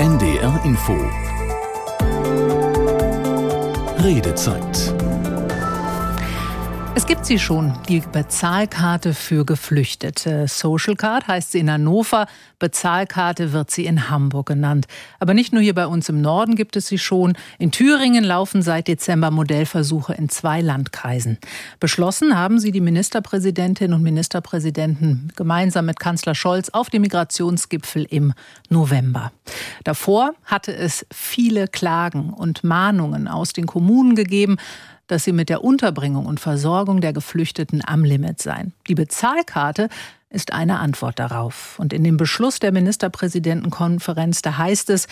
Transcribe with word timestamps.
NDR 0.00 0.60
Info. 0.64 0.96
Redezeit 3.98 4.94
gibt 7.10 7.26
sie 7.26 7.40
schon, 7.40 7.72
die 7.88 7.98
Bezahlkarte 7.98 9.14
für 9.14 9.44
Geflüchtete. 9.44 10.46
Social 10.46 10.94
Card 10.94 11.26
heißt 11.26 11.50
sie 11.50 11.58
in 11.58 11.68
Hannover, 11.68 12.28
Bezahlkarte 12.60 13.52
wird 13.52 13.72
sie 13.72 13.84
in 13.86 14.10
Hamburg 14.10 14.46
genannt. 14.46 14.86
Aber 15.18 15.34
nicht 15.34 15.52
nur 15.52 15.60
hier 15.60 15.74
bei 15.74 15.88
uns 15.88 16.08
im 16.08 16.20
Norden 16.20 16.54
gibt 16.54 16.76
es 16.76 16.86
sie 16.86 16.98
schon. 16.98 17.32
In 17.58 17.72
Thüringen 17.72 18.22
laufen 18.22 18.62
seit 18.62 18.86
Dezember 18.86 19.32
Modellversuche 19.32 20.14
in 20.14 20.28
zwei 20.28 20.60
Landkreisen. 20.60 21.38
Beschlossen 21.80 22.38
haben 22.38 22.60
sie 22.60 22.70
die 22.70 22.80
Ministerpräsidentinnen 22.80 23.92
und 23.92 24.04
Ministerpräsidenten 24.04 25.32
gemeinsam 25.34 25.86
mit 25.86 25.98
Kanzler 25.98 26.36
Scholz 26.36 26.68
auf 26.68 26.90
dem 26.90 27.02
Migrationsgipfel 27.02 28.04
im 28.08 28.34
November. 28.68 29.32
Davor 29.82 30.34
hatte 30.44 30.72
es 30.72 31.04
viele 31.12 31.66
Klagen 31.66 32.32
und 32.32 32.62
Mahnungen 32.62 33.26
aus 33.26 33.52
den 33.52 33.66
Kommunen 33.66 34.14
gegeben 34.14 34.58
dass 35.10 35.24
sie 35.24 35.32
mit 35.32 35.48
der 35.48 35.64
Unterbringung 35.64 36.26
und 36.26 36.40
Versorgung 36.40 37.00
der 37.00 37.12
Geflüchteten 37.12 37.82
am 37.84 38.04
Limit 38.04 38.40
seien. 38.40 38.72
Die 38.88 38.94
Bezahlkarte 38.94 39.88
ist 40.30 40.52
eine 40.52 40.78
Antwort 40.78 41.18
darauf. 41.18 41.78
Und 41.78 41.92
in 41.92 42.04
dem 42.04 42.16
Beschluss 42.16 42.60
der 42.60 42.72
Ministerpräsidentenkonferenz, 42.72 44.42
da 44.42 44.58
heißt 44.58 44.90
es, 44.90 45.08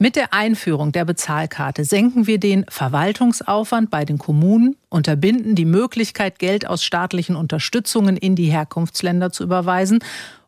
mit 0.00 0.14
der 0.14 0.32
Einführung 0.32 0.92
der 0.92 1.04
Bezahlkarte 1.04 1.84
senken 1.84 2.28
wir 2.28 2.38
den 2.38 2.64
Verwaltungsaufwand 2.68 3.90
bei 3.90 4.04
den 4.04 4.16
Kommunen, 4.16 4.76
unterbinden 4.90 5.56
die 5.56 5.64
Möglichkeit, 5.64 6.38
Geld 6.38 6.68
aus 6.68 6.84
staatlichen 6.84 7.34
Unterstützungen 7.34 8.16
in 8.16 8.36
die 8.36 8.46
Herkunftsländer 8.46 9.32
zu 9.32 9.42
überweisen 9.42 9.98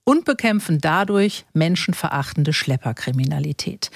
und 0.04 0.24
bekämpfen 0.24 0.80
dadurch 0.80 1.46
menschenverachtende 1.52 2.52
Schlepperkriminalität. 2.52 3.90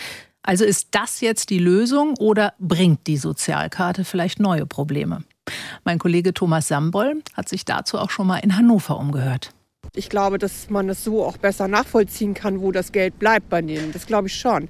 Also 0.46 0.64
ist 0.64 0.88
das 0.90 1.22
jetzt 1.22 1.48
die 1.48 1.58
Lösung 1.58 2.14
oder 2.18 2.52
bringt 2.58 3.06
die 3.06 3.16
Sozialkarte 3.16 4.04
vielleicht 4.04 4.40
neue 4.40 4.66
Probleme? 4.66 5.24
Mein 5.84 5.98
Kollege 5.98 6.34
Thomas 6.34 6.68
Samboll 6.68 7.22
hat 7.32 7.48
sich 7.48 7.64
dazu 7.64 7.98
auch 7.98 8.10
schon 8.10 8.26
mal 8.26 8.38
in 8.38 8.56
Hannover 8.56 8.98
umgehört. 8.98 9.50
Ich 9.96 10.10
glaube, 10.10 10.38
dass 10.38 10.68
man 10.68 10.88
es 10.88 11.02
so 11.02 11.24
auch 11.24 11.38
besser 11.38 11.66
nachvollziehen 11.66 12.34
kann, 12.34 12.60
wo 12.60 12.72
das 12.72 12.92
Geld 12.92 13.18
bleibt 13.18 13.48
bei 13.48 13.62
denen. 13.62 13.92
Das 13.92 14.06
glaube 14.06 14.28
ich 14.28 14.34
schon, 14.34 14.68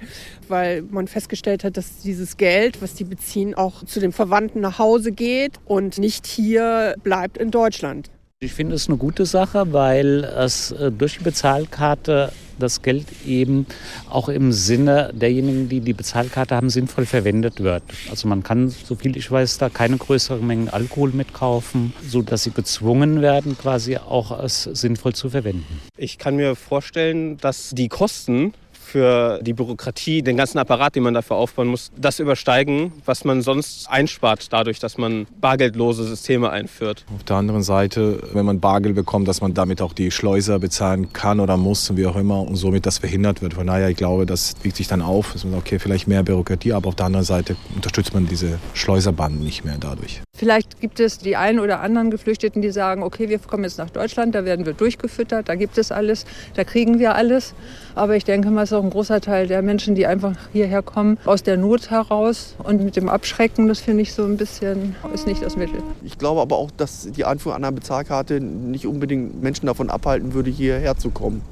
weil 0.48 0.82
man 0.82 1.08
festgestellt 1.08 1.64
hat, 1.64 1.76
dass 1.76 2.02
dieses 2.02 2.36
Geld, 2.36 2.80
was 2.80 2.94
die 2.94 3.04
beziehen, 3.04 3.54
auch 3.54 3.84
zu 3.84 3.98
den 3.98 4.12
Verwandten 4.12 4.60
nach 4.60 4.78
Hause 4.78 5.10
geht 5.10 5.54
und 5.64 5.98
nicht 5.98 6.26
hier 6.26 6.94
bleibt 7.02 7.38
in 7.38 7.50
Deutschland. 7.50 8.10
Ich 8.40 8.52
finde 8.52 8.74
es 8.74 8.88
eine 8.88 8.98
gute 8.98 9.26
Sache, 9.26 9.72
weil 9.72 10.24
es 10.24 10.70
äh, 10.72 10.92
durch 10.92 11.18
die 11.18 11.24
Bezahlkarte 11.24 12.30
das 12.58 12.82
Geld 12.82 13.06
eben 13.26 13.66
auch 14.08 14.28
im 14.28 14.52
Sinne 14.52 15.10
derjenigen, 15.14 15.68
die 15.68 15.80
die 15.80 15.92
Bezahlkarte 15.92 16.56
haben, 16.56 16.70
sinnvoll 16.70 17.06
verwendet 17.06 17.60
wird. 17.60 17.82
Also 18.10 18.28
man 18.28 18.42
kann, 18.42 18.68
so 18.68 18.94
viel 18.94 19.16
ich 19.16 19.30
weiß, 19.30 19.58
da 19.58 19.68
keine 19.68 19.96
größeren 19.96 20.46
Mengen 20.46 20.68
Alkohol 20.68 21.10
mitkaufen, 21.12 21.92
sodass 22.06 22.44
sie 22.44 22.50
gezwungen 22.50 23.22
werden, 23.22 23.56
quasi 23.58 23.96
auch 23.96 24.38
es 24.42 24.64
sinnvoll 24.64 25.14
zu 25.14 25.30
verwenden. 25.30 25.80
Ich 25.96 26.18
kann 26.18 26.36
mir 26.36 26.56
vorstellen, 26.56 27.36
dass 27.38 27.70
die 27.70 27.88
Kosten 27.88 28.54
für 28.94 29.40
die 29.42 29.54
Bürokratie, 29.54 30.22
den 30.22 30.36
ganzen 30.36 30.58
Apparat, 30.58 30.94
den 30.94 31.02
man 31.02 31.14
dafür 31.14 31.34
aufbauen 31.34 31.66
muss, 31.66 31.90
das 31.96 32.20
übersteigen, 32.20 32.92
was 33.04 33.24
man 33.24 33.42
sonst 33.42 33.90
einspart, 33.90 34.52
dadurch, 34.52 34.78
dass 34.78 34.98
man 34.98 35.26
bargeldlose 35.40 36.04
Systeme 36.04 36.50
einführt. 36.50 37.04
Auf 37.12 37.24
der 37.24 37.34
anderen 37.34 37.64
Seite, 37.64 38.20
wenn 38.34 38.46
man 38.46 38.60
Bargeld 38.60 38.94
bekommt, 38.94 39.26
dass 39.26 39.40
man 39.40 39.52
damit 39.52 39.82
auch 39.82 39.94
die 39.94 40.12
Schleuser 40.12 40.60
bezahlen 40.60 41.12
kann 41.12 41.40
oder 41.40 41.56
muss 41.56 41.90
und 41.90 41.96
wie 41.96 42.06
auch 42.06 42.14
immer 42.14 42.42
und 42.42 42.54
somit 42.54 42.86
das 42.86 42.98
verhindert 42.98 43.42
wird. 43.42 43.54
Von 43.54 43.66
daher, 43.66 43.88
ich 43.88 43.96
glaube, 43.96 44.26
das 44.26 44.54
wiegt 44.62 44.76
sich 44.76 44.86
dann 44.86 45.02
auf. 45.02 45.34
Okay, 45.56 45.80
vielleicht 45.80 46.06
mehr 46.06 46.22
Bürokratie, 46.22 46.72
aber 46.72 46.86
auf 46.86 46.94
der 46.94 47.06
anderen 47.06 47.26
Seite 47.26 47.56
unterstützt 47.74 48.14
man 48.14 48.28
diese 48.28 48.60
Schleuserbanden 48.74 49.42
nicht 49.42 49.64
mehr 49.64 49.78
dadurch. 49.80 50.23
Vielleicht 50.36 50.80
gibt 50.80 50.98
es 50.98 51.18
die 51.18 51.36
einen 51.36 51.60
oder 51.60 51.80
anderen 51.80 52.10
Geflüchteten, 52.10 52.60
die 52.60 52.70
sagen, 52.70 53.04
okay, 53.04 53.28
wir 53.28 53.38
kommen 53.38 53.62
jetzt 53.62 53.78
nach 53.78 53.90
Deutschland, 53.90 54.34
da 54.34 54.44
werden 54.44 54.66
wir 54.66 54.72
durchgefüttert, 54.72 55.48
da 55.48 55.54
gibt 55.54 55.78
es 55.78 55.92
alles, 55.92 56.26
da 56.54 56.64
kriegen 56.64 56.98
wir 56.98 57.14
alles. 57.14 57.54
Aber 57.94 58.16
ich 58.16 58.24
denke 58.24 58.50
mal, 58.50 58.64
es 58.64 58.72
ist 58.72 58.76
auch 58.76 58.82
ein 58.82 58.90
großer 58.90 59.20
Teil 59.20 59.46
der 59.46 59.62
Menschen, 59.62 59.94
die 59.94 60.08
einfach 60.08 60.32
hierher 60.52 60.82
kommen, 60.82 61.18
aus 61.24 61.44
der 61.44 61.56
Not 61.56 61.90
heraus. 61.90 62.56
Und 62.58 62.82
mit 62.82 62.96
dem 62.96 63.08
Abschrecken, 63.08 63.68
das 63.68 63.78
finde 63.78 64.02
ich 64.02 64.12
so 64.12 64.24
ein 64.24 64.36
bisschen, 64.36 64.96
ist 65.14 65.28
nicht 65.28 65.40
das 65.40 65.56
Mittel. 65.56 65.80
Ich 66.02 66.18
glaube 66.18 66.40
aber 66.40 66.56
auch, 66.56 66.72
dass 66.72 67.08
die 67.12 67.24
Einführung 67.24 67.56
einer 67.56 67.70
Bezahlkarte 67.70 68.40
nicht 68.40 68.88
unbedingt 68.88 69.40
Menschen 69.40 69.66
davon 69.66 69.88
abhalten 69.88 70.34
würde, 70.34 70.50
hierher 70.50 70.96
zu 70.96 71.10
kommen. 71.10 71.42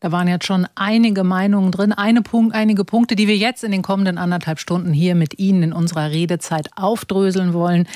Da 0.00 0.10
waren 0.12 0.28
jetzt 0.28 0.46
schon 0.46 0.66
einige 0.74 1.24
Meinungen 1.24 1.72
drin, 1.72 1.92
eine 1.92 2.22
Punkt, 2.22 2.54
einige 2.54 2.86
Punkte, 2.86 3.16
die 3.16 3.28
wir 3.28 3.36
jetzt 3.36 3.62
in 3.64 3.70
den 3.70 3.82
kommenden 3.82 4.16
anderthalb 4.16 4.58
Stunden 4.58 4.94
hier 4.94 5.14
mit 5.14 5.38
Ihnen 5.38 5.62
in 5.62 5.74
unserer 5.74 6.10
Redezeit 6.10 6.70
aufdröseln 6.74 7.52
wollen. 7.52 7.86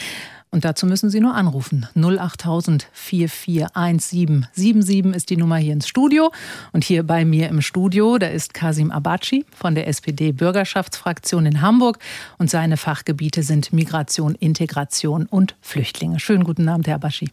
Und 0.51 0.67
dazu 0.67 0.85
müssen 0.87 1.09
Sie 1.11 1.19
nur 1.19 1.35
anrufen. 1.35 1.89
08000 1.97 2.87
441777 2.93 5.17
ist 5.17 5.31
die 5.31 5.39
Nummer 5.39 5.57
hier 5.57 5.73
ins 5.73 5.89
Studio. 5.89 6.31
Und 6.73 6.85
hier 6.85 7.05
bei 7.05 7.25
mir 7.25 7.49
im 7.49 7.63
Studio, 7.63 8.19
da 8.19 8.27
ist 8.27 8.53
Kasim 8.55 8.93
Abaci 8.93 9.47
von 9.51 9.75
der 9.75 9.89
SPD-Bürgerschaftsfraktion 9.89 11.47
in 11.47 11.63
Hamburg. 11.63 11.99
Und 12.39 12.51
seine 12.51 12.77
Fachgebiete 12.77 13.43
sind 13.43 13.73
Migration, 13.73 14.35
Integration 14.35 15.25
und 15.27 15.57
Flüchtlinge. 15.63 16.21
Schönen 16.21 16.45
guten 16.45 16.69
Abend, 16.69 16.87
Herr 16.87 16.97
Abaci. 16.97 17.31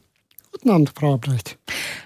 Guten 0.62 0.76
Abend, 0.76 0.92
Frau 0.96 1.16
Abrecht. 1.16 1.58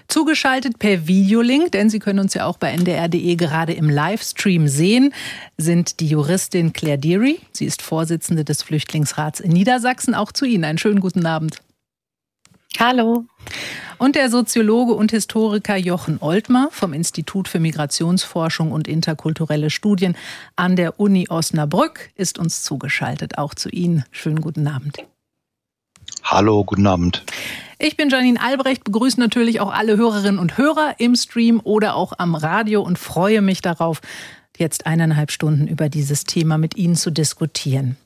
Zugeschaltet 0.08 0.78
per 0.78 1.06
Videolink, 1.06 1.72
denn 1.72 1.90
Sie 1.90 1.98
können 1.98 2.20
uns 2.20 2.32
ja 2.32 2.46
auch 2.46 2.56
bei 2.56 2.72
ndr.de 2.72 3.36
gerade 3.36 3.74
im 3.74 3.90
Livestream 3.90 4.66
sehen, 4.66 5.12
sind 5.58 6.00
die 6.00 6.06
Juristin 6.06 6.72
Claire 6.72 6.96
Deary. 6.96 7.38
Sie 7.52 7.66
ist 7.66 7.82
Vorsitzende 7.82 8.46
des 8.46 8.62
Flüchtlingsrats 8.62 9.40
in 9.40 9.52
Niedersachsen. 9.52 10.14
Auch 10.14 10.32
zu 10.32 10.46
Ihnen 10.46 10.64
einen 10.64 10.78
schönen 10.78 11.00
guten 11.00 11.26
Abend. 11.26 11.60
Hallo. 12.78 13.26
Und 13.98 14.16
der 14.16 14.30
Soziologe 14.30 14.94
und 14.94 15.10
Historiker 15.10 15.76
Jochen 15.76 16.16
Oltmer 16.22 16.68
vom 16.70 16.94
Institut 16.94 17.48
für 17.48 17.60
Migrationsforschung 17.60 18.72
und 18.72 18.88
interkulturelle 18.88 19.68
Studien 19.68 20.16
an 20.54 20.76
der 20.76 20.98
Uni 20.98 21.28
Osnabrück 21.28 22.08
ist 22.14 22.38
uns 22.38 22.62
zugeschaltet. 22.62 23.36
Auch 23.36 23.54
zu 23.54 23.68
Ihnen 23.68 24.04
schönen 24.12 24.40
guten 24.40 24.66
Abend. 24.66 24.96
Hallo, 26.28 26.64
guten 26.64 26.88
Abend. 26.88 27.22
Ich 27.78 27.96
bin 27.96 28.08
Janine 28.08 28.42
Albrecht, 28.42 28.82
begrüße 28.82 29.20
natürlich 29.20 29.60
auch 29.60 29.72
alle 29.72 29.96
Hörerinnen 29.96 30.40
und 30.40 30.58
Hörer 30.58 30.96
im 30.98 31.14
Stream 31.14 31.60
oder 31.62 31.94
auch 31.94 32.14
am 32.18 32.34
Radio 32.34 32.82
und 32.82 32.98
freue 32.98 33.42
mich 33.42 33.62
darauf, 33.62 34.00
jetzt 34.58 34.86
eineinhalb 34.86 35.30
Stunden 35.30 35.66
über 35.68 35.88
dieses 35.88 36.24
Thema 36.24 36.58
mit 36.58 36.76
Ihnen 36.76 36.96
zu 36.96 37.10
diskutieren. 37.10 37.96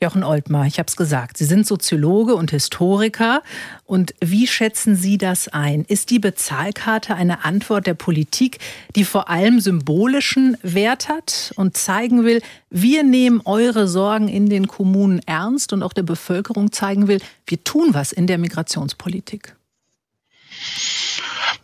Jochen 0.00 0.24
Oltmar, 0.24 0.66
ich 0.66 0.78
habe 0.78 0.88
es 0.88 0.96
gesagt, 0.96 1.36
Sie 1.38 1.44
sind 1.44 1.66
Soziologe 1.66 2.34
und 2.34 2.50
Historiker. 2.50 3.42
Und 3.84 4.14
wie 4.20 4.46
schätzen 4.46 4.96
Sie 4.96 5.18
das 5.18 5.48
ein? 5.48 5.84
Ist 5.84 6.10
die 6.10 6.18
Bezahlkarte 6.18 7.14
eine 7.14 7.44
Antwort 7.44 7.86
der 7.86 7.94
Politik, 7.94 8.58
die 8.96 9.04
vor 9.04 9.28
allem 9.28 9.60
symbolischen 9.60 10.56
Wert 10.62 11.08
hat 11.08 11.52
und 11.56 11.76
zeigen 11.76 12.24
will, 12.24 12.42
wir 12.70 13.04
nehmen 13.04 13.40
eure 13.44 13.86
Sorgen 13.86 14.28
in 14.28 14.48
den 14.48 14.66
Kommunen 14.66 15.20
ernst 15.26 15.72
und 15.72 15.82
auch 15.82 15.92
der 15.92 16.02
Bevölkerung 16.02 16.72
zeigen 16.72 17.06
will, 17.06 17.20
wir 17.46 17.62
tun 17.62 17.90
was 17.92 18.12
in 18.12 18.26
der 18.26 18.38
Migrationspolitik? 18.38 19.54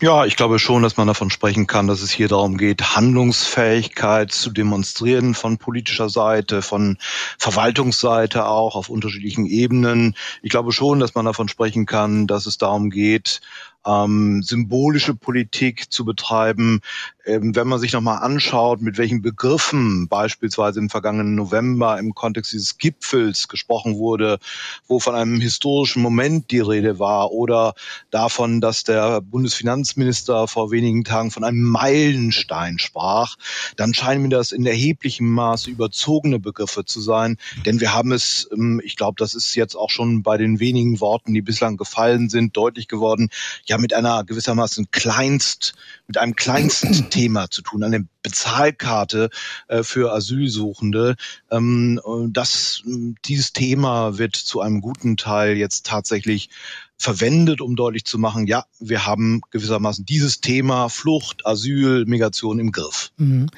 Ja, 0.00 0.26
ich 0.26 0.36
glaube 0.36 0.58
schon, 0.58 0.82
dass 0.82 0.96
man 0.96 1.08
davon 1.08 1.30
sprechen 1.30 1.66
kann, 1.66 1.88
dass 1.88 2.02
es 2.02 2.10
hier 2.10 2.28
darum 2.28 2.56
geht, 2.56 2.94
Handlungsfähigkeit 2.94 4.30
zu 4.30 4.50
demonstrieren 4.50 5.34
von 5.34 5.58
politischer 5.58 6.08
Seite, 6.08 6.62
von 6.62 6.98
Verwaltungsseite 7.38 8.46
auch 8.46 8.76
auf 8.76 8.90
unterschiedlichen 8.90 9.46
Ebenen. 9.46 10.14
Ich 10.42 10.50
glaube 10.50 10.72
schon, 10.72 11.00
dass 11.00 11.14
man 11.14 11.24
davon 11.24 11.48
sprechen 11.48 11.84
kann, 11.86 12.26
dass 12.26 12.46
es 12.46 12.58
darum 12.58 12.90
geht, 12.90 13.40
ähm, 13.86 14.42
symbolische 14.42 15.14
Politik 15.14 15.90
zu 15.90 16.04
betreiben. 16.04 16.80
Ähm, 17.28 17.54
wenn 17.54 17.68
man 17.68 17.78
sich 17.78 17.92
nochmal 17.92 18.22
anschaut, 18.22 18.80
mit 18.80 18.96
welchen 18.96 19.20
Begriffen 19.20 20.08
beispielsweise 20.08 20.80
im 20.80 20.88
vergangenen 20.88 21.34
November 21.34 21.98
im 21.98 22.14
Kontext 22.14 22.54
dieses 22.54 22.78
Gipfels 22.78 23.48
gesprochen 23.48 23.98
wurde, 23.98 24.38
wo 24.86 24.98
von 24.98 25.14
einem 25.14 25.38
historischen 25.38 26.00
Moment 26.00 26.50
die 26.50 26.60
Rede 26.60 26.98
war 26.98 27.30
oder 27.30 27.74
davon, 28.10 28.62
dass 28.62 28.82
der 28.82 29.20
Bundesfinanzminister 29.20 30.48
vor 30.48 30.70
wenigen 30.70 31.04
Tagen 31.04 31.30
von 31.30 31.44
einem 31.44 31.62
Meilenstein 31.64 32.78
sprach, 32.78 33.36
dann 33.76 33.92
scheinen 33.92 34.22
mir 34.22 34.30
das 34.30 34.50
in 34.52 34.64
erheblichem 34.64 35.28
Maße 35.30 35.68
überzogene 35.68 36.38
Begriffe 36.38 36.86
zu 36.86 37.02
sein. 37.02 37.36
Denn 37.66 37.78
wir 37.80 37.92
haben 37.92 38.12
es, 38.12 38.48
ähm, 38.54 38.80
ich 38.82 38.96
glaube, 38.96 39.16
das 39.18 39.34
ist 39.34 39.54
jetzt 39.54 39.74
auch 39.74 39.90
schon 39.90 40.22
bei 40.22 40.38
den 40.38 40.60
wenigen 40.60 40.98
Worten, 41.00 41.34
die 41.34 41.42
bislang 41.42 41.76
gefallen 41.76 42.30
sind, 42.30 42.56
deutlich 42.56 42.88
geworden, 42.88 43.28
ja 43.66 43.76
mit 43.76 43.92
einer 43.92 44.24
gewissermaßen 44.24 44.90
Kleinst, 44.92 45.74
mit 46.06 46.16
einem 46.16 46.34
Kleinstthema 47.18 47.50
zu 47.50 47.62
tun, 47.62 47.82
eine 47.82 48.06
Bezahlkarte 48.22 49.30
äh, 49.66 49.82
für 49.82 50.12
Asylsuchende. 50.12 51.16
Ähm, 51.50 52.00
das, 52.30 52.82
dieses 53.24 53.52
Thema 53.52 54.18
wird 54.18 54.36
zu 54.36 54.60
einem 54.60 54.80
guten 54.80 55.16
Teil 55.16 55.56
jetzt 55.56 55.86
tatsächlich 55.86 56.50
verwendet, 56.98 57.60
um 57.60 57.76
deutlich 57.76 58.04
zu 58.04 58.18
machen, 58.18 58.46
ja, 58.46 58.64
wir 58.80 59.06
haben 59.06 59.40
gewissermaßen 59.50 60.04
dieses 60.04 60.40
Thema 60.40 60.88
Flucht, 60.88 61.46
Asyl, 61.46 62.04
Migration 62.06 62.58
im 62.58 62.72
Griff. 62.72 63.12
Mhm. 63.16 63.48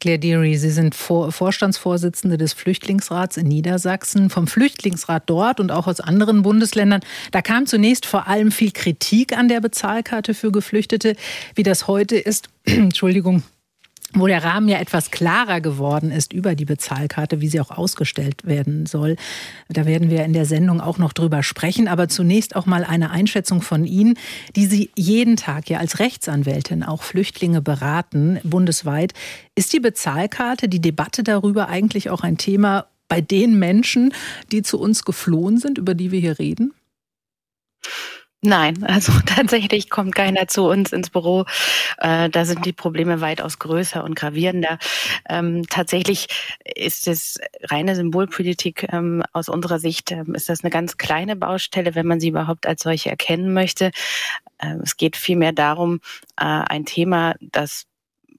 Claire 0.00 0.18
Deary, 0.18 0.56
Sie 0.56 0.70
sind 0.70 0.94
Vor 0.94 1.32
Vorstandsvorsitzende 1.32 2.36
des 2.36 2.52
Flüchtlingsrats 2.52 3.38
in 3.38 3.48
Niedersachsen. 3.48 4.28
Vom 4.28 4.46
Flüchtlingsrat 4.46 5.24
dort 5.26 5.60
und 5.60 5.72
auch 5.72 5.86
aus 5.86 6.00
anderen 6.00 6.42
Bundesländern, 6.42 7.00
da 7.32 7.40
kam 7.40 7.66
zunächst 7.66 8.04
vor 8.04 8.26
allem 8.26 8.52
viel 8.52 8.70
Kritik 8.70 9.36
an 9.36 9.48
der 9.48 9.60
Bezahlkarte 9.60 10.34
für 10.34 10.52
Geflüchtete. 10.52 11.16
Wie 11.54 11.62
das 11.62 11.86
heute 11.86 12.16
ist, 12.16 12.48
Entschuldigung, 12.64 13.42
wo 14.12 14.26
der 14.26 14.42
Rahmen 14.42 14.68
ja 14.68 14.78
etwas 14.78 15.10
klarer 15.10 15.60
geworden 15.60 16.10
ist 16.10 16.32
über 16.32 16.54
die 16.54 16.64
Bezahlkarte, 16.64 17.40
wie 17.40 17.48
sie 17.48 17.60
auch 17.60 17.70
ausgestellt 17.70 18.44
werden 18.44 18.86
soll. 18.86 19.16
Da 19.68 19.86
werden 19.86 20.10
wir 20.10 20.24
in 20.24 20.32
der 20.32 20.46
Sendung 20.46 20.80
auch 20.80 20.98
noch 20.98 21.12
drüber 21.12 21.42
sprechen. 21.42 21.88
Aber 21.88 22.08
zunächst 22.08 22.56
auch 22.56 22.66
mal 22.66 22.84
eine 22.84 23.10
Einschätzung 23.10 23.62
von 23.62 23.84
Ihnen, 23.84 24.18
die 24.56 24.66
Sie 24.66 24.90
jeden 24.96 25.36
Tag 25.36 25.68
ja 25.70 25.78
als 25.78 25.98
Rechtsanwältin 25.98 26.82
auch 26.82 27.02
Flüchtlinge 27.02 27.62
beraten, 27.62 28.40
bundesweit. 28.42 29.12
Ist 29.54 29.72
die 29.72 29.80
Bezahlkarte, 29.80 30.68
die 30.68 30.80
Debatte 30.80 31.22
darüber 31.22 31.68
eigentlich 31.68 32.10
auch 32.10 32.22
ein 32.22 32.36
Thema 32.36 32.86
bei 33.08 33.20
den 33.20 33.58
Menschen, 33.58 34.14
die 34.52 34.62
zu 34.62 34.78
uns 34.78 35.04
geflohen 35.04 35.58
sind, 35.58 35.78
über 35.78 35.94
die 35.94 36.10
wir 36.10 36.20
hier 36.20 36.38
reden? 36.38 36.72
Nein, 38.42 38.82
also 38.84 39.12
tatsächlich 39.26 39.90
kommt 39.90 40.14
keiner 40.14 40.48
zu 40.48 40.64
uns 40.64 40.92
ins 40.92 41.10
Büro. 41.10 41.44
Äh, 41.98 42.30
da 42.30 42.44
sind 42.46 42.64
die 42.64 42.72
Probleme 42.72 43.20
weitaus 43.20 43.58
größer 43.58 44.02
und 44.02 44.16
gravierender. 44.16 44.78
Ähm, 45.28 45.64
tatsächlich 45.68 46.28
ist 46.64 47.06
es 47.06 47.38
reine 47.64 47.94
Symbolpolitik. 47.96 48.88
Ähm, 48.92 49.22
aus 49.34 49.50
unserer 49.50 49.78
Sicht 49.78 50.10
ähm, 50.12 50.34
ist 50.34 50.48
das 50.48 50.64
eine 50.64 50.70
ganz 50.70 50.96
kleine 50.96 51.36
Baustelle, 51.36 51.94
wenn 51.94 52.06
man 52.06 52.20
sie 52.20 52.28
überhaupt 52.28 52.66
als 52.66 52.82
solche 52.82 53.10
erkennen 53.10 53.52
möchte. 53.52 53.90
Ähm, 54.60 54.80
es 54.82 54.96
geht 54.96 55.16
vielmehr 55.16 55.52
darum, 55.52 56.00
äh, 56.38 56.44
ein 56.44 56.86
Thema, 56.86 57.34
das 57.40 57.86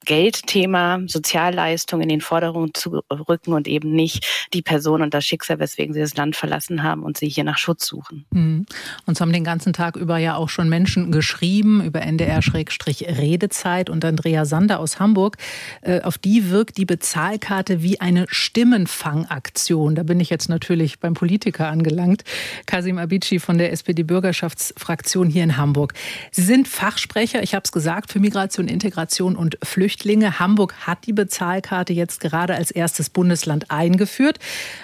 Geldthema, 0.05 1.01
Sozialleistung 1.05 2.01
in 2.01 2.09
den 2.09 2.21
Vordergrund 2.21 2.75
zu 2.75 3.01
rücken 3.29 3.53
und 3.53 3.67
eben 3.67 3.91
nicht 3.91 4.47
die 4.53 4.63
Person 4.63 5.01
und 5.01 5.13
das 5.13 5.25
Schicksal, 5.25 5.59
weswegen 5.59 5.93
sie 5.93 5.99
das 5.99 6.15
Land 6.15 6.35
verlassen 6.35 6.81
haben 6.83 7.03
und 7.03 7.17
sie 7.17 7.29
hier 7.29 7.43
nach 7.43 7.57
Schutz 7.59 7.85
suchen. 7.85 8.25
Mhm. 8.31 8.65
Uns 9.05 9.21
haben 9.21 9.31
den 9.31 9.43
ganzen 9.43 9.73
Tag 9.73 9.95
über 9.95 10.17
ja 10.17 10.35
auch 10.35 10.49
schon 10.49 10.69
Menschen 10.69 11.11
geschrieben 11.11 11.83
über 11.83 12.01
NDR-Redezeit 12.01 13.89
und 13.89 14.03
Andrea 14.03 14.45
Sander 14.45 14.79
aus 14.79 14.99
Hamburg. 14.99 15.37
Äh, 15.81 16.01
auf 16.01 16.17
die 16.17 16.49
wirkt 16.49 16.77
die 16.77 16.85
Bezahlkarte 16.85 17.83
wie 17.83 18.01
eine 18.01 18.25
Stimmenfangaktion. 18.27 19.93
Da 19.95 20.03
bin 20.03 20.19
ich 20.19 20.29
jetzt 20.29 20.49
natürlich 20.49 20.99
beim 20.99 21.13
Politiker 21.13 21.67
angelangt. 21.67 22.23
Kasim 22.65 22.97
Abici 22.97 23.39
von 23.39 23.57
der 23.57 23.71
SPD-Bürgerschaftsfraktion 23.71 25.29
hier 25.29 25.43
in 25.43 25.57
Hamburg. 25.57 25.93
Sie 26.31 26.41
sind 26.43 26.67
Fachsprecher, 26.67 27.43
ich 27.43 27.53
habe 27.53 27.63
es 27.65 27.71
gesagt, 27.71 28.11
für 28.11 28.19
Migration, 28.19 28.67
Integration 28.67 29.35
und 29.35 29.57
Flüchtlingspolitik. 29.63 29.90
Flüchtlinge. 29.91 30.39
Hamburg 30.39 30.73
hat 30.87 31.05
die 31.05 31.11
Bezahlkarte 31.11 31.91
jetzt 31.91 32.21
gerade 32.21 32.55
als 32.55 32.71
erstes 32.71 33.09
Bundesland 33.09 33.69
eingeführt 33.71 34.39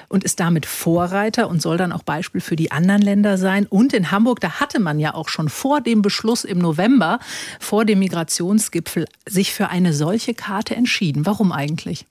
und 0.10 0.26
ist 0.26 0.42
damit 0.42 0.66
Vorreiter 0.66 1.48
und 1.48 1.62
soll 1.62 1.78
dann 1.78 1.94
auch 1.94 2.04
Beispiel 2.04 2.42
für 2.42 2.58
die 2.58 2.72
anderen 2.72 3.02
Länder 3.02 3.38
sein. 3.38 3.66
Und 3.68 3.94
in 3.94 4.12
Hamburg, 4.12 4.42
da 4.42 4.60
hatte 4.60 4.82
man 4.82 5.00
ja 5.00 5.14
auch 5.14 5.30
schon 5.30 5.48
vor 5.48 5.80
dem 5.80 6.02
Beschluss 6.02 6.44
im 6.44 6.58
November, 6.60 7.20
vor 7.62 7.86
dem 7.86 8.00
Migrationsgipfel, 8.00 9.06
sich 9.26 9.54
für 9.54 9.70
eine 9.70 9.94
solche 9.94 10.34
Karte 10.34 10.76
entschieden. 10.76 11.26
Warum 11.26 11.54
eigentlich? 11.54 12.06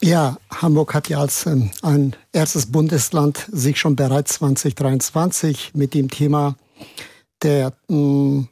Ja, 0.00 0.36
Hamburg 0.50 0.94
hat 0.94 1.08
ja 1.08 1.18
als 1.18 1.46
ähm, 1.46 1.70
ein 1.82 2.14
erstes 2.32 2.66
Bundesland 2.66 3.48
sich 3.50 3.80
schon 3.80 3.96
bereits 3.96 4.34
2023 4.34 5.72
mit 5.74 5.94
dem 5.94 6.08
Thema 6.08 6.54
der 7.42 7.72
mh, 7.88 7.96
mm, 7.96 8.48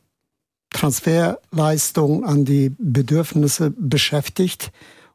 Transferleistung 0.72 2.24
an 2.24 2.44
die 2.44 2.74
Bedürfnisse 2.78 3.72
beschäftigt. 3.76 4.72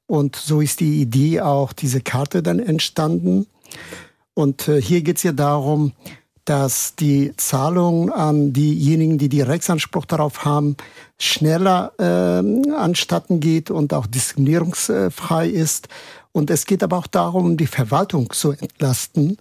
Und 0.08 0.36
so 0.36 0.62
ist 0.62 0.80
die 0.80 1.02
Idee 1.02 1.42
auch 1.42 1.74
diese 1.74 2.02
Karte 2.02 2.44
dann 2.44 2.60
entstanden. 2.60 3.48
Und 4.34 4.68
äh, 4.68 4.82
hier 4.82 5.02
geht 5.02 5.18
es 5.18 5.24
ja 5.24 5.32
darum, 5.32 5.94
dass 6.44 6.96
die 6.96 7.34
Zahlung 7.38 8.12
an 8.12 8.54
diejenigen, 8.54 9.18
die 9.18 9.42
Rechtsanspruch 9.42 10.06
darauf 10.06 10.46
haben, 10.46 10.78
schneller 11.18 11.92
äh, 11.98 12.72
anstatten 12.72 13.40
geht 13.40 13.72
und 13.72 13.94
auch 13.94 14.06
diskriminierungsfrei 14.06 15.48
ist. 15.48 15.88
Und 16.32 16.52
es 16.52 16.68
geht 16.68 16.84
aber 16.84 16.98
auch 16.98 17.08
darum, 17.08 17.58
die 17.58 17.66
Verwaltung 17.66 18.32
zu 18.32 18.52
entlasten. 18.52 19.38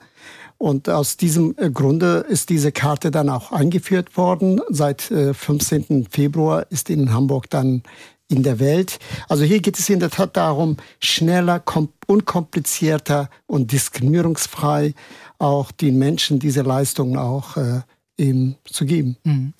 Und 0.58 0.88
aus 0.88 1.16
diesem 1.16 1.54
äh, 1.58 1.70
Grunde 1.70 2.24
ist 2.28 2.48
diese 2.48 2.72
Karte 2.72 3.10
dann 3.10 3.28
auch 3.28 3.52
eingeführt 3.52 4.16
worden. 4.16 4.60
Seit 4.68 5.02
15. 5.02 5.84
Äh, 5.88 6.04
Februar 6.10 6.66
ist 6.70 6.90
in 6.90 7.12
Hamburg 7.12 7.50
dann 7.50 7.82
in 8.28 8.42
der 8.42 8.58
Welt. 8.58 8.98
Also 9.28 9.44
hier 9.44 9.60
geht 9.60 9.78
es 9.78 9.88
in 9.88 10.00
der 10.00 10.10
Tat 10.10 10.36
darum, 10.36 10.76
schneller, 11.00 11.62
unkomplizierter 12.06 13.28
und 13.46 13.72
diskriminierungsfrei 13.72 14.94
auch 15.38 15.70
den 15.72 15.98
Menschen 15.98 16.38
diese 16.38 16.62
Leistungen 16.62 17.16
auch 17.16 17.56
äh, 17.56 17.82
eben 18.16 18.56
zu 18.64 18.86
geben. 18.86 19.16
Mhm. 19.24 19.52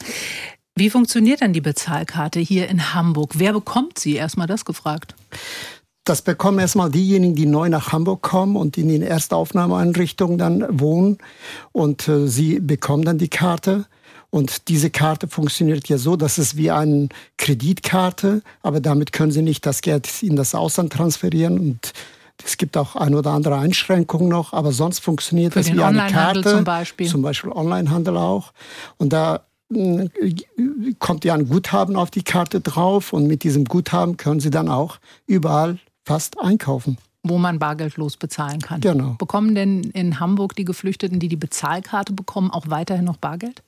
Wie 0.77 0.91
funktioniert 0.91 1.41
dann 1.41 1.53
die 1.53 1.61
Bezahlkarte 1.61 2.41
hier 2.41 2.69
in 2.69 2.95
Hamburg? 2.95 3.35
Wer 3.37 3.53
bekommt 3.53 3.99
sie? 3.99 4.17
Erstmal 4.17 4.49
das 4.49 4.65
gefragt. 4.65 5.15
Das 6.05 6.21
bekommen 6.21 6.59
erstmal 6.59 6.91
diejenigen, 6.91 7.35
die 7.35 7.47
neu 7.47 7.71
nach 7.71 7.93
Hamburg 7.93 8.21
kommen 8.21 8.57
und 8.57 8.77
in 8.77 8.89
den 8.89 9.03
Erstaufnahmeeinrichtungen 9.03 10.37
dann 10.37 10.79
wohnen. 10.79 11.17
Und 11.73 12.07
äh, 12.09 12.29
sie 12.29 12.61
bekommen 12.61 13.05
dann 13.05 13.17
die 13.17 13.29
Karte. 13.29 13.87
Und 14.29 14.69
diese 14.69 14.91
Karte 14.91 15.29
funktioniert 15.29 15.89
ja 15.89 15.97
so, 15.97 16.17
dass 16.17 16.37
es 16.39 16.57
wie 16.57 16.71
eine 16.71 17.09
Kreditkarte, 17.39 18.43
aber 18.63 18.81
damit 18.81 19.13
können 19.13 19.31
Sie 19.31 19.43
nicht 19.43 19.65
das 19.65 19.81
Geld 19.81 20.23
in 20.23 20.35
das 20.35 20.55
Ausland 20.57 20.93
transferieren. 20.93 21.59
Und 21.59 21.93
es 22.45 22.57
gibt 22.57 22.77
auch 22.77 22.97
ein 22.97 23.15
oder 23.15 23.31
andere 23.31 23.57
Einschränkungen 23.57 24.29
noch, 24.29 24.53
aber 24.53 24.73
sonst 24.73 24.99
funktioniert 24.99 25.53
Für 25.53 25.61
das 25.61 25.73
wie 25.73 25.81
eine 25.81 26.09
Karte. 26.09 26.43
Zum 26.43 26.65
Beispiel. 26.65 27.07
Zum 27.07 27.23
Beispiel 27.23 27.53
Onlinehandel 27.53 28.17
auch. 28.17 28.53
Und 28.99 29.13
da 29.13 29.47
hm, 29.73 30.11
kommt 30.99 31.25
ja 31.25 31.35
ein 31.35 31.49
Guthaben 31.49 31.97
auf 31.97 32.11
die 32.11 32.25
Karte 32.25 32.61
drauf 32.61 33.13
und 33.13 33.27
mit 33.27 33.45
diesem 33.45 33.65
Guthaben 33.65 34.17
können 34.17 34.41
Sie 34.41 34.51
dann 34.51 34.69
auch 34.69 34.99
überall 35.27 35.79
fast 36.05 36.41
einkaufen. 36.41 36.99
Wo 37.23 37.39
man 37.39 37.59
bargeldlos 37.59 38.19
bezahlen 38.19 38.61
kann. 38.61 38.83
Genau. 38.83 39.15
Bekommen 39.19 39.55
denn 39.55 39.83
in 39.83 40.21
Hamburg 40.21 40.55
die 40.57 40.67
Geflüchteten, 40.67 41.21
die 41.21 41.29
die 41.29 41.37
Bezahlkarte 41.37 42.13
bekommen, 42.13 42.51
auch 42.51 42.69
weiterhin 42.69 43.07
noch 43.07 43.17
Bargeld? 43.17 43.63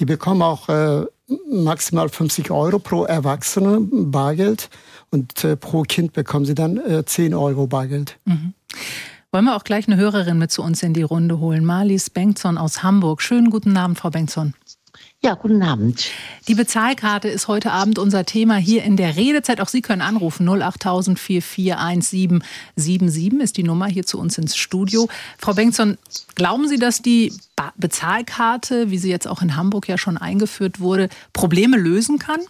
Die 0.00 0.04
bekommen 0.04 0.42
auch 0.42 0.68
äh, 0.68 1.04
maximal 1.48 2.08
50 2.08 2.50
Euro 2.50 2.80
pro 2.80 3.04
Erwachsene 3.04 3.78
Bargeld 3.80 4.68
und 5.10 5.44
äh, 5.44 5.56
pro 5.56 5.82
Kind 5.82 6.12
bekommen 6.12 6.44
sie 6.44 6.56
dann 6.56 6.78
äh, 6.78 7.04
10 7.04 7.34
Euro 7.34 7.68
Bargeld. 7.68 8.18
Mhm. 8.24 8.54
Wollen 9.30 9.44
wir 9.46 9.56
auch 9.56 9.64
gleich 9.64 9.86
eine 9.86 9.96
Hörerin 9.96 10.38
mit 10.38 10.50
zu 10.50 10.62
uns 10.62 10.82
in 10.82 10.92
die 10.92 11.02
Runde 11.02 11.38
holen? 11.38 11.64
Marlies 11.64 12.10
Bengtson 12.10 12.58
aus 12.58 12.82
Hamburg. 12.82 13.22
Schönen 13.22 13.48
guten 13.48 13.76
Abend, 13.76 13.98
Frau 13.98 14.10
Bengtson. 14.10 14.54
Ja, 15.24 15.34
guten 15.34 15.62
Abend. 15.62 16.10
Die 16.48 16.56
Bezahlkarte 16.56 17.28
ist 17.28 17.46
heute 17.46 17.70
Abend 17.70 18.00
unser 18.00 18.24
Thema 18.24 18.56
hier 18.56 18.82
in 18.82 18.96
der 18.96 19.14
Redezeit. 19.14 19.60
Auch 19.60 19.68
Sie 19.68 19.80
können 19.80 20.02
anrufen. 20.02 20.48
08000 20.48 21.16
441777 21.16 23.40
ist 23.40 23.56
die 23.56 23.62
Nummer 23.62 23.86
hier 23.86 24.04
zu 24.04 24.18
uns 24.18 24.36
ins 24.36 24.56
Studio. 24.56 25.08
Frau 25.38 25.54
Bengtson, 25.54 25.96
glauben 26.34 26.66
Sie, 26.66 26.76
dass 26.76 27.02
die 27.02 27.32
Bezahlkarte, 27.76 28.90
wie 28.90 28.98
sie 28.98 29.10
jetzt 29.10 29.28
auch 29.28 29.42
in 29.42 29.54
Hamburg 29.54 29.86
ja 29.86 29.96
schon 29.96 30.18
eingeführt 30.18 30.80
wurde, 30.80 31.08
Probleme 31.32 31.76
lösen 31.76 32.18
kann? 32.18 32.40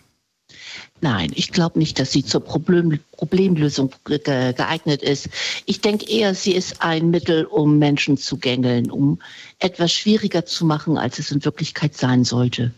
Nein, 1.02 1.32
ich 1.34 1.50
glaube 1.50 1.80
nicht, 1.80 1.98
dass 1.98 2.12
sie 2.12 2.24
zur 2.24 2.42
Problem, 2.42 3.00
Problemlösung 3.10 3.90
geeignet 4.04 5.02
ist. 5.02 5.28
Ich 5.66 5.80
denke 5.80 6.08
eher, 6.08 6.32
sie 6.32 6.54
ist 6.54 6.80
ein 6.80 7.10
Mittel, 7.10 7.44
um 7.44 7.78
Menschen 7.80 8.16
zu 8.16 8.38
gängeln, 8.38 8.88
um 8.88 9.18
etwas 9.58 9.92
schwieriger 9.92 10.46
zu 10.46 10.64
machen, 10.64 10.98
als 10.98 11.18
es 11.18 11.32
in 11.32 11.44
Wirklichkeit 11.44 11.96
sein 11.96 12.22
sollte. 12.22 12.70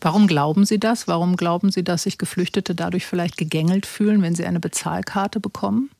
Warum 0.00 0.26
glauben 0.26 0.64
Sie 0.64 0.80
das? 0.80 1.06
Warum 1.06 1.36
glauben 1.36 1.70
Sie, 1.70 1.84
dass 1.84 2.04
sich 2.04 2.16
Geflüchtete 2.16 2.74
dadurch 2.74 3.04
vielleicht 3.04 3.36
gegängelt 3.36 3.84
fühlen, 3.84 4.22
wenn 4.22 4.34
sie 4.34 4.46
eine 4.46 4.60
Bezahlkarte 4.60 5.38
bekommen? 5.38 5.90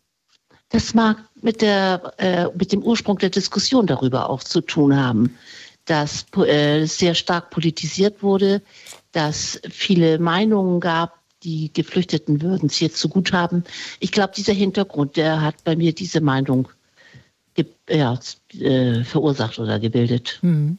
Das 0.71 0.95
mag 0.95 1.19
mit, 1.43 1.61
der, 1.61 2.15
äh, 2.17 2.47
mit 2.57 2.73
dem 2.73 2.83
Ursprung 2.83 3.19
der 3.19 3.31
Diskussion 3.31 3.87
darüber 3.87 4.31
auch 4.31 4.43
zu 4.43 4.63
tun 4.63 4.97
haben, 4.97 5.37
dass 5.85 6.25
äh, 6.39 6.87
sehr 6.87 7.15
stark 7.15 7.51
politisiert 7.51 8.23
wurde, 8.23 8.63
dass 9.13 9.61
viele 9.69 10.19
Meinungen 10.19 10.81
gab, 10.81 11.26
die 11.47 11.73
Geflüchteten 11.73 12.43
würden 12.43 12.67
es 12.67 12.81
jetzt 12.81 12.99
so 12.99 13.09
gut 13.09 13.33
haben. 13.33 13.63
Ich 14.01 14.11
glaube, 14.11 14.33
dieser 14.37 14.53
Hintergrund, 14.53 15.17
der 15.17 15.41
hat 15.43 15.63
bei 15.63 15.77
mir 15.77 15.93
diese 15.93 16.21
Meinung 16.21 16.69
ja, 17.89 18.19
äh, 18.59 19.05
verursacht 19.05 19.59
oder 19.61 19.79
gebildet. 19.79 20.39
Hm. 20.43 20.79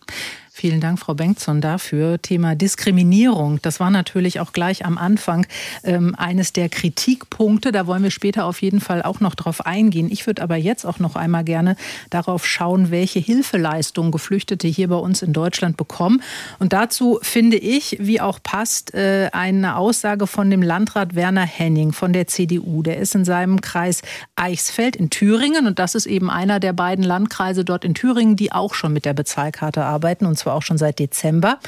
Vielen 0.60 0.82
Dank, 0.82 0.98
Frau 0.98 1.14
Bengtson, 1.14 1.62
dafür. 1.62 2.20
Thema 2.20 2.56
Diskriminierung. 2.56 3.60
Das 3.62 3.80
war 3.80 3.92
natürlich 3.92 4.40
auch 4.40 4.54
gleich 4.54 4.86
am 4.86 4.98
Anfang 4.98 5.46
ähm, 5.84 6.16
eines 6.16 6.52
der 6.52 6.68
Kritikpunkte. 6.68 7.72
Da 7.72 7.86
wollen 7.86 8.02
wir 8.02 8.10
später 8.10 8.46
auf 8.46 8.60
jeden 8.64 8.80
Fall 8.80 9.04
auch 9.04 9.20
noch 9.20 9.36
drauf 9.36 9.68
eingehen. 9.68 10.10
Ich 10.12 10.26
würde 10.26 10.42
aber 10.42 10.56
jetzt 10.56 10.84
auch 10.84 10.98
noch 10.98 11.16
einmal 11.16 11.44
gerne 11.44 11.76
darauf 12.10 12.44
schauen, 12.44 12.90
welche 12.90 13.20
Hilfeleistungen 13.20 14.12
Geflüchtete 14.12 14.68
hier 14.68 14.88
bei 14.88 14.96
uns 14.96 15.22
in 15.22 15.32
Deutschland 15.32 15.78
bekommen. 15.78 16.24
Und 16.58 16.74
dazu 16.74 17.20
finde 17.22 17.58
ich, 17.58 17.98
wie 18.00 18.20
auch 18.20 18.40
passt, 18.42 18.96
äh, 18.96 19.30
eine 19.34 19.76
Aussage 19.76 20.26
von 20.26 20.50
dem 20.50 20.64
Landrat 20.64 21.14
Werner 21.14 21.46
Henning 21.46 21.92
von 21.92 22.14
der 22.14 22.26
CDU. 22.26 22.82
Der 22.82 22.98
ist 22.98 23.14
in 23.14 23.26
seinem 23.26 23.62
Kreis 23.62 24.02
Eichsfeld 24.36 24.96
in 24.96 25.12
Thüringen 25.12 25.68
und 25.68 25.78
das 25.78 25.94
ist 25.94 26.08
eben 26.08 26.32
einer 26.32 26.60
der 26.60 26.74
beiden 26.74 27.04
Landkreise 27.04 27.64
dort 27.64 27.86
in 27.86 27.94
Thüringen, 27.94 28.36
die 28.36 28.52
auch 28.52 28.74
schon 28.74 28.92
mit 28.92 29.06
der 29.06 29.14
Bezahlkarte 29.14 29.86
arbeiten 29.86 30.26
und 30.26 30.36
zwar 30.36 30.47
zwar 30.48 30.56
auch 30.56 30.64
schon 30.64 30.78
seit 30.78 31.00
Dezember. 31.00 31.60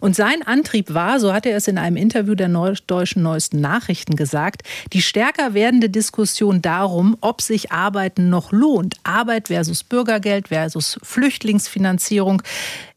Und 0.00 0.14
sein 0.14 0.42
Antrieb 0.46 0.94
war, 0.94 1.18
so 1.18 1.32
hat 1.32 1.44
er 1.44 1.56
es 1.56 1.66
in 1.66 1.76
einem 1.76 1.96
Interview 1.96 2.34
der 2.34 2.48
Deutschen 2.86 3.22
Neuesten 3.22 3.60
Nachrichten 3.60 4.14
gesagt, 4.14 4.62
die 4.92 5.02
stärker 5.02 5.54
werdende 5.54 5.90
Diskussion 5.90 6.62
darum, 6.62 7.16
ob 7.20 7.42
sich 7.42 7.72
Arbeiten 7.72 8.30
noch 8.30 8.52
lohnt. 8.52 8.94
Arbeit 9.02 9.48
versus 9.48 9.82
Bürgergeld 9.82 10.48
versus 10.48 10.98
Flüchtlingsfinanzierung. 11.02 12.42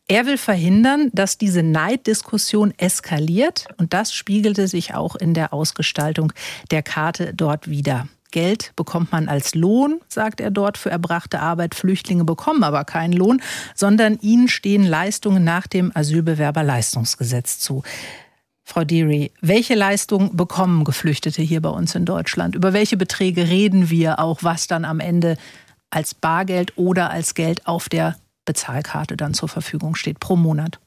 Er 0.07 0.25
will 0.25 0.38
verhindern, 0.38 1.10
dass 1.13 1.38
diese 1.38 1.63
Neiddiskussion 1.63 2.74
eskaliert 2.77 3.65
und 3.77 3.93
das 3.93 4.13
spiegelte 4.13 4.67
sich 4.67 4.93
auch 4.93 5.15
in 5.15 5.33
der 5.33 5.53
Ausgestaltung 5.53 6.33
der 6.69 6.83
Karte 6.83 7.33
dort 7.33 7.69
wieder. 7.69 8.07
Geld 8.31 8.73
bekommt 8.75 9.11
man 9.11 9.27
als 9.27 9.55
Lohn, 9.55 10.01
sagt 10.07 10.41
er 10.41 10.51
dort, 10.51 10.77
für 10.77 10.89
erbrachte 10.89 11.39
Arbeit. 11.39 11.75
Flüchtlinge 11.75 12.23
bekommen 12.23 12.63
aber 12.63 12.85
keinen 12.85 13.13
Lohn, 13.13 13.41
sondern 13.75 14.17
ihnen 14.21 14.47
stehen 14.47 14.85
Leistungen 14.85 15.43
nach 15.43 15.67
dem 15.67 15.91
Asylbewerberleistungsgesetz 15.93 17.59
zu. 17.59 17.83
Frau 18.63 18.83
Deary, 18.85 19.31
welche 19.41 19.75
Leistungen 19.75 20.38
bekommen 20.38 20.85
Geflüchtete 20.85 21.41
hier 21.41 21.61
bei 21.61 21.69
uns 21.69 21.93
in 21.93 22.05
Deutschland? 22.05 22.55
Über 22.55 22.73
welche 22.73 22.95
Beträge 22.95 23.50
reden 23.50 23.89
wir 23.89 24.19
auch, 24.19 24.43
was 24.43 24.67
dann 24.67 24.85
am 24.85 25.00
Ende 25.00 25.38
als 25.89 26.13
Bargeld 26.13 26.77
oder 26.77 27.09
als 27.09 27.35
Geld 27.35 27.67
auf 27.67 27.89
der 27.89 28.15
Bezahlkarte 28.45 29.17
dann 29.17 29.33
zur 29.33 29.50
Verfügung 29.50 29.95
steht 29.95 30.19
pro 30.19 30.35
Monat? 30.35 30.79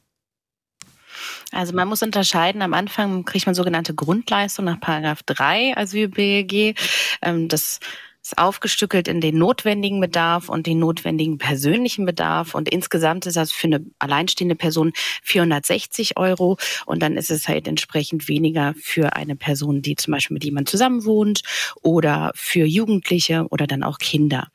Also 1.53 1.75
man 1.75 1.89
muss 1.89 2.03
unterscheiden, 2.03 2.63
am 2.63 2.75
Anfang 2.75 3.25
kriegt 3.25 3.47
man 3.47 3.55
sogenannte 3.55 3.95
Grundleistung 3.95 4.65
nach 4.65 4.81
Paragraph 4.81 5.23
3 5.25 5.77
Asyl-BG. 5.77 6.75
Ähm, 7.23 7.49
das 7.49 7.81
ist 8.25 8.39
aufgestückelt 8.39 9.07
in 9.07 9.21
den 9.21 9.37
notwendigen 9.37 10.01
Bedarf 10.01 10.49
und 10.49 10.67
den 10.67 10.79
notwendigen 10.79 11.37
persönlichen 11.37 12.07
Bedarf. 12.07 12.55
Und 12.55 12.71
insgesamt 12.71 13.27
ist 13.27 13.37
das 13.37 13.53
für 13.53 13.67
eine 13.67 13.85
alleinstehende 13.99 14.55
Person 14.55 14.93
460 15.23 16.17
Euro. 16.17 16.57
Und 16.87 17.03
dann 17.03 17.17
ist 17.19 17.31
es 17.31 17.49
halt 17.49 17.69
entsprechend 17.69 18.27
weniger 18.27 18.75
für 18.81 19.15
eine 19.15 19.37
Person, 19.37 19.83
die 19.83 19.97
zum 19.97 20.13
Beispiel 20.13 20.35
mit 20.35 20.45
jemandem 20.45 20.71
zusammenwohnt 20.71 21.43
oder 21.83 22.33
für 22.35 22.65
Jugendliche 22.65 23.47
oder 23.51 23.67
dann 23.67 23.83
auch 23.83 23.99
Kinder. 23.99 24.49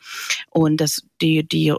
Und 0.50 0.78
das, 0.78 1.04
die, 1.22 1.48
die 1.48 1.76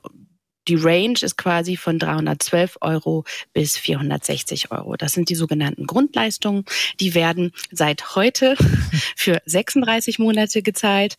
die 0.68 0.76
Range 0.76 1.18
ist 1.20 1.36
quasi 1.36 1.76
von 1.76 1.98
312 1.98 2.78
Euro 2.80 3.24
bis 3.52 3.76
460 3.76 4.70
Euro. 4.70 4.96
Das 4.96 5.12
sind 5.12 5.28
die 5.28 5.34
sogenannten 5.34 5.86
Grundleistungen. 5.86 6.64
Die 7.00 7.14
werden 7.14 7.52
seit 7.70 8.14
heute 8.14 8.56
für 9.16 9.40
36 9.46 10.18
Monate 10.18 10.62
gezahlt 10.62 11.16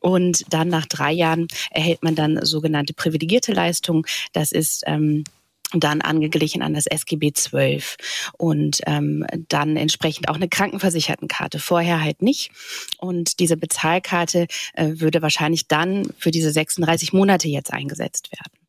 und 0.00 0.44
dann 0.52 0.68
nach 0.68 0.86
drei 0.86 1.12
Jahren 1.12 1.48
erhält 1.70 2.02
man 2.02 2.14
dann 2.14 2.44
sogenannte 2.44 2.94
privilegierte 2.94 3.52
Leistungen. 3.52 4.04
Das 4.32 4.52
ist 4.52 4.84
ähm, 4.86 5.24
dann 5.72 6.00
angeglichen 6.00 6.62
an 6.62 6.74
das 6.74 6.86
SGB 6.86 7.32
12 7.32 7.96
und 8.38 8.80
ähm, 8.86 9.26
dann 9.48 9.76
entsprechend 9.76 10.28
auch 10.28 10.36
eine 10.36 10.48
Krankenversichertenkarte. 10.48 11.58
Vorher 11.58 12.00
halt 12.00 12.22
nicht. 12.22 12.50
Und 12.98 13.40
diese 13.40 13.56
Bezahlkarte 13.56 14.46
äh, 14.74 14.92
würde 14.94 15.22
wahrscheinlich 15.22 15.66
dann 15.66 16.08
für 16.18 16.30
diese 16.30 16.52
36 16.52 17.12
Monate 17.12 17.48
jetzt 17.48 17.72
eingesetzt 17.72 18.30
werden. 18.32 18.63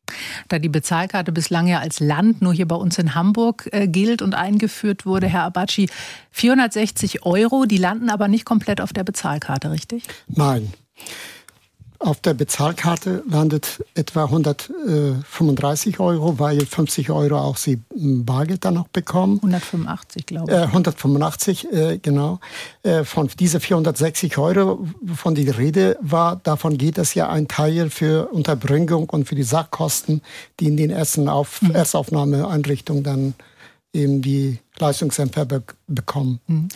Da 0.48 0.58
die 0.58 0.68
Bezahlkarte 0.68 1.32
bislang 1.32 1.66
ja 1.66 1.80
als 1.80 2.00
Land 2.00 2.42
nur 2.42 2.54
hier 2.54 2.68
bei 2.68 2.76
uns 2.76 2.98
in 2.98 3.14
Hamburg 3.14 3.68
äh, 3.72 3.88
gilt 3.88 4.22
und 4.22 4.34
eingeführt 4.34 5.06
wurde, 5.06 5.26
Herr 5.26 5.44
Abaci, 5.44 5.88
460 6.30 7.24
Euro, 7.24 7.64
die 7.64 7.78
landen 7.78 8.10
aber 8.10 8.28
nicht 8.28 8.44
komplett 8.44 8.80
auf 8.80 8.92
der 8.92 9.04
Bezahlkarte, 9.04 9.70
richtig? 9.70 10.04
Nein. 10.28 10.72
Auf 11.98 12.20
der 12.20 12.34
Bezahlkarte 12.34 13.22
landet 13.28 13.84
etwa 13.94 14.24
135 14.24 15.98
Euro, 16.00 16.38
weil 16.38 16.64
50 16.64 17.10
Euro 17.10 17.38
auch 17.38 17.56
Sie 17.56 17.80
Bargeld 17.94 18.64
dann 18.64 18.74
noch 18.74 18.88
bekommen. 18.88 19.36
185, 19.36 20.26
glaube 20.26 20.52
ich. 20.52 20.58
Äh, 20.58 20.62
185, 20.62 21.72
äh, 21.72 21.98
genau. 21.98 22.40
Äh, 22.82 23.04
von 23.04 23.28
diese 23.38 23.60
460 23.60 24.36
Euro, 24.38 24.86
wovon 25.00 25.34
die 25.34 25.48
Rede 25.48 25.96
war, 26.00 26.36
davon 26.36 26.76
geht 26.76 26.98
es 26.98 27.14
ja 27.14 27.28
ein 27.30 27.48
Teil 27.48 27.90
für 27.90 28.28
Unterbringung 28.28 29.08
und 29.08 29.26
für 29.26 29.34
die 29.34 29.42
Sachkosten, 29.42 30.22
die 30.60 30.66
in 30.66 30.76
den 30.76 30.90
ersten 30.90 31.28
Auf 31.28 31.62
mhm. 31.62 31.70
Erstaufnahmeeinrichtungen 31.70 33.02
dann 33.02 33.34
eben 33.92 34.22
die 34.22 34.58
Leistungsempfänger 34.78 35.62
bekommen. 35.86 36.40
Mhm. 36.46 36.68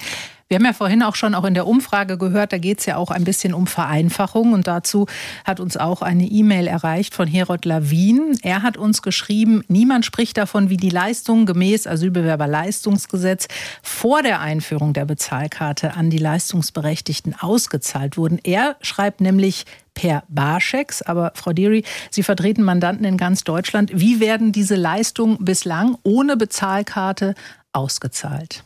Wir 0.50 0.56
haben 0.56 0.64
ja 0.64 0.72
vorhin 0.72 1.04
auch 1.04 1.14
schon 1.14 1.36
auch 1.36 1.44
in 1.44 1.54
der 1.54 1.68
Umfrage 1.68 2.18
gehört, 2.18 2.52
da 2.52 2.58
geht 2.58 2.80
es 2.80 2.86
ja 2.86 2.96
auch 2.96 3.12
ein 3.12 3.22
bisschen 3.22 3.54
um 3.54 3.68
Vereinfachung. 3.68 4.52
Und 4.52 4.66
dazu 4.66 5.06
hat 5.44 5.60
uns 5.60 5.76
auch 5.76 6.02
eine 6.02 6.24
E-Mail 6.24 6.66
erreicht 6.66 7.14
von 7.14 7.28
Herod 7.28 7.64
Lawin. 7.64 8.36
Er 8.42 8.64
hat 8.64 8.76
uns 8.76 9.00
geschrieben, 9.00 9.62
niemand 9.68 10.04
spricht 10.04 10.36
davon, 10.36 10.68
wie 10.68 10.76
die 10.76 10.90
Leistungen 10.90 11.46
gemäß 11.46 11.86
Asylbewerberleistungsgesetz 11.86 13.46
vor 13.80 14.24
der 14.24 14.40
Einführung 14.40 14.92
der 14.92 15.04
Bezahlkarte 15.04 15.94
an 15.94 16.10
die 16.10 16.18
Leistungsberechtigten 16.18 17.36
ausgezahlt 17.38 18.16
wurden. 18.16 18.40
Er 18.42 18.74
schreibt 18.80 19.20
nämlich 19.20 19.66
per 19.94 20.24
Barschecks. 20.26 21.00
Aber 21.00 21.30
Frau 21.36 21.52
Deary, 21.52 21.84
Sie 22.10 22.24
vertreten 22.24 22.64
Mandanten 22.64 23.04
in 23.04 23.18
ganz 23.18 23.44
Deutschland. 23.44 23.92
Wie 23.94 24.18
werden 24.18 24.50
diese 24.50 24.74
Leistungen 24.74 25.44
bislang 25.44 25.96
ohne 26.02 26.36
Bezahlkarte 26.36 27.36
ausgezahlt? 27.72 28.64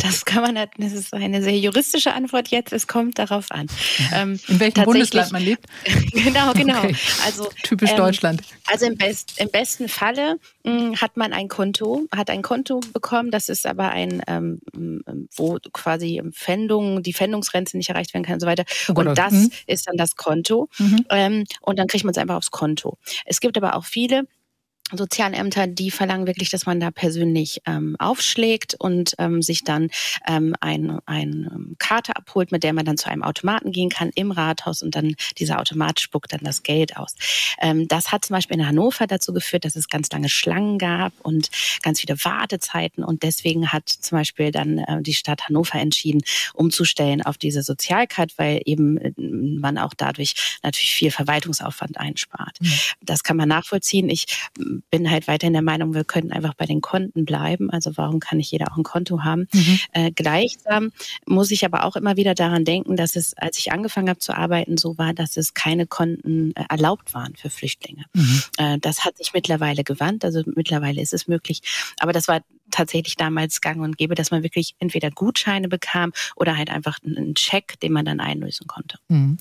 Das 0.00 0.24
kann 0.24 0.42
man, 0.42 0.68
das 0.78 0.92
ist 0.92 1.12
eine 1.12 1.42
sehr 1.42 1.58
juristische 1.58 2.12
Antwort 2.12 2.48
jetzt. 2.48 2.72
Es 2.72 2.86
kommt 2.86 3.18
darauf 3.18 3.50
an. 3.50 3.66
Ähm, 4.14 4.38
In 4.46 4.60
welchem 4.60 4.84
Bundesland 4.84 5.32
man 5.32 5.42
lebt? 5.42 5.66
genau, 6.12 6.52
genau. 6.52 6.78
Okay. 6.78 6.96
Also 7.24 7.48
typisch 7.62 7.90
ähm, 7.90 7.96
Deutschland. 7.96 8.42
Also 8.66 8.86
im, 8.86 8.96
best, 8.96 9.40
im 9.40 9.50
besten 9.50 9.88
Falle 9.88 10.38
mh, 10.64 10.72
hm, 10.72 10.96
hat 11.00 11.16
man 11.16 11.32
ein 11.32 11.48
Konto, 11.48 12.06
hat 12.14 12.30
ein 12.30 12.42
Konto 12.42 12.80
bekommen. 12.92 13.30
Das 13.30 13.48
ist 13.48 13.66
aber 13.66 13.90
ein, 13.90 14.22
ähm, 14.28 14.60
wo 15.34 15.58
quasi 15.72 16.22
Pfändung, 16.32 17.02
die 17.02 17.12
Pfändungsgrenze 17.12 17.76
nicht 17.76 17.88
erreicht 17.88 18.14
werden 18.14 18.24
kann 18.24 18.34
und 18.34 18.40
so 18.40 18.46
weiter. 18.46 18.64
Oh 18.88 18.94
Gott, 18.94 19.06
und 19.06 19.18
das 19.18 19.32
mhm. 19.32 19.50
ist 19.66 19.88
dann 19.88 19.96
das 19.96 20.14
Konto. 20.14 20.68
Mhm. 20.78 21.06
Ähm, 21.10 21.44
und 21.60 21.78
dann 21.78 21.88
kriegt 21.88 22.04
man 22.04 22.12
es 22.12 22.18
einfach 22.18 22.36
aufs 22.36 22.50
Konto. 22.52 22.98
Es 23.24 23.40
gibt 23.40 23.56
aber 23.56 23.74
auch 23.74 23.84
viele, 23.84 24.28
Sozialämter, 24.92 25.66
die 25.66 25.90
verlangen 25.90 26.28
wirklich, 26.28 26.50
dass 26.50 26.64
man 26.64 26.78
da 26.78 26.92
persönlich 26.92 27.60
ähm, 27.66 27.96
aufschlägt 27.98 28.76
und 28.78 29.14
ähm, 29.18 29.42
sich 29.42 29.64
dann 29.64 29.90
ähm, 30.28 30.54
ein, 30.60 31.00
ein 31.06 31.50
ähm, 31.52 31.76
Karte 31.78 32.14
abholt, 32.14 32.52
mit 32.52 32.62
der 32.62 32.72
man 32.72 32.84
dann 32.84 32.96
zu 32.96 33.10
einem 33.10 33.24
Automaten 33.24 33.72
gehen 33.72 33.90
kann 33.90 34.10
im 34.14 34.30
Rathaus 34.30 34.82
und 34.82 34.94
dann 34.94 35.16
dieser 35.38 35.58
Automat 35.58 35.98
spuckt 35.98 36.32
dann 36.32 36.40
das 36.44 36.62
Geld 36.62 36.96
aus. 36.96 37.16
Ähm, 37.60 37.88
das 37.88 38.12
hat 38.12 38.26
zum 38.26 38.34
Beispiel 38.34 38.58
in 38.58 38.66
Hannover 38.66 39.08
dazu 39.08 39.32
geführt, 39.32 39.64
dass 39.64 39.74
es 39.74 39.88
ganz 39.88 40.10
lange 40.12 40.28
Schlangen 40.28 40.78
gab 40.78 41.12
und 41.20 41.50
ganz 41.82 42.00
viele 42.00 42.16
Wartezeiten 42.24 43.02
und 43.02 43.24
deswegen 43.24 43.72
hat 43.72 43.88
zum 43.88 44.18
Beispiel 44.18 44.52
dann 44.52 44.78
äh, 44.78 45.02
die 45.02 45.14
Stadt 45.14 45.48
Hannover 45.48 45.80
entschieden, 45.80 46.22
umzustellen 46.54 47.22
auf 47.22 47.38
diese 47.38 47.62
Sozialkarte, 47.62 48.34
weil 48.36 48.62
eben 48.64 48.98
äh, 48.98 49.12
man 49.16 49.78
auch 49.78 49.94
dadurch 49.96 50.58
natürlich 50.62 50.92
viel 50.92 51.10
Verwaltungsaufwand 51.10 51.98
einspart. 51.98 52.60
Mhm. 52.60 52.72
Das 53.00 53.24
kann 53.24 53.36
man 53.36 53.48
nachvollziehen. 53.48 54.08
Ich 54.08 54.26
bin 54.90 55.10
halt 55.10 55.28
weiterhin 55.28 55.52
der 55.52 55.62
Meinung, 55.62 55.94
wir 55.94 56.04
könnten 56.04 56.32
einfach 56.32 56.54
bei 56.54 56.66
den 56.66 56.80
Konten 56.80 57.24
bleiben. 57.24 57.70
Also 57.70 57.96
warum 57.96 58.20
kann 58.20 58.38
nicht 58.38 58.50
jeder 58.50 58.72
auch 58.72 58.76
ein 58.76 58.82
Konto 58.82 59.24
haben? 59.24 59.48
Mhm. 59.52 59.78
Äh, 59.92 60.10
gleichsam 60.10 60.92
muss 61.26 61.50
ich 61.50 61.64
aber 61.64 61.84
auch 61.84 61.96
immer 61.96 62.16
wieder 62.16 62.34
daran 62.34 62.64
denken, 62.64 62.96
dass 62.96 63.16
es, 63.16 63.34
als 63.36 63.58
ich 63.58 63.72
angefangen 63.72 64.08
habe 64.08 64.18
zu 64.18 64.36
arbeiten, 64.36 64.76
so 64.76 64.98
war, 64.98 65.14
dass 65.14 65.36
es 65.36 65.54
keine 65.54 65.86
Konten 65.86 66.52
äh, 66.54 66.64
erlaubt 66.68 67.14
waren 67.14 67.34
für 67.36 67.50
Flüchtlinge. 67.50 68.04
Mhm. 68.14 68.42
Äh, 68.58 68.78
das 68.80 69.04
hat 69.04 69.18
sich 69.18 69.32
mittlerweile 69.32 69.84
gewandt. 69.84 70.24
Also 70.24 70.42
mittlerweile 70.54 71.00
ist 71.00 71.12
es 71.12 71.28
möglich. 71.28 71.62
Aber 71.98 72.12
das 72.12 72.28
war 72.28 72.40
tatsächlich 72.76 73.16
damals 73.16 73.60
gang 73.60 73.80
und 73.80 73.96
gäbe, 73.96 74.14
dass 74.14 74.30
man 74.30 74.42
wirklich 74.42 74.74
entweder 74.78 75.10
Gutscheine 75.10 75.68
bekam 75.68 76.12
oder 76.36 76.56
halt 76.56 76.70
einfach 76.70 76.98
einen 77.04 77.36
Scheck, 77.36 77.80
den 77.80 77.92
man 77.92 78.04
dann 78.04 78.20
einlösen 78.20 78.66
konnte. 78.66 78.98
Mhm. 79.08 79.38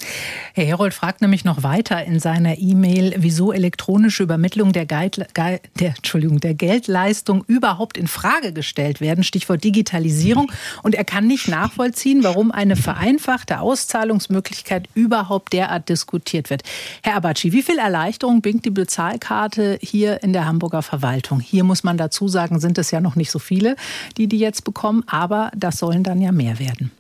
Herr 0.53 0.65
Herold 0.65 0.93
fragt 0.93 1.21
nämlich 1.21 1.43
noch 1.43 1.63
weiter 1.63 2.03
in 2.05 2.19
seiner 2.19 2.57
E-Mail, 2.57 3.15
wieso 3.17 3.51
elektronische 3.51 4.23
Übermittlung 4.23 4.71
der, 4.71 4.85
Guide, 4.85 5.27
der, 5.35 5.89
Entschuldigung, 5.95 6.39
der 6.39 6.53
Geldleistung 6.53 7.43
überhaupt 7.47 7.97
in 7.97 8.07
Frage 8.07 8.53
gestellt 8.53 9.01
werden. 9.01 9.23
Stichwort 9.23 9.63
Digitalisierung. 9.63 10.51
Und 10.83 10.95
er 10.95 11.03
kann 11.03 11.27
nicht 11.27 11.47
nachvollziehen, 11.47 12.23
warum 12.23 12.51
eine 12.51 12.75
vereinfachte 12.75 13.59
Auszahlungsmöglichkeit 13.59 14.87
überhaupt 14.93 15.53
derart 15.53 15.89
diskutiert 15.89 16.49
wird. 16.49 16.63
Herr 17.03 17.15
Abaci, 17.15 17.51
wie 17.51 17.63
viel 17.63 17.79
Erleichterung 17.79 18.41
bringt 18.41 18.65
die 18.65 18.69
Bezahlkarte 18.71 19.77
hier 19.81 20.23
in 20.23 20.31
der 20.31 20.45
Hamburger 20.45 20.81
Verwaltung? 20.81 21.39
Hier 21.39 21.63
muss 21.63 21.83
man 21.83 21.97
dazu 21.97 22.27
sagen, 22.27 22.59
sind 22.59 22.77
es 22.77 22.91
ja 22.91 23.01
noch 23.01 23.15
nicht 23.15 23.24
so 23.31 23.39
viele, 23.39 23.75
die 24.17 24.27
die 24.27 24.39
jetzt 24.39 24.63
bekommen, 24.63 25.03
aber 25.07 25.51
das 25.55 25.77
sollen 25.77 26.03
dann 26.03 26.21
ja 26.21 26.31
mehr 26.31 26.59
werden. 26.59 26.91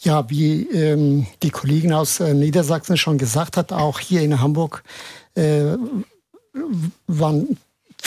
Ja, 0.00 0.28
wie 0.28 0.62
ähm, 0.70 1.26
die 1.42 1.50
Kollegin 1.50 1.92
aus 1.92 2.20
äh, 2.20 2.34
Niedersachsen 2.34 2.96
schon 2.96 3.18
gesagt 3.18 3.56
hat, 3.56 3.72
auch 3.72 3.98
hier 3.98 4.20
in 4.20 4.40
Hamburg 4.40 4.82
äh, 5.34 5.76
waren 7.06 7.56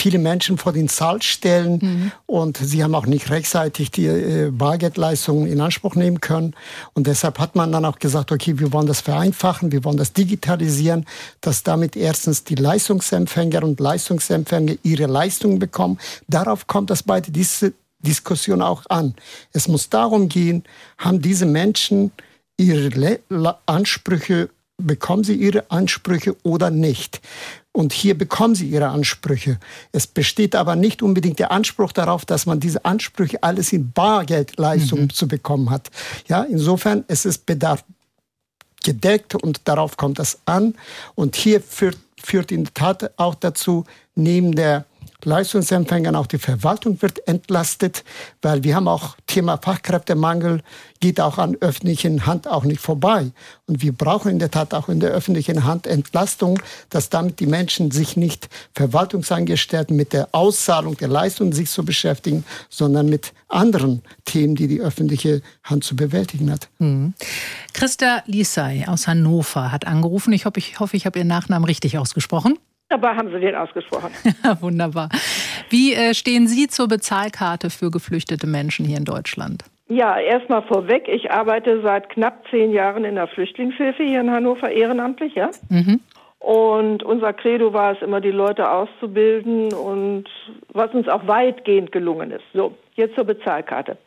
viele 0.00 0.18
Menschen 0.18 0.56
vor 0.56 0.72
den 0.72 0.88
Zahlstellen 0.88 1.78
mhm. 1.82 2.12
und 2.24 2.56
sie 2.56 2.82
haben 2.82 2.94
auch 2.94 3.04
nicht 3.04 3.28
rechtzeitig 3.28 3.90
die 3.90 4.06
äh, 4.06 4.50
Bargeldleistungen 4.50 5.46
in 5.46 5.60
Anspruch 5.60 5.94
nehmen 5.94 6.20
können. 6.20 6.54
Und 6.94 7.06
deshalb 7.06 7.38
hat 7.38 7.54
man 7.54 7.70
dann 7.70 7.84
auch 7.84 7.98
gesagt, 7.98 8.32
okay, 8.32 8.58
wir 8.58 8.72
wollen 8.72 8.86
das 8.86 9.02
vereinfachen, 9.02 9.72
wir 9.72 9.84
wollen 9.84 9.98
das 9.98 10.14
digitalisieren, 10.14 11.04
dass 11.42 11.64
damit 11.64 11.96
erstens 11.96 12.44
die 12.44 12.54
Leistungsempfänger 12.54 13.62
und 13.62 13.78
Leistungsempfänger 13.78 14.76
ihre 14.82 15.06
Leistungen 15.06 15.58
bekommen. 15.58 15.98
Darauf 16.28 16.66
kommt 16.66 16.88
das 16.88 17.02
bei 17.02 17.20
dieser 17.20 17.72
Diskussion 17.98 18.62
auch 18.62 18.84
an. 18.88 19.14
Es 19.52 19.68
muss 19.68 19.90
darum 19.90 20.30
gehen, 20.30 20.64
haben 20.96 21.20
diese 21.20 21.44
Menschen 21.44 22.10
ihre 22.56 22.88
Le 23.28 23.56
Ansprüche 23.66 24.48
bekommen 24.80 25.24
sie 25.24 25.34
ihre 25.34 25.70
Ansprüche 25.70 26.36
oder 26.42 26.70
nicht. 26.70 27.20
Und 27.72 27.92
hier 27.92 28.18
bekommen 28.18 28.54
sie 28.54 28.68
ihre 28.68 28.88
Ansprüche. 28.88 29.58
Es 29.92 30.06
besteht 30.06 30.56
aber 30.56 30.74
nicht 30.74 31.02
unbedingt 31.02 31.38
der 31.38 31.52
Anspruch 31.52 31.92
darauf, 31.92 32.24
dass 32.24 32.46
man 32.46 32.58
diese 32.58 32.84
Ansprüche 32.84 33.42
alles 33.42 33.72
in 33.72 33.92
Bargeldleistung 33.92 35.02
mhm. 35.02 35.10
zu 35.10 35.28
bekommen 35.28 35.70
hat. 35.70 35.90
Ja, 36.26 36.42
insofern 36.42 37.04
es 37.06 37.24
ist 37.24 37.46
Bedarf 37.46 37.84
gedeckt 38.82 39.34
und 39.34 39.60
darauf 39.64 39.96
kommt 39.96 40.18
es 40.18 40.38
an. 40.46 40.74
Und 41.14 41.36
hier 41.36 41.60
führt, 41.60 41.98
führt 42.20 42.50
in 42.50 42.64
der 42.64 42.74
Tat 42.74 43.12
auch 43.18 43.34
dazu, 43.36 43.84
neben 44.14 44.54
der 44.54 44.84
Leistungsempfängern, 45.24 46.16
auch 46.16 46.26
die 46.26 46.38
Verwaltung 46.38 47.00
wird 47.02 47.26
entlastet, 47.26 48.04
weil 48.42 48.64
wir 48.64 48.76
haben 48.76 48.88
auch 48.88 49.16
Thema 49.26 49.58
Fachkräftemangel, 49.58 50.62
geht 51.00 51.20
auch 51.20 51.38
an 51.38 51.56
öffentlichen 51.60 52.26
Hand 52.26 52.46
auch 52.46 52.64
nicht 52.64 52.80
vorbei. 52.80 53.30
Und 53.66 53.82
wir 53.82 53.92
brauchen 53.92 54.30
in 54.30 54.38
der 54.38 54.50
Tat 54.50 54.74
auch 54.74 54.88
in 54.88 55.00
der 55.00 55.10
öffentlichen 55.10 55.64
Hand 55.64 55.86
Entlastung, 55.86 56.60
dass 56.90 57.08
damit 57.08 57.40
die 57.40 57.46
Menschen 57.46 57.90
sich 57.90 58.16
nicht 58.16 58.48
Verwaltungsangestellten 58.74 59.96
mit 59.96 60.12
der 60.12 60.28
Auszahlung 60.32 60.96
der 60.96 61.08
Leistungen 61.08 61.52
sich 61.52 61.70
zu 61.70 61.84
beschäftigen, 61.84 62.44
sondern 62.68 63.08
mit 63.08 63.32
anderen 63.48 64.02
Themen, 64.24 64.56
die 64.56 64.68
die 64.68 64.80
öffentliche 64.80 65.42
Hand 65.64 65.84
zu 65.84 65.96
bewältigen 65.96 66.50
hat. 66.50 66.68
Mhm. 66.78 67.14
Christa 67.72 68.22
Lisay 68.26 68.86
aus 68.86 69.06
Hannover 69.06 69.72
hat 69.72 69.86
angerufen. 69.86 70.32
Ich 70.32 70.44
hoffe, 70.44 70.58
ich, 70.58 70.80
hoffe, 70.80 70.96
ich 70.96 71.06
habe 71.06 71.18
Ihren 71.18 71.28
Nachnamen 71.28 71.64
richtig 71.64 71.98
ausgesprochen. 71.98 72.58
Dabei 72.90 73.14
haben 73.14 73.30
Sie 73.30 73.38
den 73.38 73.54
ausgesprochen. 73.54 74.10
Wunderbar. 74.60 75.08
Wie 75.70 75.94
äh, 75.94 76.12
stehen 76.12 76.48
Sie 76.48 76.66
zur 76.66 76.88
Bezahlkarte 76.88 77.70
für 77.70 77.90
geflüchtete 77.90 78.48
Menschen 78.48 78.84
hier 78.84 78.98
in 78.98 79.04
Deutschland? 79.04 79.62
Ja, 79.88 80.18
erstmal 80.18 80.62
vorweg. 80.62 81.08
Ich 81.08 81.30
arbeite 81.30 81.82
seit 81.82 82.10
knapp 82.10 82.44
zehn 82.50 82.72
Jahren 82.72 83.04
in 83.04 83.14
der 83.14 83.28
Flüchtlingshilfe 83.28 84.02
hier 84.02 84.20
in 84.20 84.30
Hannover 84.30 84.70
ehrenamtlich, 84.70 85.34
ja. 85.34 85.50
Mhm. 85.68 86.00
Und 86.40 87.02
unser 87.04 87.32
Credo 87.32 87.72
war 87.72 87.92
es 87.92 88.02
immer, 88.02 88.20
die 88.20 88.30
Leute 88.30 88.70
auszubilden 88.70 89.72
und 89.72 90.24
was 90.72 90.92
uns 90.92 91.06
auch 91.06 91.26
weitgehend 91.26 91.92
gelungen 91.92 92.32
ist. 92.32 92.44
So, 92.54 92.74
jetzt 92.94 93.14
zur 93.14 93.24
Bezahlkarte. 93.24 93.98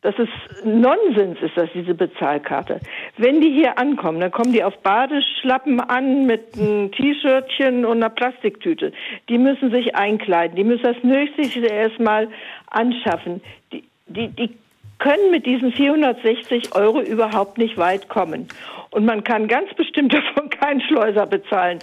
Das 0.00 0.14
ist 0.16 0.64
Nonsens, 0.64 1.40
ist 1.42 1.56
das, 1.56 1.68
diese 1.74 1.92
Bezahlkarte. 1.92 2.78
Wenn 3.16 3.40
die 3.40 3.50
hier 3.50 3.78
ankommen, 3.78 4.20
dann 4.20 4.30
kommen 4.30 4.52
die 4.52 4.62
auf 4.62 4.78
Badeschlappen 4.78 5.80
an 5.80 6.24
mit 6.24 6.56
einem 6.56 6.92
T-Shirtchen 6.92 7.84
und 7.84 7.96
einer 7.96 8.10
Plastiktüte. 8.10 8.92
Die 9.28 9.38
müssen 9.38 9.72
sich 9.72 9.96
einkleiden. 9.96 10.54
Die 10.54 10.62
müssen 10.62 10.84
das 10.84 11.02
Nötigste 11.02 11.66
erstmal 11.66 12.28
anschaffen. 12.70 13.42
Die, 13.72 13.82
die, 14.06 14.28
die 14.28 14.56
können 14.98 15.32
mit 15.32 15.46
diesen 15.46 15.72
460 15.72 16.76
Euro 16.76 17.00
überhaupt 17.00 17.58
nicht 17.58 17.76
weit 17.76 18.08
kommen. 18.08 18.46
Und 18.90 19.04
man 19.04 19.24
kann 19.24 19.48
ganz 19.48 19.74
bestimmt 19.74 20.12
davon 20.14 20.48
keinen 20.50 20.80
Schleuser 20.80 21.26
bezahlen. 21.26 21.80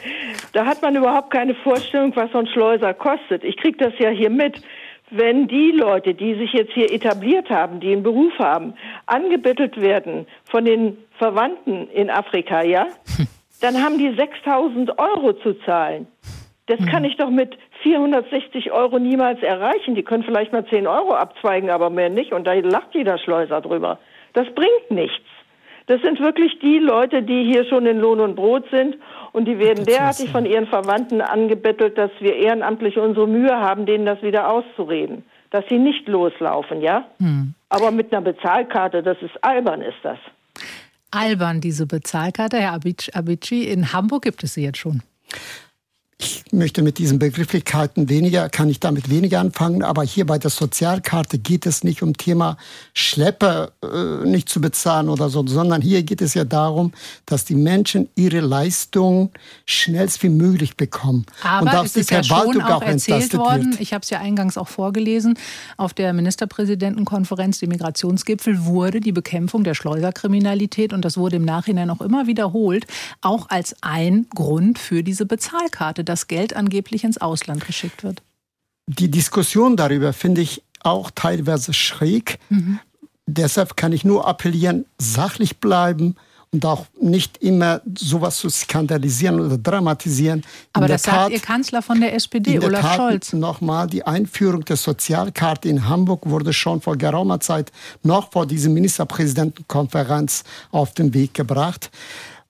Da 0.53 0.65
hat 0.65 0.81
man 0.81 0.95
überhaupt 0.95 1.31
keine 1.31 1.55
Vorstellung, 1.55 2.15
was 2.15 2.31
so 2.31 2.38
ein 2.38 2.48
Schleuser 2.48 2.93
kostet. 2.93 3.43
Ich 3.43 3.57
kriege 3.57 3.77
das 3.77 3.93
ja 4.00 4.10
hier 4.10 4.29
mit 4.29 4.62
wenn 5.12 5.47
die 5.47 5.71
Leute, 5.71 6.13
die 6.13 6.35
sich 6.35 6.53
jetzt 6.53 6.74
hier 6.74 6.91
etabliert 6.91 7.50
haben, 7.50 7.79
die 7.79 7.91
einen 7.91 8.03
Beruf 8.03 8.38
haben, 8.39 8.74
angebettelt 9.05 9.79
werden 9.79 10.25
von 10.45 10.65
den 10.65 10.97
Verwandten 11.17 11.88
in 11.89 12.09
Afrika, 12.09 12.63
ja, 12.63 12.88
dann 13.62 13.82
haben 13.82 13.97
die 13.97 14.13
6000 14.15 14.97
Euro 14.99 15.34
zu 15.34 15.53
zahlen. 15.65 16.08
Das 16.67 16.84
kann 16.88 17.06
ich 17.06 17.15
doch 17.17 17.30
mit 17.30 17.56
460 17.84 18.71
Euro 18.71 18.97
niemals 18.97 19.41
erreichen. 19.43 19.93
Die 19.93 20.01
können 20.01 20.23
vielleicht 20.23 20.51
mal 20.51 20.65
10 20.65 20.88
Euro 20.88 21.13
abzweigen, 21.13 21.69
aber 21.69 21.91
mehr 21.91 22.10
nicht. 22.10 22.34
Und 22.34 22.45
da 22.45 22.53
lacht 22.53 22.95
jeder 22.95 23.19
Schleuser 23.19 23.62
drüber. 23.62 23.99
Das 24.34 24.47
bringt 24.56 24.89
nichts. 24.89 25.27
Das 25.88 26.02
sind 26.02 26.19
wirklich 26.19 26.58
die 26.60 26.80
Leute, 26.80 27.21
die 27.21 27.43
hier 27.52 27.65
schon 27.65 27.86
in 27.86 28.00
Lohn 28.00 28.19
und 28.19 28.36
Brot 28.36 28.65
sind 28.71 28.98
und 29.34 29.45
die 29.45 29.60
werden 29.60 29.86
derartig 29.86 30.32
von 30.32 30.45
ihren 30.45 30.65
Verwandten 30.67 31.21
angebettelt, 31.21 31.98
dass 31.98 32.12
wir 32.19 32.36
ehrenamtlich 32.36 32.98
unsere 32.98 33.28
Mühe 33.28 33.56
haben, 33.56 33.86
denen 33.86 34.06
das 34.06 34.21
wieder 34.24 34.50
auszureden. 34.50 35.24
Dass 35.52 35.63
sie 35.69 35.78
nicht 35.78 36.08
loslaufen, 36.08 36.82
ja? 36.82 37.06
Hm. 37.19 37.54
Aber 37.69 37.91
mit 37.91 38.12
einer 38.12 38.21
Bezahlkarte, 38.21 39.04
das 39.04 39.17
ist 39.21 39.43
albern, 39.43 39.82
ist 39.82 39.98
das. 40.04 40.17
Albern, 41.12 41.62
diese 41.62 41.86
Bezahlkarte. 41.86 42.58
Herr 42.58 42.74
Abici, 42.74 43.63
in 43.63 43.93
Hamburg 43.93 44.24
gibt 44.24 44.43
es 44.43 44.56
sie 44.56 44.63
jetzt 44.63 44.80
schon 44.80 45.02
ich 46.17 46.45
möchte 46.54 46.82
mit 46.82 46.97
diesen 46.97 47.19
Begrifflichkeiten 47.19 48.08
weniger, 48.08 48.47
kann 48.47 48.69
ich 48.69 48.80
damit 48.80 49.10
weniger 49.10 49.41
anfangen, 49.41 49.84
aber 49.84 50.04
hier 50.04 50.25
bei 50.25 50.38
der 50.38 50.49
Sozialkarte 50.49 51.38
geht 51.38 51.65
es 51.65 51.84
nicht 51.84 52.01
um 52.01 52.15
Thema 52.15 52.58
Schlepper 52.93 53.71
äh, 53.84 54.25
nicht 54.25 54.47
zu 54.47 54.62
bezahlen 54.62 55.10
oder 55.10 55.30
so, 55.30 55.45
sondern 55.45 55.82
hier 55.82 56.04
geht 56.04 56.21
es 56.21 56.34
ja 56.34 56.45
darum, 56.45 56.93
dass 57.25 57.43
die 57.43 57.56
Menschen 57.56 58.08
ihre 58.15 58.39
Leistung 58.39 59.32
schnellst 59.65 60.23
wie 60.23 60.30
möglich 60.30 60.78
bekommen. 60.78 61.25
Aber 61.43 61.82
und 61.82 61.86
ist 61.86 61.97
die 61.97 62.04
Verwaltung 62.04 62.62
ja 62.62 62.62
schon 62.62 62.62
auch, 62.62 62.82
auch 62.82 62.88
erzählt 62.88 63.34
worden, 63.38 63.71
wird. 63.71 63.82
ich 63.82 63.93
habe 63.93 64.04
es 64.04 64.10
ja 64.10 64.19
eingangs 64.19 64.58
auch 64.58 64.69
vorgelesen, 64.69 65.38
auf 65.75 65.93
der 65.93 66.13
Ministerpräsidentenkonferenz, 66.13 67.60
dem 67.60 67.69
Migrationsgipfel, 67.69 68.63
wurde 68.63 69.01
die 69.01 69.12
Bekämpfung 69.12 69.65
der 69.65 69.73
Schleuserkriminalität, 69.73 70.93
und 70.93 71.04
das 71.04 71.17
wurde 71.17 71.36
im 71.36 71.45
Nachhinein 71.45 71.89
auch 71.89 71.99
immer 71.99 72.25
wiederholt, 72.25 72.88
auch 73.19 73.49
als 73.49 73.75
ein 73.82 74.28
Grund 74.34 74.80
für 74.80 75.04
diese 75.04 75.25
Bezahlkarte 75.25 76.05
das 76.06 76.28
Geld 76.28 76.56
angeblich 76.56 77.04
ins 77.04 77.18
Ausland 77.18 77.65
geschickt 77.65 78.04
wird? 78.04 78.22
Die 78.88 79.10
Diskussion 79.10 79.76
darüber 79.76 80.13
finde 80.13 80.41
ich 80.41 80.63
auch 80.82 81.12
teilweise 81.13 81.74
schräg. 81.74 82.39
Mhm. 82.50 82.80
Deshalb 83.26 83.76
kann 83.76 83.91
ich 83.91 84.06
nur 84.06 84.28
appellieren, 84.28 84.86
sachlich 85.00 85.58
bleiben 85.58 86.15
und 86.56 86.65
auch 86.65 86.86
nicht 87.02 87.38
immer 87.39 87.82
sowas 87.98 88.38
zu 88.38 88.50
skandalisieren 88.50 89.41
oder 89.41 89.58
dramatisieren. 89.58 90.44
Aber 90.74 90.88
das 90.88 91.02
Tat, 91.02 91.13
sagt 91.13 91.32
Ihr 91.32 91.39
Kanzler 91.39 91.82
von 91.82 92.00
der 92.00 92.13
SPD, 92.13 92.60
Olaf 92.60 92.82
Tat, 92.82 92.96
Scholz. 92.96 93.34
Nochmal, 93.34 93.88
die 93.88 94.06
Einführung 94.06 94.63
der 94.63 94.78
Sozialkarte 94.78 95.68
in 95.68 95.89
Hamburg 95.89 96.30
wurde 96.30 96.54
schon 96.54 96.80
vor 96.82 96.98
geraumer 96.98 97.39
Zeit, 97.41 97.72
noch 98.04 98.32
vor 98.32 98.46
dieser 98.46 98.70
Ministerpräsidentenkonferenz, 98.70 100.44
auf 100.72 100.94
den 100.94 101.13
Weg 101.13 101.34
gebracht. 101.34 101.91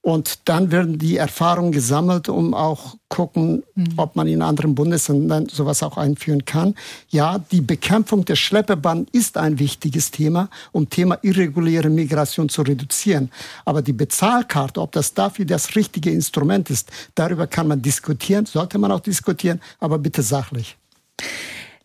Und 0.06 0.48
dann 0.48 0.70
werden 0.70 1.00
die 1.00 1.16
Erfahrungen 1.16 1.72
gesammelt, 1.72 2.28
um 2.28 2.54
auch 2.54 2.94
gucken, 3.08 3.64
mhm. 3.74 3.94
ob 3.96 4.14
man 4.14 4.28
in 4.28 4.40
anderen 4.40 4.76
Bundesländern 4.76 5.48
sowas 5.48 5.82
auch 5.82 5.96
einführen 5.96 6.44
kann. 6.44 6.76
Ja, 7.08 7.40
die 7.50 7.60
Bekämpfung 7.60 8.24
der 8.24 8.36
Schlepperbanden 8.36 9.08
ist 9.10 9.36
ein 9.36 9.58
wichtiges 9.58 10.12
Thema, 10.12 10.48
um 10.70 10.88
Thema 10.88 11.18
irreguläre 11.22 11.90
Migration 11.90 12.48
zu 12.48 12.62
reduzieren. 12.62 13.32
Aber 13.64 13.82
die 13.82 13.92
Bezahlkarte, 13.92 14.80
ob 14.80 14.92
das 14.92 15.12
dafür 15.12 15.44
das 15.44 15.74
richtige 15.74 16.12
Instrument 16.12 16.70
ist, 16.70 16.88
darüber 17.16 17.48
kann 17.48 17.66
man 17.66 17.82
diskutieren, 17.82 18.46
sollte 18.46 18.78
man 18.78 18.92
auch 18.92 19.00
diskutieren, 19.00 19.60
aber 19.80 19.98
bitte 19.98 20.22
sachlich. 20.22 20.76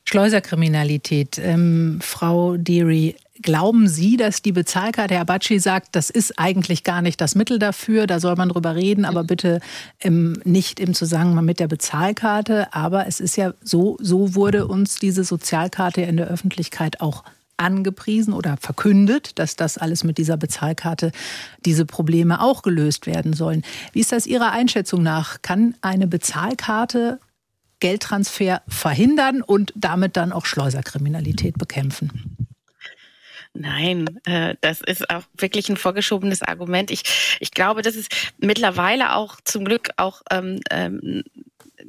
Schleuserkriminalität. 0.06 1.40
Ähm, 1.40 1.98
Frau 2.04 2.56
Deary, 2.56 3.16
Glauben 3.42 3.88
Sie, 3.88 4.18
dass 4.18 4.42
die 4.42 4.52
Bezahlkarte, 4.52 5.16
Herr 5.16 5.26
Batschi 5.26 5.60
sagt, 5.60 5.96
das 5.96 6.10
ist 6.10 6.38
eigentlich 6.38 6.84
gar 6.84 7.02
nicht 7.02 7.20
das 7.22 7.34
Mittel 7.34 7.60
dafür, 7.60 8.06
da 8.06 8.20
soll 8.20 8.36
man 8.36 8.50
drüber 8.50 8.76
reden, 8.76 9.06
aber 9.06 9.24
bitte 9.24 9.60
im, 10.00 10.34
nicht 10.44 10.80
im 10.80 10.94
Zusammenhang 10.94 11.46
mit 11.46 11.60
der 11.60 11.68
Bezahlkarte. 11.68 12.74
Aber 12.74 13.08
es 13.08 13.20
ist 13.20 13.38
ja 13.38 13.54
so, 13.64 13.98
so 14.00 14.36
wurde 14.36 14.68
uns 14.68 14.96
diese 14.96 15.24
Sozialkarte 15.24 16.02
in 16.02 16.18
der 16.18 16.28
Öffentlichkeit 16.28 17.02
auch 17.02 17.24
angepriesen 17.58 18.34
oder 18.34 18.58
verkündet, 18.58 19.40
dass 19.40 19.56
das 19.56 19.78
alles 19.78 20.04
mit 20.04 20.18
dieser 20.18 20.38
Bezahlkarte, 20.38 21.12
diese 21.66 21.86
Probleme 21.86 22.42
auch 22.42 22.64
gelöst 22.64 23.08
werden 23.08 23.34
sollen. 23.34 23.64
Wie 23.94 24.02
ist 24.02 24.12
das 24.12 24.28
Ihrer 24.28 24.52
Einschätzung 24.52 25.04
nach? 25.04 25.42
Kann 25.42 25.76
eine 25.82 26.08
Bezahlkarte 26.08 27.20
Geldtransfer 27.80 28.62
verhindern 28.68 29.42
und 29.42 29.74
damit 29.76 30.18
dann 30.18 30.32
auch 30.32 30.46
Schleuserkriminalität 30.46 31.58
bekämpfen? 31.58 32.48
Nein, 33.54 34.20
äh, 34.24 34.56
das 34.62 34.82
ist 34.82 35.10
auch 35.10 35.24
wirklich 35.38 35.68
ein 35.68 35.76
vorgeschobenes 35.76 36.42
Argument. 36.42 36.90
Ich, 36.90 37.38
ich 37.42 37.52
glaube, 37.52 37.82
das 37.82 37.96
ist 37.96 38.32
mittlerweile 38.38 39.16
auch 39.16 39.42
zum 39.44 39.66
Glück 39.66 39.90
auch 39.98 40.22
ähm, 40.32 40.62
ähm, 40.70 41.24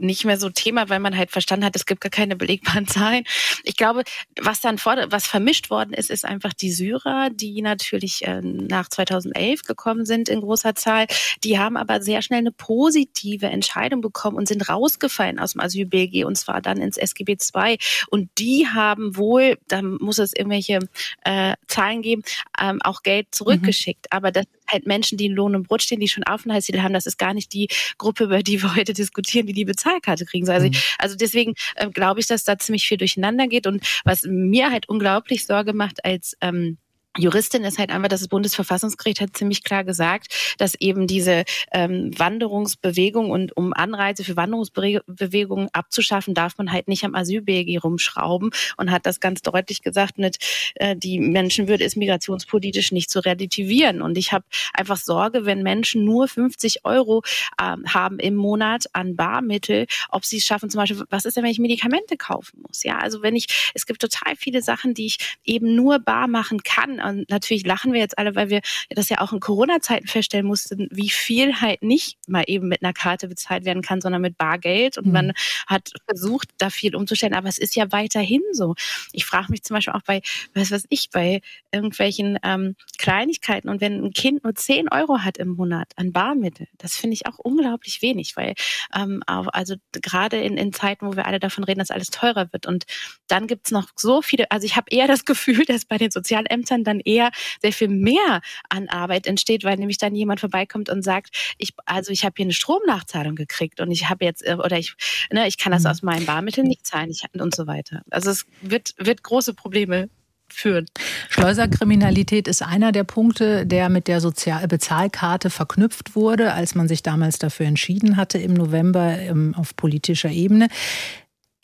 nicht 0.02 0.24
mehr 0.24 0.38
so 0.38 0.50
Thema, 0.50 0.88
weil 0.88 1.00
man 1.00 1.16
halt 1.16 1.30
verstanden 1.30 1.64
hat, 1.64 1.76
es 1.76 1.86
gibt 1.86 2.00
gar 2.00 2.10
keine 2.10 2.36
belegbaren 2.36 2.86
Zahlen. 2.86 3.24
Ich 3.64 3.76
glaube, 3.76 4.02
was 4.40 4.60
dann 4.60 4.78
vor, 4.78 4.96
was 5.08 5.26
vermischt 5.26 5.70
worden 5.70 5.92
ist, 5.92 6.10
ist 6.10 6.24
einfach 6.24 6.52
die 6.52 6.70
Syrer, 6.70 7.30
die 7.30 7.62
natürlich 7.62 8.24
äh, 8.26 8.40
nach 8.42 8.88
2011 8.88 9.62
gekommen 9.62 10.04
sind 10.04 10.28
in 10.28 10.40
großer 10.40 10.74
Zahl. 10.74 11.06
Die 11.44 11.58
haben 11.58 11.76
aber 11.76 12.02
sehr 12.02 12.22
schnell 12.22 12.40
eine 12.40 12.52
positive 12.52 13.46
Entscheidung 13.46 14.00
bekommen 14.00 14.36
und 14.36 14.48
sind 14.48 14.68
rausgefallen 14.68 15.38
aus 15.38 15.52
dem 15.52 15.60
Asyl-BG 15.60 16.24
und 16.24 16.36
zwar 16.36 16.60
dann 16.60 16.78
ins 16.78 16.96
SGB 16.96 17.36
II. 17.54 17.78
Und 18.10 18.30
die 18.38 18.66
haben 18.66 19.16
wohl, 19.16 19.58
da 19.68 19.82
muss 19.82 20.18
es 20.18 20.32
irgendwelche 20.34 20.80
äh, 21.24 21.54
Zahlen 21.68 22.02
geben, 22.02 22.22
ähm, 22.60 22.80
auch 22.82 23.02
Geld 23.02 23.28
zurückgeschickt. 23.32 24.06
Mhm. 24.10 24.16
Aber 24.16 24.32
das 24.32 24.46
halt 24.72 24.86
Menschen, 24.86 25.18
die 25.18 25.26
in 25.26 25.32
Lohn 25.32 25.54
und 25.54 25.68
Brot 25.68 25.82
stehen, 25.82 26.00
die 26.00 26.08
schon 26.08 26.24
Aufenthaltstitel 26.24 26.80
haben, 26.80 26.92
das 26.92 27.06
ist 27.06 27.18
gar 27.18 27.34
nicht 27.34 27.52
die 27.52 27.68
Gruppe, 27.98 28.24
über 28.24 28.42
die 28.42 28.62
wir 28.62 28.74
heute 28.74 28.92
diskutieren, 28.92 29.46
die 29.46 29.52
die 29.52 29.64
Bezahlkarte 29.64 30.24
kriegen. 30.24 30.48
Also, 30.48 30.66
mhm. 30.68 30.74
also 30.98 31.16
deswegen 31.16 31.54
äh, 31.76 31.88
glaube 31.90 32.20
ich, 32.20 32.26
dass 32.26 32.44
da 32.44 32.58
ziemlich 32.58 32.86
viel 32.86 32.98
durcheinander 32.98 33.46
geht. 33.46 33.66
Und 33.66 33.84
was 34.04 34.22
mir 34.24 34.70
halt 34.70 34.88
unglaublich 34.88 35.46
Sorge 35.46 35.72
macht 35.72 36.04
als 36.04 36.36
ähm, 36.40 36.78
Juristin 37.18 37.64
ist 37.64 37.78
halt 37.78 37.90
einfach, 37.90 38.08
dass 38.08 38.20
das 38.20 38.28
Bundesverfassungsgericht 38.28 39.20
hat 39.20 39.36
ziemlich 39.36 39.62
klar 39.62 39.84
gesagt, 39.84 40.54
dass 40.56 40.74
eben 40.76 41.06
diese 41.06 41.44
ähm, 41.70 42.10
Wanderungsbewegung 42.18 43.30
und 43.30 43.54
um 43.54 43.74
Anreize 43.74 44.24
für 44.24 44.36
Wanderungsbewegungen 44.36 45.68
abzuschaffen, 45.74 46.32
darf 46.32 46.56
man 46.56 46.72
halt 46.72 46.88
nicht 46.88 47.04
am 47.04 47.14
Asyl-BG 47.14 47.78
rumschrauben 47.78 48.50
und 48.78 48.90
hat 48.90 49.04
das 49.04 49.20
ganz 49.20 49.42
deutlich 49.42 49.82
gesagt 49.82 50.16
mit, 50.16 50.38
äh, 50.76 50.96
die 50.96 51.18
Menschenwürde 51.18 51.84
ist 51.84 51.96
migrationspolitisch 51.96 52.92
nicht 52.92 53.10
zu 53.10 53.20
relativieren. 53.20 54.00
Und 54.00 54.16
ich 54.16 54.32
habe 54.32 54.46
einfach 54.72 54.96
Sorge, 54.96 55.44
wenn 55.44 55.62
Menschen 55.62 56.04
nur 56.04 56.28
50 56.28 56.86
Euro 56.86 57.22
äh, 57.58 57.76
haben 57.88 58.20
im 58.20 58.36
Monat 58.36 58.86
an 58.94 59.16
Barmittel, 59.16 59.86
ob 60.08 60.24
sie 60.24 60.38
es 60.38 60.46
schaffen, 60.46 60.70
zum 60.70 60.78
Beispiel, 60.78 61.04
was 61.10 61.26
ist 61.26 61.36
denn, 61.36 61.44
wenn 61.44 61.50
ich 61.50 61.58
Medikamente 61.58 62.16
kaufen 62.16 62.62
muss? 62.66 62.84
Ja, 62.84 62.98
also 62.98 63.20
wenn 63.22 63.36
ich, 63.36 63.72
es 63.74 63.84
gibt 63.84 64.00
total 64.00 64.34
viele 64.36 64.62
Sachen, 64.62 64.94
die 64.94 65.06
ich 65.06 65.38
eben 65.44 65.74
nur 65.74 65.98
bar 65.98 66.26
machen 66.26 66.62
kann 66.62 67.01
und 67.02 67.28
natürlich 67.30 67.64
lachen 67.66 67.92
wir 67.92 68.00
jetzt 68.00 68.18
alle, 68.18 68.34
weil 68.34 68.50
wir 68.50 68.60
das 68.90 69.08
ja 69.08 69.20
auch 69.20 69.32
in 69.32 69.40
Corona-Zeiten 69.40 70.06
feststellen 70.06 70.46
mussten, 70.46 70.88
wie 70.90 71.10
viel 71.10 71.60
halt 71.60 71.82
nicht 71.82 72.18
mal 72.26 72.44
eben 72.46 72.68
mit 72.68 72.82
einer 72.82 72.92
Karte 72.92 73.28
bezahlt 73.28 73.64
werden 73.64 73.82
kann, 73.82 74.00
sondern 74.00 74.22
mit 74.22 74.38
Bargeld. 74.38 74.98
Und 74.98 75.06
mhm. 75.06 75.12
man 75.12 75.32
hat 75.66 75.90
versucht, 76.06 76.48
da 76.58 76.70
viel 76.70 76.94
umzustellen. 76.96 77.34
Aber 77.34 77.48
es 77.48 77.58
ist 77.58 77.76
ja 77.76 77.92
weiterhin 77.92 78.42
so. 78.52 78.74
Ich 79.12 79.24
frage 79.24 79.50
mich 79.50 79.62
zum 79.62 79.74
Beispiel 79.74 79.94
auch 79.94 80.02
bei, 80.02 80.22
was 80.54 80.70
weiß 80.70 80.86
ich, 80.88 81.10
bei 81.10 81.40
irgendwelchen 81.72 82.38
ähm, 82.42 82.76
Kleinigkeiten. 82.98 83.68
Und 83.68 83.80
wenn 83.80 84.04
ein 84.04 84.12
Kind 84.12 84.44
nur 84.44 84.54
10 84.54 84.88
Euro 84.90 85.20
hat 85.20 85.38
im 85.38 85.50
Monat 85.50 85.92
an 85.96 86.12
Barmittel, 86.12 86.68
das 86.78 86.96
finde 86.96 87.14
ich 87.14 87.26
auch 87.26 87.38
unglaublich 87.38 88.02
wenig, 88.02 88.36
weil 88.36 88.54
ähm, 88.94 89.22
also 89.26 89.76
gerade 89.92 90.38
in, 90.38 90.56
in 90.56 90.72
Zeiten, 90.72 91.06
wo 91.06 91.16
wir 91.16 91.26
alle 91.26 91.40
davon 91.40 91.64
reden, 91.64 91.78
dass 91.78 91.90
alles 91.90 92.08
teurer 92.08 92.52
wird. 92.52 92.66
Und 92.66 92.84
dann 93.28 93.46
gibt's 93.46 93.70
noch 93.70 93.88
so 93.96 94.22
viele, 94.22 94.50
also 94.50 94.64
ich 94.64 94.76
habe 94.76 94.86
eher 94.90 95.06
das 95.06 95.24
Gefühl, 95.24 95.64
dass 95.64 95.84
bei 95.84 95.98
den 95.98 96.10
Sozialämtern 96.10 96.84
dann 96.84 96.91
eher 97.00 97.30
sehr 97.60 97.72
viel 97.72 97.88
mehr 97.88 98.40
an 98.68 98.88
Arbeit 98.88 99.26
entsteht, 99.26 99.64
weil 99.64 99.76
nämlich 99.76 99.98
dann 99.98 100.14
jemand 100.14 100.40
vorbeikommt 100.40 100.88
und 100.88 101.02
sagt, 101.02 101.54
ich, 101.58 101.74
also 101.86 102.12
ich 102.12 102.24
habe 102.24 102.34
hier 102.36 102.46
eine 102.46 102.52
Stromnachzahlung 102.52 103.34
gekriegt 103.34 103.80
und 103.80 103.90
ich 103.90 104.08
habe 104.08 104.24
jetzt, 104.24 104.46
äh, 104.46 104.54
oder 104.54 104.78
ich, 104.78 104.94
ne, 105.30 105.46
ich 105.46 105.58
kann 105.58 105.72
das 105.72 105.84
mhm. 105.84 105.90
aus 105.90 106.02
meinen 106.02 106.26
Barmitteln 106.26 106.66
nicht 106.66 106.86
zahlen 106.86 107.10
ich, 107.10 107.22
und 107.40 107.54
so 107.54 107.66
weiter. 107.66 108.02
Also 108.10 108.30
es 108.30 108.46
wird, 108.60 108.94
wird 108.98 109.22
große 109.22 109.54
Probleme 109.54 110.08
führen. 110.52 110.86
Schleuserkriminalität 111.30 112.46
ist 112.46 112.62
einer 112.62 112.92
der 112.92 113.04
Punkte, 113.04 113.66
der 113.66 113.88
mit 113.88 114.08
der 114.08 114.20
Sozial 114.20 114.68
Bezahlkarte 114.68 115.50
verknüpft 115.50 116.14
wurde, 116.14 116.52
als 116.52 116.74
man 116.74 116.88
sich 116.88 117.02
damals 117.02 117.38
dafür 117.38 117.66
entschieden 117.66 118.16
hatte 118.16 118.38
im 118.38 118.54
November 118.54 119.18
ähm, 119.18 119.54
auf 119.56 119.74
politischer 119.76 120.30
Ebene. 120.30 120.68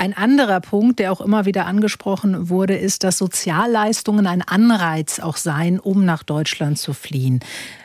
Ein 0.01 0.17
anderer 0.17 0.61
Punkt, 0.61 1.01
der 1.01 1.11
auch 1.11 1.21
immer 1.21 1.45
wieder 1.45 1.67
angesprochen 1.67 2.49
wurde, 2.49 2.77
ist, 2.77 3.03
dass 3.03 3.19
Sozialleistungen 3.19 4.29
ein 4.29 4.43
Anreiz 4.43 5.19
auch 5.19 5.37
seien, 5.37 5.81
um 5.81 6.05
nach 6.05 6.23
Deutschland 6.23 6.79
zu 6.79 6.93
fliehen. 6.93 7.41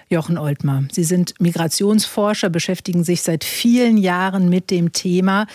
Jochen 0.09 0.37
Oltmar, 0.37 0.83
Sie 0.91 1.03
sind 1.03 1.33
Migrationsforscher, 1.39 2.51
beschäftigen 2.51 3.03
sich 3.03 3.23
seit 3.23 3.43
vielen 3.43 3.97
Jahren 3.97 4.47
mit 4.47 4.69
dem 4.69 4.93
Thema. 4.93 5.47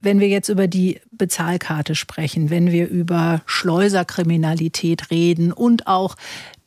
Wenn 0.00 0.18
wir 0.18 0.28
jetzt 0.28 0.48
über 0.48 0.66
die 0.66 0.98
Bezahlkarte 1.10 1.94
sprechen, 1.94 2.48
wenn 2.48 2.72
wir 2.72 2.88
über 2.88 3.42
Schleuserkriminalität 3.44 5.10
reden 5.10 5.52
und 5.52 5.88
auch 5.88 6.16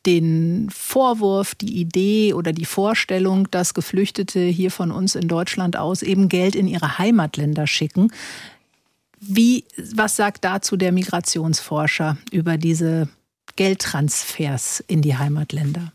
den 0.05 0.69
Vorwurf, 0.71 1.55
die 1.55 1.81
Idee 1.81 2.35
oder 2.35 2.53
die 2.53 2.65
Vorstellung, 2.65 3.49
dass 3.49 3.73
Geflüchtete 3.73 4.41
hier 4.41 4.69
von 4.69 4.91
uns 4.91 5.15
in 5.15 5.27
Deutschland 5.27 5.77
aus 5.77 6.03
eben 6.03 6.29
Geld 6.29 6.55
in 6.55 6.67
ihre 6.67 6.99
Heimatländer 6.99 7.65
schicken, 7.65 8.11
wie, 9.19 9.65
was 9.93 10.15
sagt 10.15 10.43
dazu 10.43 10.77
der 10.77 10.91
Migrationsforscher 10.91 12.17
über 12.31 12.57
diese 12.57 13.09
Geldtransfers 13.55 14.83
in 14.87 15.01
die 15.01 15.17
Heimatländer? 15.17 15.91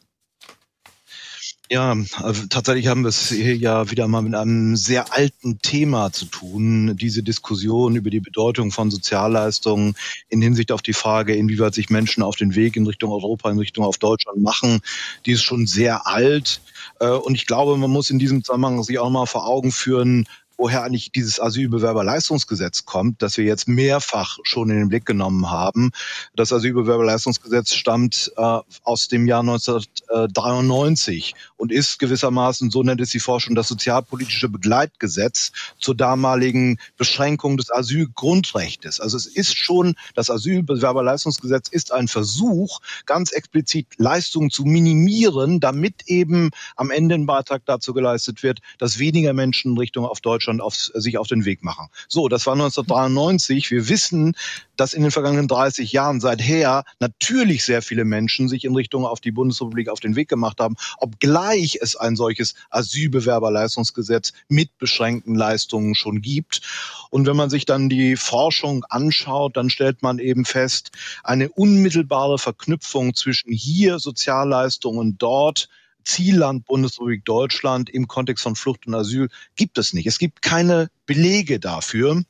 Ja, 1.73 1.97
also 2.17 2.47
tatsächlich 2.49 2.89
haben 2.89 3.03
wir 3.05 3.11
es 3.11 3.29
hier 3.29 3.57
ja 3.57 3.93
wieder 3.93 4.09
mal 4.09 4.23
mit 4.23 4.35
einem 4.35 4.75
sehr 4.75 5.13
alten 5.13 5.61
Thema 5.61 6.13
zu 6.13 6.25
tun. 6.25 6.97
Diese 6.97 7.23
Diskussion 7.23 7.95
über 7.95 8.11
die 8.11 8.19
Bedeutung 8.19 8.73
von 8.73 8.91
Sozialleistungen 8.91 9.95
in 10.29 10.43
Hinsicht 10.43 10.73
auf 10.73 10.83
die 10.83 10.95
Frage, 10.95 11.37
inwieweit 11.37 11.75
sich 11.75 11.89
Menschen 11.89 12.25
auf 12.25 12.35
den 12.35 12.57
Weg 12.57 12.75
in 12.75 12.89
Richtung 12.89 13.13
Europa, 13.13 13.49
in 13.49 13.59
Richtung 13.61 13.85
auf 13.85 13.99
Deutschland 13.99 14.43
machen, 14.43 14.81
die 15.27 15.31
ist 15.31 15.45
schon 15.45 15.69
sehr 15.69 16.09
alt. 16.09 16.61
Äh, 16.99 17.11
und 17.11 17.37
ich 17.37 17.47
glaube, 17.47 17.77
man 17.77 17.91
muss 17.91 18.11
in 18.11 18.19
diesem 18.19 18.43
Zusammenhang 18.43 18.83
sich 18.83 18.99
auch 18.99 19.11
mal 19.11 19.27
vor 19.27 19.47
Augen 19.47 19.71
führen, 19.71 20.27
woher 20.61 20.83
eigentlich 20.85 21.11
dieses 21.11 21.41
Asylbewerberleistungsgesetz 21.41 22.85
kommt, 22.85 23.23
das 23.23 23.39
wir 23.39 23.47
jetzt 23.47 23.67
mehrfach 23.67 24.39
schon 24.43 24.69
in 24.69 24.77
den 24.77 24.89
Blick 24.91 25.07
genommen 25.07 25.51
haben. 25.51 25.91
Das 26.37 26.53
Asylbewerberleistungsgesetz 26.53 27.73
stammt 27.73 28.31
äh, 28.37 28.59
aus 28.83 29.09
dem 29.09 29.27
Jahr 29.27 29.41
1993 29.41 31.35
und 31.57 31.73
ist 31.73 31.99
gewissermaßen, 31.99 32.71
so 32.71 32.83
nennt 32.83 33.01
es 33.01 33.09
die 33.09 33.21
Forschung, 33.21 33.55
das 33.55 33.69
sozialpolitische 33.69 34.51
Begleitgesetz 34.51 35.53
zur 35.79 35.95
damaligen 35.95 36.79
Beschränkung 36.99 37.57
des 37.57 37.71
Asylgrundrechtes. 37.71 39.01
Also 39.01 39.17
es 39.17 39.27
ist 39.27 39.57
schon, 39.57 39.95
das 40.15 40.29
Asylbewerberleistungsgesetz 40.29 41.69
ist 41.69 41.91
ein 41.91 42.07
Versuch, 42.07 42.81
ganz 43.07 43.33
explizit 43.33 43.87
Leistungen 43.97 44.51
zu 44.51 44.67
minimieren, 44.67 45.59
damit 45.59 46.03
eben 46.07 46.51
am 46.77 46.91
Ende 46.91 47.15
ein 47.15 47.25
Beitrag 47.25 47.63
dazu 47.65 47.95
geleistet 47.95 48.43
wird, 48.43 48.59
dass 48.77 48.99
weniger 48.99 49.33
Menschen 49.33 49.73
in 49.73 49.79
Richtung 49.79 50.05
auf 50.05 50.21
Deutschland 50.21 50.50
Deutschland 50.51 50.61
auf, 50.61 50.75
sich 50.75 51.19
auf 51.19 51.29
den 51.29 51.45
Weg 51.45 51.63
machen. 51.63 51.89
So, 52.09 52.29
das 52.29 52.47
war 52.47 52.55
1993. 52.55 53.71
Wir 53.71 53.89
wissen, 53.89 54.35
dass 54.77 54.95
in 54.95 55.03
den 55.03 55.11
vergangenen 55.11 55.49
30 55.49 55.93
Jahren 55.93 56.21
seither 56.21 56.85
natürlich 56.99 57.65
sehr 57.65 57.83
viele 57.83 58.05
Menschen 58.05 58.49
sich 58.49 58.65
in 58.65 58.75
Richtung 58.75 59.05
auf 59.07 59.21
die 59.21 59.31
Bundesrepublik 59.31 59.89
auf 59.89 60.01
den 60.01 60.17
Weg 60.17 60.29
gemacht 60.29 60.59
haben, 60.61 60.77
obgleich 60.99 61.79
es 61.81 61.97
ein 61.97 62.17
solches 62.17 62.55
Asylbewerberleistungsgesetz 62.71 64.33
mit 64.49 64.77
beschränkten 64.79 65.35
Leistungen 65.35 65.95
schon 65.95 66.23
gibt. 66.23 66.63
Und 67.11 67.27
wenn 67.27 67.37
man 67.37 67.51
sich 67.51 67.67
dann 67.67 67.89
die 67.89 68.17
Forschung 68.17 68.85
anschaut, 68.89 69.57
dann 69.57 69.71
stellt 69.71 70.03
man 70.03 70.19
eben 70.19 70.45
fest, 70.45 70.91
eine 71.23 71.49
unmittelbare 71.51 72.39
Verknüpfung 72.39 73.15
zwischen 73.15 73.53
hier 73.53 73.99
Sozialleistungen 73.99 75.17
dort 75.19 75.69
Zielland 76.05 76.67
Bundesrepublik 76.67 77.25
Deutschland 77.25 77.91
im 77.91 78.09
Kontext 78.09 78.43
von 78.43 78.57
Flucht 78.57 78.87
und 78.87 78.95
Asyl 78.95 79.29
gibt 79.57 79.79
es 79.79 79.93
nicht. 79.93 80.07
Es 80.07 80.19
gibt 80.19 80.43
keine 80.43 80.91
Belege 81.07 81.61
dafür. 81.61 82.23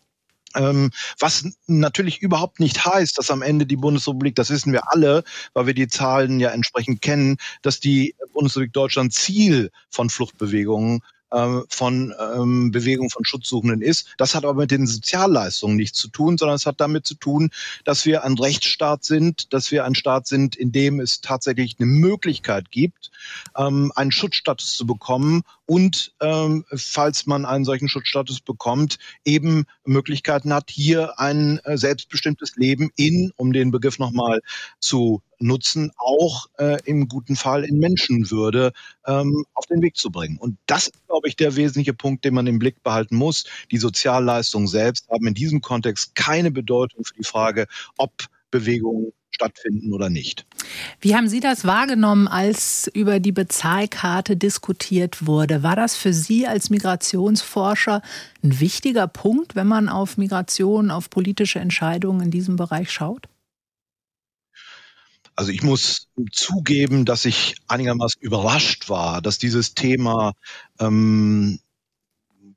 Ähm, 0.56 0.90
was 1.18 1.44
natürlich 1.66 2.22
überhaupt 2.22 2.58
nicht 2.58 2.84
heißt, 2.84 3.16
dass 3.16 3.30
am 3.30 3.42
Ende 3.42 3.66
die 3.66 3.76
Bundesrepublik, 3.76 4.34
das 4.34 4.50
wissen 4.50 4.72
wir 4.72 4.90
alle, 4.92 5.22
weil 5.52 5.66
wir 5.66 5.74
die 5.74 5.86
Zahlen 5.86 6.40
ja 6.40 6.50
entsprechend 6.50 7.02
kennen, 7.02 7.36
dass 7.62 7.78
die 7.78 8.16
Bundesrepublik 8.32 8.72
Deutschland 8.72 9.12
Ziel 9.12 9.70
von 9.90 10.10
Fluchtbewegungen 10.10 11.02
von 11.30 12.14
ähm, 12.34 12.70
Bewegung 12.70 13.10
von 13.10 13.24
Schutzsuchenden 13.24 13.82
ist. 13.82 14.08
Das 14.16 14.34
hat 14.34 14.44
aber 14.44 14.60
mit 14.60 14.70
den 14.70 14.86
Sozialleistungen 14.86 15.76
nichts 15.76 15.98
zu 15.98 16.08
tun, 16.08 16.38
sondern 16.38 16.56
es 16.56 16.66
hat 16.66 16.80
damit 16.80 17.06
zu 17.06 17.14
tun, 17.14 17.50
dass 17.84 18.04
wir 18.06 18.24
ein 18.24 18.34
Rechtsstaat 18.34 19.04
sind, 19.04 19.52
dass 19.52 19.70
wir 19.70 19.84
ein 19.84 19.94
Staat 19.94 20.26
sind, 20.26 20.56
in 20.56 20.72
dem 20.72 21.00
es 21.00 21.20
tatsächlich 21.20 21.76
eine 21.78 21.86
Möglichkeit 21.86 22.70
gibt, 22.70 23.10
ähm, 23.56 23.92
einen 23.94 24.12
Schutzstatus 24.12 24.76
zu 24.76 24.86
bekommen 24.86 25.42
und 25.70 26.12
ähm, 26.20 26.64
falls 26.74 27.26
man 27.26 27.44
einen 27.44 27.64
solchen 27.64 27.88
Schutzstatus 27.88 28.40
bekommt, 28.40 28.98
eben 29.24 29.66
Möglichkeiten 29.84 30.52
hat, 30.52 30.68
hier 30.68 31.20
ein 31.20 31.60
äh, 31.62 31.78
selbstbestimmtes 31.78 32.56
Leben 32.56 32.90
in, 32.96 33.30
um 33.36 33.52
den 33.52 33.70
Begriff 33.70 34.00
nochmal 34.00 34.40
zu 34.80 35.22
nutzen, 35.38 35.92
auch 35.96 36.46
äh, 36.58 36.78
im 36.86 37.06
guten 37.06 37.36
Fall 37.36 37.62
in 37.62 37.78
Menschenwürde 37.78 38.72
ähm, 39.06 39.46
auf 39.54 39.66
den 39.66 39.80
Weg 39.80 39.96
zu 39.96 40.10
bringen. 40.10 40.38
Und 40.38 40.58
das 40.66 40.88
ist, 40.88 41.06
glaube 41.06 41.28
ich, 41.28 41.36
der 41.36 41.54
wesentliche 41.54 41.94
Punkt, 41.94 42.24
den 42.24 42.34
man 42.34 42.48
im 42.48 42.58
Blick 42.58 42.82
behalten 42.82 43.14
muss. 43.14 43.44
Die 43.70 43.78
Sozialleistungen 43.78 44.66
selbst 44.66 45.08
haben 45.08 45.28
in 45.28 45.34
diesem 45.34 45.60
Kontext 45.60 46.16
keine 46.16 46.50
Bedeutung 46.50 47.04
für 47.04 47.14
die 47.14 47.22
Frage, 47.22 47.68
ob 47.96 48.10
Bewegungen 48.50 49.12
stattfinden 49.40 49.92
oder 49.92 50.10
nicht. 50.10 50.44
Wie 51.00 51.16
haben 51.16 51.28
Sie 51.28 51.40
das 51.40 51.64
wahrgenommen, 51.64 52.28
als 52.28 52.90
über 52.92 53.20
die 53.20 53.32
Bezahlkarte 53.32 54.36
diskutiert 54.36 55.26
wurde? 55.26 55.62
War 55.62 55.76
das 55.76 55.96
für 55.96 56.12
Sie 56.12 56.46
als 56.46 56.68
Migrationsforscher 56.68 58.02
ein 58.42 58.60
wichtiger 58.60 59.06
Punkt, 59.06 59.54
wenn 59.54 59.66
man 59.66 59.88
auf 59.88 60.18
Migration, 60.18 60.90
auf 60.90 61.08
politische 61.08 61.58
Entscheidungen 61.58 62.20
in 62.20 62.30
diesem 62.30 62.56
Bereich 62.56 62.90
schaut? 62.90 63.28
Also 65.36 65.52
ich 65.52 65.62
muss 65.62 66.08
zugeben, 66.32 67.06
dass 67.06 67.24
ich 67.24 67.56
einigermaßen 67.66 68.20
überrascht 68.20 68.90
war, 68.90 69.22
dass 69.22 69.38
dieses 69.38 69.72
Thema 69.72 70.34
ähm, 70.78 71.60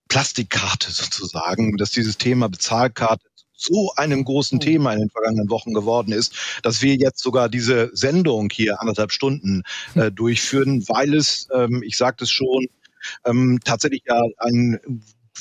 Plastikkarte 0.10 0.92
sozusagen, 0.92 1.78
dass 1.78 1.92
dieses 1.92 2.18
Thema 2.18 2.50
Bezahlkarte 2.50 3.26
so 3.64 3.94
einem 3.96 4.24
großen 4.24 4.60
oh. 4.60 4.62
Thema 4.62 4.94
in 4.94 5.00
den 5.00 5.10
vergangenen 5.10 5.50
Wochen 5.50 5.74
geworden 5.74 6.12
ist, 6.12 6.36
dass 6.62 6.82
wir 6.82 6.96
jetzt 6.96 7.22
sogar 7.22 7.50
diese 7.50 7.90
Sendung 7.94 8.50
hier 8.52 8.82
anderthalb 8.82 9.12
Stunden 9.12 9.64
äh, 9.96 10.12
durchführen, 10.12 10.84
weil 10.88 11.14
es, 11.14 11.48
ähm, 11.54 11.84
ich 11.86 11.98
sagte 11.98 12.26
es 12.26 12.32
schon, 12.32 12.68
ähm, 13.26 13.60
tatsächlich 13.64 14.04
ja 14.08 14.22
ein 14.38 14.80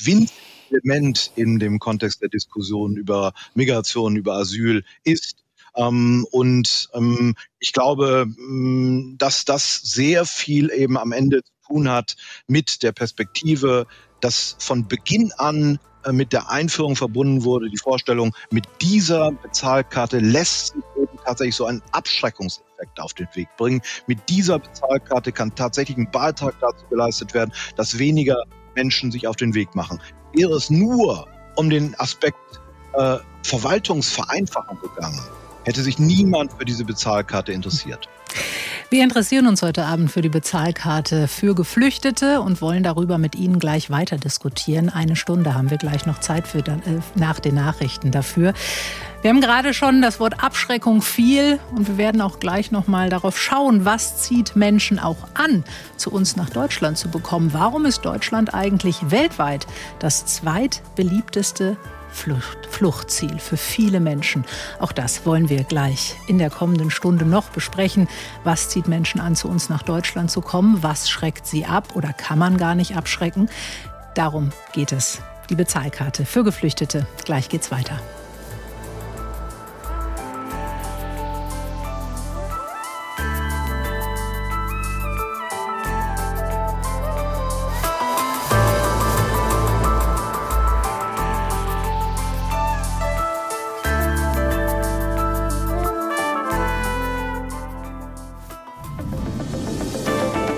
Windelement 0.01 1.31
in 1.35 1.59
dem 1.59 1.79
Kontext 1.79 2.21
der 2.21 2.29
Diskussion 2.29 2.95
über 2.97 3.33
Migration, 3.53 4.15
über 4.15 4.35
Asyl 4.35 4.83
ist. 5.03 5.43
Ähm, 5.75 6.25
und 6.31 6.89
ähm, 6.93 7.35
ich 7.59 7.73
glaube, 7.73 8.25
ähm, 8.27 9.15
dass 9.17 9.45
das 9.45 9.81
sehr 9.81 10.25
viel 10.25 10.71
eben 10.71 10.97
am 10.97 11.11
Ende 11.11 11.43
zu 11.43 11.51
tun 11.67 11.89
hat 11.89 12.15
mit 12.47 12.83
der 12.83 12.91
Perspektive, 12.91 13.87
dass 14.19 14.55
von 14.59 14.87
Beginn 14.87 15.31
an 15.37 15.79
mit 16.11 16.33
der 16.33 16.49
Einführung 16.49 16.95
verbunden 16.95 17.43
wurde, 17.43 17.69
die 17.69 17.77
Vorstellung, 17.77 18.33
mit 18.51 18.65
dieser 18.81 19.31
Bezahlkarte 19.31 20.19
lässt 20.19 20.73
sich 20.73 20.83
tatsächlich 21.25 21.55
so 21.55 21.65
einen 21.65 21.81
Abschreckungseffekt 21.91 22.99
auf 22.99 23.13
den 23.13 23.27
Weg 23.33 23.47
bringen. 23.57 23.81
Mit 24.07 24.29
dieser 24.29 24.59
Bezahlkarte 24.59 25.31
kann 25.31 25.53
tatsächlich 25.55 25.97
ein 25.97 26.09
Beitrag 26.11 26.55
dazu 26.59 26.85
geleistet 26.89 27.33
werden, 27.33 27.53
dass 27.75 27.97
weniger 27.97 28.43
Menschen 28.75 29.11
sich 29.11 29.27
auf 29.27 29.35
den 29.35 29.53
Weg 29.53 29.73
machen. 29.75 30.01
Wäre 30.33 30.53
es 30.53 30.69
nur 30.69 31.27
um 31.55 31.69
den 31.69 31.97
Aspekt 31.99 32.37
äh, 32.93 33.17
Verwaltungsvereinfachung 33.43 34.79
gegangen, 34.81 35.19
hätte 35.63 35.81
sich 35.81 35.99
niemand 35.99 36.53
für 36.53 36.65
diese 36.65 36.85
Bezahlkarte 36.85 37.51
interessiert. 37.51 38.09
Wir 38.93 39.03
interessieren 39.03 39.47
uns 39.47 39.63
heute 39.63 39.85
Abend 39.85 40.11
für 40.11 40.21
die 40.21 40.29
Bezahlkarte 40.29 41.27
für 41.27 41.55
Geflüchtete 41.55 42.41
und 42.41 42.61
wollen 42.61 42.83
darüber 42.83 43.17
mit 43.17 43.33
Ihnen 43.33 43.57
gleich 43.57 43.89
weiter 43.89 44.17
diskutieren. 44.17 44.89
Eine 44.89 45.15
Stunde 45.15 45.55
haben 45.55 45.71
wir 45.71 45.77
gleich 45.77 46.05
noch 46.05 46.19
Zeit 46.19 46.47
für 46.47 46.59
äh, 46.59 46.99
nach 47.15 47.39
den 47.39 47.55
Nachrichten 47.55 48.11
dafür. 48.11 48.53
Wir 49.23 49.31
haben 49.31 49.41
gerade 49.41 49.73
schon 49.73 50.03
das 50.03 50.19
Wort 50.19 50.43
Abschreckung 50.43 51.01
viel 51.01 51.59
und 51.75 51.87
wir 51.87 51.97
werden 51.97 52.21
auch 52.21 52.39
gleich 52.39 52.69
noch 52.69 52.87
mal 52.87 53.09
darauf 53.09 53.39
schauen, 53.39 53.83
was 53.83 54.21
zieht 54.21 54.55
Menschen 54.55 54.99
auch 54.99 55.27
an, 55.33 55.63
zu 55.97 56.11
uns 56.11 56.35
nach 56.35 56.51
Deutschland 56.51 56.97
zu 56.99 57.09
bekommen. 57.09 57.51
Warum 57.51 57.85
ist 57.85 58.01
Deutschland 58.01 58.53
eigentlich 58.53 59.09
weltweit 59.09 59.65
das 59.97 60.27
zweitbeliebteste 60.27 61.77
Flucht, 62.13 62.65
Fluchtziel 62.69 63.39
für 63.39 63.57
viele 63.57 63.99
Menschen. 63.99 64.45
Auch 64.79 64.91
das 64.91 65.25
wollen 65.25 65.49
wir 65.49 65.63
gleich 65.63 66.15
in 66.27 66.37
der 66.37 66.49
kommenden 66.49 66.91
Stunde 66.91 67.25
noch 67.25 67.49
besprechen. 67.49 68.07
Was 68.43 68.69
zieht 68.69 68.87
Menschen 68.87 69.19
an, 69.19 69.35
zu 69.35 69.49
uns 69.49 69.69
nach 69.69 69.83
Deutschland 69.83 70.31
zu 70.31 70.41
kommen? 70.41 70.83
Was 70.83 71.09
schreckt 71.09 71.45
sie 71.45 71.65
ab 71.65 71.95
oder 71.95 72.13
kann 72.13 72.39
man 72.39 72.57
gar 72.57 72.75
nicht 72.75 72.95
abschrecken? 72.95 73.49
Darum 74.15 74.51
geht 74.71 74.91
es. 74.91 75.21
Die 75.49 75.55
Bezahlkarte 75.55 76.25
für 76.25 76.43
Geflüchtete. 76.43 77.05
Gleich 77.25 77.49
geht's 77.49 77.71
weiter. 77.71 77.99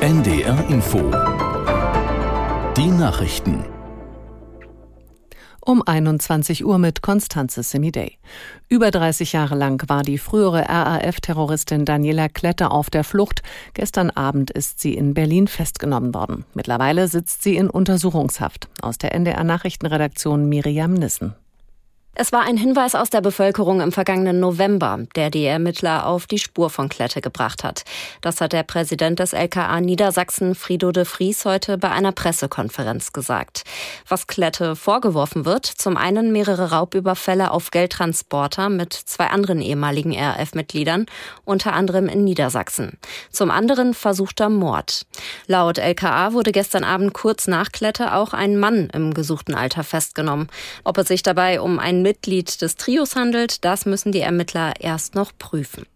NDR 0.05 0.69
Info. 0.69 0.99
Die 2.77 2.91
Nachrichten. 2.91 3.65
Um 5.61 5.81
21 5.81 6.63
Uhr 6.63 6.77
mit 6.77 7.01
Konstanze 7.01 7.63
Semidey. 7.63 8.19
Über 8.69 8.91
30 8.91 9.33
Jahre 9.33 9.55
lang 9.55 9.83
war 9.89 10.03
die 10.03 10.19
frühere 10.19 10.69
RAF-Terroristin 10.69 11.85
Daniela 11.85 12.29
Klette 12.29 12.69
auf 12.69 12.91
der 12.91 13.03
Flucht. 13.03 13.41
Gestern 13.73 14.11
Abend 14.11 14.51
ist 14.51 14.79
sie 14.79 14.93
in 14.93 15.15
Berlin 15.15 15.47
festgenommen 15.47 16.13
worden. 16.13 16.45
Mittlerweile 16.53 17.07
sitzt 17.07 17.41
sie 17.41 17.55
in 17.55 17.67
Untersuchungshaft. 17.67 18.67
Aus 18.83 18.99
der 18.99 19.15
NDR 19.15 19.43
Nachrichtenredaktion 19.43 20.47
Miriam 20.47 20.93
Nissen. 20.93 21.33
Es 22.17 22.31
war 22.31 22.43
ein 22.43 22.55
Hinweis 22.55 22.95
aus 22.95 23.09
der 23.09 23.19
Bevölkerung 23.19 23.81
im 23.81 23.91
vergangenen 23.91 24.39
November, 24.39 24.99
der 25.17 25.29
die 25.29 25.43
Ermittler 25.43 26.05
auf 26.07 26.27
die 26.27 26.39
Spur 26.39 26.69
von 26.69 26.87
Klette 26.87 27.19
gebracht 27.19 27.65
hat. 27.65 27.83
Das 28.21 28.39
hat 28.39 28.53
der 28.53 28.63
Präsident 28.63 29.19
des 29.19 29.33
LKA 29.33 29.81
Niedersachsen, 29.81 30.55
Frido 30.55 30.93
de 30.93 31.03
Vries, 31.03 31.43
heute 31.43 31.77
bei 31.77 31.91
einer 31.91 32.13
Pressekonferenz 32.13 33.11
gesagt. 33.11 33.63
Was 34.07 34.27
Klette 34.27 34.77
vorgeworfen 34.77 35.43
wird, 35.43 35.65
zum 35.65 35.97
einen 35.97 36.31
mehrere 36.31 36.71
Raubüberfälle 36.71 37.51
auf 37.51 37.69
Geldtransporter 37.69 38.69
mit 38.69 38.93
zwei 38.93 39.27
anderen 39.27 39.61
ehemaligen 39.61 40.17
RAF-Mitgliedern, 40.17 41.07
unter 41.43 41.73
anderem 41.73 42.07
in 42.07 42.23
Niedersachsen. 42.23 42.97
Zum 43.29 43.51
anderen 43.51 43.93
versuchter 43.93 44.47
Mord. 44.47 45.05
Laut 45.47 45.79
LKA 45.79 46.31
wurde 46.31 46.53
gestern 46.53 46.85
Abend 46.85 47.13
kurz 47.13 47.47
nach 47.47 47.73
Klette 47.73 48.13
auch 48.13 48.31
ein 48.31 48.57
Mann 48.57 48.89
im 48.93 49.13
gesuchten 49.13 49.53
Alter 49.53 49.83
festgenommen. 49.83 50.47
Ob 50.85 50.97
es 50.97 51.09
sich 51.09 51.21
dabei 51.21 51.59
um 51.59 51.77
einen 51.77 52.04
Mitglied 52.05 52.61
des 52.61 52.75
Trios 52.75 53.15
handelt, 53.15 53.65
das 53.65 53.87
müssen 53.87 54.11
die 54.11 54.19
Ermittler 54.19 54.73
erst 54.79 55.15
noch 55.15 55.31
prüfen. 55.39 55.87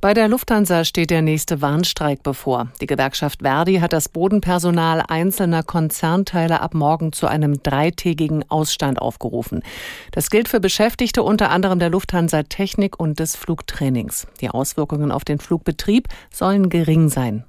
Bei 0.00 0.12
der 0.12 0.26
Lufthansa 0.26 0.84
steht 0.84 1.10
der 1.10 1.22
nächste 1.22 1.62
Warnstreik 1.62 2.24
bevor. 2.24 2.66
Die 2.80 2.86
Gewerkschaft 2.86 3.42
Verdi 3.42 3.76
hat 3.76 3.92
das 3.92 4.08
Bodenpersonal 4.08 5.04
einzelner 5.06 5.62
Konzernteile 5.62 6.60
ab 6.60 6.74
morgen 6.74 7.12
zu 7.12 7.28
einem 7.28 7.62
dreitägigen 7.62 8.44
Ausstand 8.50 9.00
aufgerufen. 9.00 9.62
Das 10.10 10.30
gilt 10.30 10.48
für 10.48 10.58
Beschäftigte 10.58 11.22
unter 11.22 11.50
anderem 11.50 11.78
der 11.78 11.90
Lufthansa 11.90 12.42
Technik 12.42 12.98
und 12.98 13.20
des 13.20 13.36
Flugtrainings. 13.36 14.26
Die 14.40 14.50
Auswirkungen 14.50 15.12
auf 15.12 15.24
den 15.24 15.38
Flugbetrieb 15.38 16.08
sollen 16.32 16.70
gering 16.70 17.08
sein. 17.08 17.44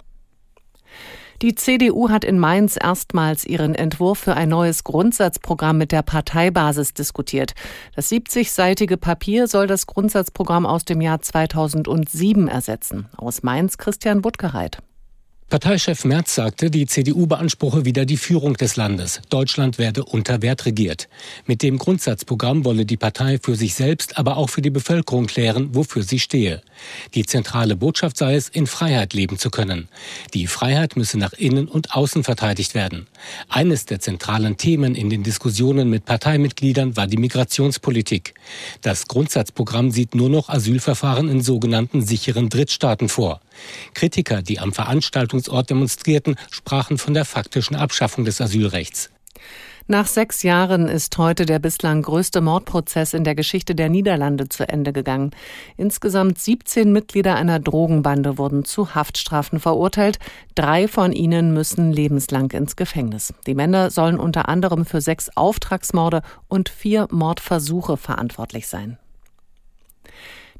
Die 1.44 1.54
CDU 1.54 2.10
hat 2.10 2.26
in 2.26 2.40
Mainz 2.40 2.80
erstmals 2.82 3.46
ihren 3.46 3.76
Entwurf 3.76 4.18
für 4.18 4.34
ein 4.34 4.50
neues 4.50 4.84
Grundsatzprogramm 4.84 5.78
mit 5.78 5.92
der 5.92 6.02
Parteibasis 6.02 6.96
diskutiert. 6.96 7.54
Das 7.96 8.12
70-seitige 8.12 8.98
Papier 8.98 9.46
soll 9.48 9.68
das 9.68 9.86
Grundsatzprogramm 9.86 10.66
aus 10.66 10.84
dem 10.84 11.00
Jahr 11.00 11.22
2007 11.22 12.48
ersetzen. 12.48 13.08
Aus 13.18 13.44
Mainz 13.44 13.78
Christian 13.78 14.24
Buttgereit. 14.24 14.80
Parteichef 15.50 16.04
Merz 16.04 16.36
sagte, 16.36 16.70
die 16.70 16.88
CDU 16.88 17.26
beanspruche 17.26 17.86
wieder 17.86 18.04
die 18.04 18.18
Führung 18.18 18.56
des 18.56 18.76
Landes. 18.76 19.22
Deutschland 19.30 19.78
werde 19.78 20.04
unter 20.04 20.42
Wert 20.42 20.66
regiert. 20.66 21.08
Mit 21.46 21.64
dem 21.64 21.78
Grundsatzprogramm 21.78 22.66
wolle 22.66 22.86
die 22.86 22.98
Partei 22.98 23.40
für 23.42 23.56
sich 23.56 23.74
selbst, 23.74 24.18
aber 24.18 24.36
auch 24.36 24.50
für 24.50 24.62
die 24.62 24.70
Bevölkerung 24.70 25.26
klären, 25.26 25.74
wofür 25.74 26.04
sie 26.04 26.20
stehe. 26.20 26.62
Die 27.14 27.26
zentrale 27.26 27.78
Botschaft 27.78 28.18
sei 28.18 28.36
es, 28.36 28.50
in 28.50 28.68
Freiheit 28.68 29.14
leben 29.14 29.40
zu 29.40 29.50
können. 29.50 29.88
Die 30.34 30.48
Freiheit 30.48 30.98
müsse 30.98 31.18
nach 31.18 31.32
innen 31.32 31.70
und 31.70 31.96
außen 31.96 32.26
verteidigt 32.26 32.76
werden. 32.76 33.08
Eines 33.48 33.86
der 33.86 34.02
zentralen 34.02 34.58
Themen 34.58 34.96
in 34.96 35.10
den 35.10 35.24
Diskussionen 35.24 35.90
mit 35.90 36.04
Parteimitgliedern 36.04 36.98
war 36.98 37.08
die 37.08 37.16
Migrationspolitik. 37.16 38.34
Das 38.82 39.08
Grundsatzprogramm 39.08 39.92
sieht 39.92 40.14
nur 40.14 40.30
noch 40.30 40.50
Asylverfahren 40.50 41.30
in 41.30 41.40
sogenannten 41.40 42.02
sicheren 42.02 42.50
Drittstaaten 42.50 43.08
vor. 43.08 43.40
Kritiker, 43.94 44.42
die 44.42 44.60
am 44.60 44.74
Veranstaltung 44.74 45.37
Veranstaltungsort 45.38 45.70
demonstrierten, 45.70 46.36
sprachen 46.52 46.98
von 46.98 47.14
der 47.14 47.26
faktischen 47.26 47.76
Abschaffung 47.76 48.26
des 48.26 48.42
Asylrechts. 48.42 49.10
Nach 49.90 50.06
sechs 50.06 50.44
Jahren 50.44 50.90
ist 50.90 51.18
heute 51.18 51.46
der 51.46 51.60
bislang 51.60 52.02
größte 52.02 52.42
Mordprozess 52.42 53.14
in 53.14 53.24
der 53.24 53.36
Geschichte 53.36 53.74
der 53.74 53.88
Niederlande 53.88 54.50
zu 54.50 54.68
Ende 54.68 54.92
gegangen. 54.92 55.32
Insgesamt 55.78 56.40
17 56.40 56.92
Mitglieder 56.92 57.36
einer 57.36 57.60
Drogenbande 57.62 58.38
wurden 58.38 58.66
zu 58.66 58.96
Haftstrafen 58.96 59.62
verurteilt. 59.62 60.20
Drei 60.56 60.90
von 60.90 61.14
ihnen 61.14 61.54
müssen 61.54 61.94
lebenslang 61.94 62.52
ins 62.52 62.76
Gefängnis. 62.76 63.34
Die 63.46 63.56
Männer 63.56 63.90
sollen 63.90 64.20
unter 64.20 64.50
anderem 64.50 64.86
für 64.86 65.00
sechs 65.00 65.30
Auftragsmorde 65.38 66.22
und 66.50 66.68
vier 66.68 67.08
Mordversuche 67.12 67.96
verantwortlich 67.96 68.68
sein. 68.68 68.98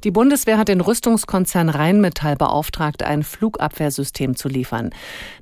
Die 0.04 0.12
Bundeswehr 0.12 0.58
hat 0.58 0.68
den 0.68 0.80
Rüstungskonzern 0.80 1.68
Rheinmetall 1.68 2.36
beauftragt, 2.36 3.02
ein 3.02 3.24
Flugabwehrsystem 3.24 4.36
zu 4.36 4.48
liefern. 4.48 4.90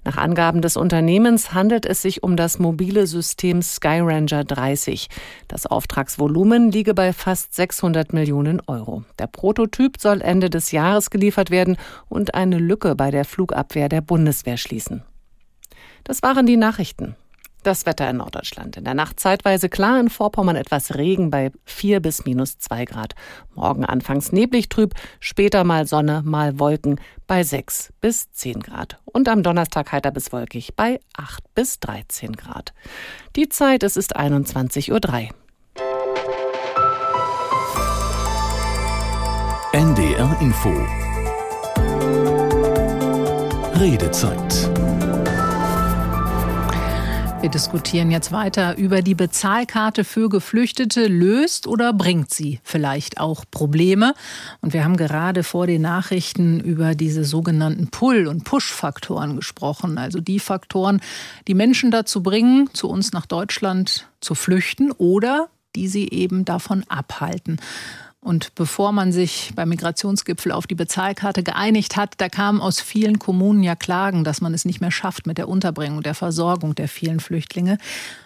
Nach 0.04 0.16
Angaben 0.16 0.62
des 0.62 0.78
Unternehmens 0.78 1.52
handelt 1.52 1.84
es 1.84 2.00
sich 2.00 2.22
um 2.22 2.36
das 2.36 2.58
mobile 2.58 3.06
System 3.06 3.60
Skyranger 3.60 4.44
30. 4.44 5.08
Das 5.46 5.66
Auftragsvolumen 5.66 6.70
liege 6.72 6.94
bei 6.94 7.12
fast 7.12 7.54
600 7.54 8.14
Millionen 8.14 8.62
Euro. 8.66 9.04
Der 9.18 9.26
Prototyp 9.26 10.00
soll 10.00 10.22
Ende 10.22 10.48
des 10.48 10.72
Jahres 10.72 11.10
geliefert 11.10 11.50
werden 11.50 11.76
und 12.08 12.34
eine 12.34 12.58
Lücke 12.58 12.94
bei 12.94 13.10
der 13.10 13.26
Flugabwehr 13.26 13.90
der 13.90 14.00
Bundeswehr 14.00 14.56
schließen. 14.56 15.02
Das 16.04 16.22
waren 16.22 16.46
die 16.46 16.56
Nachrichten. 16.56 17.14
Das 17.66 17.84
Wetter 17.84 18.08
in 18.08 18.18
Norddeutschland. 18.18 18.76
In 18.76 18.84
der 18.84 18.94
Nacht 18.94 19.18
zeitweise 19.18 19.68
klar, 19.68 19.98
in 19.98 20.08
Vorpommern 20.08 20.54
etwas 20.54 20.94
Regen 20.94 21.32
bei 21.32 21.50
4 21.64 21.98
bis 21.98 22.24
minus 22.24 22.58
2 22.58 22.84
Grad. 22.84 23.16
Morgen 23.56 23.84
anfangs 23.84 24.30
neblig 24.30 24.68
trüb, 24.68 24.94
später 25.18 25.64
mal 25.64 25.84
Sonne, 25.88 26.22
mal 26.24 26.60
Wolken 26.60 27.00
bei 27.26 27.42
6 27.42 27.92
bis 28.00 28.30
10 28.30 28.60
Grad. 28.60 29.00
Und 29.04 29.28
am 29.28 29.42
Donnerstag 29.42 29.90
heiter 29.90 30.12
bis 30.12 30.32
wolkig 30.32 30.76
bei 30.76 31.00
8 31.16 31.42
bis 31.56 31.80
13 31.80 32.34
Grad. 32.34 32.72
Die 33.34 33.48
Zeit, 33.48 33.82
es 33.82 33.96
ist 33.96 34.16
21.03 34.16 34.92
Uhr. 34.92 35.34
NDR 39.72 40.36
Info 40.40 40.72
Redezeit 43.74 44.70
wir 47.40 47.50
diskutieren 47.50 48.10
jetzt 48.10 48.32
weiter 48.32 48.78
über 48.78 49.02
die 49.02 49.14
Bezahlkarte 49.14 50.04
für 50.04 50.28
Geflüchtete. 50.28 51.06
Löst 51.06 51.66
oder 51.66 51.92
bringt 51.92 52.32
sie 52.32 52.60
vielleicht 52.64 53.20
auch 53.20 53.44
Probleme? 53.50 54.14
Und 54.62 54.72
wir 54.72 54.84
haben 54.84 54.96
gerade 54.96 55.42
vor 55.42 55.66
den 55.66 55.82
Nachrichten 55.82 56.60
über 56.60 56.94
diese 56.94 57.24
sogenannten 57.24 57.88
Pull- 57.88 58.26
und 58.26 58.44
Push-Faktoren 58.44 59.36
gesprochen. 59.36 59.98
Also 59.98 60.20
die 60.20 60.40
Faktoren, 60.40 61.00
die 61.46 61.54
Menschen 61.54 61.90
dazu 61.90 62.22
bringen, 62.22 62.70
zu 62.72 62.88
uns 62.88 63.12
nach 63.12 63.26
Deutschland 63.26 64.08
zu 64.20 64.34
flüchten 64.34 64.90
oder 64.92 65.48
die 65.76 65.88
sie 65.88 66.08
eben 66.08 66.44
davon 66.46 66.84
abhalten. 66.88 67.60
Und 68.26 68.56
bevor 68.56 68.90
man 68.90 69.12
sich 69.12 69.52
beim 69.54 69.68
Migrationsgipfel 69.68 70.50
auf 70.50 70.66
die 70.66 70.74
Bezahlkarte 70.74 71.44
geeinigt 71.44 71.96
hat, 71.96 72.14
da 72.16 72.28
kamen 72.28 72.60
aus 72.60 72.80
vielen 72.80 73.20
Kommunen 73.20 73.62
ja 73.62 73.76
Klagen, 73.76 74.24
dass 74.24 74.40
man 74.40 74.52
es 74.52 74.64
nicht 74.64 74.80
mehr 74.80 74.90
schafft 74.90 75.28
mit 75.28 75.38
der 75.38 75.48
Unterbringung, 75.48 76.02
der 76.02 76.16
Versorgung 76.16 76.74
der 76.74 76.88
vielen 76.88 77.20
Flüchtlinge. 77.20 77.78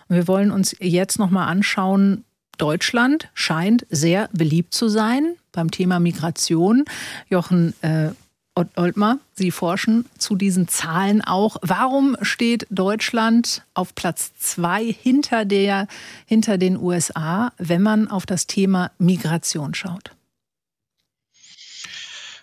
Und 0.09 0.17
wir 0.17 0.27
wollen 0.27 0.53
uns 0.53 0.75
jetzt 0.81 1.19
noch 1.19 1.29
mal 1.29 1.45
anschauen, 1.45 2.25
Deutschland 2.57 3.29
scheint 3.35 3.87
sehr 3.91 4.31
beliebt 4.33 4.73
zu 4.73 4.89
sein 4.89 5.35
beim 5.53 5.71
Thema 5.71 6.01
Migration. 6.01 6.87
Jochen, 7.29 7.75
äh, 7.83 8.13
Oltmar, 8.55 9.19
Sie 9.33 9.51
forschen 9.51 10.07
zu 10.19 10.37
diesen 10.37 10.69
Zahlen 10.69 11.23
auch. 11.23 11.57
Warum 11.63 12.17
steht 12.21 12.67
Deutschland 12.71 13.65
auf 13.75 13.95
Platz 13.95 14.33
zwei 14.39 14.85
hinter, 14.85 15.45
der, 15.45 15.87
hinter 16.27 16.59
den 16.59 16.77
USA, 16.77 17.53
wenn 17.59 17.83
man 17.83 18.09
auf 18.09 18.27
das 18.27 18.47
Thema 18.47 18.91
Migration 18.99 19.75
schaut? 19.75 20.13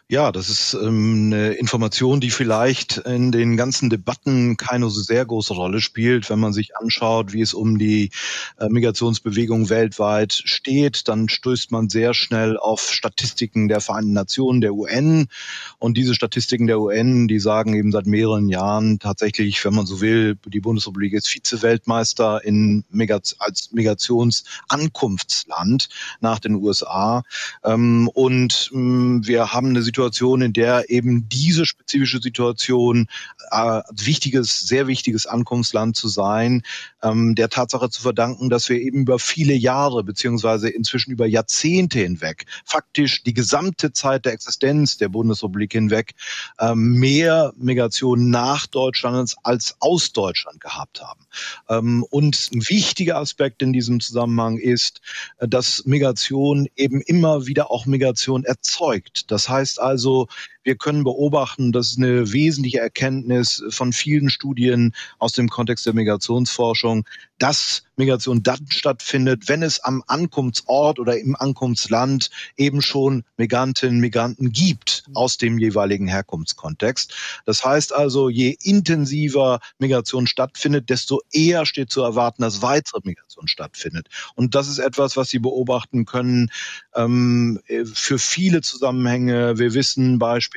Ja, 0.10 0.32
das 0.32 0.48
ist 0.48 0.74
ähm, 0.74 1.34
eine 1.34 1.52
Information, 1.56 2.22
die 2.22 2.30
vielleicht 2.30 2.96
in 3.00 3.34
den 3.34 3.58
ganzen 3.58 3.90
Debatten 3.90 4.56
keine 4.56 4.90
so 4.90 5.02
sehr 5.02 5.26
große 5.26 5.54
Rolle 5.54 5.82
spielt. 5.82 6.30
Wenn 6.30 6.40
man 6.40 6.54
sich 6.54 6.78
anschaut, 6.78 7.34
wie 7.34 7.42
es 7.42 7.54
um 7.54 7.78
die 7.78 8.12
äh, 8.58 8.70
Migrationsbewegung 8.70 9.70
weltweit 9.70 10.32
steht, 10.32 11.10
dann 11.10 11.28
stößt 11.28 11.74
man 11.74 11.90
sehr 11.90 12.14
schnell 12.14 12.56
auf 12.56 12.94
Statistiken 12.94 13.68
der 13.68 13.82
Vereinten 13.82 14.14
Nationen, 14.14 14.62
der 14.62 14.76
UN. 14.76 15.28
Und 15.78 15.98
diese 15.98 16.16
Statistiken 16.16 16.68
der 16.68 16.80
UN, 16.80 17.28
die 17.28 17.40
sagen 17.40 17.74
eben 17.74 17.92
seit 17.92 18.06
mehreren 18.06 18.48
Jahren 18.48 19.00
tatsächlich, 19.00 19.66
wenn 19.66 19.76
man 19.76 19.86
so 19.86 20.00
will, 20.00 20.38
die 20.46 20.62
Bundesrepublik 20.62 21.12
ist 21.12 21.28
Vize-Weltmeister 21.28 22.46
in 22.46 22.86
Migrat 22.92 23.36
als 23.40 23.74
Migrationsankunftsland 23.74 25.90
nach 26.22 26.40
den 26.40 26.56
USA. 26.56 27.24
Ähm, 27.66 28.10
und 28.14 28.72
ähm, 28.74 29.28
wir 29.28 29.52
haben 29.52 29.68
eine 29.68 29.82
Situation, 29.82 29.97
Situation, 29.98 30.44
in 30.44 30.54
der 30.54 30.92
eben 30.92 31.28
diese 31.28 31.66
spezifische 31.66 32.20
Situation 32.22 33.08
äh, 33.50 33.82
wichtiges, 33.92 34.60
sehr 34.60 34.86
wichtiges 34.86 35.26
Ankunftsland 35.26 35.96
zu 35.96 36.08
sein, 36.08 36.62
ähm, 37.02 37.34
der 37.34 37.50
Tatsache 37.50 37.90
zu 37.90 38.04
verdanken, 38.04 38.52
dass 38.52 38.70
wir 38.70 38.80
eben 38.80 39.02
über 39.02 39.18
viele 39.18 39.56
Jahre 39.56 40.04
beziehungsweise 40.04 40.70
inzwischen 40.70 41.12
über 41.12 41.26
Jahrzehnte 41.26 42.00
hinweg, 42.00 42.46
faktisch 42.64 43.24
die 43.24 43.34
gesamte 43.34 43.92
Zeit 43.92 44.26
der 44.26 44.34
Existenz 44.34 44.98
der 44.98 45.10
Bundesrepublik 45.10 45.74
hinweg, 45.74 46.14
ähm, 46.60 46.94
mehr 46.94 47.54
Migration 47.58 48.30
nach 48.30 48.68
Deutschland 48.68 49.36
als 49.42 49.78
aus 49.80 50.14
Deutschland 50.14 50.62
gehabt 50.62 51.02
haben. 51.02 51.26
Ähm, 51.70 52.06
und 52.12 52.50
ein 52.54 52.62
wichtiger 52.70 53.18
Aspekt 53.18 53.64
in 53.64 53.74
diesem 53.74 54.00
Zusammenhang 54.00 54.60
ist, 54.60 55.02
äh, 55.40 55.48
dass 55.48 55.86
Migration 55.86 56.68
eben 56.76 57.02
immer 57.02 57.48
wieder 57.48 57.72
auch 57.72 57.88
Migration 57.88 58.44
erzeugt. 58.44 59.32
Das 59.32 59.50
heißt 59.50 59.82
also, 59.88 60.28
wir 60.68 60.76
können 60.76 61.06
beobachten, 61.06 61.72
das 61.72 61.92
ist 61.92 61.98
eine 61.98 62.34
wesentliche 62.34 62.80
Erkenntnis 62.80 63.64
von 63.70 63.94
vielen 63.94 64.30
Studien 64.30 64.94
aus 65.18 65.32
dem 65.32 65.48
Kontext 65.48 65.86
der 65.86 65.94
Migrationsforschung, 65.94 67.06
dass 67.38 67.84
Migration 67.96 68.44
dann 68.44 68.68
stattfindet, 68.70 69.48
wenn 69.48 69.64
es 69.64 69.80
am 69.80 70.04
Ankunftsort 70.08 71.00
oder 71.00 71.18
im 71.18 71.36
Ankunftsland 71.36 72.30
eben 72.58 72.82
schon 72.82 73.24
Migrantinnen, 73.38 74.00
Migranten 74.00 74.52
gibt 74.52 75.06
aus 75.14 75.38
dem 75.38 75.58
jeweiligen 75.58 76.08
Herkunftskontext. 76.08 77.14
Das 77.46 77.64
heißt 77.64 77.96
also, 77.96 78.30
je 78.30 78.56
intensiver 78.62 79.60
Migration 79.80 80.28
stattfindet, 80.28 80.90
desto 80.90 81.22
eher 81.32 81.66
steht 81.66 81.90
zu 81.90 82.02
erwarten, 82.02 82.42
dass 82.42 82.62
weitere 82.62 83.00
Migration 83.04 83.48
stattfindet. 83.48 84.10
Und 84.36 84.54
das 84.54 84.68
ist 84.68 84.80
etwas, 84.80 85.18
was 85.18 85.30
Sie 85.30 85.40
beobachten 85.40 86.06
können 86.06 86.52
ähm, 86.96 87.60
für 87.94 88.20
viele 88.20 88.62
Zusammenhänge. 88.62 89.58
Wir 89.58 89.74
wissen 89.74 90.20
beispielsweise, 90.20 90.57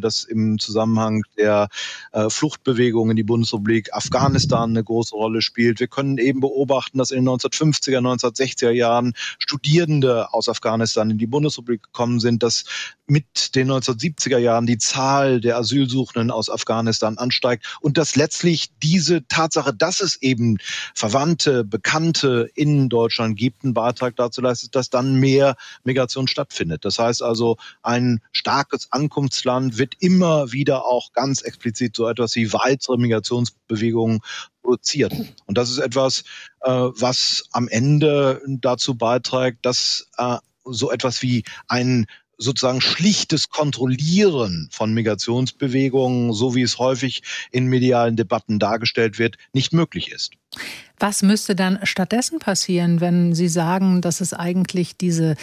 dass 0.00 0.24
im 0.24 0.58
Zusammenhang 0.58 1.22
der 1.36 1.68
äh, 2.12 2.28
Fluchtbewegung 2.30 3.10
in 3.10 3.16
die 3.16 3.22
Bundesrepublik 3.22 3.92
Afghanistan 3.92 4.70
eine 4.70 4.84
große 4.84 5.14
Rolle 5.14 5.42
spielt. 5.42 5.80
Wir 5.80 5.88
können 5.88 6.18
eben 6.18 6.40
beobachten, 6.40 6.98
dass 6.98 7.10
in 7.10 7.24
den 7.24 7.34
1950er, 7.34 7.98
1960er 7.98 8.70
Jahren 8.70 9.14
Studierende 9.38 10.32
aus 10.32 10.48
Afghanistan 10.48 11.10
in 11.10 11.18
die 11.18 11.26
Bundesrepublik 11.26 11.82
gekommen 11.82 12.20
sind, 12.20 12.42
dass 12.42 12.64
mit 13.06 13.54
den 13.54 13.70
1970er 13.70 14.38
Jahren 14.38 14.66
die 14.66 14.78
Zahl 14.78 15.40
der 15.40 15.56
Asylsuchenden 15.58 16.30
aus 16.30 16.50
Afghanistan 16.50 17.18
ansteigt 17.18 17.78
und 17.80 17.98
dass 17.98 18.16
letztlich 18.16 18.70
diese 18.82 19.26
Tatsache, 19.28 19.72
dass 19.72 20.00
es 20.00 20.20
eben 20.22 20.58
Verwandte, 20.94 21.64
Bekannte 21.64 22.50
in 22.54 22.88
Deutschland 22.88 23.36
gibt, 23.36 23.64
einen 23.64 23.74
Beitrag 23.74 24.16
dazu 24.16 24.40
leistet, 24.40 24.74
dass 24.74 24.90
dann 24.90 25.14
mehr 25.16 25.56
Migration 25.84 26.26
stattfindet. 26.26 26.84
Das 26.84 26.98
heißt 26.98 27.22
also, 27.22 27.56
ein 27.82 28.20
starkes 28.32 28.90
Ankunftsland 29.26 29.76
wird 29.76 29.94
immer 29.98 30.52
wieder 30.52 30.84
auch 30.84 31.12
ganz 31.12 31.42
explizit 31.42 31.96
so 31.96 32.08
etwas 32.08 32.36
wie 32.36 32.52
weitere 32.52 32.96
Migrationsbewegungen 32.96 34.20
produziert. 34.62 35.12
Und 35.46 35.58
das 35.58 35.68
ist 35.68 35.78
etwas, 35.78 36.22
äh, 36.60 36.70
was 36.70 37.48
am 37.50 37.66
Ende 37.66 38.40
dazu 38.46 38.94
beiträgt, 38.94 39.66
dass 39.66 40.08
äh, 40.16 40.36
so 40.64 40.92
etwas 40.92 41.22
wie 41.22 41.42
ein 41.66 42.06
sozusagen 42.38 42.80
schlichtes 42.80 43.48
Kontrollieren 43.48 44.68
von 44.70 44.92
Migrationsbewegungen, 44.92 46.32
so 46.32 46.54
wie 46.54 46.62
es 46.62 46.78
häufig 46.78 47.22
in 47.50 47.66
medialen 47.66 48.14
Debatten 48.14 48.60
dargestellt 48.60 49.18
wird, 49.18 49.38
nicht 49.52 49.72
möglich 49.72 50.12
ist. 50.12 50.34
Was 51.00 51.22
müsste 51.22 51.56
dann 51.56 51.80
stattdessen 51.82 52.38
passieren, 52.38 53.00
wenn 53.00 53.34
Sie 53.34 53.48
sagen, 53.48 54.02
dass 54.02 54.20
es 54.20 54.34
eigentlich 54.34 54.96
diese 54.96 55.34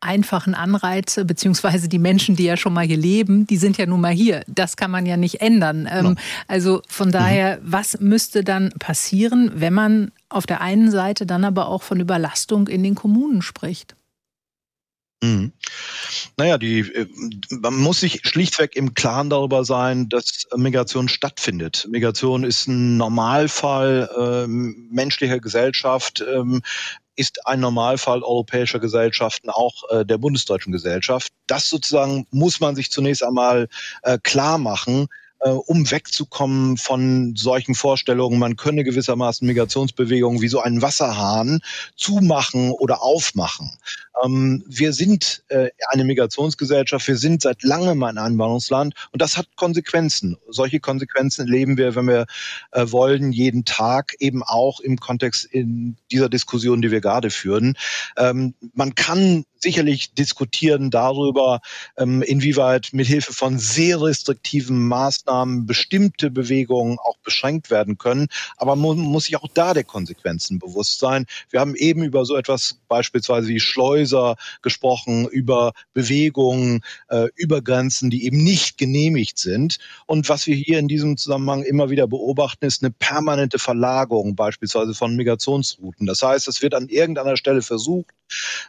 einfachen 0.00 0.54
Anreize, 0.54 1.24
beziehungsweise 1.24 1.88
die 1.88 1.98
Menschen, 1.98 2.36
die 2.36 2.44
ja 2.44 2.56
schon 2.56 2.72
mal 2.72 2.86
hier 2.86 2.96
leben, 2.96 3.46
die 3.46 3.56
sind 3.56 3.78
ja 3.78 3.86
nun 3.86 4.00
mal 4.00 4.12
hier. 4.12 4.42
Das 4.46 4.76
kann 4.76 4.90
man 4.90 5.06
ja 5.06 5.16
nicht 5.16 5.40
ändern. 5.40 5.88
Ähm, 5.90 6.16
also 6.48 6.82
von 6.88 7.12
daher, 7.12 7.58
mhm. 7.58 7.60
was 7.64 8.00
müsste 8.00 8.42
dann 8.42 8.70
passieren, 8.78 9.52
wenn 9.54 9.74
man 9.74 10.12
auf 10.28 10.46
der 10.46 10.60
einen 10.60 10.90
Seite 10.90 11.26
dann 11.26 11.44
aber 11.44 11.68
auch 11.68 11.82
von 11.82 12.00
Überlastung 12.00 12.68
in 12.68 12.82
den 12.82 12.94
Kommunen 12.94 13.42
spricht? 13.42 13.94
Mhm. 15.22 15.52
Naja, 16.38 16.56
die, 16.56 16.80
äh, 16.80 17.06
man 17.50 17.76
muss 17.76 18.00
sich 18.00 18.20
schlichtweg 18.24 18.74
im 18.74 18.94
Klaren 18.94 19.28
darüber 19.28 19.64
sein, 19.64 20.08
dass 20.08 20.46
Migration 20.56 21.08
stattfindet. 21.08 21.86
Migration 21.90 22.42
ist 22.42 22.68
ein 22.68 22.96
Normalfall 22.96 24.08
äh, 24.16 24.46
menschlicher 24.46 25.38
Gesellschaft, 25.38 26.24
ähm, 26.26 26.62
ist 27.20 27.46
ein 27.46 27.60
Normalfall 27.60 28.22
europäischer 28.22 28.78
Gesellschaften, 28.78 29.50
auch 29.50 29.84
äh, 29.90 30.06
der 30.06 30.16
bundesdeutschen 30.16 30.72
Gesellschaft. 30.72 31.32
Das 31.46 31.68
sozusagen 31.68 32.26
muss 32.30 32.60
man 32.60 32.74
sich 32.74 32.90
zunächst 32.90 33.22
einmal 33.22 33.68
äh, 34.02 34.18
klar 34.22 34.56
machen 34.56 35.06
äh, 35.40 35.50
um 35.50 35.90
wegzukommen 35.90 36.76
von 36.76 37.34
solchen 37.36 37.74
Vorstellungen, 37.74 38.38
man 38.38 38.56
könne 38.56 38.84
gewissermaßen 38.84 39.46
Migrationsbewegungen 39.46 40.40
wie 40.40 40.48
so 40.48 40.60
einen 40.60 40.82
Wasserhahn 40.82 41.60
zumachen 41.96 42.70
oder 42.70 43.02
aufmachen. 43.02 43.70
Ähm, 44.22 44.64
wir 44.66 44.92
sind 44.92 45.44
äh, 45.48 45.68
eine 45.88 46.04
Migrationsgesellschaft, 46.04 47.06
wir 47.06 47.16
sind 47.16 47.42
seit 47.42 47.62
langem 47.62 48.02
ein 48.02 48.18
Einwanderungsland 48.18 48.94
und 49.12 49.22
das 49.22 49.36
hat 49.36 49.46
Konsequenzen. 49.56 50.36
Solche 50.48 50.80
Konsequenzen 50.80 51.46
erleben 51.46 51.76
wir, 51.76 51.94
wenn 51.94 52.06
wir 52.06 52.26
äh, 52.72 52.86
wollen, 52.90 53.32
jeden 53.32 53.64
Tag, 53.64 54.14
eben 54.18 54.42
auch 54.42 54.80
im 54.80 54.98
Kontext 54.98 55.44
in 55.44 55.96
dieser 56.10 56.28
Diskussion, 56.28 56.82
die 56.82 56.90
wir 56.90 57.00
gerade 57.00 57.30
führen. 57.30 57.76
Ähm, 58.16 58.54
man 58.74 58.94
kann 58.94 59.44
sicherlich 59.60 60.14
diskutieren 60.14 60.90
darüber, 60.90 61.60
ähm, 61.96 62.22
inwieweit 62.22 62.90
mithilfe 62.92 63.32
von 63.32 63.58
sehr 63.58 64.00
restriktiven 64.00 64.88
Maßnahmen 64.88 65.66
bestimmte 65.66 66.30
Bewegungen 66.30 66.98
auch 66.98 67.18
beschränkt 67.18 67.70
werden 67.70 67.98
können. 67.98 68.28
Aber 68.56 68.76
man 68.76 68.98
muss 68.98 69.24
sich 69.24 69.36
auch 69.36 69.48
da 69.52 69.74
der 69.74 69.84
Konsequenzen 69.84 70.58
bewusst 70.58 70.98
sein. 70.98 71.26
Wir 71.50 71.60
haben 71.60 71.74
eben 71.74 72.02
über 72.02 72.24
so 72.24 72.36
etwas 72.36 72.78
beispielsweise 72.88 73.48
wie 73.48 73.60
Schleuser 74.00 74.36
gesprochen, 74.62 75.26
über 75.28 75.72
Bewegungen 75.92 76.80
äh, 77.08 77.28
über 77.36 77.62
Grenzen, 77.62 78.10
die 78.10 78.24
eben 78.24 78.42
nicht 78.42 78.78
genehmigt 78.78 79.38
sind. 79.38 79.78
Und 80.06 80.28
was 80.28 80.46
wir 80.46 80.56
hier 80.56 80.78
in 80.78 80.88
diesem 80.88 81.16
Zusammenhang 81.16 81.62
immer 81.62 81.90
wieder 81.90 82.06
beobachten, 82.06 82.64
ist 82.64 82.82
eine 82.82 82.90
permanente 82.90 83.58
Verlagerung 83.58 84.34
beispielsweise 84.34 84.94
von 84.94 85.16
Migrationsrouten. 85.16 86.06
Das 86.06 86.22
heißt, 86.22 86.48
es 86.48 86.62
wird 86.62 86.74
an 86.74 86.88
irgendeiner 86.88 87.36
Stelle 87.36 87.62
versucht, 87.62 88.14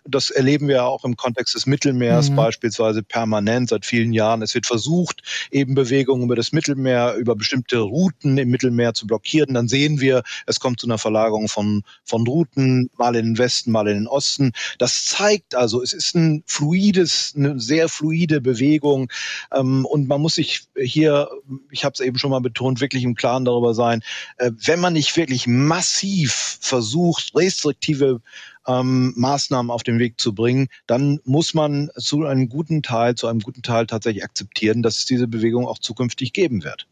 das 0.06 0.30
erleben 0.30 0.68
wir 0.68 0.86
auch 0.86 1.04
im 1.04 1.16
Kontext 1.16 1.56
des 1.56 1.66
Mittelmeers 1.66 2.30
mhm. 2.30 2.36
beispielsweise 2.36 3.04
permanent 3.04 3.70
seit 3.70 3.86
vielen 3.86 4.14
Jahren. 4.14 4.42
Es 4.42 4.56
wird 4.56 4.66
versucht, 4.66 5.22
eben 5.52 5.76
Bewegungen 5.76 6.24
über 6.24 6.36
das 6.36 6.52
Mittelmeer, 6.52 7.16
über 7.16 7.36
bestimmte 7.36 7.78
Routen 7.78 8.38
im 8.38 8.50
Mittelmeer 8.50 8.94
zu 8.94 9.08
blockieren. 9.08 9.54
Dann 9.54 9.68
sehen 9.68 10.02
wir, 10.02 10.24
es 10.48 10.60
kommt 10.60 10.80
zu 10.80 10.88
einer 10.88 10.98
Verlagerung 10.98 11.48
von, 11.48 11.84
von 12.04 12.26
Routen, 12.26 12.90
mal 12.98 13.16
in 13.16 13.26
den 13.26 13.38
Westen, 13.38 13.72
mal 13.72 13.88
in 13.88 13.96
den 13.96 14.08
Osten. 14.08 14.52
Das 14.78 15.06
zeigt 15.22 15.56
also, 15.56 15.82
es 15.82 15.94
ist 15.94 16.16
ein 16.16 16.44
fluides, 16.48 17.34
eine 17.36 17.60
sehr 17.60 17.90
fluide 17.90 18.42
Bewegung. 18.42 19.12
Ähm, 19.54 19.86
und 19.86 20.08
man 20.08 20.22
muss 20.22 20.36
sich 20.36 20.64
hier, 20.76 21.30
ich 21.70 21.86
habe 21.86 21.94
es 21.94 22.00
eben 22.00 22.18
schon 22.18 22.32
mal 22.32 22.42
betont, 22.42 22.82
wirklich 22.82 23.04
im 23.04 23.16
Klaren 23.16 23.46
darüber 23.46 23.74
sein, 23.74 24.02
äh, 24.38 24.52
wenn 24.66 24.80
man 24.80 24.94
nicht 24.94 25.16
wirklich 25.18 25.46
massiv 25.48 26.58
versucht, 26.60 27.36
restriktive 27.36 28.22
ähm, 28.68 29.14
Maßnahmen 29.16 29.72
auf 29.72 29.84
den 29.84 30.00
Weg 30.00 30.20
zu 30.20 30.34
bringen, 30.34 30.70
dann 30.88 31.20
muss 31.24 31.54
man 31.54 31.90
zu 31.98 32.26
einem 32.26 32.50
guten 32.50 32.82
Teil, 32.82 33.16
zu 33.16 33.28
einem 33.28 33.42
guten 33.42 33.62
Teil 33.62 33.86
tatsächlich 33.86 34.24
akzeptieren, 34.24 34.82
dass 34.82 34.98
es 34.98 35.06
diese 35.06 35.28
Bewegung 35.28 35.68
auch 35.68 35.80
zukünftig 35.80 36.34
geben 36.34 36.64
wird. 36.64 36.88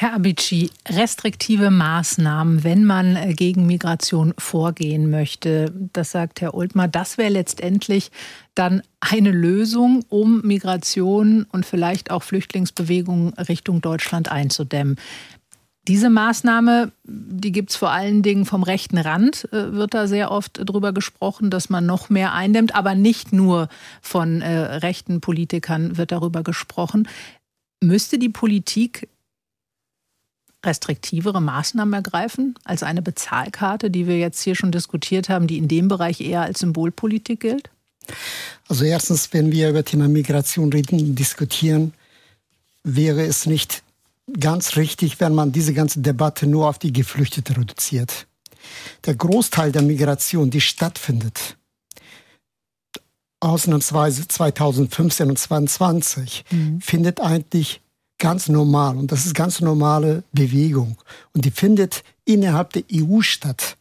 Herr 0.00 0.14
Abici, 0.14 0.70
restriktive 0.88 1.70
Maßnahmen, 1.70 2.64
wenn 2.64 2.86
man 2.86 3.16
äh, 3.16 3.34
gegen 3.34 3.66
Migration 3.66 4.32
vorgehen 4.38 5.10
möchte, 5.10 5.74
das 5.92 6.10
sagt 6.12 6.40
Herr 6.40 6.54
Ultmar, 6.54 6.88
das 6.88 7.18
wäre 7.18 7.28
letztendlich 7.28 8.10
dann 8.54 8.80
eine 9.00 9.30
Lösung, 9.30 10.02
um 10.08 10.40
Migration 10.40 11.44
und 11.52 11.66
vielleicht 11.66 12.10
auch 12.10 12.22
Flüchtlingsbewegungen 12.22 13.34
Richtung 13.34 13.82
Deutschland 13.82 14.32
einzudämmen. 14.32 14.96
Diese 15.86 16.08
Maßnahme, 16.08 16.92
die 17.04 17.52
gibt 17.52 17.68
es 17.68 17.76
vor 17.76 17.90
allen 17.90 18.22
Dingen 18.22 18.46
vom 18.46 18.62
rechten 18.62 18.96
Rand, 18.96 19.52
äh, 19.52 19.74
wird 19.74 19.92
da 19.92 20.06
sehr 20.06 20.30
oft 20.30 20.62
drüber 20.64 20.94
gesprochen, 20.94 21.50
dass 21.50 21.68
man 21.68 21.84
noch 21.84 22.08
mehr 22.08 22.32
eindämmt, 22.32 22.74
aber 22.74 22.94
nicht 22.94 23.34
nur 23.34 23.68
von 24.00 24.40
äh, 24.40 24.60
rechten 24.76 25.20
Politikern 25.20 25.98
wird 25.98 26.10
darüber 26.10 26.42
gesprochen. 26.42 27.06
Müsste 27.82 28.18
die 28.18 28.30
Politik 28.30 29.06
restriktivere 30.64 31.40
Maßnahmen 31.40 31.94
ergreifen 31.94 32.54
als 32.64 32.82
eine 32.82 33.02
Bezahlkarte, 33.02 33.90
die 33.90 34.06
wir 34.06 34.18
jetzt 34.18 34.42
hier 34.42 34.54
schon 34.54 34.72
diskutiert 34.72 35.28
haben, 35.28 35.46
die 35.46 35.58
in 35.58 35.68
dem 35.68 35.88
Bereich 35.88 36.20
eher 36.20 36.42
als 36.42 36.60
Symbolpolitik 36.60 37.40
gilt? 37.40 37.70
Also 38.68 38.84
erstens, 38.84 39.32
wenn 39.32 39.52
wir 39.52 39.70
über 39.70 39.84
Thema 39.84 40.08
Migration 40.08 40.72
reden, 40.72 41.14
diskutieren, 41.14 41.94
wäre 42.82 43.24
es 43.24 43.46
nicht 43.46 43.82
ganz 44.38 44.76
richtig, 44.76 45.20
wenn 45.20 45.34
man 45.34 45.52
diese 45.52 45.74
ganze 45.74 46.00
Debatte 46.00 46.46
nur 46.46 46.68
auf 46.68 46.78
die 46.78 46.92
Geflüchteten 46.92 47.56
reduziert. 47.56 48.26
Der 49.06 49.14
Großteil 49.14 49.72
der 49.72 49.82
Migration, 49.82 50.50
die 50.50 50.60
stattfindet, 50.60 51.56
ausnahmsweise 53.40 54.28
2015 54.28 55.30
und 55.30 55.38
2020, 55.38 56.44
mhm. 56.50 56.80
findet 56.80 57.20
eigentlich 57.20 57.80
ganz 58.20 58.48
normal. 58.48 58.96
Und 58.96 59.10
das 59.10 59.26
ist 59.26 59.34
ganz 59.34 59.60
normale 59.60 60.22
Bewegung. 60.32 60.96
Und 61.34 61.44
die 61.44 61.50
findet 61.50 62.04
innerhalb 62.24 62.72
der 62.72 62.84
EU 62.92 63.22
statt. 63.22 63.76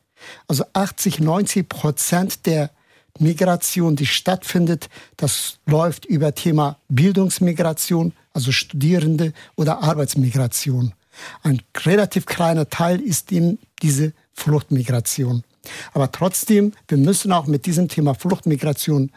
Also 0.48 0.66
80, 0.74 1.20
90 1.20 1.70
Prozent 1.70 2.46
der 2.48 2.72
Migration, 3.20 3.96
die 3.96 4.06
stattfindet, 4.06 4.90
das 5.18 5.60
läuft 5.66 6.06
über 6.06 6.34
Thema 6.34 6.78
Bildungsmigration, 6.88 8.14
also 8.34 8.52
Studierende 8.52 9.34
oder 9.56 9.84
Arbeitsmigration. 9.84 10.94
Ein 11.44 11.62
relativ 11.86 12.26
kleiner 12.26 12.70
Teil 12.70 13.02
ist 13.02 13.32
eben 13.32 13.60
diese 13.82 14.14
Fluchtmigration. 14.34 15.44
Aber 15.94 16.12
trotzdem, 16.12 16.74
wir 16.88 16.98
müssen 16.98 17.32
auch 17.34 17.46
mit 17.46 17.66
diesem 17.66 17.90
Thema 17.90 18.14
Fluchtmigration 18.14 19.12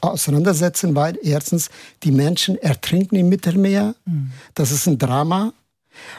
auseinandersetzen, 0.00 0.94
weil 0.94 1.18
erstens 1.22 1.70
die 2.02 2.12
Menschen 2.12 2.56
ertrinken 2.58 3.16
im 3.16 3.28
Mittelmeer. 3.28 3.94
Mhm. 4.04 4.32
Das 4.54 4.70
ist 4.70 4.86
ein 4.86 4.98
Drama. 4.98 5.52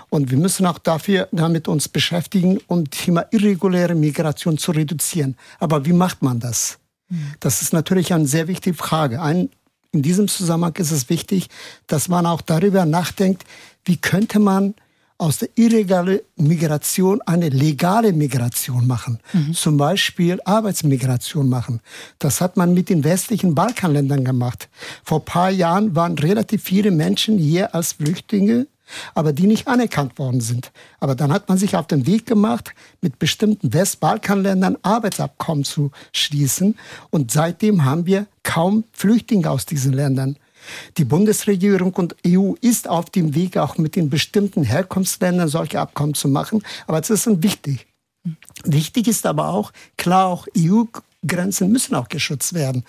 Und 0.10 0.30
wir 0.30 0.38
müssen 0.38 0.66
auch 0.66 0.78
dafür 0.78 1.30
damit 1.32 1.68
uns 1.68 1.88
beschäftigen, 1.88 2.60
um 2.68 2.90
Thema 2.90 3.26
irreguläre 3.32 3.96
Migration 3.96 4.58
zu 4.58 4.72
reduzieren. 4.72 5.38
Aber 5.60 5.86
wie 5.86 5.94
macht 5.94 6.22
man 6.22 6.40
das? 6.40 6.80
Mhm. 7.10 7.34
Das 7.40 7.62
ist 7.62 7.74
natürlich 7.74 8.14
eine 8.14 8.28
sehr 8.28 8.48
wichtige 8.48 8.76
Frage. 8.76 9.22
Ein 9.22 9.50
in 9.92 10.04
diesem 10.04 10.28
Zusammenhang 10.28 10.76
ist 10.76 10.92
es 10.92 11.10
wichtig, 11.10 11.50
dass 11.88 12.10
man 12.10 12.26
auch 12.26 12.42
darüber 12.42 12.86
nachdenkt, 12.86 13.44
wie 13.86 13.98
könnte 13.98 14.40
man 14.40 14.76
aus 15.20 15.38
der 15.38 15.50
illegalen 15.56 16.22
Migration 16.38 17.22
eine 17.26 17.50
legale 17.50 18.14
Migration 18.14 18.88
machen. 18.88 19.20
Mhm. 19.34 19.54
Zum 19.54 19.78
Beispiel 19.78 20.40
Arbeitsmigration 20.46 21.48
machen. 21.48 21.82
Das 22.18 22.42
hat 22.42 22.58
man 22.58 22.74
mit 22.74 22.90
den 22.90 23.04
westlichen 23.04 23.54
Balkanländern 23.54 24.24
gemacht. 24.24 24.70
Vor 25.04 25.24
paar 25.24 25.52
Jahren 25.52 25.96
waren 25.96 26.18
relativ 26.18 26.64
viele 26.64 26.90
Menschen 26.90 27.38
hier 27.38 27.76
als 27.76 27.94
Flüchtlinge 27.94 28.66
aber 29.14 29.34
die 29.34 29.48
nicht 29.48 29.68
anerkannt 29.68 30.18
worden 30.18 30.42
sind. 30.42 30.72
Aber 31.00 31.16
dann 31.16 31.32
hat 31.32 31.50
man 31.50 31.58
sich 31.58 31.76
auf 31.76 31.88
den 31.88 32.06
Weg 32.06 32.26
gemacht, 32.26 32.74
mit 33.02 33.20
bestimmten 33.20 33.74
Westbalkanländern 33.74 34.78
Arbeitsabkommen 34.82 35.64
zu 35.64 35.92
schließen. 36.12 36.76
Und 37.10 37.32
seitdem 37.32 37.86
haben 37.86 38.06
wir 38.06 38.26
kaum 38.44 38.84
Flüchtlinge 38.92 39.50
aus 39.50 39.66
diesen 39.66 39.94
Ländern. 39.94 40.38
Die 40.98 41.06
Bundesregierung 41.06 41.94
und 41.94 42.16
EU 42.26 42.54
ist 42.62 42.88
auf 42.88 43.10
dem 43.10 43.36
Weg, 43.36 43.58
auch 43.58 43.78
mit 43.78 43.96
den 43.96 44.10
bestimmten 44.10 44.64
Herkunftsländern 44.64 45.48
solche 45.48 45.80
Abkommen 45.80 46.14
zu 46.14 46.28
machen. 46.28 46.64
Aber 46.88 47.00
das 47.00 47.10
ist 47.10 47.44
wichtig. 47.44 47.88
Wichtig 48.64 49.08
ist 49.08 49.26
aber 49.26 49.50
auch, 49.50 49.72
klar, 49.98 50.28
auch 50.28 50.48
EU-Grenzen 50.58 51.72
müssen 51.72 51.96
auch 51.96 52.10
geschützt 52.10 52.54
werden. 52.54 52.84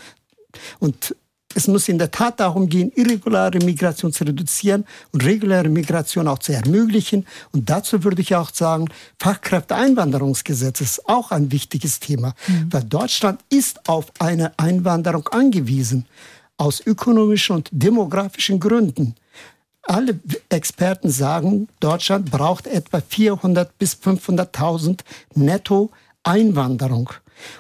Und 0.79 1.15
es 1.55 1.67
muss 1.67 1.89
in 1.89 1.99
der 1.99 2.11
Tat 2.11 2.39
darum 2.39 2.69
gehen, 2.69 2.93
irregulare 2.95 3.59
Migration 3.59 4.13
zu 4.13 4.25
reduzieren 4.25 4.85
und 5.13 5.25
reguläre 5.25 5.69
Migration 5.69 6.29
auch 6.29 6.39
zu 6.39 6.53
ermöglichen. 6.53 7.27
Und 7.53 7.69
dazu 7.69 8.05
würde 8.05 8.23
ich 8.23 8.37
auch 8.37 8.55
sagen, 8.55 8.87
Fachkräfteeinwanderungsgesetz 9.19 10.81
ist 10.81 11.09
auch 11.09 11.33
ein 11.33 11.51
wichtiges 11.51 11.99
Thema, 11.99 12.35
mhm. 12.47 12.73
weil 12.73 12.85
Deutschland 12.85 13.41
ist 13.51 13.89
auf 13.89 14.13
eine 14.21 14.57
Einwanderung 14.59 15.27
angewiesen, 15.29 16.07
aus 16.61 16.87
ökonomischen 16.87 17.57
und 17.57 17.69
demografischen 17.73 18.61
Gründen. 18.61 19.15
Alle 19.83 20.21
Experten 20.51 21.09
sagen, 21.09 21.69
Deutschland 21.81 22.31
braucht 22.31 22.67
etwa 22.67 23.01
400 23.01 23.79
bis 23.79 23.95
500.000 23.95 25.01
Netto 25.35 25.91
Einwanderung. 26.23 27.11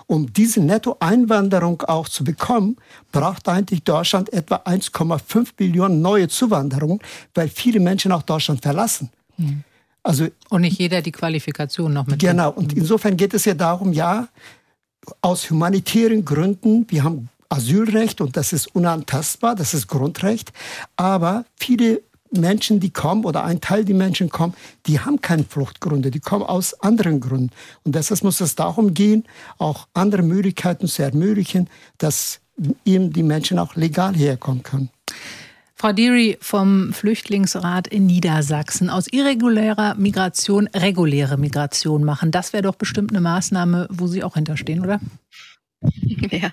Um 0.07 0.30
diese 0.30 0.61
Nettoeinwanderung 0.61 1.80
auch 1.82 2.11
zu 2.11 2.24
bekommen, 2.24 2.76
braucht 3.11 3.48
eigentlich 3.48 3.82
Deutschland 3.84 4.30
etwa 4.34 4.57
1,5 4.57 5.48
Millionen 5.59 6.03
neue 6.03 6.28
Zuwanderungen, 6.28 6.98
weil 7.32 7.48
viele 7.48 7.80
Menschen 7.80 8.12
auch 8.12 8.22
Deutschland 8.22 8.61
verlassen. 8.61 9.09
Mhm. 9.38 9.64
Also, 10.03 10.28
und 10.51 10.61
nicht 10.61 10.78
jeder 10.78 11.01
die 11.01 11.12
Qualifikation 11.12 11.94
noch 11.94 12.07
mit. 12.07 12.18
Genau, 12.18 12.51
und 12.51 12.74
insofern 12.74 13.16
geht 13.16 13.32
es 13.32 13.46
ja 13.46 13.55
darum, 13.55 13.94
ja, 13.94 14.28
aus 15.22 15.48
humanitären 15.48 16.22
Gründen, 16.22 16.84
wir 16.90 17.03
haben 17.03 17.30
Asylrecht 17.51 18.20
und 18.20 18.36
das 18.36 18.53
ist 18.53 18.74
unantastbar, 18.74 19.55
das 19.55 19.74
ist 19.74 19.88
Grundrecht. 19.88 20.53
Aber 20.96 21.44
viele 21.57 22.01
Menschen, 22.30 22.80
die 22.80 22.90
kommen 22.90 23.24
oder 23.24 23.44
ein 23.44 23.61
Teil 23.61 23.84
der 23.84 23.96
Menschen 23.96 24.30
kommen, 24.30 24.55
die 24.86 25.01
haben 25.01 25.20
keine 25.20 25.44
Fluchtgründe, 25.44 26.11
die 26.11 26.20
kommen 26.20 26.44
aus 26.44 26.80
anderen 26.80 27.20
Gründen. 27.20 27.51
Und 27.84 27.94
deshalb 27.94 28.22
muss 28.22 28.40
es 28.40 28.55
darum 28.55 28.94
gehen, 28.94 29.24
auch 29.59 29.88
andere 29.94 30.22
Möglichkeiten 30.22 30.86
zu 30.86 31.03
ermöglichen, 31.03 31.68
dass 31.98 32.40
eben 32.84 33.12
die 33.12 33.22
Menschen 33.22 33.59
auch 33.59 33.74
legal 33.74 34.14
herkommen 34.14 34.62
können. 34.62 34.90
Frau 35.74 35.92
Deary 35.92 36.36
vom 36.42 36.92
Flüchtlingsrat 36.92 37.88
in 37.88 38.05
Niedersachsen. 38.05 38.90
Aus 38.90 39.07
irregulärer 39.09 39.94
Migration 39.94 40.68
reguläre 40.76 41.38
Migration 41.38 42.05
machen. 42.05 42.30
Das 42.30 42.53
wäre 42.53 42.62
doch 42.62 42.74
bestimmt 42.74 43.12
eine 43.12 43.22
Maßnahme, 43.22 43.88
wo 43.90 44.07
Sie 44.07 44.22
auch 44.22 44.34
hinterstehen, 44.34 44.80
oder? 44.80 45.01
Ja. 46.30 46.51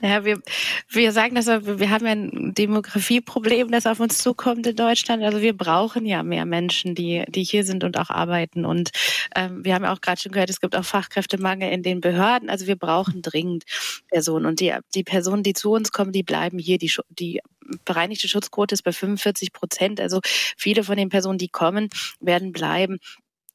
Ja, 0.00 0.24
wir, 0.24 0.40
wir 0.88 1.12
sagen 1.12 1.34
das, 1.34 1.46
wir 1.46 1.90
haben 1.90 2.06
ja 2.06 2.12
ein 2.12 2.54
Demografieproblem, 2.54 3.70
das 3.70 3.86
auf 3.86 4.00
uns 4.00 4.18
zukommt 4.18 4.66
in 4.66 4.76
Deutschland. 4.76 5.22
Also 5.22 5.40
wir 5.40 5.56
brauchen 5.56 6.04
ja 6.04 6.22
mehr 6.22 6.44
Menschen, 6.44 6.94
die, 6.94 7.24
die 7.28 7.44
hier 7.44 7.64
sind 7.64 7.84
und 7.84 7.98
auch 7.98 8.10
arbeiten. 8.10 8.64
Und 8.64 8.90
ähm, 9.34 9.64
wir 9.64 9.74
haben 9.74 9.84
ja 9.84 9.92
auch 9.92 10.00
gerade 10.00 10.20
schon 10.20 10.32
gehört, 10.32 10.50
es 10.50 10.60
gibt 10.60 10.76
auch 10.76 10.84
Fachkräftemangel 10.84 11.70
in 11.70 11.82
den 11.82 12.00
Behörden. 12.00 12.50
Also 12.50 12.66
wir 12.66 12.76
brauchen 12.76 13.22
dringend 13.22 13.64
Personen. 14.08 14.46
Und 14.46 14.60
die, 14.60 14.74
die 14.94 15.04
Personen, 15.04 15.42
die 15.42 15.54
zu 15.54 15.72
uns 15.72 15.92
kommen, 15.92 16.12
die 16.12 16.22
bleiben 16.22 16.58
hier. 16.58 16.78
Die, 16.78 16.92
die 17.08 17.40
bereinigte 17.84 18.28
Schutzquote 18.28 18.74
ist 18.74 18.82
bei 18.82 18.92
45 18.92 19.52
Prozent. 19.52 20.00
Also 20.00 20.20
viele 20.24 20.84
von 20.84 20.96
den 20.96 21.08
Personen, 21.08 21.38
die 21.38 21.48
kommen, 21.48 21.88
werden 22.20 22.52
bleiben. 22.52 22.98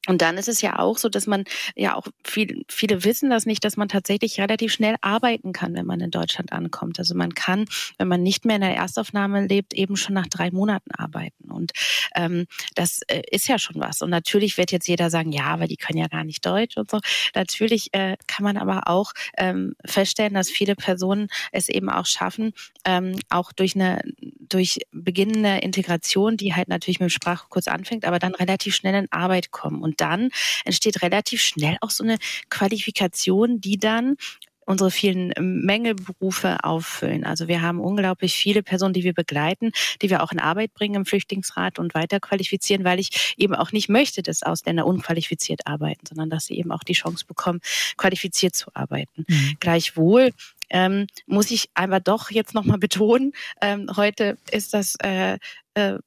Und 0.08 0.22
dann 0.22 0.38
ist 0.38 0.48
es 0.48 0.62
ja 0.62 0.80
auch 0.80 0.98
so, 0.98 1.10
dass 1.10 1.28
man 1.28 1.44
ja 1.76 1.96
auch 1.96 2.08
viel, 2.24 2.66
viele 2.68 3.04
wissen 3.04 3.30
das 3.30 3.46
nicht, 3.46 3.64
dass 3.64 3.78
man 3.78 3.88
tatsächlich 3.88 4.40
relativ 4.40 4.74
schnell 4.74 4.96
arbeiten 5.02 5.54
kann, 5.54 5.76
wenn 5.76 5.86
man 5.86 6.00
in 6.00 6.10
Deutschland 6.10 6.52
ankommt. 6.52 6.98
Also 6.98 7.14
man 7.14 7.36
kann, 7.36 7.66
wenn 8.00 8.08
man 8.08 8.24
nicht 8.24 8.44
mehr 8.46 8.56
in 8.56 8.64
der 8.64 8.76
Erstaufnahme 8.76 9.46
lebt, 9.46 9.74
eben 9.74 9.96
schon 9.96 10.16
nach 10.16 10.28
drei 10.28 10.50
Monaten 10.50 10.92
arbeiten. 10.92 11.52
Und 11.52 11.72
ähm, 12.16 12.48
das 12.74 13.02
äh, 13.08 13.22
ist 13.30 13.48
ja 13.48 13.60
schon 13.60 13.80
was. 13.80 14.02
Und 14.02 14.10
natürlich 14.10 14.58
wird 14.58 14.72
jetzt 14.72 14.88
jeder 14.88 15.12
sagen, 15.12 15.32
ja, 15.32 15.46
aber 15.46 15.68
die 15.68 15.78
können 15.78 16.00
ja 16.00 16.08
gar 16.08 16.24
nicht 16.24 16.44
Deutsch 16.46 16.78
und 16.78 16.90
so. 16.90 17.00
Natürlich 17.36 17.94
äh, 17.94 18.18
kann 18.26 18.44
man 18.44 18.58
aber 18.58 18.88
auch 18.88 19.14
ähm, 19.38 19.76
feststellen, 19.86 20.34
dass 20.34 20.50
viele 20.50 20.76
Personen 20.76 21.28
es 21.52 21.70
eben 21.70 21.90
auch 21.90 22.08
schaffen, 22.08 22.54
ähm, 22.86 23.20
auch 23.30 23.52
durch 23.52 23.76
eine 23.76 24.02
durch 24.50 24.80
beginnende 24.92 25.60
Integration, 25.60 26.38
die 26.38 26.54
halt 26.54 26.68
natürlich 26.68 27.00
mit 27.00 27.10
dem 27.10 27.14
Sprachkurs 27.14 27.68
anfängt, 27.68 28.06
aber 28.06 28.20
dann 28.20 28.36
relativ 28.36 28.76
schnell 28.76 28.96
in 28.96 29.12
Arbeit 29.12 29.52
kommen. 29.52 29.82
Und 29.82 29.91
dann 29.98 30.30
entsteht 30.66 31.02
relativ 31.02 31.42
schnell 31.42 31.78
auch 31.82 31.90
so 31.90 32.04
eine 32.04 32.18
Qualifikation, 32.50 33.62
die 33.62 33.78
dann 33.78 34.18
unsere 34.66 34.92
vielen 34.92 35.34
Mängelberufe 35.40 36.64
auffüllen. 36.64 37.26
Also 37.26 37.48
wir 37.48 37.62
haben 37.62 37.80
unglaublich 37.80 38.36
viele 38.36 38.64
Personen, 38.64 38.94
die 38.94 39.04
wir 39.04 39.14
begleiten, 39.14 39.72
die 40.02 40.10
wir 40.10 40.24
auch 40.24 40.32
in 40.32 40.40
Arbeit 40.40 40.74
bringen 40.74 40.96
im 40.96 41.06
Flüchtlingsrat 41.06 41.80
und 41.80 41.94
weiter 41.94 42.20
qualifizieren, 42.20 42.84
weil 42.84 43.00
ich 43.00 43.36
eben 43.38 43.56
auch 43.56 43.72
nicht 43.72 43.90
möchte, 43.90 44.22
dass 44.22 44.44
Ausländer 44.44 44.86
unqualifiziert 44.86 45.68
arbeiten, 45.68 46.06
sondern 46.08 46.30
dass 46.30 46.46
sie 46.46 46.58
eben 46.58 46.72
auch 46.72 46.84
die 46.84 46.94
Chance 46.94 47.26
bekommen, 47.26 47.60
qualifiziert 47.98 48.56
zu 48.56 48.72
arbeiten. 48.74 49.26
Mhm. 49.28 49.58
Gleichwohl 49.60 50.32
ähm, 50.70 51.08
muss 51.26 51.52
ich 51.52 51.70
aber 51.74 52.00
doch 52.00 52.32
jetzt 52.32 52.54
nochmal 52.54 52.78
betonen, 52.78 53.34
ähm, 53.62 53.90
heute 53.98 54.38
ist 54.52 54.74
das 54.74 54.96
äh, 55.04 55.38
äh, 55.74 55.98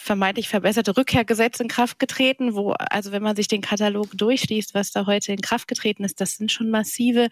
vermeintlich 0.00 0.48
verbesserte 0.48 0.96
Rückkehrgesetz 0.96 1.60
in 1.60 1.68
Kraft 1.68 1.98
getreten, 1.98 2.54
wo, 2.54 2.72
also 2.72 3.12
wenn 3.12 3.22
man 3.22 3.36
sich 3.36 3.48
den 3.48 3.60
Katalog 3.60 4.08
durchliest, 4.16 4.74
was 4.74 4.92
da 4.92 5.06
heute 5.06 5.32
in 5.32 5.40
Kraft 5.40 5.68
getreten 5.68 6.04
ist, 6.04 6.20
das 6.20 6.36
sind 6.36 6.52
schon 6.52 6.70
massive 6.70 7.28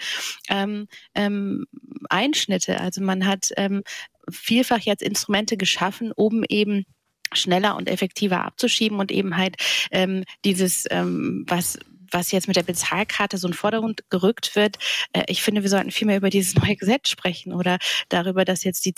ähm, 0.48 0.88
ähm, 1.14 1.66
Einschnitte. 2.10 2.80
Also 2.80 3.00
man 3.00 3.26
hat 3.26 3.50
ähm, 3.56 3.82
vielfach 4.30 4.80
jetzt 4.80 5.02
Instrumente 5.02 5.56
geschaffen, 5.56 6.12
um 6.12 6.44
eben 6.48 6.84
schneller 7.32 7.76
und 7.76 7.88
effektiver 7.88 8.44
abzuschieben 8.44 8.98
und 8.98 9.10
eben 9.10 9.36
halt 9.36 9.56
ähm, 9.90 10.24
dieses, 10.44 10.84
ähm, 10.90 11.44
was 11.46 11.78
was 12.10 12.32
jetzt 12.32 12.48
mit 12.48 12.56
der 12.56 12.62
Bezahlkarte 12.62 13.38
so 13.38 13.48
in 13.48 13.54
Vordergrund 13.54 14.04
gerückt 14.10 14.56
wird, 14.56 14.78
äh, 15.12 15.24
ich 15.28 15.42
finde, 15.42 15.62
wir 15.62 15.70
sollten 15.70 15.90
viel 15.90 16.06
mehr 16.06 16.16
über 16.16 16.30
dieses 16.30 16.54
neue 16.62 16.76
Gesetz 16.76 17.08
sprechen 17.08 17.52
oder 17.52 17.78
darüber, 18.08 18.44
dass 18.44 18.64
jetzt 18.64 18.84
die 18.84 18.94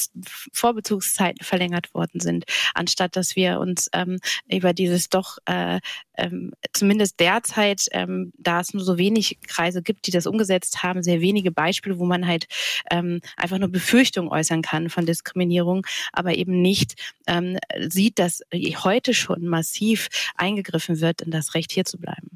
Vorbezugszeiten 0.52 1.44
verlängert 1.44 1.92
worden 1.94 2.20
sind, 2.20 2.44
anstatt 2.74 3.16
dass 3.16 3.36
wir 3.36 3.60
uns 3.60 3.88
ähm, 3.92 4.18
über 4.48 4.72
dieses 4.72 5.08
doch 5.08 5.38
äh, 5.46 5.80
ähm, 6.18 6.52
zumindest 6.72 7.20
derzeit, 7.20 7.86
ähm, 7.92 8.32
da 8.36 8.60
es 8.60 8.74
nur 8.74 8.82
so 8.82 8.98
wenig 8.98 9.38
Kreise 9.46 9.82
gibt, 9.82 10.06
die 10.06 10.10
das 10.10 10.26
umgesetzt 10.26 10.82
haben, 10.82 11.02
sehr 11.02 11.20
wenige 11.20 11.52
Beispiele, 11.52 11.98
wo 11.98 12.04
man 12.04 12.26
halt 12.26 12.46
ähm, 12.90 13.20
einfach 13.36 13.58
nur 13.58 13.68
Befürchtungen 13.68 14.30
äußern 14.30 14.62
kann 14.62 14.90
von 14.90 15.06
Diskriminierung, 15.06 15.86
aber 16.12 16.34
eben 16.34 16.60
nicht 16.60 16.94
ähm, 17.26 17.56
sieht, 17.88 18.18
dass 18.18 18.42
heute 18.52 19.14
schon 19.14 19.46
massiv 19.46 20.08
eingegriffen 20.34 21.00
wird, 21.00 21.22
in 21.22 21.30
das 21.30 21.54
Recht 21.54 21.72
hier 21.72 21.84
zu 21.84 21.98
bleiben. 21.98 22.28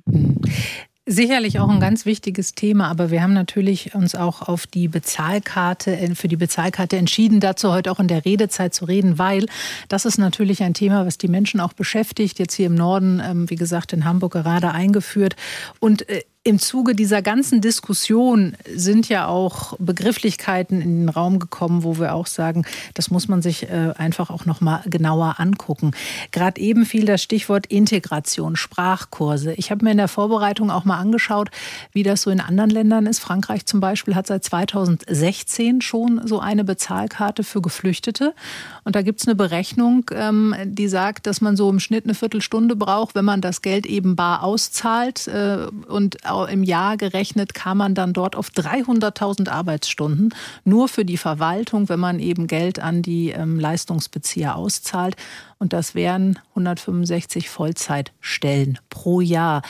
Sicherlich 1.04 1.58
auch 1.58 1.68
ein 1.68 1.80
ganz 1.80 2.06
wichtiges 2.06 2.54
Thema, 2.54 2.88
aber 2.88 3.10
wir 3.10 3.24
haben 3.24 3.32
natürlich 3.32 3.92
uns 3.92 4.14
auch 4.14 4.40
auf 4.42 4.68
die 4.68 4.86
Bezahlkarte, 4.86 5.96
äh, 5.98 6.14
für 6.14 6.28
die 6.28 6.36
Bezahlkarte 6.36 6.96
entschieden, 6.96 7.40
dazu 7.40 7.72
heute 7.72 7.90
auch 7.90 7.98
in 7.98 8.06
der 8.06 8.24
Redezeit 8.24 8.72
zu 8.72 8.84
reden, 8.84 9.18
weil 9.18 9.46
das 9.88 10.04
ist 10.04 10.18
natürlich 10.18 10.62
ein 10.62 10.74
Thema, 10.74 11.04
was 11.04 11.18
die 11.18 11.26
Menschen 11.26 11.58
auch 11.58 11.72
beschäftigt. 11.72 12.38
Jetzt 12.38 12.54
hier 12.54 12.66
im 12.66 12.76
Norden, 12.76 13.20
ähm, 13.24 13.50
wie 13.50 13.56
gesagt, 13.56 13.92
in 13.92 14.04
Hamburg 14.04 14.30
gerade 14.30 14.70
eingeführt. 14.70 15.34
Und 15.80 16.08
äh, 16.08 16.22
im 16.44 16.58
Zuge 16.58 16.96
dieser 16.96 17.22
ganzen 17.22 17.60
Diskussion 17.60 18.56
sind 18.74 19.08
ja 19.08 19.28
auch 19.28 19.74
Begrifflichkeiten 19.78 20.80
in 20.80 21.02
den 21.02 21.08
Raum 21.08 21.38
gekommen, 21.38 21.84
wo 21.84 21.98
wir 21.98 22.14
auch 22.14 22.26
sagen, 22.26 22.64
das 22.94 23.12
muss 23.12 23.28
man 23.28 23.42
sich 23.42 23.70
äh, 23.70 23.92
einfach 23.96 24.28
auch 24.28 24.44
noch 24.44 24.60
mal 24.60 24.82
genauer 24.86 25.36
angucken. 25.38 25.92
Gerade 26.32 26.60
eben 26.60 26.84
fiel 26.84 27.04
das 27.04 27.22
Stichwort 27.22 27.66
Integration, 27.66 28.56
Sprachkurse. 28.56 29.52
Ich 29.54 29.70
habe 29.70 29.84
mir 29.84 29.92
in 29.92 29.98
der 29.98 30.08
Vorbereitung 30.08 30.72
auch 30.72 30.84
mal 30.84 30.98
angeschaut, 30.98 31.50
wie 31.92 32.02
das 32.02 32.22
so 32.22 32.30
in 32.30 32.40
anderen 32.40 32.70
Ländern 32.70 33.06
ist. 33.06 33.20
Frankreich 33.20 33.66
zum 33.66 33.78
Beispiel 33.78 34.16
hat 34.16 34.26
seit 34.26 34.42
2016 34.42 35.80
schon 35.80 36.26
so 36.26 36.40
eine 36.40 36.64
Bezahlkarte 36.64 37.44
für 37.44 37.60
Geflüchtete. 37.60 38.34
Und 38.82 38.96
da 38.96 39.02
gibt 39.02 39.20
es 39.20 39.28
eine 39.28 39.36
Berechnung, 39.36 40.10
ähm, 40.12 40.56
die 40.64 40.88
sagt, 40.88 41.28
dass 41.28 41.40
man 41.40 41.56
so 41.56 41.70
im 41.70 41.78
Schnitt 41.78 42.04
eine 42.04 42.14
Viertelstunde 42.14 42.74
braucht, 42.74 43.14
wenn 43.14 43.24
man 43.24 43.40
das 43.40 43.62
Geld 43.62 43.86
eben 43.86 44.16
bar 44.16 44.42
auszahlt 44.42 45.28
äh, 45.28 45.68
und 45.86 46.16
im 46.48 46.62
Jahr 46.62 46.96
gerechnet 46.96 47.54
kam 47.54 47.78
man 47.78 47.94
dann 47.94 48.12
dort 48.12 48.36
auf 48.36 48.48
300.000 48.48 49.48
Arbeitsstunden 49.48 50.34
nur 50.64 50.88
für 50.88 51.04
die 51.04 51.16
Verwaltung, 51.16 51.88
wenn 51.88 52.00
man 52.00 52.18
eben 52.18 52.46
Geld 52.46 52.78
an 52.78 53.02
die 53.02 53.30
ähm, 53.30 53.58
Leistungsbezieher 53.58 54.56
auszahlt. 54.56 55.16
Und 55.58 55.72
das 55.72 55.94
wären 55.94 56.38
165 56.50 57.48
Vollzeitstellen 57.48 58.78
pro 58.90 59.20
Jahr. 59.20 59.62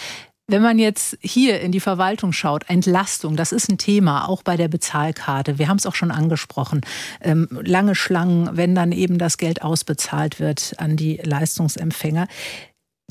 Wenn 0.48 0.62
man 0.62 0.78
jetzt 0.78 1.16
hier 1.20 1.60
in 1.60 1.72
die 1.72 1.80
Verwaltung 1.80 2.32
schaut, 2.32 2.68
Entlastung, 2.68 3.36
das 3.36 3.52
ist 3.52 3.70
ein 3.70 3.78
Thema, 3.78 4.28
auch 4.28 4.42
bei 4.42 4.56
der 4.56 4.68
Bezahlkarte. 4.68 5.58
Wir 5.58 5.68
haben 5.68 5.78
es 5.78 5.86
auch 5.86 5.94
schon 5.94 6.10
angesprochen. 6.10 6.82
Ähm, 7.20 7.48
lange 7.62 7.94
Schlangen, 7.94 8.50
wenn 8.56 8.74
dann 8.74 8.92
eben 8.92 9.18
das 9.18 9.38
Geld 9.38 9.62
ausbezahlt 9.62 10.40
wird 10.40 10.74
an 10.78 10.96
die 10.96 11.16
Leistungsempfänger. 11.22 12.26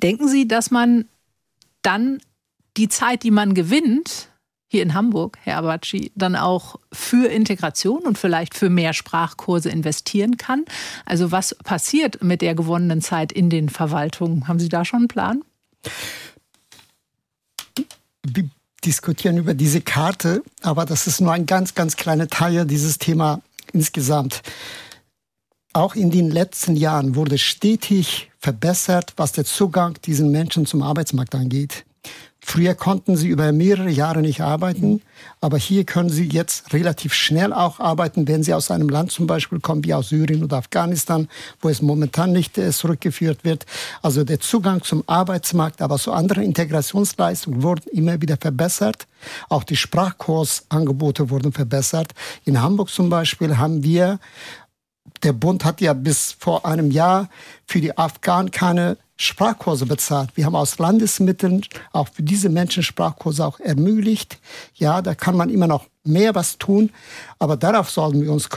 Denken 0.04 0.28
Sie, 0.28 0.48
dass 0.48 0.72
man 0.72 1.06
dann 1.82 2.20
die 2.78 2.90
Zeit, 2.90 3.24
die 3.24 3.32
man 3.32 3.54
gewinnt, 3.54 4.30
hier 4.68 4.84
in 4.84 4.94
Hamburg, 4.94 5.38
Herr 5.44 5.58
Abaci, 5.58 6.14
dann 6.16 6.38
auch 6.38 6.78
für 6.94 7.28
Integration 7.28 8.04
und 8.04 8.18
vielleicht 8.18 8.56
für 8.56 8.70
mehr 8.70 8.94
Sprachkurse 8.94 9.70
investieren 9.70 10.38
kann. 10.38 10.64
Also 11.04 11.32
was 11.32 11.56
passiert 11.56 12.24
mit 12.24 12.42
der 12.42 12.56
gewonnenen 12.56 13.02
Zeit 13.02 13.34
in 13.34 13.50
den 13.50 13.68
Verwaltungen? 13.68 14.48
Haben 14.48 14.60
Sie 14.60 14.70
da 14.70 14.86
schon 14.86 15.00
einen 15.00 15.08
Plan? 15.10 15.44
Wir 18.24 18.50
diskutieren 18.86 19.38
über 19.38 19.54
diese 19.54 19.82
Karte, 19.82 20.42
aber 20.62 20.86
das 20.86 21.06
ist 21.06 21.20
nur 21.20 21.34
ein 21.34 21.46
ganz, 21.46 21.76
ganz 21.76 21.98
kleiner 21.98 22.30
Teil 22.30 22.66
dieses 22.66 22.98
Thema 22.98 23.42
insgesamt. 23.74 24.42
Auch 25.74 25.96
in 25.96 26.12
den 26.12 26.32
letzten 26.32 26.78
Jahren 26.78 27.16
wurde 27.16 27.38
stetig 27.38 28.32
verbessert, 28.40 29.14
was 29.18 29.34
der 29.34 29.44
Zugang 29.44 29.98
diesen 30.06 30.32
Menschen 30.32 30.66
zum 30.66 30.82
Arbeitsmarkt 30.82 31.36
angeht. 31.36 31.84
Früher 32.44 32.74
konnten 32.74 33.16
sie 33.16 33.28
über 33.28 33.52
mehrere 33.52 33.90
Jahre 33.90 34.22
nicht 34.22 34.42
arbeiten, 34.42 35.04
aber 35.42 35.58
hier 35.58 35.86
können 35.86 36.10
sie 36.10 36.28
jetzt 36.28 36.74
relativ 36.74 37.14
schnell 37.14 37.54
auch 37.54 37.80
arbeiten, 37.80 38.28
wenn 38.28 38.42
sie 38.42 38.54
aus 38.56 38.72
einem 38.72 38.90
Land 38.90 39.12
zum 39.12 39.28
Beispiel 39.28 39.60
kommen, 39.60 39.86
wie 39.86 39.94
aus 39.94 40.10
Syrien 40.10 40.44
oder 40.44 40.58
Afghanistan, 40.58 41.30
wo 41.62 41.70
es 41.70 41.84
momentan 41.84 42.32
nicht 42.32 42.58
äh, 42.58 42.72
zurückgeführt 42.72 43.44
wird. 43.44 43.68
Also 44.02 44.24
der 44.24 44.40
Zugang 44.40 44.82
zum 44.82 45.04
Arbeitsmarkt, 45.06 45.84
aber 45.84 46.00
zu 46.00 46.12
anderen 46.12 46.44
Integrationsleistungen 46.44 47.62
wurden 47.62 47.88
immer 47.92 48.20
wieder 48.22 48.38
verbessert. 48.38 49.08
Auch 49.48 49.64
die 49.64 49.78
Sprachkursangebote 49.78 51.30
wurden 51.30 51.54
verbessert. 51.54 52.12
In 52.44 52.60
Hamburg 52.60 52.90
zum 52.90 53.10
Beispiel 53.10 53.60
haben 53.60 53.84
wir 53.84 54.20
der 55.24 55.34
Bund 55.34 55.66
hat 55.66 55.82
ja 55.82 55.94
bis 55.94 56.36
vor 56.38 56.66
einem 56.66 56.90
Jahr 56.90 57.30
für 57.68 57.82
die 57.82 57.98
Afghanen 57.98 58.52
keine 58.52 58.98
Sprachkurse 59.22 59.86
bezahlt. 59.86 60.32
Wir 60.36 60.46
haben 60.46 60.56
aus 60.56 60.80
Landesmitteln 60.80 61.62
auch 61.92 62.10
für 62.10 62.24
diese 62.24 62.50
Menschen 62.50 62.84
Sprachkurse 62.84 63.46
auch 63.46 63.60
ermöglicht. 63.60 64.40
Ja, 64.76 65.02
da 65.02 65.16
kann 65.16 65.38
man 65.38 65.50
immer 65.50 65.68
noch 65.68 65.86
mehr 66.04 66.34
was 66.34 66.58
tun, 66.58 66.90
aber 67.38 67.58
darauf 67.58 67.90
sollten 67.90 68.24
wir 68.24 68.32
uns, 68.32 68.50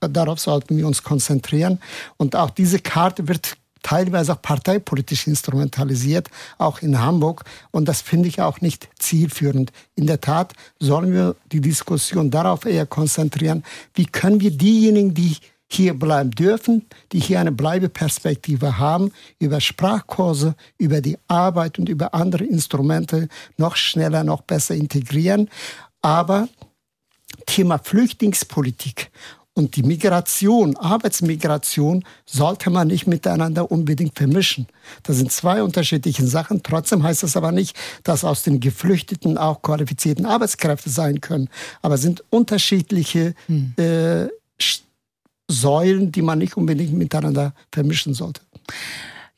darauf 0.00 0.38
sollten 0.38 0.76
wir 0.76 0.86
uns 0.86 1.02
konzentrieren. 1.02 1.80
Und 2.18 2.36
auch 2.36 2.50
diese 2.50 2.78
Karte 2.78 3.28
wird 3.28 3.56
teilweise 3.82 4.32
auch 4.32 4.42
parteipolitisch 4.42 5.26
instrumentalisiert, 5.26 6.28
auch 6.58 6.82
in 6.82 7.00
Hamburg. 7.00 7.44
Und 7.70 7.86
das 7.86 8.02
finde 8.02 8.28
ich 8.28 8.40
auch 8.40 8.60
nicht 8.60 8.88
zielführend. 8.98 9.72
In 9.94 10.06
der 10.06 10.20
Tat 10.20 10.52
sollen 10.80 11.12
wir 11.12 11.36
die 11.52 11.60
Diskussion 11.60 12.30
darauf 12.30 12.66
eher 12.66 12.86
konzentrieren, 12.86 13.62
wie 13.94 14.06
können 14.06 14.40
wir 14.40 14.50
diejenigen, 14.50 15.14
die 15.14 15.36
hier 15.74 15.94
bleiben 15.94 16.30
dürfen, 16.30 16.86
die 17.12 17.20
hier 17.20 17.40
eine 17.40 17.52
Bleibeperspektive 17.52 18.78
haben, 18.78 19.12
über 19.38 19.60
Sprachkurse, 19.60 20.54
über 20.78 21.00
die 21.00 21.18
Arbeit 21.28 21.78
und 21.78 21.88
über 21.88 22.14
andere 22.14 22.44
Instrumente 22.44 23.28
noch 23.56 23.76
schneller, 23.76 24.24
noch 24.24 24.42
besser 24.42 24.74
integrieren. 24.74 25.48
Aber 26.02 26.48
Thema 27.46 27.78
Flüchtlingspolitik 27.78 29.10
und 29.54 29.76
die 29.76 29.84
Migration, 29.84 30.76
Arbeitsmigration, 30.76 32.04
sollte 32.26 32.70
man 32.70 32.88
nicht 32.88 33.06
miteinander 33.06 33.70
unbedingt 33.70 34.18
vermischen. 34.18 34.66
Das 35.04 35.16
sind 35.16 35.30
zwei 35.30 35.62
unterschiedliche 35.62 36.26
Sachen. 36.26 36.62
Trotzdem 36.64 37.04
heißt 37.04 37.22
das 37.22 37.36
aber 37.36 37.52
nicht, 37.52 37.76
dass 38.02 38.24
aus 38.24 38.42
den 38.42 38.58
Geflüchteten 38.58 39.38
auch 39.38 39.62
qualifizierten 39.62 40.26
Arbeitskräfte 40.26 40.90
sein 40.90 41.20
können. 41.20 41.48
Aber 41.82 41.98
sind 41.98 42.24
unterschiedliche 42.30 43.34
hm. 43.46 43.74
äh, 43.76 44.28
Säulen, 45.48 46.12
die 46.12 46.22
man 46.22 46.38
nicht 46.38 46.56
unbedingt 46.56 46.94
miteinander 46.94 47.54
vermischen 47.70 48.14
sollte. 48.14 48.40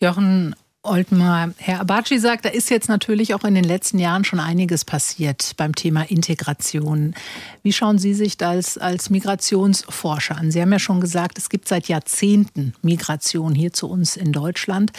Jochen 0.00 0.54
Oltmar, 0.86 1.50
Herr 1.56 1.80
Abaci 1.80 2.18
sagt, 2.18 2.44
da 2.44 2.48
ist 2.48 2.70
jetzt 2.70 2.88
natürlich 2.88 3.34
auch 3.34 3.42
in 3.44 3.54
den 3.54 3.64
letzten 3.64 3.98
Jahren 3.98 4.24
schon 4.24 4.38
einiges 4.38 4.84
passiert 4.84 5.54
beim 5.56 5.74
Thema 5.74 6.02
Integration. 6.02 7.14
Wie 7.62 7.72
schauen 7.72 7.98
Sie 7.98 8.14
sich 8.14 8.36
das 8.36 8.78
als, 8.78 9.10
Migrationsforscher 9.10 10.36
an? 10.36 10.52
Sie 10.52 10.62
haben 10.62 10.72
ja 10.72 10.78
schon 10.78 11.00
gesagt, 11.00 11.38
es 11.38 11.48
gibt 11.48 11.66
seit 11.66 11.88
Jahrzehnten 11.88 12.72
Migration 12.82 13.54
hier 13.54 13.72
zu 13.72 13.90
uns 13.90 14.16
in 14.16 14.32
Deutschland. 14.32 14.92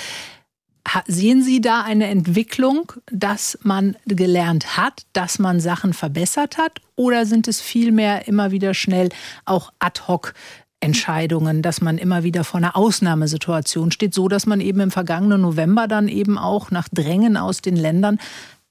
Sehen 1.06 1.42
Sie 1.42 1.62
da 1.62 1.84
eine 1.84 2.08
Entwicklung, 2.08 2.94
dass 3.12 3.58
man 3.64 3.96
gelernt 4.06 4.78
hat, 4.78 5.06
dass 5.14 5.40
man 5.40 5.60
Sachen 5.60 5.94
verbessert 5.94 6.58
hat? 6.58 6.82
Oder 6.96 7.26
sind 7.26 7.48
es 7.48 7.62
vielmehr 7.62 8.28
immer 8.28 8.52
wieder 8.52 8.74
schnell 8.74 9.10
auch 9.46 9.72
ad 9.80 10.02
hoc 10.08 10.34
Entscheidungen, 10.80 11.62
dass 11.62 11.82
man 11.82 11.98
immer 11.98 12.24
wieder 12.24 12.44
vor 12.44 12.60
einer 12.60 12.76
Ausnahmesituation 12.76 13.92
steht, 13.92 14.14
so 14.14 14.28
dass 14.28 14.46
man 14.46 14.62
eben 14.62 14.80
im 14.80 14.92
vergangenen 14.92 15.42
November 15.42 15.88
dann 15.88 16.08
eben 16.08 16.38
auch 16.38 16.72
nach 16.72 16.88
Drängen 16.90 17.36
aus 17.36 17.62
den 17.62 17.76
Ländern 17.76 18.20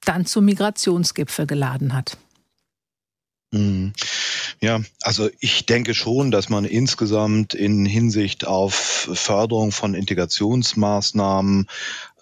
dann 0.05 0.25
zum 0.25 0.45
Migrationsgipfel 0.45 1.47
geladen 1.47 1.95
hat. 1.95 2.17
Mhm. 3.53 3.93
Ja, 4.63 4.81
also 5.03 5.29
ich 5.39 5.67
denke 5.67 5.95
schon, 5.95 6.31
dass 6.31 6.49
man 6.49 6.65
insgesamt 6.65 7.53
in 7.53 7.85
Hinsicht 7.85 8.47
auf 8.47 8.75
Förderung 9.13 9.71
von 9.71 9.95
Integrationsmaßnahmen 9.95 11.67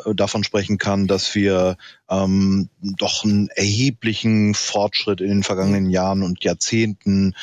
äh, 0.05 0.15
davon 0.15 0.43
sprechen 0.43 0.79
kann, 0.79 1.07
dass 1.07 1.35
wir 1.35 1.77
ähm, 2.09 2.69
doch 2.81 3.25
einen 3.25 3.49
erheblichen 3.49 4.55
Fortschritt 4.55 5.21
in 5.21 5.29
den 5.29 5.43
vergangenen 5.45 5.91
Jahren 5.91 6.23
und 6.23 6.43
Jahrzehnten 6.43 7.35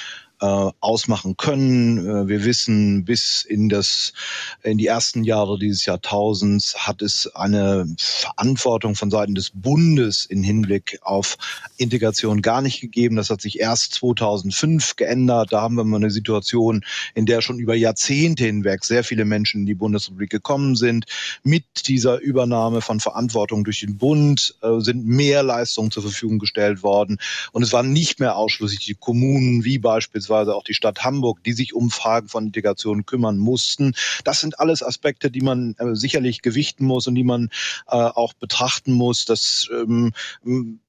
ausmachen 0.42 1.38
können. 1.38 2.00
Äh, 2.00 2.28
wir 2.28 2.44
wissen, 2.44 3.06
bis 3.06 3.44
in 3.44 3.70
das 3.70 4.14
in 4.64 4.80
die 4.80 4.88
ersten 4.88 5.24
Jahre 5.24 5.60
dieses 5.60 5.86
Jahrtausends 5.86 6.88
hat 6.88 7.04
es 7.04 7.28
eine 7.36 7.86
Verantwortung 8.00 8.96
von 8.96 9.12
Seiten 9.12 9.36
des 9.36 9.52
Bundes 9.54 10.26
in 10.26 10.42
Hinblick 10.42 10.98
auf 11.04 11.38
Integration 11.78 12.42
gar 12.42 12.62
nicht 12.62 12.82
gegeben. 12.82 13.18
Das 13.18 13.30
hat 13.30 13.42
sich 13.42 13.60
erst 13.60 13.94
2005 13.96 14.96
geändert. 14.96 15.54
Da 15.54 15.62
haben 15.62 15.76
wir 15.76 15.84
mal 15.84 15.98
eine 15.98 16.10
Situation, 16.10 16.84
in 17.14 17.28
der 17.28 17.42
schon 17.42 17.60
über 17.60 17.76
Jahrzehnte 17.76 18.46
hinweg 18.46 18.84
sehr 18.84 19.04
viele 19.04 19.26
Menschen 19.26 19.62
in 19.62 19.66
die 19.68 19.76
Bundesrepublik 19.76 20.32
gekommen 20.32 20.76
sind. 20.76 21.06
Mit 21.44 21.88
dieser 21.88 22.20
Übernahme 22.20 22.82
von 22.82 23.00
Verantwortung 23.00 23.64
durch 23.64 23.82
den 23.82 23.98
Bund 23.98 24.56
äh, 24.64 24.80
sind 24.80 25.06
mehr 25.06 25.44
Leistungen 25.44 25.92
zur 25.92 26.02
Verfügung 26.02 26.40
gestellt 26.40 26.82
worden. 26.82 27.20
Und 27.52 27.62
es 27.62 27.74
waren 27.74 27.94
nicht 27.94 28.20
mehr 28.20 28.38
ausschließlich 28.38 28.80
die 28.80 28.96
Kommunen, 28.96 29.64
wie 29.64 29.78
beispielsweise 29.78 30.31
beziehungsweise 30.32 30.56
auch 30.56 30.64
die 30.64 30.74
Stadt 30.74 31.04
Hamburg, 31.04 31.44
die 31.44 31.54
sich 31.54 31.74
um 31.74 31.92
Fragen 31.92 32.30
von 32.30 32.46
Integration 32.46 33.06
kümmern 33.06 33.38
mussten. 33.38 33.94
Das 34.24 34.40
sind 34.40 34.60
alles 34.60 34.84
Aspekte, 34.84 35.30
die 35.30 35.42
man 35.42 35.76
äh, 35.78 35.96
sicherlich 35.96 36.42
gewichten 36.42 36.86
muss 36.86 37.08
und 37.08 37.16
die 37.16 37.24
man 37.24 37.50
äh, 37.88 37.96
auch 37.96 38.34
betrachten 38.34 38.94
muss. 38.94 39.26
Das 39.26 39.70
ähm, 39.72 40.14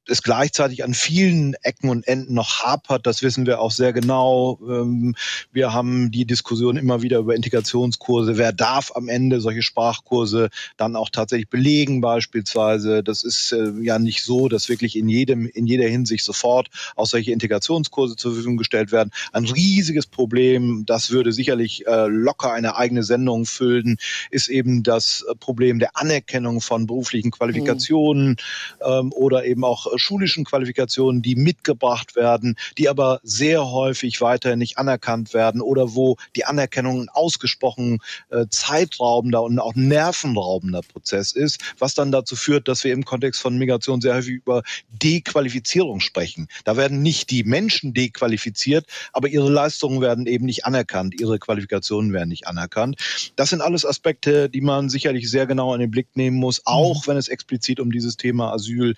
es 0.08 0.22
gleichzeitig 0.22 0.82
an 0.84 0.94
vielen 0.94 1.54
Ecken 1.62 1.88
und 1.88 2.06
Enden 2.06 2.34
noch 2.34 2.60
hapert. 2.60 3.06
Das 3.06 3.22
wissen 3.22 3.46
wir 3.46 3.60
auch 3.60 3.70
sehr 3.70 3.92
genau. 3.92 4.58
Ähm, 4.68 5.14
wir 5.52 5.72
haben 5.72 6.10
die 6.10 6.24
Diskussion 6.24 6.76
immer 6.76 7.02
wieder 7.02 7.18
über 7.18 7.36
Integrationskurse. 7.36 8.36
Wer 8.36 8.52
darf 8.52 8.92
am 8.94 9.08
Ende 9.08 9.40
solche 9.40 9.62
Sprachkurse 9.62 10.50
dann 10.76 10.96
auch 10.96 11.10
tatsächlich 11.10 11.48
belegen 11.48 12.00
beispielsweise? 12.00 13.02
Das 13.02 13.22
ist 13.22 13.52
äh, 13.52 13.72
ja 13.80 13.98
nicht 13.98 14.24
so, 14.24 14.48
dass 14.48 14.68
wirklich 14.68 14.96
in 14.96 15.08
jedem, 15.08 15.46
in 15.46 15.66
jeder 15.66 15.88
Hinsicht 15.88 16.24
sofort 16.24 16.68
auch 16.96 17.06
solche 17.06 17.32
Integrationskurse 17.32 18.16
zur 18.16 18.32
Verfügung 18.32 18.56
gestellt 18.56 18.90
werden. 18.90 19.12
Ein 19.32 19.44
riesiges 19.44 20.06
Problem, 20.06 20.84
das 20.84 21.10
würde 21.10 21.32
sicherlich 21.32 21.86
äh, 21.86 22.08
locker 22.08 22.52
eine 22.52 22.76
eigene 22.76 23.04
Sendung 23.04 23.46
füllen, 23.46 23.98
ist 24.30 24.48
eben 24.48 24.82
das 24.82 25.24
Problem 25.38 25.78
der 25.78 25.96
Anerkennung 25.96 26.60
von 26.60 26.86
beruflichen 26.86 27.30
Qualifikationen 27.30 28.36
mhm. 28.80 29.12
oder 29.12 29.44
eben 29.44 29.64
auch 29.64 29.91
schulischen 29.96 30.44
Qualifikationen, 30.44 31.22
die 31.22 31.36
mitgebracht 31.36 32.16
werden, 32.16 32.56
die 32.78 32.88
aber 32.88 33.20
sehr 33.22 33.70
häufig 33.70 34.20
weiterhin 34.20 34.58
nicht 34.58 34.78
anerkannt 34.78 35.34
werden 35.34 35.60
oder 35.60 35.94
wo 35.94 36.16
die 36.36 36.44
Anerkennung 36.44 37.02
ein 37.02 37.08
ausgesprochen 37.08 37.98
äh, 38.30 38.46
zeitraubender 38.50 39.42
und 39.42 39.58
auch 39.58 39.74
nervenraubender 39.74 40.82
Prozess 40.82 41.32
ist, 41.32 41.60
was 41.78 41.94
dann 41.94 42.12
dazu 42.12 42.36
führt, 42.36 42.68
dass 42.68 42.84
wir 42.84 42.92
im 42.92 43.04
Kontext 43.04 43.40
von 43.40 43.58
Migration 43.58 44.00
sehr 44.00 44.14
häufig 44.14 44.34
über 44.34 44.62
Dequalifizierung 44.90 46.00
sprechen. 46.00 46.48
Da 46.64 46.76
werden 46.76 47.02
nicht 47.02 47.30
die 47.30 47.44
Menschen 47.44 47.94
dequalifiziert, 47.94 48.86
aber 49.12 49.28
ihre 49.28 49.50
Leistungen 49.50 50.00
werden 50.00 50.26
eben 50.26 50.46
nicht 50.46 50.64
anerkannt, 50.64 51.20
ihre 51.20 51.38
Qualifikationen 51.38 52.12
werden 52.12 52.28
nicht 52.28 52.46
anerkannt. 52.46 52.96
Das 53.36 53.50
sind 53.50 53.60
alles 53.60 53.84
Aspekte, 53.84 54.48
die 54.48 54.60
man 54.60 54.88
sicherlich 54.88 55.30
sehr 55.30 55.46
genau 55.46 55.74
in 55.74 55.80
den 55.80 55.90
Blick 55.90 56.08
nehmen 56.14 56.36
muss, 56.36 56.62
auch 56.64 57.06
mhm. 57.06 57.10
wenn 57.10 57.16
es 57.16 57.28
explizit 57.28 57.80
um 57.80 57.90
dieses 57.92 58.16
Thema 58.16 58.52
Asyl 58.52 58.94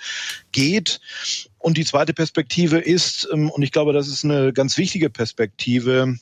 geht 0.52 0.83
geht. 0.84 1.00
Und 1.58 1.76
die 1.76 1.84
zweite 1.84 2.12
Perspektive 2.12 2.78
ist, 2.78 3.28
ähm, 3.32 3.50
und 3.50 3.62
ich 3.62 3.72
glaube, 3.72 3.92
das 3.92 4.08
ist 4.08 4.24
eine 4.24 4.52
ganz 4.52 4.76
wichtige 4.76 5.10
Perspektive, 5.10 6.16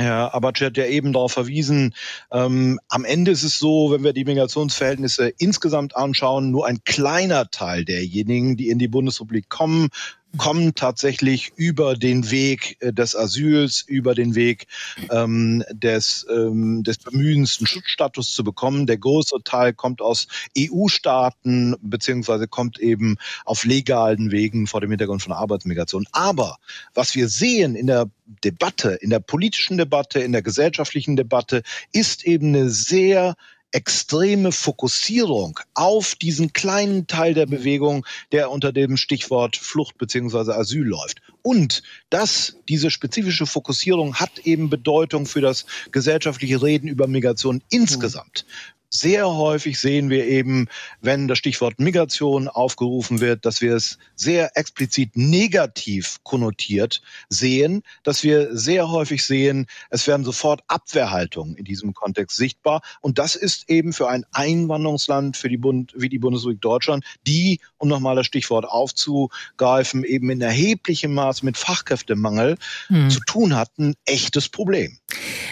Herr 0.00 0.32
Abaci 0.32 0.64
hat 0.64 0.76
ja 0.76 0.86
eben 0.86 1.12
darauf 1.12 1.32
verwiesen, 1.32 1.92
ähm, 2.30 2.78
am 2.88 3.04
Ende 3.04 3.32
ist 3.32 3.42
es 3.42 3.58
so, 3.58 3.90
wenn 3.90 4.04
wir 4.04 4.12
die 4.12 4.24
Migrationsverhältnisse 4.24 5.32
insgesamt 5.38 5.96
anschauen, 5.96 6.52
nur 6.52 6.66
ein 6.66 6.84
kleiner 6.84 7.50
Teil 7.50 7.84
derjenigen, 7.84 8.56
die 8.56 8.68
in 8.68 8.78
die 8.78 8.86
Bundesrepublik 8.86 9.48
kommen, 9.48 9.88
kommen 10.36 10.74
tatsächlich 10.74 11.52
über 11.56 11.96
den 11.96 12.30
Weg 12.30 12.76
äh, 12.80 12.92
des 12.92 13.16
Asyls, 13.16 13.82
über 13.82 14.14
den 14.14 14.34
Weg 14.34 14.66
ähm, 15.10 15.64
des, 15.72 16.26
ähm, 16.30 16.82
des 16.82 16.98
Bemühens, 16.98 17.58
einen 17.58 17.66
Schutzstatus 17.66 18.34
zu 18.34 18.44
bekommen. 18.44 18.86
Der 18.86 18.98
große 18.98 19.36
Teil 19.44 19.72
kommt 19.72 20.02
aus 20.02 20.28
EU-Staaten 20.56 21.76
beziehungsweise 21.80 22.46
kommt 22.46 22.78
eben 22.78 23.16
auf 23.44 23.64
legalen 23.64 24.30
Wegen 24.30 24.66
vor 24.66 24.80
dem 24.80 24.90
Hintergrund 24.90 25.22
von 25.22 25.32
Arbeitsmigration. 25.32 26.06
Aber 26.12 26.58
was 26.94 27.14
wir 27.14 27.28
sehen 27.28 27.74
in 27.74 27.86
der 27.86 28.10
Debatte, 28.44 28.90
in 29.00 29.10
der 29.10 29.20
politischen 29.20 29.78
Debatte, 29.78 30.20
in 30.20 30.32
der 30.32 30.42
gesellschaftlichen 30.42 31.16
Debatte, 31.16 31.62
ist 31.92 32.24
eben 32.24 32.48
eine 32.48 32.68
sehr 32.68 33.34
extreme 33.72 34.52
Fokussierung 34.52 35.60
auf 35.74 36.14
diesen 36.14 36.52
kleinen 36.52 37.06
Teil 37.06 37.34
der 37.34 37.46
Bewegung, 37.46 38.06
der 38.32 38.50
unter 38.50 38.72
dem 38.72 38.96
Stichwort 38.96 39.56
Flucht 39.56 39.98
beziehungsweise 39.98 40.56
Asyl 40.56 40.86
läuft. 40.86 41.20
Und 41.42 41.82
dass 42.10 42.56
diese 42.68 42.90
spezifische 42.90 43.46
Fokussierung 43.46 44.16
hat 44.16 44.38
eben 44.40 44.70
Bedeutung 44.70 45.26
für 45.26 45.40
das 45.40 45.66
gesellschaftliche 45.92 46.62
Reden 46.62 46.88
über 46.88 47.06
Migration 47.06 47.62
insgesamt. 47.70 48.46
Sehr 48.90 49.28
häufig 49.28 49.78
sehen 49.78 50.08
wir 50.08 50.26
eben, 50.26 50.66
wenn 51.02 51.28
das 51.28 51.36
Stichwort 51.38 51.78
Migration 51.78 52.48
aufgerufen 52.48 53.20
wird, 53.20 53.44
dass 53.44 53.60
wir 53.60 53.74
es 53.74 53.98
sehr 54.14 54.56
explizit 54.56 55.10
negativ 55.14 56.16
konnotiert 56.22 57.02
sehen, 57.28 57.82
dass 58.02 58.22
wir 58.22 58.56
sehr 58.56 58.90
häufig 58.90 59.24
sehen, 59.24 59.66
es 59.90 60.06
werden 60.06 60.24
sofort 60.24 60.62
Abwehrhaltungen 60.68 61.54
in 61.56 61.64
diesem 61.64 61.92
Kontext 61.92 62.38
sichtbar. 62.38 62.80
Und 63.02 63.18
das 63.18 63.34
ist 63.36 63.68
eben 63.68 63.92
für 63.92 64.08
ein 64.08 64.24
Einwanderungsland 64.32 65.36
für 65.36 65.50
die 65.50 65.58
Bund, 65.58 65.92
wie 65.94 66.08
die 66.08 66.18
Bundesrepublik 66.18 66.62
Deutschland, 66.62 67.04
die, 67.26 67.60
um 67.76 67.88
nochmal 67.88 68.16
das 68.16 68.24
Stichwort 68.24 68.64
aufzugreifen, 68.64 70.02
eben 70.02 70.30
in 70.30 70.40
erheblichem 70.40 71.12
Maß 71.12 71.42
mit 71.42 71.58
Fachkräftemangel 71.58 72.56
hm. 72.86 73.10
zu 73.10 73.20
tun 73.20 73.54
hat, 73.54 73.70
ein 73.78 73.94
echtes 74.06 74.48
Problem. 74.48 74.98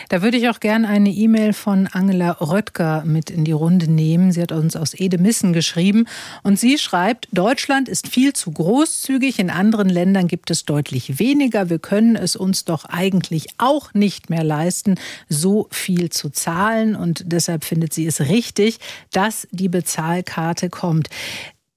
Da 0.09 0.23
würde 0.23 0.37
ich 0.37 0.49
auch 0.49 0.61
gerne 0.61 0.89
eine 0.89 1.11
E-Mail 1.11 1.53
von 1.53 1.87
Angela 1.89 2.33
Röttger 2.41 3.05
mit 3.05 3.26
mit 3.27 3.37
in 3.37 3.45
die 3.45 3.53
Runde 3.53 3.91
nehmen. 3.91 4.33
Sie 4.33 4.41
hat 4.41 4.53
uns 4.53 4.77
aus 4.77 4.95
Edemissen 4.95 5.53
geschrieben 5.53 6.07
und 6.43 6.59
sie 6.59 6.79
schreibt, 6.79 7.29
Deutschland 7.33 7.89
ist 7.89 8.09
viel 8.09 8.33
zu 8.33 8.53
großzügig, 8.53 9.39
in 9.39 9.51
anderen 9.51 9.89
Ländern 9.89 10.29
gibt 10.29 10.51
es 10.51 10.65
deutlich 10.65 11.19
weniger. 11.19 11.69
Wir 11.71 11.79
können 11.79 12.17
es 12.17 12.37
uns 12.37 12.65
doch 12.65 12.85
eigentlich 12.85 13.49
auch 13.59 13.95
nicht 13.95 14.31
mehr 14.31 14.45
leisten, 14.45 14.97
so 15.29 15.69
viel 15.71 16.11
zu 16.11 16.31
zahlen 16.31 16.95
und 16.95 17.25
deshalb 17.27 17.65
findet 17.65 17.93
sie 17.93 18.07
es 18.07 18.21
richtig, 18.21 18.79
dass 19.13 19.49
die 19.51 19.69
Bezahlkarte 19.69 20.71
kommt 20.71 21.09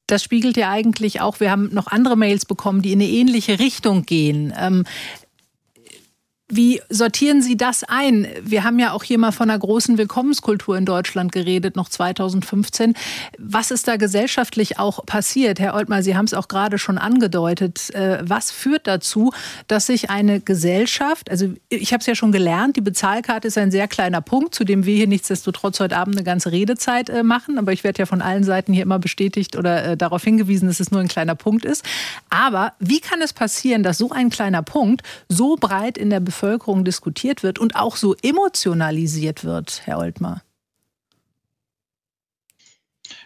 das 0.07 0.23
spiegelt 0.23 0.57
ja 0.57 0.71
eigentlich 0.71 1.21
auch, 1.21 1.39
wir 1.39 1.51
haben 1.51 1.69
noch 1.71 1.85
andere 1.85 2.17
Mails 2.17 2.43
bekommen, 2.43 2.81
die 2.81 2.93
in 2.93 2.99
eine 2.99 3.07
ähnliche 3.07 3.59
Richtung 3.59 4.07
gehen. 4.07 4.51
Wie 6.51 6.81
sortieren 6.89 7.43
Sie 7.43 7.57
das 7.57 7.83
ein? 7.83 8.27
Wir 8.41 8.63
haben 8.63 8.79
ja 8.79 8.93
auch 8.93 9.03
hier 9.03 9.19
mal 9.19 9.31
von 9.31 9.51
einer 9.51 9.59
großen 9.59 9.99
Willkommenskultur 9.99 10.75
in 10.79 10.85
Deutschland 10.85 11.31
geredet, 11.31 11.75
noch 11.75 11.89
2015. 11.89 12.95
Was 13.37 13.69
ist 13.69 13.87
da 13.87 13.97
gesellschaftlich 13.97 14.79
auch 14.79 15.05
passiert? 15.05 15.59
Herr 15.59 15.75
Oltmar, 15.75 16.01
Sie 16.01 16.17
haben 16.17 16.25
es 16.25 16.33
auch 16.33 16.47
gerade 16.47 16.79
schon 16.79 16.97
angedeutet. 16.97 17.93
Äh, 17.93 18.23
was 18.23 18.49
führt 18.49 18.87
dazu, 18.87 19.31
dass 19.67 19.85
sich 19.85 20.09
eine 20.09 20.39
Gesellschaft, 20.39 21.29
also 21.29 21.53
ich 21.69 21.93
habe 21.93 22.01
es 22.01 22.07
ja 22.07 22.15
schon 22.15 22.31
gelernt, 22.31 22.77
die 22.77 22.81
Bezahlkarte 22.81 23.47
ist 23.47 23.59
ein 23.59 23.69
sehr 23.69 23.87
kleiner 23.87 24.21
Punkt, 24.21 24.55
zu 24.55 24.63
dem 24.63 24.85
wir 24.85 24.95
hier 24.95 25.07
nichtsdestotrotz 25.07 25.79
heute 25.79 25.97
Abend 25.97 26.15
eine 26.15 26.23
ganze 26.23 26.51
Redezeit 26.51 27.11
äh, 27.11 27.21
machen. 27.21 27.59
Aber 27.59 27.73
ich 27.73 27.83
werde 27.83 27.99
ja 27.99 28.05
von 28.07 28.23
allen 28.23 28.43
Seiten 28.43 28.73
hier 28.73 28.81
immer 28.81 28.97
bestätigt 28.97 29.55
oder 29.55 29.85
äh, 29.85 29.97
darauf 29.97 30.23
hingewiesen, 30.23 30.67
dass 30.67 30.79
es 30.79 30.89
nur 30.89 30.99
ein 30.99 31.07
kleiner 31.07 31.35
Punkt 31.35 31.63
ist. 31.63 31.85
Aber 32.31 32.73
wie 32.79 33.01
kann 33.01 33.21
es 33.21 33.33
passieren, 33.33 33.83
dass 33.83 33.99
so 33.99 34.09
ein 34.09 34.31
kleiner 34.31 34.63
Punkt 34.63 35.03
so 35.27 35.55
breit 35.55 35.95
in 35.95 36.09
der 36.09 36.19
Bevölkerung 36.19 36.38
Bevölkerung 36.39 36.85
diskutiert 36.85 37.43
wird 37.43 37.59
und 37.59 37.75
auch 37.75 37.97
so 37.97 38.15
emotionalisiert 38.21 39.43
wird, 39.43 39.81
Herr 39.83 39.97
Oltmar? 39.97 40.41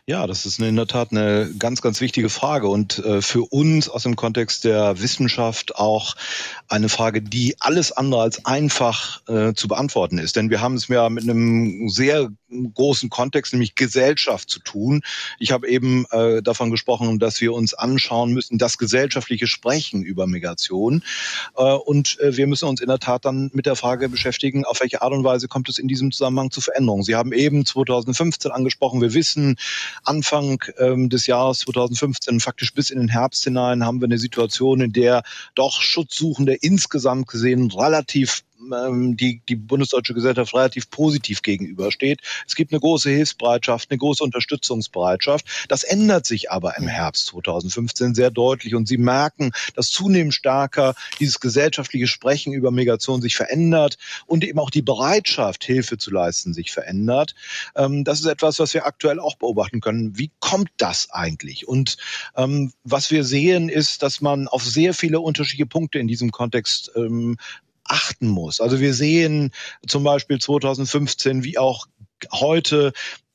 Ja, 0.05 0.27
das 0.27 0.45
ist 0.45 0.59
in 0.59 0.75
der 0.75 0.87
Tat 0.87 1.11
eine 1.11 1.53
ganz, 1.57 1.81
ganz 1.81 2.01
wichtige 2.01 2.29
Frage 2.29 2.67
und 2.67 2.99
äh, 2.99 3.21
für 3.21 3.43
uns 3.43 3.87
aus 3.87 4.03
dem 4.03 4.15
Kontext 4.15 4.65
der 4.65 4.99
Wissenschaft 4.99 5.75
auch 5.75 6.15
eine 6.67 6.89
Frage, 6.89 7.21
die 7.21 7.55
alles 7.61 7.91
andere 7.91 8.21
als 8.21 8.45
einfach 8.45 9.21
äh, 9.27 9.53
zu 9.53 9.67
beantworten 9.69 10.17
ist. 10.17 10.35
Denn 10.35 10.49
wir 10.49 10.59
haben 10.59 10.75
es 10.75 10.87
ja 10.87 11.07
mit 11.09 11.23
einem 11.23 11.87
sehr 11.87 12.31
großen 12.73 13.09
Kontext, 13.09 13.53
nämlich 13.53 13.75
Gesellschaft 13.75 14.49
zu 14.49 14.59
tun. 14.59 15.01
Ich 15.39 15.51
habe 15.51 15.67
eben 15.67 16.05
äh, 16.11 16.41
davon 16.41 16.71
gesprochen, 16.71 17.19
dass 17.19 17.41
wir 17.41 17.53
uns 17.53 17.73
anschauen 17.73 18.33
müssen, 18.33 18.57
das 18.57 18.77
gesellschaftliche 18.77 19.47
Sprechen 19.47 20.03
über 20.03 20.27
Migration. 20.27 21.03
Äh, 21.55 21.63
und 21.63 22.19
äh, 22.19 22.37
wir 22.37 22.47
müssen 22.47 22.67
uns 22.67 22.81
in 22.81 22.87
der 22.87 22.99
Tat 22.99 23.25
dann 23.25 23.49
mit 23.53 23.65
der 23.65 23.75
Frage 23.75 24.09
beschäftigen, 24.09 24.65
auf 24.65 24.81
welche 24.81 25.01
Art 25.01 25.13
und 25.13 25.23
Weise 25.23 25.47
kommt 25.47 25.69
es 25.69 25.79
in 25.79 25.87
diesem 25.87 26.11
Zusammenhang 26.11 26.51
zu 26.51 26.61
Veränderungen. 26.61 27.03
Sie 27.03 27.15
haben 27.15 27.33
eben 27.33 27.65
2015 27.65 28.51
angesprochen, 28.51 29.01
wir 29.01 29.13
wissen, 29.13 29.57
Anfang 30.03 30.63
ähm, 30.77 31.09
des 31.09 31.27
Jahres 31.27 31.59
2015, 31.59 32.39
faktisch 32.39 32.73
bis 32.73 32.89
in 32.89 32.99
den 32.99 33.09
Herbst 33.09 33.43
hinein, 33.43 33.85
haben 33.85 34.01
wir 34.01 34.05
eine 34.05 34.17
Situation, 34.17 34.81
in 34.81 34.93
der 34.93 35.23
doch 35.55 35.81
Schutzsuchende 35.81 36.53
insgesamt 36.53 37.27
gesehen 37.27 37.71
relativ 37.71 38.43
ähm, 38.71 39.17
die, 39.17 39.41
die 39.47 39.55
bundesdeutsche 39.55 40.13
Gesellschaft 40.13 40.53
relativ 40.53 40.89
positiv 40.89 41.41
gegenübersteht. 41.41 42.21
Es 42.47 42.55
gibt 42.55 42.71
eine 42.71 42.79
große 42.79 43.09
Hilfsbereitschaft, 43.09 43.91
eine 43.91 43.97
große 43.97 44.23
Unterstützungsbereitschaft. 44.23 45.65
Das 45.67 45.83
ändert 45.83 46.25
sich 46.25 46.51
aber 46.51 46.77
im 46.77 46.87
Herbst 46.87 47.27
2015 47.27 48.15
sehr 48.15 48.31
deutlich 48.31 48.75
und 48.75 48.87
Sie 48.87 48.97
merken, 48.97 49.51
dass 49.75 49.89
zunehmend 49.89 50.33
stärker 50.33 50.95
dieses 51.19 51.39
gesellschaftliche 51.39 52.07
Sprechen 52.07 52.53
über 52.53 52.71
Migration 52.71 53.21
sich 53.21 53.35
verändert 53.35 53.97
und 54.25 54.43
eben 54.43 54.59
auch 54.59 54.69
die 54.69 54.81
Bereitschaft, 54.81 55.63
Hilfe 55.63 55.97
zu 55.97 56.11
leisten, 56.11 56.53
sich 56.53 56.71
verändert. 56.71 57.35
Ähm, 57.75 58.03
das 58.03 58.19
ist 58.19 58.25
etwas, 58.25 58.59
was 58.59 58.73
wir 58.73 58.85
aktuell 58.85 59.19
auch 59.19 59.35
beobachten 59.35 59.81
können. 59.81 60.17
Wie 60.17 60.31
kommt 60.39 60.69
das 60.77 61.09
eigentlich? 61.11 61.67
Und 61.67 61.97
ähm, 62.35 62.73
was 62.83 63.11
wir 63.11 63.23
sehen, 63.23 63.69
ist, 63.69 64.03
dass 64.03 64.21
man 64.21 64.47
auf 64.47 64.63
sehr 64.63 64.93
viele 64.93 65.19
unterschiedliche 65.19 65.65
Punkte 65.65 65.99
in 65.99 66.07
diesem 66.07 66.31
Kontext 66.31 66.91
ähm, 66.95 67.37
achten 67.85 68.27
muss. 68.27 68.61
Also 68.61 68.79
wir 68.79 68.93
sehen 68.93 69.51
zum 69.87 70.03
Beispiel 70.03 70.39
2015 70.39 71.43
wie 71.43 71.57
auch 71.57 71.87
heute 72.31 72.93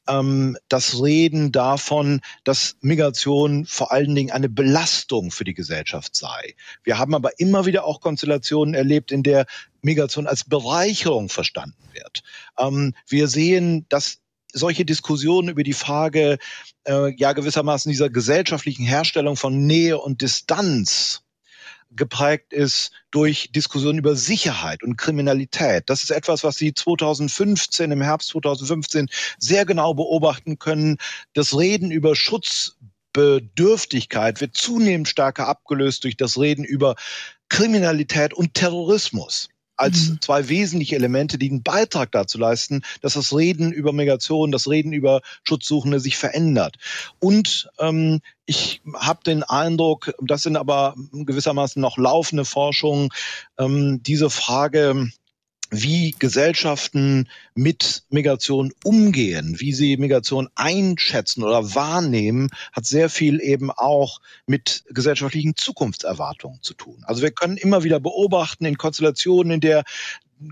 ähm, 0.09 0.57
das 0.69 1.03
Reden 1.03 1.53
davon, 1.53 2.21
dass 2.45 2.77
Migration 2.81 3.67
vor 3.67 3.93
allen 3.93 4.15
Dingen 4.15 4.31
eine 4.31 4.49
Belastung 4.49 5.31
für 5.31 5.45
die 5.45 5.55
Gesellschaft 5.55 6.17
sei. 6.17 6.55
Wir 6.83 6.99
haben 6.99 7.15
aber 7.15 7.39
immer 7.39 7.67
wieder 7.67 7.85
auch 7.85 8.01
Konstellationen 8.01 8.75
erlebt, 8.75 9.13
in 9.13 9.23
der 9.23 9.47
Migration 9.83 10.27
als 10.27 10.45
Bereicherung 10.45 11.29
verstanden 11.29 11.83
wird. 11.93 12.23
Ähm, 12.59 12.95
wir 13.07 13.29
sehen, 13.29 13.87
dass 13.89 14.19
solche 14.53 14.87
Diskussionen 14.87 15.51
über 15.51 15.63
die 15.63 15.75
Frage, 15.75 16.39
äh, 16.85 17.15
ja 17.17 17.35
gewissermaßen 17.35 17.91
dieser 17.91 18.09
gesellschaftlichen 18.09 18.87
Herstellung 18.87 19.37
von 19.37 19.67
Nähe 19.67 19.99
und 19.99 20.23
Distanz 20.23 21.23
geprägt 21.91 22.53
ist 22.53 22.93
durch 23.11 23.51
Diskussionen 23.53 23.99
über 23.99 24.15
Sicherheit 24.17 24.83
und 24.83 24.97
Kriminalität. 24.97 25.85
Das 25.87 26.03
ist 26.03 26.11
etwas, 26.11 26.43
was 26.45 26.57
Sie 26.57 26.75
2015, 26.75 27.91
im 27.91 28.03
Herbst 28.03 28.29
2015 28.31 29.09
sehr 29.39 29.65
genau 29.65 29.95
beobachten 29.95 30.59
können. 30.59 30.99
Das 31.33 31.57
Reden 31.57 31.91
über 31.91 32.15
Schutzbedürftigkeit 32.15 34.41
wird 34.41 34.57
zunehmend 34.57 35.09
stärker 35.09 35.49
abgelöst 35.49 36.05
durch 36.05 36.17
das 36.17 36.39
Reden 36.39 36.65
über 36.65 36.95
Kriminalität 37.49 38.35
und 38.35 38.55
Terrorismus 38.55 39.49
als 39.79 40.11
mhm. 40.11 40.21
zwei 40.21 40.49
wesentliche 40.49 40.97
Elemente, 40.97 41.39
die 41.39 41.49
einen 41.49 41.63
Beitrag 41.63 42.13
dazu 42.13 42.37
leisten, 42.39 42.83
dass 43.01 43.15
das 43.15 43.35
Reden 43.35 43.73
über 43.73 43.93
Migration, 43.93 44.53
das 44.53 44.69
Reden 44.69 44.93
über 44.93 45.23
Schutzsuchende 45.45 46.01
sich 46.01 46.17
verändert. 46.17 46.77
Und 47.21 47.71
ähm, 47.79 48.21
ich 48.45 48.83
habe 48.95 49.21
den 49.25 49.43
Eindruck, 49.43 50.13
das 50.21 50.43
sind 50.43 50.57
aber 50.57 50.95
gewissermaßen 51.13 51.81
noch 51.81 51.97
laufende 51.97 52.45
Forschungen, 52.45 53.11
ähm, 53.59 54.03
diese 54.03 54.31
Frage, 54.31 55.11
wie 55.71 56.15
Gesellschaften 56.19 57.29
mit 57.55 58.05
Migration 58.11 58.73
umgehen, 58.85 59.57
wie 59.59 59.73
sie 59.73 59.97
Migration 59.97 60.49
einschätzen 60.55 61.43
oder 61.43 61.75
wahrnehmen, 61.75 62.51
hat 62.73 62.87
sehr 62.87 63.11
viel 63.11 63.41
eben 63.41 63.71
auch 63.71 64.21
mit 64.47 64.85
gesellschaftlichen 64.89 65.57
Zukunftserwartungen 65.57 66.63
zu 66.63 66.75
tun. 66.75 67.03
Also 67.07 67.23
wir 67.23 67.31
können 67.31 67.57
immer 67.57 67.85
wieder 67.85 68.01
beobachten 68.01 68.65
in 68.65 68.79
Konstellationen, 68.79 69.53
in 69.53 69.61
der 69.61 69.85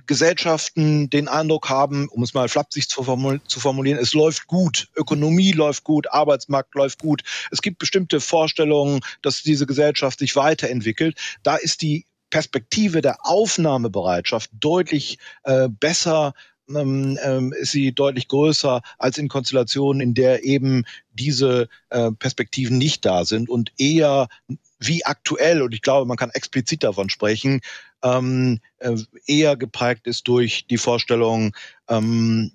Gesellschaften 0.06 1.10
den 1.10 1.28
Eindruck 1.28 1.68
haben, 1.68 2.08
um 2.08 2.24
es 2.24 2.34
mal 2.34 2.48
flapsig 2.48 2.88
zu 2.88 3.04
formulieren, 3.04 3.98
es 4.00 4.14
läuft 4.14 4.48
gut, 4.48 4.88
Ökonomie 4.96 5.52
läuft 5.52 5.84
gut, 5.84 6.10
Arbeitsmarkt 6.10 6.74
läuft 6.74 6.98
gut. 6.98 7.22
Es 7.52 7.62
gibt 7.62 7.78
bestimmte 7.78 8.20
Vorstellungen, 8.20 9.00
dass 9.22 9.44
diese 9.44 9.64
Gesellschaft 9.64 10.18
sich 10.18 10.34
weiterentwickelt. 10.34 11.16
Da 11.44 11.54
ist 11.54 11.82
die 11.82 12.04
Perspektive 12.30 13.02
der 13.02 13.26
Aufnahmebereitschaft 13.26 14.50
deutlich 14.52 15.18
äh, 15.44 15.68
besser 15.68 16.34
ähm, 16.68 17.18
ähm, 17.22 17.52
ist 17.52 17.72
sie 17.72 17.92
deutlich 17.92 18.28
größer 18.28 18.82
als 18.98 19.18
in 19.18 19.28
Konstellationen, 19.28 20.00
in 20.00 20.14
der 20.14 20.44
eben 20.44 20.84
diese 21.12 21.68
äh, 21.90 22.10
Perspektiven 22.12 22.78
nicht 22.78 23.04
da 23.04 23.24
sind 23.24 23.48
und 23.48 23.72
eher 23.78 24.28
wie 24.78 25.04
aktuell, 25.04 25.62
und 25.62 25.72
ich 25.72 25.82
glaube, 25.82 26.06
man 26.06 26.16
kann 26.16 26.30
explizit 26.30 26.82
davon 26.82 27.08
sprechen, 27.08 27.60
ähm, 28.02 28.60
äh, 28.78 28.96
eher 29.26 29.56
geprägt 29.56 30.06
ist 30.06 30.28
durch 30.28 30.66
die 30.66 30.78
Vorstellung, 30.78 31.56
ähm, 31.88 32.52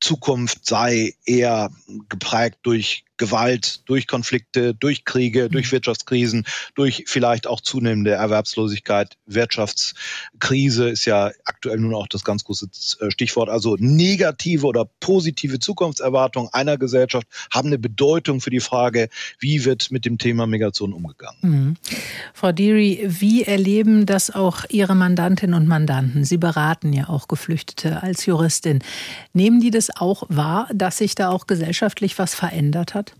Zukunft 0.00 0.64
sei 0.66 1.14
eher 1.24 1.70
geprägt 2.08 2.58
durch 2.62 3.04
Gewalt, 3.18 3.82
durch 3.86 4.06
Konflikte, 4.06 4.74
durch 4.74 5.04
Kriege, 5.04 5.50
durch 5.50 5.66
mhm. 5.66 5.72
Wirtschaftskrisen, 5.72 6.46
durch 6.74 7.04
vielleicht 7.06 7.46
auch 7.46 7.60
zunehmende 7.60 8.12
Erwerbslosigkeit. 8.12 9.16
Wirtschaftskrise 9.26 10.88
ist 10.88 11.04
ja 11.04 11.32
aktuell 11.44 11.78
nun 11.78 11.94
auch 11.94 12.06
das 12.06 12.24
ganz 12.24 12.44
große 12.44 12.68
äh, 13.00 13.10
Stichwort. 13.10 13.50
Also 13.50 13.76
negative 13.78 14.66
oder 14.66 14.88
positive 15.00 15.58
Zukunftserwartungen 15.58 16.48
einer 16.52 16.78
Gesellschaft 16.78 17.26
haben 17.52 17.68
eine 17.68 17.78
Bedeutung 17.78 18.40
für 18.40 18.50
die 18.50 18.60
Frage, 18.60 19.08
wie 19.40 19.64
wird 19.64 19.90
mit 19.90 20.04
dem 20.04 20.18
Thema 20.18 20.46
Migration 20.46 20.92
umgegangen. 20.92 21.38
Mhm. 21.42 21.76
Frau 22.32 22.52
Deary, 22.52 23.04
wie 23.04 23.42
erleben 23.42 24.06
das 24.06 24.30
auch 24.30 24.64
Ihre 24.68 24.94
Mandantinnen 24.94 25.60
und 25.60 25.66
Mandanten? 25.66 26.24
Sie 26.24 26.36
beraten 26.36 26.92
ja 26.92 27.08
auch 27.08 27.26
Geflüchtete 27.26 28.00
als 28.00 28.26
Juristin. 28.26 28.78
Nehmen 29.32 29.60
die 29.60 29.72
das 29.72 29.87
auch 29.96 30.24
wahr, 30.28 30.68
dass 30.72 30.98
sich 30.98 31.14
da 31.14 31.30
auch 31.30 31.46
gesellschaftlich 31.46 32.18
was 32.18 32.34
verändert 32.34 32.94
hat? 32.94 33.14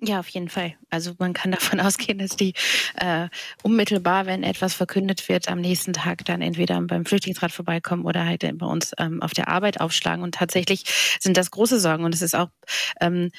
Ja, 0.00 0.20
auf 0.20 0.28
jeden 0.28 0.48
Fall. 0.48 0.76
Also 0.90 1.14
man 1.18 1.32
kann 1.32 1.50
davon 1.52 1.80
ausgehen, 1.80 2.18
dass 2.18 2.36
die 2.36 2.54
äh, 2.96 3.28
unmittelbar, 3.62 4.26
wenn 4.26 4.44
etwas 4.44 4.74
verkündet 4.74 5.28
wird, 5.28 5.48
am 5.48 5.60
nächsten 5.60 5.92
Tag 5.92 6.24
dann 6.24 6.40
entweder 6.40 6.80
beim 6.82 7.04
Flüchtlingsrat 7.04 7.50
vorbeikommen 7.50 8.04
oder 8.04 8.24
halt 8.24 8.42
bei 8.58 8.66
uns 8.66 8.92
ähm, 8.98 9.22
auf 9.22 9.32
der 9.32 9.48
Arbeit 9.48 9.80
aufschlagen. 9.80 10.22
Und 10.22 10.36
tatsächlich 10.36 10.84
sind 11.20 11.36
das 11.36 11.50
große 11.50 11.80
Sorgen. 11.80 12.04
Und 12.04 12.14
es 12.14 12.22
ist 12.22 12.36
auch 12.36 12.48
ähm, 13.00 13.30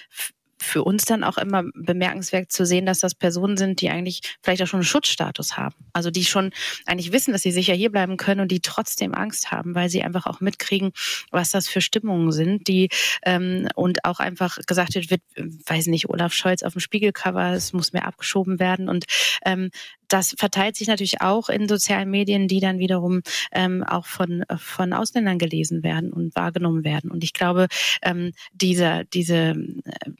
für 0.61 0.83
uns 0.83 1.05
dann 1.05 1.23
auch 1.23 1.37
immer 1.37 1.63
bemerkenswert 1.73 2.51
zu 2.51 2.65
sehen, 2.65 2.85
dass 2.85 2.99
das 2.99 3.15
Personen 3.15 3.57
sind, 3.57 3.81
die 3.81 3.89
eigentlich 3.89 4.21
vielleicht 4.41 4.61
auch 4.61 4.67
schon 4.67 4.79
einen 4.79 4.85
Schutzstatus 4.85 5.57
haben. 5.57 5.75
Also 5.93 6.11
die 6.11 6.25
schon 6.25 6.51
eigentlich 6.85 7.11
wissen, 7.11 7.31
dass 7.31 7.41
sie 7.41 7.51
sicher 7.51 7.73
hier 7.73 7.91
bleiben 7.91 8.17
können 8.17 8.41
und 8.41 8.51
die 8.51 8.59
trotzdem 8.59 9.13
Angst 9.13 9.51
haben, 9.51 9.75
weil 9.75 9.89
sie 9.89 10.03
einfach 10.03 10.25
auch 10.25 10.41
mitkriegen, 10.41 10.91
was 11.31 11.51
das 11.51 11.67
für 11.67 11.81
Stimmungen 11.81 12.31
sind, 12.31 12.67
die 12.67 12.89
ähm, 13.23 13.67
und 13.75 14.05
auch 14.05 14.19
einfach 14.19 14.57
gesagt 14.67 14.95
wird, 14.95 15.09
wird, 15.09 15.21
weiß 15.35 15.87
nicht, 15.87 16.09
Olaf 16.09 16.33
Scholz 16.33 16.63
auf 16.63 16.73
dem 16.73 16.81
Spiegelcover, 16.81 17.53
es 17.53 17.73
muss 17.73 17.93
mehr 17.93 18.05
abgeschoben 18.05 18.59
werden 18.59 18.89
und 18.89 19.05
ähm, 19.45 19.69
das 20.09 20.35
verteilt 20.37 20.75
sich 20.75 20.87
natürlich 20.87 21.21
auch 21.21 21.49
in 21.49 21.67
sozialen 21.67 22.09
Medien, 22.09 22.47
die 22.47 22.59
dann 22.59 22.79
wiederum 22.79 23.21
ähm, 23.51 23.83
auch 23.83 24.05
von, 24.05 24.43
von 24.57 24.93
Ausländern 24.93 25.39
gelesen 25.39 25.83
werden 25.83 26.11
und 26.11 26.35
wahrgenommen 26.35 26.83
werden. 26.83 27.11
Und 27.11 27.23
ich 27.23 27.33
glaube, 27.33 27.67
ähm, 28.01 28.33
diese, 28.51 29.05
diese, 29.13 29.55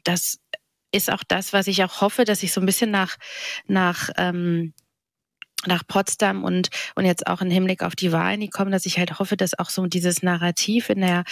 das 0.04 0.38
ist 0.92 1.12
auch 1.12 1.22
das, 1.26 1.52
was 1.52 1.66
ich 1.66 1.84
auch 1.84 2.00
hoffe, 2.00 2.24
dass 2.24 2.42
ich 2.42 2.52
so 2.52 2.60
ein 2.60 2.66
bisschen 2.66 2.90
nach, 2.90 3.16
nach 3.66 4.10
ähm, 4.16 4.72
nach 5.66 5.86
Potsdam 5.86 6.42
und, 6.42 6.70
und 6.94 7.04
jetzt 7.04 7.26
auch 7.26 7.42
im 7.42 7.50
Hinblick 7.50 7.82
auf 7.82 7.94
die 7.94 8.12
Wahlen, 8.12 8.40
die 8.40 8.48
kommen, 8.48 8.72
dass 8.72 8.86
ich 8.86 8.98
halt 8.98 9.18
hoffe, 9.18 9.36
dass 9.36 9.58
auch 9.58 9.68
so 9.68 9.86
dieses 9.86 10.22
Narrativ 10.22 10.88
in 10.88 11.02
der, 11.02 11.24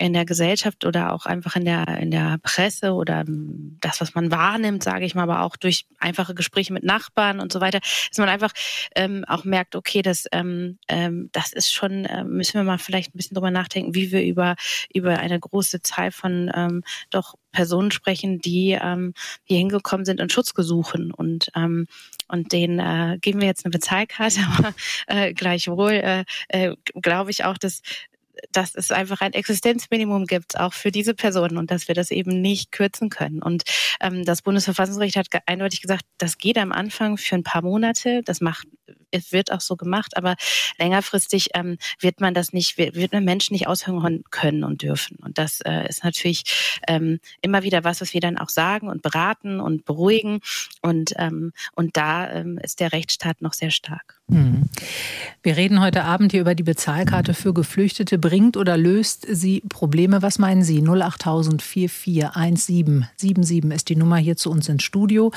in 0.00 0.14
der 0.14 0.24
Gesellschaft 0.24 0.86
oder 0.86 1.12
auch 1.12 1.26
einfach 1.26 1.56
in 1.56 1.66
der, 1.66 1.86
in 1.98 2.10
der 2.10 2.38
Presse 2.42 2.94
oder 2.94 3.24
das, 3.26 4.00
was 4.00 4.14
man 4.14 4.30
wahrnimmt, 4.30 4.82
sage 4.82 5.04
ich 5.04 5.14
mal, 5.14 5.24
aber 5.24 5.42
auch 5.42 5.56
durch 5.56 5.84
einfache 5.98 6.34
Gespräche 6.34 6.72
mit 6.72 6.84
Nachbarn 6.84 7.38
und 7.38 7.52
so 7.52 7.60
weiter, 7.60 7.80
dass 7.80 8.16
man 8.16 8.30
einfach 8.30 8.52
ähm, 8.96 9.26
auch 9.28 9.44
merkt, 9.44 9.76
okay, 9.76 10.00
das, 10.00 10.24
ähm, 10.32 10.78
ähm, 10.88 11.28
das 11.32 11.52
ist 11.52 11.70
schon, 11.70 12.06
äh, 12.06 12.24
müssen 12.24 12.54
wir 12.54 12.64
mal 12.64 12.78
vielleicht 12.78 13.14
ein 13.14 13.18
bisschen 13.18 13.34
drüber 13.34 13.50
nachdenken, 13.50 13.94
wie 13.94 14.10
wir 14.10 14.24
über, 14.24 14.56
über 14.92 15.18
eine 15.18 15.38
große 15.38 15.82
Zahl 15.82 16.12
von 16.12 16.50
ähm, 16.54 16.82
doch 17.10 17.34
Personen 17.52 17.90
sprechen, 17.90 18.38
die 18.38 18.78
ähm, 18.80 19.12
hier 19.44 19.58
hingekommen 19.58 20.06
sind 20.06 20.20
und 20.20 20.32
Schutz 20.32 20.54
gesuchen. 20.54 21.12
Und 21.12 21.50
ähm, 21.54 21.86
und 22.28 22.52
denen 22.52 22.78
äh, 22.78 23.18
geben 23.20 23.40
wir 23.40 23.48
jetzt 23.48 23.64
eine 23.64 23.72
Bezahlkarte, 23.72 24.40
aber 24.56 24.72
äh, 25.08 25.34
gleichwohl 25.34 25.92
äh, 25.92 26.24
äh, 26.48 26.76
glaube 26.94 27.30
ich 27.30 27.44
auch, 27.44 27.58
dass 27.58 27.82
dass 28.52 28.74
es 28.74 28.90
einfach 28.90 29.20
ein 29.20 29.32
Existenzminimum 29.32 30.26
gibt, 30.26 30.58
auch 30.58 30.72
für 30.72 30.90
diese 30.90 31.14
Personen 31.14 31.56
und 31.56 31.70
dass 31.70 31.88
wir 31.88 31.94
das 31.94 32.10
eben 32.10 32.40
nicht 32.40 32.72
kürzen 32.72 33.08
können. 33.08 33.42
Und 33.42 33.64
ähm, 34.00 34.24
das 34.24 34.42
Bundesverfassungsgericht 34.42 35.16
hat 35.16 35.28
eindeutig 35.46 35.82
gesagt, 35.82 36.04
das 36.18 36.38
geht 36.38 36.58
am 36.58 36.72
Anfang 36.72 37.16
für 37.16 37.36
ein 37.36 37.42
paar 37.42 37.62
Monate, 37.62 38.22
das 38.24 38.40
macht 38.40 38.66
es 39.10 39.32
wird 39.32 39.52
auch 39.52 39.60
so 39.60 39.76
gemacht, 39.76 40.16
aber 40.16 40.36
längerfristig 40.78 41.48
ähm, 41.54 41.78
wird 41.98 42.20
man 42.20 42.34
das 42.34 42.52
nicht, 42.52 42.78
wird 42.78 43.12
man 43.12 43.24
Menschen 43.24 43.54
nicht 43.54 43.66
aushören 43.66 44.24
können 44.30 44.64
und 44.64 44.82
dürfen. 44.82 45.18
Und 45.22 45.38
das 45.38 45.60
äh, 45.62 45.88
ist 45.88 46.04
natürlich 46.04 46.80
ähm, 46.86 47.20
immer 47.42 47.62
wieder 47.62 47.84
was, 47.84 48.00
was 48.00 48.14
wir 48.14 48.20
dann 48.20 48.38
auch 48.38 48.48
sagen 48.48 48.88
und 48.88 49.02
beraten 49.02 49.60
und 49.60 49.84
beruhigen. 49.84 50.40
Und, 50.82 51.12
ähm, 51.16 51.52
und 51.74 51.96
da 51.96 52.30
ähm, 52.30 52.58
ist 52.58 52.80
der 52.80 52.92
Rechtsstaat 52.92 53.42
noch 53.42 53.52
sehr 53.52 53.70
stark. 53.70 54.20
Mhm. 54.28 54.68
Wir 55.42 55.56
reden 55.56 55.80
heute 55.80 56.04
Abend 56.04 56.32
hier 56.32 56.42
über 56.42 56.54
die 56.54 56.62
Bezahlkarte 56.62 57.34
für 57.34 57.52
Geflüchtete. 57.52 58.18
Bringt 58.18 58.56
oder 58.56 58.76
löst 58.76 59.26
sie 59.28 59.62
Probleme? 59.68 60.22
Was 60.22 60.38
meinen 60.38 60.62
Sie? 60.62 60.82
08000 60.82 61.62
441777 61.62 63.74
ist 63.74 63.88
die 63.88 63.96
Nummer 63.96 64.16
hier 64.16 64.36
zu 64.36 64.50
uns 64.50 64.68
ins 64.68 64.82
Studio. 64.82 65.32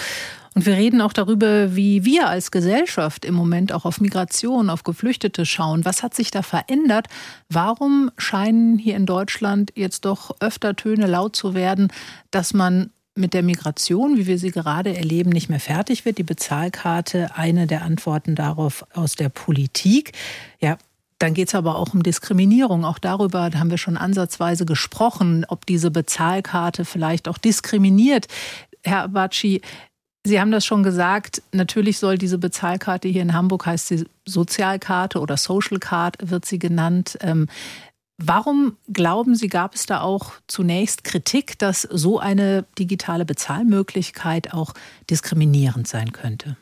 Und 0.56 0.66
wir 0.66 0.74
reden 0.74 1.02
auch 1.02 1.14
darüber, 1.14 1.76
wie 1.76 2.06
wir 2.06 2.28
als 2.28 2.52
Gesellschaft 2.52 3.26
im 3.26 3.36
Moment 3.44 3.72
auch 3.74 3.86
auf 3.86 4.02
Migration, 4.02 4.70
auf 4.70 4.84
Geflüchtete 4.84 5.46
schauen. 5.46 5.86
Was 5.86 6.04
hat 6.04 6.14
sich 6.14 6.32
da 6.32 6.42
verändert? 6.42 7.08
Warum 7.50 8.12
scheinen 8.18 8.78
hier 8.78 8.96
in 8.96 9.06
Deutschland 9.06 9.72
jetzt 9.76 10.06
doch 10.06 10.36
öfter 10.40 10.76
Töne 10.76 11.08
laut 11.08 11.36
zu 11.36 11.54
werden, 11.54 11.92
dass 12.32 12.54
man 12.54 12.92
mit 13.16 13.34
der 13.34 13.44
Migration, 13.44 14.18
wie 14.18 14.26
wir 14.26 14.40
sie 14.40 14.52
gerade 14.52 14.96
erleben, 14.96 15.30
nicht 15.30 15.50
mehr 15.50 15.60
fertig 15.60 16.04
wird. 16.06 16.18
Die 16.18 16.24
Bezahlkarte, 16.24 17.36
eine 17.36 17.68
der 17.68 17.84
Antworten 17.84 18.34
darauf 18.34 18.86
aus 18.94 19.16
der 19.16 19.30
Politik. 19.30 20.14
Ja, 20.60 20.78
dann 21.20 21.34
geht 21.34 21.50
es 21.50 21.56
aber 21.56 21.78
auch 21.78 21.94
um 21.94 22.04
Diskriminierung. 22.04 22.86
Auch 22.86 23.00
darüber 23.00 23.50
haben 23.54 23.70
wir 23.70 23.78
schon 23.78 23.98
ansatzweise 23.98 24.66
gesprochen, 24.66 25.46
ob 25.48 25.66
diese 25.66 25.92
Bezahlkarte 25.92 26.86
vielleicht 26.86 27.28
auch 27.28 27.38
diskriminiert. 27.38 28.28
Herr 28.84 29.04
Abaci, 29.04 29.62
Sie 30.26 30.40
haben 30.40 30.52
das 30.52 30.66
schon 30.66 30.84
gesagt, 30.84 31.42
natürlich 31.52 32.00
soll 32.00 32.18
diese 32.18 32.38
Bezahlkarte 32.38 33.10
hier 33.10 33.22
in 33.22 33.34
Hamburg 33.34 33.66
heißt 33.66 33.88
sie 33.88 34.06
Sozialkarte 34.26 35.20
oder 35.20 35.36
Social 35.36 35.80
Card 35.80 36.18
wird 36.22 36.46
sie 36.46 36.60
genannt. 36.60 37.18
Ähm, 37.20 37.50
warum 38.18 38.78
glauben 38.92 39.36
Sie, 39.36 39.50
gab 39.50 39.76
es 39.76 39.86
da 39.86 40.00
auch 40.00 40.32
zunächst 40.48 41.04
Kritik, 41.04 41.60
dass 41.60 41.82
so 41.82 42.20
eine 42.20 42.64
digitale 42.80 43.26
Bezahlmöglichkeit 43.26 44.54
auch 44.54 44.74
diskriminierend 45.10 45.90
sein 45.90 46.14
könnte? 46.14 46.56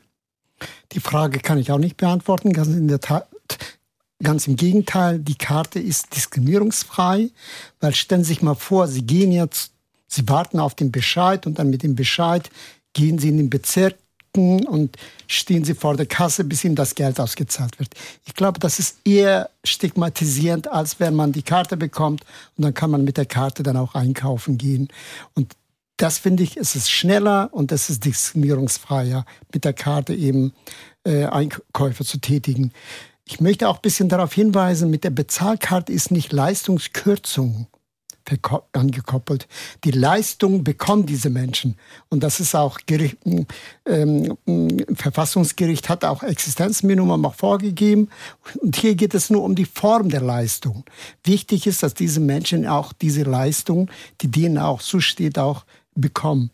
Die 0.92 1.00
Frage 1.00 1.40
kann 1.40 1.60
ich 1.60 1.72
auch 1.72 1.78
nicht 1.78 1.98
beantworten. 1.98 2.54
Ganz 2.54 2.70
in 2.70 2.88
der 2.88 3.00
Tat, 3.00 3.28
ganz 4.24 4.48
im 4.48 4.56
Gegenteil, 4.56 5.20
die 5.20 5.36
Karte 5.36 5.80
ist 5.80 6.16
diskriminierungsfrei, 6.16 7.30
weil 7.80 7.94
stellen 7.94 8.24
Sie 8.24 8.30
sich 8.30 8.42
mal 8.42 8.56
vor, 8.56 8.88
Sie 8.88 9.04
gehen 9.04 9.32
jetzt, 9.32 9.74
Sie 10.08 10.28
warten 10.28 10.60
auf 10.60 10.74
den 10.74 10.92
Bescheid 10.92 11.46
und 11.46 11.60
dann 11.60 11.70
mit 11.70 11.84
dem 11.84 11.96
Bescheid 11.96 12.50
gehen 12.94 13.20
Sie 13.20 13.30
in 13.30 13.38
den 13.38 13.50
Bezirken 13.50 13.98
und 14.34 14.96
stehen 15.28 15.66
Sie 15.66 15.74
vor 15.74 15.98
der 15.98 16.06
Kasse, 16.06 16.44
bis 16.44 16.64
Ihnen 16.64 16.76
das 16.76 16.96
Geld 16.96 17.20
ausgezahlt 17.20 17.80
wird. 17.80 17.94
Ich 18.26 18.34
glaube, 18.34 18.60
das 18.60 18.80
ist 18.80 19.00
eher 19.06 19.50
stigmatisierend, 19.64 20.70
als 20.70 21.00
wenn 21.00 21.16
man 21.16 21.32
die 21.32 21.44
Karte 21.44 21.78
bekommt 21.78 22.24
und 22.58 22.64
dann 22.64 22.74
kann 22.74 22.92
man 22.92 23.04
mit 23.04 23.18
der 23.18 23.26
Karte 23.26 23.64
dann 23.64 23.78
auch 23.78 23.96
einkaufen 23.96 24.58
gehen. 24.58 24.88
Und 25.36 25.56
das 25.98 26.18
finde 26.18 26.44
ich, 26.44 26.58
es 26.58 26.76
ist 26.76 26.90
schneller 26.90 27.50
und 27.52 27.72
es 27.72 27.90
ist 27.90 28.06
diskriminierungsfreier, 28.06 29.26
mit 29.54 29.66
der 29.66 29.74
Karte 29.74 30.16
eben 30.16 30.54
äh, 31.04 31.26
Einkäufe 31.26 32.06
zu 32.06 32.18
tätigen. 32.20 32.72
Ich 33.26 33.40
möchte 33.40 33.70
auch 33.70 33.76
ein 33.76 33.82
bisschen 33.82 34.10
darauf 34.10 34.34
hinweisen, 34.34 34.90
mit 34.90 35.04
der 35.04 35.12
Bezahlkarte 35.12 35.92
ist 35.92 36.12
nicht 36.12 36.34
Leistungskürzung 36.34 37.68
angekoppelt. 38.74 39.48
Die 39.84 39.92
Leistung 39.92 40.64
bekommen 40.64 41.06
diese 41.06 41.30
Menschen. 41.30 41.78
Und 42.10 42.24
das 42.24 42.40
ist 42.40 42.56
auch 42.56 42.80
Gericht, 42.86 43.18
ähm, 43.86 44.38
Verfassungsgericht 44.94 45.90
hat 45.90 46.06
auch 46.06 46.24
Existenzminimum 46.24 47.26
auch 47.26 47.36
vorgegeben. 47.36 48.10
Und 48.62 48.76
hier 48.76 48.96
geht 48.96 49.14
es 49.14 49.30
nur 49.30 49.44
um 49.44 49.56
die 49.56 49.66
Form 49.66 50.10
der 50.10 50.22
Leistung. 50.22 50.84
Wichtig 51.24 51.68
ist, 51.68 51.84
dass 51.84 51.94
diese 51.94 52.20
Menschen 52.20 52.68
auch 52.68 52.94
diese 52.94 53.24
Leistung, 53.24 53.90
die 54.22 54.30
denen 54.30 54.58
auch 54.58 54.82
zusteht, 54.82 55.40
auch 55.40 55.66
bekommen. 55.96 56.52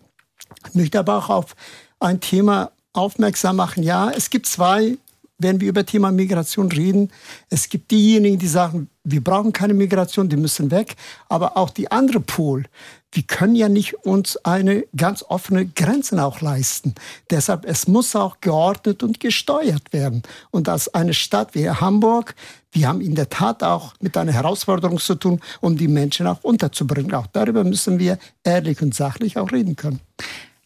Ich 0.70 0.76
möchte 0.76 1.00
aber 1.00 1.18
auch 1.18 1.30
auf 1.30 1.56
ein 2.00 2.20
Thema 2.20 2.72
aufmerksam 2.94 3.58
machen. 3.58 3.84
Ja, 3.84 4.10
es 4.10 4.30
gibt 4.30 4.48
zwei 4.48 4.98
wenn 5.38 5.62
wir 5.62 5.70
über 5.70 5.86
Thema 5.86 6.12
Migration 6.12 6.72
reden. 6.72 7.12
Es 7.50 7.70
gibt 7.70 7.92
diejenigen, 7.92 8.40
die 8.40 8.48
sagen, 8.48 8.90
wir 9.04 9.24
brauchen 9.24 9.54
keine 9.54 9.74
Migration, 9.74 10.30
die 10.30 10.38
müssen 10.38 10.72
weg. 10.72 10.96
Aber 11.30 11.58
auch 11.58 11.70
die 11.70 11.92
andere 11.92 12.20
Pol, 12.20 12.66
wir 13.12 13.24
können 13.24 13.56
ja 13.56 13.70
nicht 13.70 14.06
uns 14.06 14.38
eine 14.46 14.84
ganz 14.96 15.24
offene 15.24 15.66
Grenzen 15.68 16.20
auch 16.20 16.42
leisten. 16.42 16.96
Deshalb, 17.30 17.66
es 17.66 17.88
muss 17.88 18.16
auch 18.16 18.42
geordnet 18.42 19.04
und 19.04 19.20
gesteuert 19.20 19.94
werden. 19.94 20.24
Und 20.52 20.70
als 20.70 20.94
eine 20.94 21.14
Stadt 21.14 21.56
wie 21.56 21.70
Hamburg, 21.70 22.36
wir 22.72 22.88
haben 22.88 23.02
in 23.02 23.16
der 23.16 23.30
Tat 23.30 23.64
auch 23.64 23.94
mit 24.02 24.18
einer 24.18 24.34
Herausforderung 24.34 25.00
zu 25.00 25.16
tun, 25.16 25.40
um 25.62 25.78
die 25.78 25.88
Menschen 25.88 26.28
auch 26.28 26.44
unterzubringen. 26.44 27.14
Auch 27.14 27.28
darüber 27.28 27.64
müssen 27.64 28.00
wir 28.00 28.18
ehrlich 28.44 28.82
und 28.82 28.94
sachlich 28.94 29.38
auch 29.38 29.52
reden 29.52 29.76
können. 29.76 30.00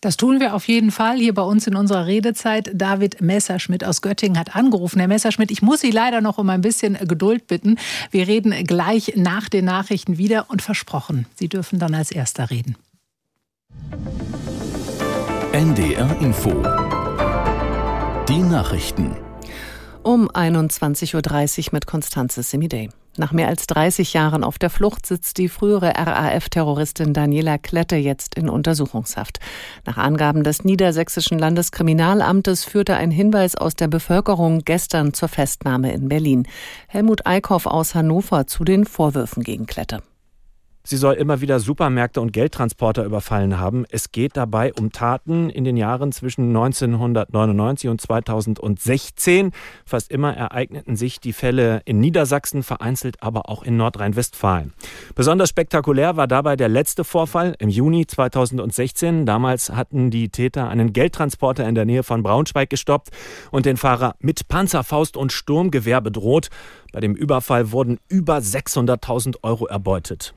Das 0.02 0.18
tun 0.18 0.40
wir 0.40 0.56
auf 0.56 0.68
jeden 0.68 0.90
Fall 0.90 1.18
hier 1.18 1.34
bei 1.36 1.44
uns 1.44 1.68
in 1.68 1.76
unserer 1.76 2.08
Redezeit. 2.08 2.72
David 2.74 3.22
Messerschmidt 3.22 3.84
aus 3.84 4.02
Göttingen 4.02 4.40
hat 4.40 4.56
angerufen. 4.56 4.98
Herr 4.98 5.08
Messerschmidt, 5.08 5.52
ich 5.52 5.62
muss 5.62 5.82
Sie 5.82 5.92
leider 5.92 6.22
noch 6.22 6.40
um 6.40 6.50
ein 6.50 6.62
bisschen 6.62 6.98
Geduld 7.08 7.46
bitten. 7.46 7.78
Wir 8.10 8.28
reden 8.28 8.52
gleich 8.66 9.14
nach 9.16 9.48
den 9.48 9.66
Nachrichten 9.66 10.18
wieder 10.18 10.50
und 10.50 10.64
versprochen, 10.64 11.28
Sie 11.36 11.50
dürfen 11.50 11.78
dann 11.78 11.94
als 11.94 12.12
Erster 12.12 12.50
reden. 12.50 12.76
NDR 15.54 16.20
Info. 16.20 16.50
Die 18.28 18.42
Nachrichten. 18.42 19.16
Um 20.02 20.30
21.30 20.30 21.60
Uhr 21.60 21.70
mit 21.74 21.86
Konstanze 21.86 22.42
Semidey. 22.42 22.90
Nach 23.18 23.34
mehr 23.34 23.50
als 23.50 23.68
30 23.68 24.14
Jahren 24.14 24.44
auf 24.44 24.58
der 24.58 24.70
Flucht 24.70 25.06
sitzt 25.06 25.38
die 25.38 25.50
frühere 25.50 25.94
RAF-Terroristin 25.98 27.14
Daniela 27.14 27.58
Klette 27.58 27.98
jetzt 27.98 28.36
in 28.36 28.50
Untersuchungshaft. 28.50 29.40
Nach 29.86 29.98
Angaben 29.98 30.44
des 30.44 30.64
Niedersächsischen 30.64 31.38
Landeskriminalamtes 31.38 32.64
führte 32.64 32.96
ein 32.96 33.12
Hinweis 33.12 33.56
aus 33.56 33.76
der 33.76 33.90
Bevölkerung 33.90 34.60
gestern 34.64 35.14
zur 35.14 35.28
Festnahme 35.28 35.92
in 35.92 36.08
Berlin. 36.08 36.48
Helmut 36.88 37.28
Eickhoff 37.28 37.66
aus 37.66 37.96
Hannover 37.96 38.48
zu 38.48 38.64
den 38.64 38.86
Vorwürfen 38.86 39.44
gegen 39.44 39.66
Klette. 39.66 40.02
Sie 40.84 40.98
soll 40.98 41.14
immer 41.14 41.42
wieder 41.42 41.60
Supermärkte 41.60 42.22
und 42.22 42.34
Geldtransporter 42.34 43.06
überfallen 43.06 43.60
haben. 43.60 43.86
Es 43.92 44.12
geht 44.12 44.36
dabei 44.36 44.74
um 44.74 44.92
Taten 44.92 45.52
in 45.52 45.64
den 45.64 45.78
Jahren 45.78 46.12
zwischen 46.12 46.48
1999 46.48 47.88
und 47.88 48.02
2016. 48.02 49.52
Fast 49.86 50.12
immer 50.12 50.36
ereigneten 50.36 50.96
sich 50.96 51.20
die 51.20 51.34
Fälle 51.34 51.84
in 51.86 52.00
Niedersachsen, 52.00 52.64
vereinzelt 52.64 53.22
aber 53.22 53.48
auch 53.48 53.62
in 53.62 53.78
Nordrhein-Westfalen. 53.78 54.74
Besonders 55.14 55.50
spektakulär 55.50 56.18
war 56.18 56.28
dabei 56.28 56.56
der 56.56 56.70
letzte 56.70 57.04
Vorfall 57.04 57.56
im 57.60 57.70
Juni 57.70 58.08
2016. 58.08 59.28
Damals 59.28 59.70
hatten 59.70 60.10
die 60.10 60.30
Täter 60.30 60.68
einen 60.68 60.94
Geldtransporter 60.94 61.68
in 61.68 61.76
der 61.76 61.86
Nähe 61.86 62.02
von 62.02 62.24
Braunschweig 62.24 62.72
gestoppt 62.72 63.10
und 63.52 63.68
den 63.68 63.78
Fahrer 63.78 64.16
mit 64.20 64.48
Panzerfaust 64.48 65.16
und 65.16 65.32
Sturmgewehr 65.32 66.02
bedroht. 66.02 66.50
Bei 66.92 67.00
dem 67.00 67.14
Überfall 67.16 67.72
wurden 67.72 68.00
über 68.10 68.38
600.000 68.38 69.36
Euro 69.44 69.68
erbeutet. 69.68 70.34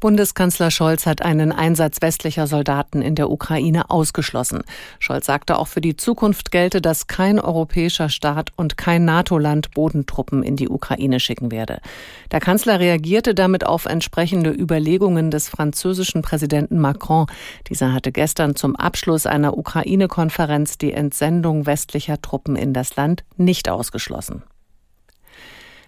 Bundeskanzler 0.00 0.70
Scholz 0.70 1.04
hat 1.04 1.20
einen 1.20 1.52
Einsatz 1.52 2.00
westlicher 2.00 2.46
Soldaten 2.46 3.02
in 3.02 3.14
der 3.14 3.30
Ukraine 3.30 3.90
ausgeschlossen. 3.90 4.62
Scholz 4.98 5.26
sagte 5.26 5.58
auch 5.58 5.68
für 5.68 5.82
die 5.82 5.94
Zukunft 5.94 6.50
gelte, 6.50 6.80
dass 6.80 7.06
kein 7.06 7.38
europäischer 7.38 8.08
Staat 8.08 8.50
und 8.56 8.78
kein 8.78 9.04
NATO-Land 9.04 9.72
Bodentruppen 9.72 10.42
in 10.42 10.56
die 10.56 10.70
Ukraine 10.70 11.20
schicken 11.20 11.50
werde. 11.50 11.80
Der 12.32 12.40
Kanzler 12.40 12.80
reagierte 12.80 13.34
damit 13.34 13.66
auf 13.66 13.84
entsprechende 13.84 14.50
Überlegungen 14.50 15.30
des 15.30 15.50
französischen 15.50 16.22
Präsidenten 16.22 16.78
Macron. 16.78 17.26
Dieser 17.68 17.92
hatte 17.92 18.10
gestern 18.10 18.56
zum 18.56 18.76
Abschluss 18.76 19.26
einer 19.26 19.58
Ukraine-Konferenz 19.58 20.78
die 20.78 20.92
Entsendung 20.92 21.66
westlicher 21.66 22.22
Truppen 22.22 22.56
in 22.56 22.72
das 22.72 22.96
Land 22.96 23.24
nicht 23.36 23.68
ausgeschlossen. 23.68 24.42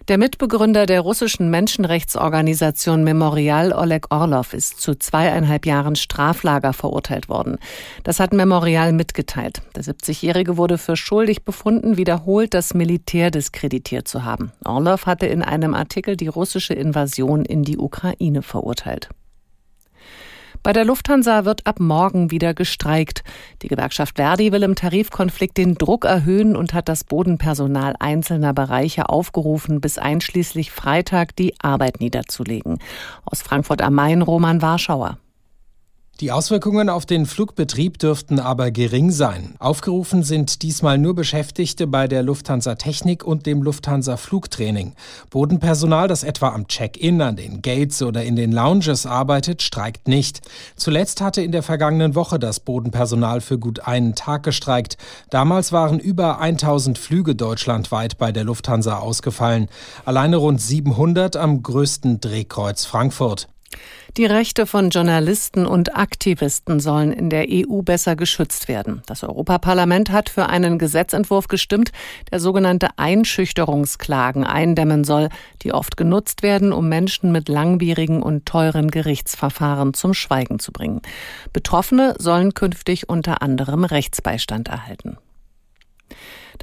Der 0.09 0.17
Mitbegründer 0.17 0.85
der 0.85 0.99
russischen 0.99 1.49
Menschenrechtsorganisation 1.49 3.05
Memorial 3.05 3.71
Oleg 3.71 4.07
Orlov 4.09 4.53
ist 4.53 4.81
zu 4.81 4.95
zweieinhalb 4.95 5.65
Jahren 5.65 5.95
Straflager 5.95 6.73
verurteilt 6.73 7.29
worden. 7.29 7.57
Das 8.03 8.19
hat 8.19 8.33
Memorial 8.33 8.91
mitgeteilt. 8.91 9.61
Der 9.77 9.83
70-Jährige 9.83 10.57
wurde 10.57 10.77
für 10.77 10.97
schuldig 10.97 11.45
befunden, 11.45 11.95
wiederholt 11.95 12.53
das 12.53 12.73
Militär 12.73 13.31
diskreditiert 13.31 14.09
zu 14.09 14.25
haben. 14.25 14.51
Orlov 14.65 15.05
hatte 15.05 15.27
in 15.27 15.41
einem 15.41 15.73
Artikel 15.73 16.17
die 16.17 16.27
russische 16.27 16.73
Invasion 16.73 17.45
in 17.45 17.63
die 17.63 17.77
Ukraine 17.77 18.41
verurteilt. 18.41 19.07
Bei 20.63 20.71
der 20.71 20.85
Lufthansa 20.85 21.43
wird 21.43 21.67
ab 21.67 21.81
morgen 21.81 22.31
wieder 22.31 22.53
gestreikt. 22.53 23.25
Die 23.61 23.67
Gewerkschaft 23.67 24.15
Verdi 24.15 24.53
will 24.53 24.63
im 24.63 24.75
Tarifkonflikt 24.75 25.57
den 25.57 25.75
Druck 25.75 26.05
erhöhen 26.05 26.55
und 26.55 26.73
hat 26.73 26.87
das 26.87 27.03
Bodenpersonal 27.03 27.95
einzelner 27.99 28.53
Bereiche 28.53 29.09
aufgerufen, 29.09 29.81
bis 29.81 29.97
einschließlich 29.97 30.71
Freitag 30.71 31.35
die 31.35 31.53
Arbeit 31.59 31.99
niederzulegen. 31.99 32.79
Aus 33.25 33.41
Frankfurt 33.41 33.81
am 33.81 33.93
Main 33.93 34.21
Roman 34.21 34.61
Warschauer. 34.61 35.17
Die 36.19 36.31
Auswirkungen 36.31 36.89
auf 36.89 37.07
den 37.07 37.25
Flugbetrieb 37.25 37.97
dürften 37.97 38.37
aber 38.37 38.69
gering 38.69 39.09
sein. 39.09 39.55
Aufgerufen 39.57 40.21
sind 40.21 40.61
diesmal 40.61 40.99
nur 40.99 41.15
Beschäftigte 41.15 41.87
bei 41.87 42.07
der 42.07 42.21
Lufthansa 42.21 42.75
Technik 42.75 43.23
und 43.23 43.47
dem 43.47 43.63
Lufthansa 43.63 44.15
Flugtraining. 44.15 44.93
Bodenpersonal, 45.31 46.07
das 46.07 46.23
etwa 46.23 46.49
am 46.49 46.67
Check-in, 46.67 47.19
an 47.19 47.35
den 47.35 47.63
Gates 47.63 48.03
oder 48.03 48.23
in 48.23 48.35
den 48.35 48.51
Lounges 48.51 49.07
arbeitet, 49.07 49.63
streikt 49.63 50.07
nicht. 50.07 50.41
Zuletzt 50.75 51.19
hatte 51.19 51.41
in 51.41 51.51
der 51.51 51.63
vergangenen 51.63 52.13
Woche 52.13 52.37
das 52.37 52.59
Bodenpersonal 52.59 53.41
für 53.41 53.57
gut 53.57 53.87
einen 53.87 54.13
Tag 54.13 54.43
gestreikt. 54.43 54.97
Damals 55.31 55.71
waren 55.71 55.97
über 55.97 56.39
1000 56.39 56.99
Flüge 56.99 57.33
deutschlandweit 57.33 58.19
bei 58.19 58.31
der 58.31 58.43
Lufthansa 58.43 58.99
ausgefallen. 58.99 59.67
Alleine 60.05 60.37
rund 60.37 60.61
700 60.61 61.37
am 61.37 61.63
größten 61.63 62.21
Drehkreuz 62.21 62.85
Frankfurt. 62.85 63.47
Die 64.15 64.25
Rechte 64.25 64.67
von 64.67 64.91
Journalisten 64.91 65.65
und 65.65 65.95
Aktivisten 65.95 66.79
sollen 66.79 67.11
in 67.11 67.31
der 67.31 67.47
EU 67.49 67.81
besser 67.81 68.15
geschützt 68.15 68.67
werden. 68.67 69.01
Das 69.07 69.23
Europaparlament 69.23 70.11
hat 70.11 70.29
für 70.29 70.47
einen 70.47 70.77
Gesetzentwurf 70.77 71.47
gestimmt, 71.47 71.91
der 72.31 72.39
sogenannte 72.39 72.89
Einschüchterungsklagen 72.97 74.43
eindämmen 74.43 75.03
soll, 75.03 75.29
die 75.63 75.73
oft 75.73 75.97
genutzt 75.97 76.43
werden, 76.43 76.71
um 76.73 76.89
Menschen 76.89 77.31
mit 77.31 77.49
langwierigen 77.49 78.21
und 78.21 78.45
teuren 78.45 78.91
Gerichtsverfahren 78.91 79.95
zum 79.95 80.13
Schweigen 80.13 80.59
zu 80.59 80.71
bringen. 80.71 81.01
Betroffene 81.51 82.13
sollen 82.19 82.53
künftig 82.53 83.09
unter 83.09 83.41
anderem 83.41 83.83
Rechtsbeistand 83.83 84.67
erhalten. 84.67 85.17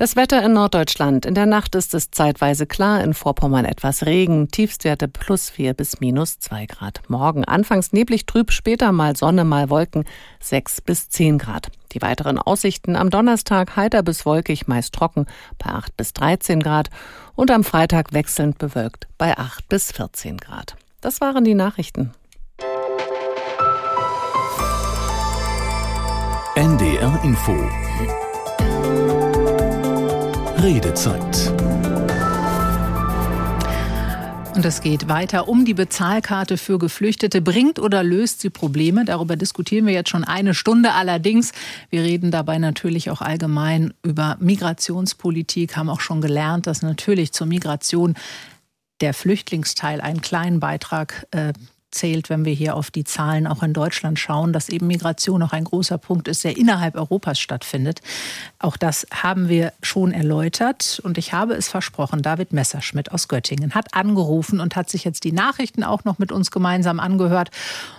Das 0.01 0.17
Wetter 0.17 0.43
in 0.43 0.55
Norddeutschland. 0.55 1.27
In 1.27 1.35
der 1.35 1.45
Nacht 1.45 1.75
ist 1.75 1.93
es 1.93 2.11
zeitweise 2.11 2.65
klar, 2.65 3.05
in 3.05 3.13
Vorpommern 3.13 3.67
etwas 3.67 4.07
Regen, 4.07 4.49
Tiefstwerte 4.49 5.09
plus 5.09 5.51
4 5.51 5.75
bis 5.75 6.01
minus 6.01 6.39
2 6.39 6.65
Grad. 6.65 7.03
Morgen 7.09 7.45
anfangs 7.45 7.93
neblig 7.93 8.25
trüb, 8.25 8.51
später 8.51 8.93
mal 8.93 9.15
Sonne, 9.15 9.45
mal 9.45 9.69
Wolken 9.69 10.07
6 10.41 10.81
bis 10.81 11.11
10 11.11 11.37
Grad. 11.37 11.71
Die 11.93 12.01
weiteren 12.01 12.39
Aussichten 12.39 12.97
am 12.97 13.11
Donnerstag 13.11 13.77
heiter 13.77 14.03
bis 14.03 14.25
wolkig, 14.25 14.67
meist 14.67 14.95
trocken 14.95 15.27
bei 15.59 15.69
8 15.69 15.95
bis 15.99 16.15
13 16.15 16.61
Grad 16.61 16.89
und 17.35 17.51
am 17.51 17.63
Freitag 17.63 18.15
wechselnd 18.15 18.57
bewölkt 18.57 19.07
bei 19.19 19.37
8 19.37 19.69
bis 19.69 19.93
14 19.93 20.39
Grad. 20.39 20.77
Das 21.03 21.21
waren 21.21 21.45
die 21.45 21.53
Nachrichten. 21.53 22.13
NDR 26.55 27.21
Info 27.23 27.55
Redezeit. 30.63 31.53
Und 34.55 34.65
es 34.67 34.83
geht 34.83 35.09
weiter 35.09 35.49
um 35.49 35.65
die 35.65 35.73
Bezahlkarte 35.73 36.59
für 36.59 36.79
Geflüchtete. 36.79 37.41
Bringt 37.41 37.79
oder 37.79 38.03
löst 38.03 38.43
sie 38.43 38.51
Probleme? 38.51 39.07
Darüber 39.07 39.37
diskutieren 39.37 39.87
wir 39.87 39.95
jetzt 39.95 40.11
schon 40.11 40.23
eine 40.23 40.53
Stunde. 40.53 40.93
Allerdings, 40.93 41.53
wir 41.89 42.03
reden 42.03 42.31
dabei 42.31 42.59
natürlich 42.59 43.11
auch 43.11 43.23
allgemein 43.23 43.95
über 44.03 44.37
Migrationspolitik, 44.39 45.79
haben 45.79 45.89
auch 45.89 46.01
schon 46.01 46.21
gelernt, 46.21 46.67
dass 46.67 46.83
natürlich 46.83 47.33
zur 47.33 47.47
Migration 47.47 48.15
der 49.01 49.15
Flüchtlingsteil 49.15 50.03
einen 50.03 50.21
kleinen 50.21 50.61
Beitrag 50.61 51.27
äh, 51.31 51.55
zählt, 51.91 52.31
wenn 52.31 52.45
wir 52.45 52.53
hier 52.53 52.77
auf 52.77 52.91
die 52.91 53.05
Zahlen 53.05 53.47
auch 53.47 53.63
in 53.63 53.73
Deutschland 53.73 54.19
schauen, 54.19 54.53
dass 54.53 54.69
eben 54.69 54.87
Migration 54.87 55.43
auch 55.43 55.53
ein 55.53 55.65
großer 55.65 55.99
Punkt 55.99 56.29
ist, 56.29 56.45
der 56.45 56.57
innerhalb 56.57 56.95
Europas 56.95 57.39
stattfindet. 57.39 58.01
Auch 58.59 58.77
das 58.77 59.07
haben 59.11 59.49
wir 59.49 59.73
schon 59.83 60.13
erläutert 60.13 61.01
und 61.03 61.19
ich 61.19 61.33
habe 61.33 61.55
es 61.55 61.69
versprochen. 61.69 62.23
David 62.23 62.53
Messerschmidt 62.53 63.13
aus 63.13 63.29
Göttingen 63.29 63.75
hat 63.75 63.95
angerufen 63.95 64.61
und 64.61 64.77
hat 64.77 64.91
sich 64.91 65.05
jetzt 65.05 65.25
die 65.25 65.33
Nachrichten 65.33 65.85
auch 65.85 66.05
noch 66.05 66.19
mit 66.19 66.33
uns 66.33 66.51
gemeinsam 66.51 67.01
angehört. 67.01 67.51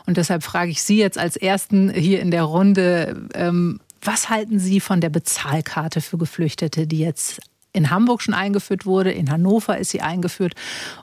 Und 0.06 0.18
deshalb 0.18 0.44
frage 0.44 0.72
ich 0.72 0.82
Sie 0.84 0.98
jetzt 0.98 1.18
als 1.18 1.36
Ersten 1.36 1.89
hier 1.89 2.22
in 2.22 2.32
der 2.32 2.44
Runde, 2.44 3.28
ähm, 3.34 3.80
was 4.04 4.30
halten 4.30 4.60
Sie 4.60 4.80
von 4.80 5.00
der 5.00 5.10
Bezahlkarte 5.10 6.02
für 6.02 6.18
Geflüchtete, 6.18 6.88
die 6.88 7.00
jetzt 7.00 7.39
in 7.74 7.90
Hamburg 7.90 8.22
schon 8.22 8.34
eingeführt 8.34 8.86
wurde, 8.86 9.12
in 9.12 9.32
Hannover 9.32 9.78
ist 9.78 9.92
sie 9.92 10.02
eingeführt 10.02 10.54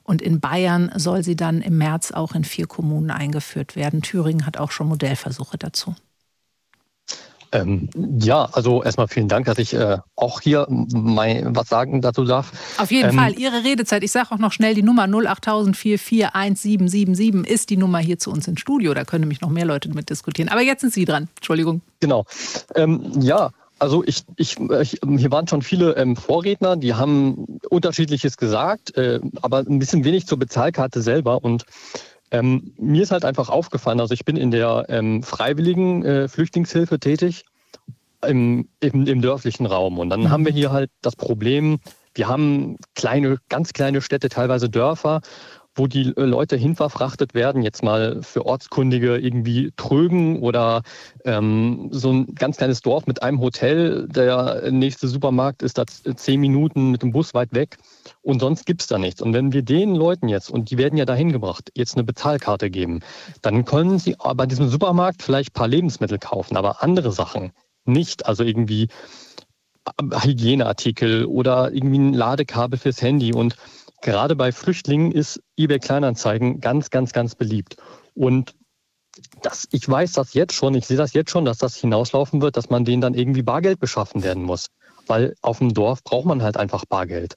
und 0.02 0.22
in 0.22 0.40
Bayern 0.40 0.90
soll 0.96 1.22
sie 1.22 1.36
dann 1.36 1.60
im 1.60 1.78
März 1.78 2.12
auch 2.12 2.34
in 2.34 2.44
vier 2.44 2.66
Kommunen 2.66 3.10
eingeführt 3.10 3.76
werden. 3.76 4.02
Thüringen 4.02 4.46
hat 4.46 4.58
auch 4.58 4.70
schon 4.70 4.88
Modellversuche 4.88 5.58
dazu. 5.58 5.94
Ähm, 7.50 7.88
ja, 8.20 8.46
also 8.52 8.82
erstmal 8.82 9.08
vielen 9.08 9.28
Dank, 9.28 9.46
dass 9.46 9.56
ich 9.58 9.72
äh, 9.72 9.96
auch 10.16 10.42
hier 10.42 10.66
mein, 10.68 11.56
was 11.56 11.68
sagen 11.68 12.02
dazu 12.02 12.24
darf. 12.24 12.52
Auf 12.76 12.90
jeden 12.90 13.08
ähm, 13.10 13.16
Fall, 13.16 13.38
Ihre 13.38 13.64
Redezeit. 13.64 14.02
Ich 14.02 14.12
sage 14.12 14.32
auch 14.32 14.38
noch 14.38 14.52
schnell 14.52 14.74
die 14.74 14.82
Nummer 14.82 15.04
08000441777 15.04 17.46
ist 17.46 17.70
die 17.70 17.78
Nummer 17.78 18.00
hier 18.00 18.18
zu 18.18 18.30
uns 18.30 18.46
ins 18.48 18.60
Studio. 18.60 18.92
Da 18.92 19.04
können 19.04 19.22
nämlich 19.22 19.40
noch 19.40 19.48
mehr 19.48 19.64
Leute 19.64 19.88
mit 19.88 20.10
diskutieren. 20.10 20.50
Aber 20.50 20.60
jetzt 20.60 20.82
sind 20.82 20.92
Sie 20.92 21.06
dran. 21.06 21.28
Entschuldigung. 21.36 21.80
Genau. 22.00 22.26
Ähm, 22.74 23.12
ja, 23.20 23.48
also 23.78 24.02
ich, 24.04 24.24
ich, 24.36 24.58
ich, 24.58 25.00
hier 25.02 25.30
waren 25.30 25.46
schon 25.46 25.62
viele 25.62 25.96
ähm, 25.96 26.16
Vorredner, 26.16 26.76
die 26.76 26.94
haben 26.94 27.58
unterschiedliches 27.68 28.36
gesagt, 28.36 28.96
äh, 28.96 29.20
aber 29.42 29.58
ein 29.58 29.78
bisschen 29.78 30.04
wenig 30.04 30.26
zur 30.26 30.38
Bezahlkarte 30.38 31.00
selber. 31.00 31.42
Und 31.44 31.64
ähm, 32.30 32.74
mir 32.76 33.02
ist 33.02 33.12
halt 33.12 33.24
einfach 33.24 33.48
aufgefallen, 33.48 34.00
also 34.00 34.14
ich 34.14 34.24
bin 34.24 34.36
in 34.36 34.50
der 34.50 34.86
ähm, 34.88 35.22
freiwilligen 35.22 36.04
äh, 36.04 36.28
Flüchtlingshilfe 36.28 36.98
tätig 36.98 37.44
im, 38.26 38.68
im, 38.80 39.06
im, 39.06 39.22
dörflichen 39.22 39.66
Raum. 39.66 39.98
Und 39.98 40.10
dann 40.10 40.22
mhm. 40.22 40.30
haben 40.30 40.44
wir 40.44 40.52
hier 40.52 40.72
halt 40.72 40.90
das 41.02 41.16
Problem, 41.16 41.78
wir 42.14 42.28
haben 42.28 42.76
kleine, 42.94 43.38
ganz 43.48 43.72
kleine 43.72 44.02
Städte, 44.02 44.28
teilweise 44.28 44.68
Dörfer, 44.68 45.20
wo 45.78 45.86
die 45.86 46.12
äh, 46.16 46.24
Leute 46.24 46.56
hinverfrachtet 46.56 47.34
werden, 47.34 47.62
jetzt 47.62 47.82
mal 47.82 48.22
für 48.22 48.44
Ortskundige 48.44 49.16
irgendwie 49.16 49.72
Trögen 49.76 50.40
oder 50.40 50.82
ähm, 51.24 51.88
so 51.92 52.12
ein 52.12 52.34
ganz 52.34 52.56
kleines 52.56 52.82
Dorf 52.82 53.06
mit 53.06 53.22
einem 53.22 53.40
Hotel. 53.40 54.08
Der 54.08 54.70
nächste 54.70 55.08
Supermarkt 55.08 55.62
ist 55.62 55.78
da 55.78 55.84
zehn 55.86 56.40
Minuten 56.40 56.90
mit 56.90 57.02
dem 57.02 57.12
Bus 57.12 57.34
weit 57.34 57.54
weg 57.54 57.78
und 58.22 58.40
sonst 58.40 58.66
gibt 58.66 58.82
es 58.82 58.88
da 58.88 58.98
nichts. 58.98 59.22
Und 59.22 59.32
wenn 59.32 59.52
wir 59.52 59.62
den 59.62 59.94
Leuten 59.94 60.28
jetzt, 60.28 60.50
und 60.50 60.70
die 60.70 60.78
werden 60.78 60.96
ja 60.96 61.04
dahin 61.04 61.32
gebracht, 61.32 61.70
jetzt 61.74 61.94
eine 61.94 62.04
Bezahlkarte 62.04 62.70
geben, 62.70 63.00
dann 63.42 63.64
können 63.64 63.98
sie 63.98 64.16
bei 64.34 64.46
diesem 64.46 64.68
Supermarkt 64.68 65.22
vielleicht 65.22 65.50
ein 65.50 65.54
paar 65.54 65.68
Lebensmittel 65.68 66.18
kaufen, 66.18 66.56
aber 66.56 66.82
andere 66.82 67.12
Sachen 67.12 67.52
nicht. 67.84 68.26
Also 68.26 68.44
irgendwie 68.44 68.88
äh, 69.84 70.20
Hygieneartikel 70.22 71.24
oder 71.24 71.72
irgendwie 71.72 71.98
ein 71.98 72.12
Ladekabel 72.14 72.78
fürs 72.78 73.00
Handy 73.02 73.32
und 73.32 73.56
Gerade 74.02 74.36
bei 74.36 74.52
Flüchtlingen 74.52 75.12
ist 75.12 75.42
eBay 75.56 75.78
Kleinanzeigen 75.78 76.60
ganz, 76.60 76.90
ganz, 76.90 77.12
ganz 77.12 77.34
beliebt. 77.34 77.76
Und 78.14 78.54
das, 79.42 79.66
ich 79.72 79.88
weiß 79.88 80.12
das 80.12 80.34
jetzt 80.34 80.54
schon, 80.54 80.74
ich 80.74 80.86
sehe 80.86 80.96
das 80.96 81.12
jetzt 81.12 81.30
schon, 81.30 81.44
dass 81.44 81.58
das 81.58 81.76
hinauslaufen 81.76 82.40
wird, 82.40 82.56
dass 82.56 82.70
man 82.70 82.84
denen 82.84 83.00
dann 83.00 83.14
irgendwie 83.14 83.42
Bargeld 83.42 83.80
beschaffen 83.80 84.22
werden 84.22 84.44
muss. 84.44 84.66
Weil 85.06 85.34
auf 85.42 85.58
dem 85.58 85.74
Dorf 85.74 86.04
braucht 86.04 86.26
man 86.26 86.42
halt 86.42 86.56
einfach 86.56 86.84
Bargeld. 86.84 87.34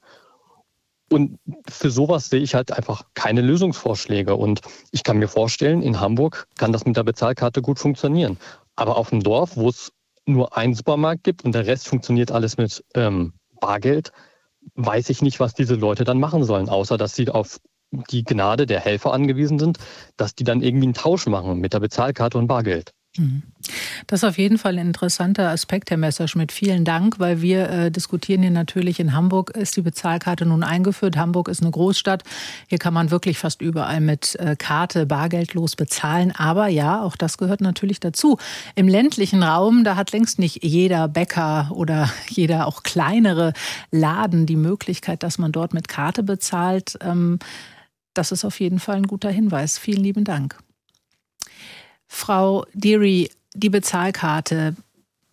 Und 1.09 1.39
für 1.67 1.91
sowas 1.91 2.29
sehe 2.29 2.41
ich 2.41 2.55
halt 2.55 2.71
einfach 2.71 3.03
keine 3.15 3.41
Lösungsvorschläge. 3.41 4.35
Und 4.35 4.61
ich 4.91 5.03
kann 5.03 5.17
mir 5.17 5.27
vorstellen, 5.27 5.81
in 5.81 5.99
Hamburg 5.99 6.47
kann 6.57 6.71
das 6.71 6.85
mit 6.85 6.95
der 6.95 7.03
Bezahlkarte 7.03 7.61
gut 7.61 7.79
funktionieren. 7.79 8.37
Aber 8.75 8.97
auf 8.97 9.09
dem 9.09 9.21
Dorf, 9.21 9.57
wo 9.57 9.69
es 9.69 9.91
nur 10.25 10.55
einen 10.55 10.73
Supermarkt 10.73 11.23
gibt 11.23 11.43
und 11.43 11.53
der 11.53 11.65
Rest 11.65 11.87
funktioniert 11.87 12.31
alles 12.31 12.57
mit 12.57 12.83
ähm, 12.95 13.33
Bargeld, 13.59 14.11
weiß 14.75 15.09
ich 15.09 15.21
nicht, 15.21 15.39
was 15.39 15.53
diese 15.53 15.75
Leute 15.75 16.03
dann 16.03 16.19
machen 16.19 16.43
sollen, 16.43 16.69
außer 16.69 16.97
dass 16.97 17.15
sie 17.15 17.29
auf 17.29 17.59
die 17.91 18.23
Gnade 18.23 18.65
der 18.65 18.79
Helfer 18.79 19.13
angewiesen 19.13 19.59
sind, 19.59 19.77
dass 20.17 20.35
die 20.35 20.43
dann 20.43 20.61
irgendwie 20.61 20.85
einen 20.85 20.93
Tausch 20.93 21.27
machen 21.27 21.59
mit 21.59 21.73
der 21.73 21.79
Bezahlkarte 21.79 22.37
und 22.37 22.47
Bargeld. 22.47 22.93
Mhm. 23.17 23.43
Das 24.07 24.23
ist 24.23 24.29
auf 24.29 24.37
jeden 24.37 24.57
Fall 24.57 24.77
ein 24.77 24.87
interessanter 24.87 25.49
Aspekt, 25.49 25.91
Herr 25.91 25.97
Messerschmidt. 25.97 26.53
Vielen 26.53 26.85
Dank, 26.85 27.19
weil 27.19 27.41
wir 27.41 27.69
äh, 27.69 27.91
diskutieren 27.91 28.41
hier 28.41 28.51
natürlich 28.51 29.01
in 29.01 29.13
Hamburg 29.13 29.51
ist 29.51 29.75
die 29.75 29.81
Bezahlkarte 29.81 30.45
nun 30.45 30.63
eingeführt. 30.63 31.17
Hamburg 31.17 31.49
ist 31.49 31.61
eine 31.61 31.71
Großstadt. 31.71 32.23
Hier 32.67 32.77
kann 32.77 32.93
man 32.93 33.11
wirklich 33.11 33.37
fast 33.37 33.61
überall 33.61 33.99
mit 33.99 34.35
äh, 34.39 34.55
Karte 34.57 35.05
bargeldlos 35.05 35.75
bezahlen. 35.75 36.31
Aber 36.31 36.67
ja, 36.67 37.01
auch 37.01 37.17
das 37.17 37.37
gehört 37.37 37.59
natürlich 37.59 37.99
dazu. 37.99 38.37
Im 38.75 38.87
ländlichen 38.87 39.43
Raum, 39.43 39.83
da 39.83 39.97
hat 39.97 40.13
längst 40.13 40.39
nicht 40.39 40.63
jeder 40.63 41.09
Bäcker 41.09 41.69
oder 41.73 42.09
jeder 42.29 42.65
auch 42.65 42.83
kleinere 42.83 43.51
Laden 43.91 44.45
die 44.45 44.55
Möglichkeit, 44.55 45.23
dass 45.23 45.37
man 45.37 45.51
dort 45.51 45.73
mit 45.73 45.89
Karte 45.89 46.23
bezahlt. 46.23 46.97
Ähm, 47.01 47.39
das 48.13 48.31
ist 48.31 48.45
auf 48.45 48.59
jeden 48.61 48.79
Fall 48.79 48.95
ein 48.95 49.07
guter 49.07 49.29
Hinweis. 49.29 49.77
Vielen 49.77 50.03
lieben 50.03 50.23
Dank. 50.23 50.57
Frau 52.13 52.65
Deary, 52.73 53.31
die 53.55 53.69
Bezahlkarte. 53.69 54.75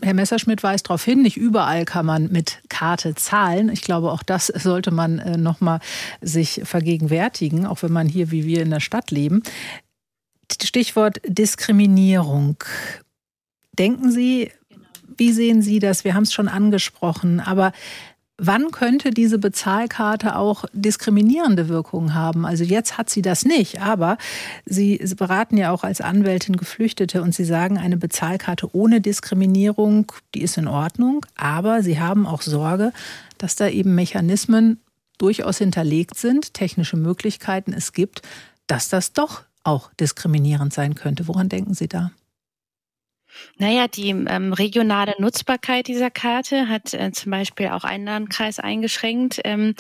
Herr 0.01 0.15
Messerschmidt 0.15 0.63
weist 0.63 0.87
darauf 0.87 1.05
hin, 1.05 1.23
nicht 1.23 1.37
überall 1.37 1.85
kann 1.85 2.07
man 2.07 2.31
mit 2.31 2.61
Karte 2.69 3.17
zahlen. 3.17 3.69
Ich 3.69 3.83
glaube, 3.83 4.13
auch 4.13 4.23
das 4.23 4.47
sollte 4.47 4.93
man 4.93 5.19
äh, 5.19 5.37
noch 5.37 5.61
mal 5.61 5.81
sich 6.21 6.61
vergegenwärtigen, 6.63 7.67
auch 7.67 7.83
wenn 7.83 7.93
man 7.93 8.07
hier 8.07 8.31
wie 8.31 8.47
wir 8.47 8.63
in 8.63 8.71
der 8.71 8.79
Stadt 8.79 9.11
leben. 9.11 9.43
Stichwort 10.63 11.21
Diskriminierung. 11.27 12.63
Denken 13.77 14.13
Sie, 14.13 14.53
wie 15.17 15.33
sehen 15.33 15.63
Sie 15.63 15.81
das? 15.81 16.05
Wir 16.05 16.15
haben 16.15 16.23
es 16.23 16.33
schon 16.33 16.49
angesprochen, 16.49 17.41
aber 17.41 17.73
Wann 18.41 18.71
könnte 18.71 19.11
diese 19.11 19.37
Bezahlkarte 19.37 20.37
auch 20.37 20.65
diskriminierende 20.73 21.69
Wirkungen 21.69 22.15
haben? 22.15 22.47
Also 22.47 22.63
jetzt 22.63 22.97
hat 22.97 23.11
sie 23.11 23.21
das 23.21 23.45
nicht, 23.45 23.83
aber 23.83 24.17
Sie 24.65 24.99
beraten 25.17 25.57
ja 25.57 25.73
auch 25.73 25.83
als 25.83 26.01
Anwältin 26.01 26.57
Geflüchtete 26.57 27.21
und 27.21 27.35
Sie 27.35 27.45
sagen, 27.45 27.79
eine 27.79 27.97
Bezahlkarte 27.97 28.73
ohne 28.73 29.01
Diskriminierung, 29.01 30.13
die 30.37 30.43
ist 30.43 30.57
in 30.57 30.69
Ordnung, 30.69 31.27
aber 31.37 31.83
Sie 31.83 31.99
haben 31.99 32.27
auch 32.27 32.43
Sorge, 32.43 32.93
dass 33.39 33.57
da 33.57 33.67
eben 33.69 33.97
Mechanismen 33.97 34.81
durchaus 35.19 35.59
hinterlegt 35.59 36.17
sind, 36.17 36.55
technische 36.55 36.97
Möglichkeiten 36.97 37.73
es 37.73 37.93
gibt, 37.93 38.23
dass 38.69 38.89
das 38.89 39.13
doch 39.13 39.43
auch 39.65 39.91
diskriminierend 39.95 40.73
sein 40.73 40.95
könnte. 40.95 41.27
Woran 41.27 41.49
denken 41.49 41.75
Sie 41.75 41.89
da? 41.89 42.13
Naja, 43.59 43.89
die 43.89 44.11
ähm, 44.11 44.53
regionale 44.53 45.15
Nutzbarkeit 45.19 45.87
dieser 45.87 46.11
Karte 46.11 46.69
hat 46.69 46.95
äh, 46.95 47.13
zum 47.13 47.31
Beispiel 47.31 47.69
auch 47.69 47.85
einen 47.85 48.07
Landkreis 48.07 48.59
eingeschränkt. 48.59 49.41
Ähm, 49.45 49.75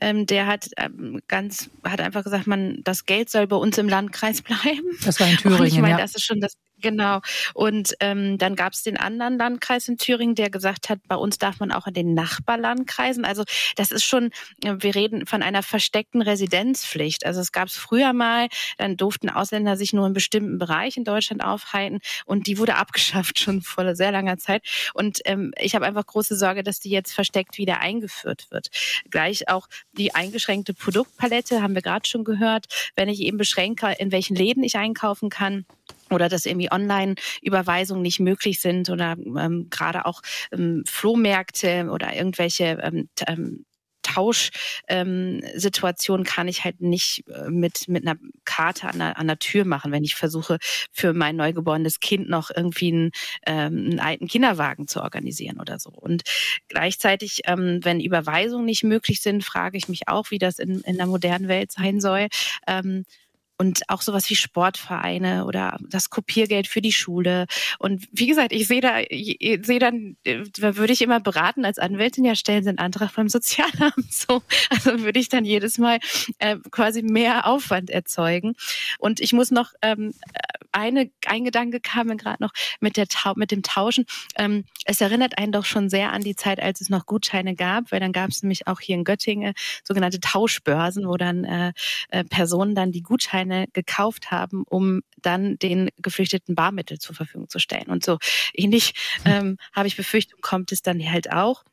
ähm, 0.00 0.26
der 0.26 0.46
hat 0.46 0.68
ähm, 0.76 1.20
ganz, 1.28 1.70
hat 1.84 2.00
einfach 2.00 2.24
gesagt, 2.24 2.46
man, 2.46 2.80
das 2.84 3.06
Geld 3.06 3.30
soll 3.30 3.46
bei 3.46 3.56
uns 3.56 3.78
im 3.78 3.88
Landkreis 3.88 4.42
bleiben. 4.42 4.98
Das 5.04 5.20
war 5.20 5.28
in 5.28 5.36
Thüringen. 5.36 5.60
Und 5.60 5.66
ich 5.66 5.78
meine, 5.78 5.90
ja. 5.90 5.98
das 5.98 6.14
ist 6.14 6.24
schon 6.24 6.40
das 6.40 6.54
Genau. 6.80 7.20
Und 7.54 7.94
ähm, 8.00 8.38
dann 8.38 8.56
gab 8.56 8.72
es 8.72 8.82
den 8.82 8.96
anderen 8.96 9.38
Landkreis 9.38 9.88
in 9.88 9.98
Thüringen, 9.98 10.34
der 10.34 10.50
gesagt 10.50 10.88
hat, 10.88 10.98
bei 11.06 11.16
uns 11.16 11.38
darf 11.38 11.60
man 11.60 11.72
auch 11.72 11.86
in 11.86 11.94
den 11.94 12.14
Nachbarlandkreisen. 12.14 13.24
Also 13.24 13.44
das 13.76 13.90
ist 13.90 14.04
schon, 14.04 14.30
äh, 14.64 14.74
wir 14.78 14.94
reden 14.94 15.26
von 15.26 15.42
einer 15.42 15.62
versteckten 15.62 16.22
Residenzpflicht. 16.22 17.26
Also 17.26 17.40
es 17.40 17.52
gab 17.52 17.68
es 17.68 17.76
früher 17.76 18.12
mal, 18.12 18.48
dann 18.78 18.96
durften 18.96 19.28
Ausländer 19.30 19.76
sich 19.76 19.92
nur 19.92 20.06
in 20.06 20.12
bestimmten 20.12 20.58
Bereichen 20.58 21.00
in 21.00 21.04
Deutschland 21.04 21.42
aufhalten 21.44 22.00
und 22.26 22.46
die 22.46 22.58
wurde 22.58 22.76
abgeschafft 22.76 23.38
schon 23.38 23.62
vor 23.62 23.90
sehr 23.94 24.12
langer 24.12 24.38
Zeit. 24.38 24.62
Und 24.94 25.20
ähm, 25.24 25.52
ich 25.58 25.74
habe 25.74 25.86
einfach 25.86 26.06
große 26.06 26.36
Sorge, 26.36 26.62
dass 26.62 26.80
die 26.80 26.90
jetzt 26.90 27.12
versteckt 27.12 27.58
wieder 27.58 27.80
eingeführt 27.80 28.46
wird. 28.50 28.68
Gleich 29.10 29.48
auch 29.48 29.68
die 29.92 30.14
eingeschränkte 30.14 30.74
Produktpalette 30.74 31.62
haben 31.62 31.74
wir 31.74 31.82
gerade 31.82 32.08
schon 32.08 32.24
gehört. 32.24 32.66
Wenn 32.96 33.08
ich 33.08 33.20
eben 33.20 33.38
beschränke, 33.38 33.94
in 33.98 34.12
welchen 34.12 34.36
Läden 34.36 34.62
ich 34.62 34.76
einkaufen 34.76 35.30
kann, 35.30 35.64
oder 36.10 36.28
dass 36.28 36.46
irgendwie 36.46 36.70
Online-Überweisungen 36.70 38.02
nicht 38.02 38.20
möglich 38.20 38.60
sind 38.60 38.90
oder 38.90 39.16
ähm, 39.18 39.68
gerade 39.70 40.06
auch 40.06 40.22
ähm, 40.52 40.84
Flohmärkte 40.86 41.88
oder 41.90 42.14
irgendwelche 42.14 42.78
ähm, 42.82 43.08
ähm, 43.26 43.64
Tauschsituationen 44.02 46.26
ähm, 46.26 46.30
kann 46.30 46.48
ich 46.48 46.64
halt 46.64 46.80
nicht 46.80 47.24
äh, 47.28 47.50
mit, 47.50 47.88
mit 47.88 48.06
einer 48.06 48.18
Karte 48.44 48.88
an 48.88 48.98
der, 48.98 49.18
an 49.18 49.26
der 49.26 49.38
Tür 49.38 49.64
machen, 49.64 49.92
wenn 49.92 50.04
ich 50.04 50.14
versuche, 50.14 50.58
für 50.92 51.12
mein 51.12 51.36
neugeborenes 51.36 52.00
Kind 52.00 52.28
noch 52.28 52.50
irgendwie 52.54 52.92
einen, 52.92 53.10
ähm, 53.46 53.88
einen 53.90 54.00
alten 54.00 54.26
Kinderwagen 54.26 54.88
zu 54.88 55.02
organisieren 55.02 55.60
oder 55.60 55.78
so. 55.78 55.90
Und 55.90 56.22
gleichzeitig, 56.68 57.40
ähm, 57.44 57.80
wenn 57.82 58.00
Überweisungen 58.00 58.66
nicht 58.66 58.84
möglich 58.84 59.20
sind, 59.20 59.44
frage 59.44 59.76
ich 59.76 59.88
mich 59.88 60.08
auch, 60.08 60.30
wie 60.30 60.38
das 60.38 60.58
in, 60.58 60.80
in 60.80 60.96
der 60.96 61.06
modernen 61.06 61.48
Welt 61.48 61.72
sein 61.72 62.00
soll. 62.00 62.28
Ähm, 62.66 63.04
und 63.60 63.82
auch 63.90 64.00
sowas 64.00 64.30
wie 64.30 64.36
Sportvereine 64.36 65.44
oder 65.44 65.76
das 65.90 66.08
Kopiergeld 66.08 66.66
für 66.66 66.80
die 66.80 66.94
Schule. 66.94 67.44
Und 67.78 68.08
wie 68.10 68.26
gesagt, 68.26 68.52
ich 68.52 68.66
sehe 68.66 68.80
da, 68.80 69.00
ich 69.06 69.60
sehe 69.66 69.78
dann, 69.78 70.16
äh, 70.24 70.44
da 70.58 70.76
würde 70.76 70.94
ich 70.94 71.02
immer 71.02 71.20
beraten 71.20 71.66
als 71.66 71.78
Anwältin, 71.78 72.24
ja, 72.24 72.34
stellen 72.34 72.62
Sie 72.62 72.70
einen 72.70 72.78
Antrag 72.78 73.14
beim 73.14 73.28
Sozialamt. 73.28 73.94
So, 74.10 74.42
also 74.70 75.00
würde 75.00 75.18
ich 75.18 75.28
dann 75.28 75.44
jedes 75.44 75.78
Mal 75.78 75.98
äh, 76.38 76.56
quasi 76.70 77.02
mehr 77.02 77.46
Aufwand 77.46 77.90
erzeugen. 77.90 78.54
Und 78.98 79.20
ich 79.20 79.32
muss 79.32 79.50
noch 79.50 79.72
ähm, 79.82 80.14
eine, 80.72 81.10
ein 81.26 81.44
Gedanke 81.44 81.80
kam 81.80 82.08
mir 82.08 82.16
gerade 82.16 82.42
noch 82.42 82.52
mit 82.80 82.96
der 82.96 83.06
mit 83.36 83.50
dem 83.50 83.62
Tauschen. 83.62 84.06
Ähm, 84.36 84.64
es 84.84 85.00
erinnert 85.00 85.38
einen 85.38 85.52
doch 85.52 85.64
schon 85.64 85.90
sehr 85.90 86.12
an 86.12 86.22
die 86.22 86.36
Zeit, 86.36 86.60
als 86.60 86.80
es 86.80 86.88
noch 86.88 87.06
Gutscheine 87.06 87.54
gab, 87.54 87.92
weil 87.92 88.00
dann 88.00 88.12
gab 88.12 88.30
es 88.30 88.42
nämlich 88.42 88.66
auch 88.66 88.80
hier 88.80 88.96
in 88.96 89.04
Göttingen 89.04 89.54
sogenannte 89.84 90.20
Tauschbörsen, 90.20 91.06
wo 91.06 91.16
dann 91.16 91.44
äh, 91.44 91.72
äh, 92.08 92.24
Personen 92.24 92.74
dann 92.74 92.92
die 92.92 93.02
Gutscheine 93.02 93.66
gekauft 93.72 94.30
haben, 94.30 94.64
um 94.68 95.02
dann 95.22 95.58
den 95.58 95.90
Geflüchteten 96.00 96.54
Barmittel 96.54 96.98
zur 96.98 97.14
Verfügung 97.14 97.48
zu 97.48 97.58
stellen. 97.58 97.88
Und 97.88 98.04
so 98.04 98.18
ähnlich 98.54 98.94
ähm, 99.24 99.56
habe 99.72 99.88
ich 99.88 99.96
Befürchtung, 99.96 100.40
kommt 100.40 100.72
es 100.72 100.82
dann 100.82 101.00
halt 101.00 101.32
auch. 101.32 101.64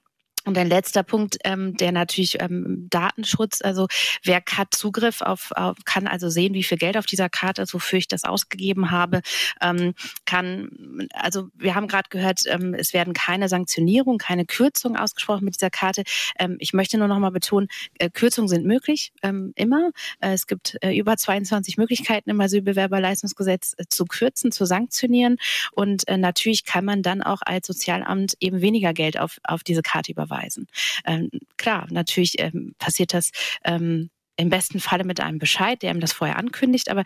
Und 0.48 0.58
ein 0.58 0.70
letzter 0.70 1.04
Punkt, 1.04 1.38
ähm, 1.44 1.76
der 1.76 1.92
natürlich 1.92 2.42
ähm, 2.42 2.88
Datenschutz, 2.90 3.62
also 3.62 3.88
wer 4.24 4.42
hat 4.56 4.74
Zugriff 4.74 5.22
auf, 5.22 5.52
auf, 5.52 5.76
kann 5.84 6.08
also 6.08 6.30
sehen, 6.30 6.54
wie 6.54 6.64
viel 6.64 6.78
Geld 6.78 6.96
auf 6.96 7.06
dieser 7.06 7.28
Karte 7.28 7.62
ist, 7.64 7.74
wofür 7.74 8.00
ich 8.00 8.08
das 8.08 8.24
ausgegeben 8.24 8.90
habe, 8.90 9.24
ähm, 9.62 9.94
kann, 10.26 11.10
also 11.12 11.50
wir 11.54 11.76
haben 11.76 11.90
gerade 11.90 12.08
gehört, 12.10 12.44
ähm, 12.48 12.74
es 12.74 12.94
werden 12.94 13.14
keine 13.14 13.50
Sanktionierungen, 13.50 14.20
keine 14.20 14.46
Kürzungen 14.46 14.98
ausgesprochen 14.98 15.44
mit 15.44 15.56
dieser 15.56 15.70
Karte. 15.70 16.04
Ähm, 16.40 16.56
ich 16.60 16.72
möchte 16.72 16.98
nur 16.98 17.10
noch 17.10 17.20
mal 17.20 17.32
betonen, 17.32 17.68
äh, 18.00 18.10
Kürzungen 18.10 18.48
sind 18.48 18.66
möglich, 18.66 19.12
ähm, 19.24 19.52
immer. 19.58 19.90
Äh, 20.22 20.32
es 20.32 20.48
gibt 20.48 20.78
äh, 20.82 20.96
über 20.96 21.18
22 21.18 21.76
Möglichkeiten 21.76 22.30
im 22.30 22.40
Asylbewerberleistungsgesetz 22.40 23.74
äh, 23.76 23.84
zu 23.90 24.06
kürzen, 24.06 24.54
zu 24.54 24.64
sanktionieren. 24.64 25.40
Und 25.74 26.08
äh, 26.08 26.16
natürlich 26.16 26.64
kann 26.64 26.86
man 26.86 27.04
dann 27.04 27.22
auch 27.22 27.42
als 27.46 27.68
Sozialamt 27.68 28.36
eben 28.40 28.62
weniger 28.62 28.94
Geld 28.94 29.20
auf, 29.20 29.40
auf 29.44 29.66
diese 29.66 29.82
Karte 29.82 30.14
überweisen 30.14 30.37
nachweisen. 30.38 30.68
Ähm, 31.06 31.30
klar, 31.58 31.88
natürlich 31.90 32.40
ähm, 32.40 32.76
passiert 32.78 33.14
das 33.14 33.32
ähm, 33.64 34.10
im 34.40 34.50
besten 34.52 34.80
Falle 34.80 35.04
mit 35.04 35.20
einem 35.20 35.40
Bescheid, 35.40 35.82
der 35.82 35.92
ihm 35.92 36.00
das 36.00 36.14
vorher 36.14 36.38
ankündigt, 36.38 36.92
aber 36.92 37.04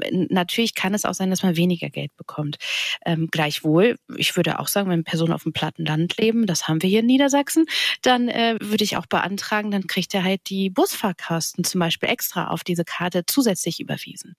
äh, 0.00 0.26
natürlich 0.28 0.74
kann 0.74 0.92
es 0.92 1.06
auch 1.06 1.14
sein, 1.14 1.30
dass 1.30 1.42
man 1.42 1.56
weniger 1.56 1.88
Geld 1.88 2.14
bekommt. 2.16 2.58
Ähm, 3.06 3.28
gleichwohl, 3.30 3.96
ich 4.16 4.36
würde 4.36 4.58
auch 4.58 4.68
sagen, 4.68 4.90
wenn 4.90 5.02
Personen 5.02 5.32
auf 5.32 5.44
dem 5.44 5.54
platten 5.54 5.86
Land 5.86 6.18
leben, 6.18 6.46
das 6.46 6.68
haben 6.68 6.82
wir 6.82 6.90
hier 6.90 7.00
in 7.00 7.06
Niedersachsen, 7.06 7.64
dann 8.02 8.28
äh, 8.28 8.58
würde 8.60 8.84
ich 8.84 8.98
auch 8.98 9.06
beantragen, 9.06 9.70
dann 9.70 9.86
kriegt 9.86 10.12
er 10.14 10.24
halt 10.24 10.42
die 10.50 10.68
Busfahrkosten 10.68 11.64
zum 11.64 11.78
Beispiel 11.78 12.10
extra 12.10 12.48
auf 12.48 12.64
diese 12.64 12.84
Karte 12.84 13.24
zusätzlich 13.26 13.80
überwiesen. 13.80 14.36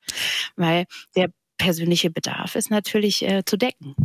Weil 0.55 0.85
der 1.15 1.29
persönliche 1.58 2.10
Bedarf 2.10 2.56
ist 2.56 2.70
natürlich 2.70 3.24
äh, 3.24 3.43
zu 3.45 3.58
decken. 3.58 3.95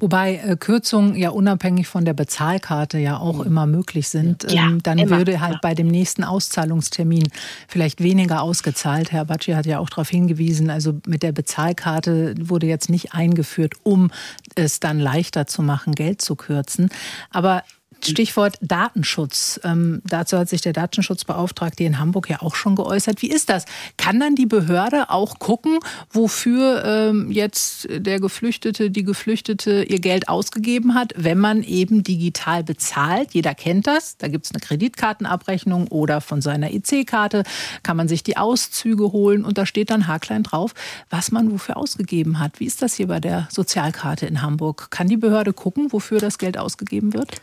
Wobei 0.00 0.36
äh, 0.36 0.56
Kürzungen 0.56 1.16
ja 1.16 1.30
unabhängig 1.30 1.86
von 1.86 2.04
der 2.04 2.14
Bezahlkarte 2.14 2.98
ja 2.98 3.18
auch 3.18 3.38
mhm. 3.38 3.46
immer 3.46 3.66
möglich 3.66 4.08
sind. 4.08 4.50
Ja, 4.50 4.64
ähm, 4.66 4.82
dann 4.82 4.98
immer, 4.98 5.18
würde 5.18 5.40
halt 5.40 5.54
ja. 5.54 5.60
bei 5.62 5.74
dem 5.74 5.88
nächsten 5.88 6.24
Auszahlungstermin 6.24 7.28
vielleicht 7.68 8.02
weniger 8.02 8.42
ausgezahlt. 8.42 9.12
Herr 9.12 9.24
Bacci 9.24 9.52
hat 9.52 9.66
ja 9.66 9.78
auch 9.78 9.90
darauf 9.90 10.08
hingewiesen, 10.08 10.70
also 10.70 11.00
mit 11.06 11.22
der 11.22 11.32
Bezahlkarte 11.32 12.34
wurde 12.38 12.66
jetzt 12.66 12.90
nicht 12.90 13.14
eingeführt, 13.14 13.74
um 13.82 14.10
es 14.54 14.80
dann 14.80 14.98
leichter 14.98 15.46
zu 15.46 15.62
machen, 15.62 15.94
Geld 15.94 16.22
zu 16.22 16.36
kürzen. 16.36 16.88
Aber 17.30 17.62
Stichwort 18.06 18.56
Datenschutz. 18.60 19.60
Ähm, 19.64 20.02
dazu 20.04 20.38
hat 20.38 20.48
sich 20.48 20.60
der 20.60 20.72
Datenschutzbeauftragte 20.72 21.84
in 21.84 21.98
Hamburg 21.98 22.30
ja 22.30 22.42
auch 22.42 22.54
schon 22.54 22.76
geäußert. 22.76 23.22
Wie 23.22 23.30
ist 23.30 23.48
das? 23.48 23.64
Kann 23.96 24.20
dann 24.20 24.34
die 24.34 24.46
Behörde 24.46 25.10
auch 25.10 25.38
gucken, 25.38 25.78
wofür 26.10 26.84
ähm, 26.84 27.30
jetzt 27.30 27.88
der 27.90 28.20
Geflüchtete, 28.20 28.90
die 28.90 29.04
Geflüchtete 29.04 29.84
ihr 29.84 30.00
Geld 30.00 30.28
ausgegeben 30.28 30.94
hat, 30.94 31.12
wenn 31.16 31.38
man 31.38 31.62
eben 31.62 32.02
digital 32.02 32.64
bezahlt? 32.64 33.32
Jeder 33.32 33.54
kennt 33.54 33.86
das. 33.86 34.16
Da 34.18 34.28
gibt 34.28 34.46
es 34.46 34.52
eine 34.52 34.60
Kreditkartenabrechnung 34.60 35.88
oder 35.88 36.20
von 36.20 36.42
seiner 36.42 36.72
EC-Karte 36.72 37.44
kann 37.82 37.96
man 37.96 38.08
sich 38.08 38.22
die 38.22 38.36
Auszüge 38.36 39.12
holen 39.12 39.44
und 39.44 39.58
da 39.58 39.66
steht 39.66 39.90
dann 39.90 40.06
haarklein 40.06 40.42
drauf, 40.42 40.74
was 41.10 41.30
man 41.30 41.50
wofür 41.50 41.76
ausgegeben 41.76 42.38
hat. 42.38 42.60
Wie 42.60 42.66
ist 42.66 42.82
das 42.82 42.94
hier 42.94 43.08
bei 43.08 43.20
der 43.20 43.48
Sozialkarte 43.50 44.26
in 44.26 44.42
Hamburg? 44.42 44.90
Kann 44.90 45.08
die 45.08 45.16
Behörde 45.16 45.52
gucken, 45.52 45.92
wofür 45.92 46.18
das 46.18 46.38
Geld 46.38 46.58
ausgegeben 46.58 47.12
wird? 47.12 47.40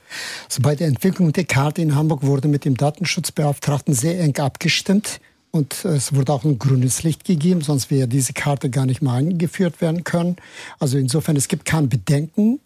Also 0.51 0.63
bei 0.63 0.75
der 0.75 0.89
Entwicklung 0.89 1.31
der 1.31 1.45
Karte 1.45 1.81
in 1.81 1.95
Hamburg 1.95 2.23
wurde 2.23 2.49
mit 2.49 2.65
dem 2.65 2.75
Datenschutzbeauftragten 2.75 3.93
sehr 3.93 4.19
eng 4.19 4.37
abgestimmt. 4.37 5.21
Und 5.51 5.85
es 5.85 6.13
wurde 6.13 6.33
auch 6.33 6.43
ein 6.43 6.59
grünes 6.59 7.03
Licht 7.03 7.23
gegeben, 7.23 7.61
sonst 7.61 7.89
wäre 7.89 8.05
diese 8.05 8.33
Karte 8.33 8.69
gar 8.69 8.85
nicht 8.85 9.01
mal 9.01 9.15
eingeführt 9.15 9.79
werden 9.79 10.03
können. 10.03 10.35
Also 10.77 10.97
insofern, 10.97 11.37
es 11.37 11.47
gibt 11.47 11.63
kein 11.63 11.87
Bedenken. 11.87 12.59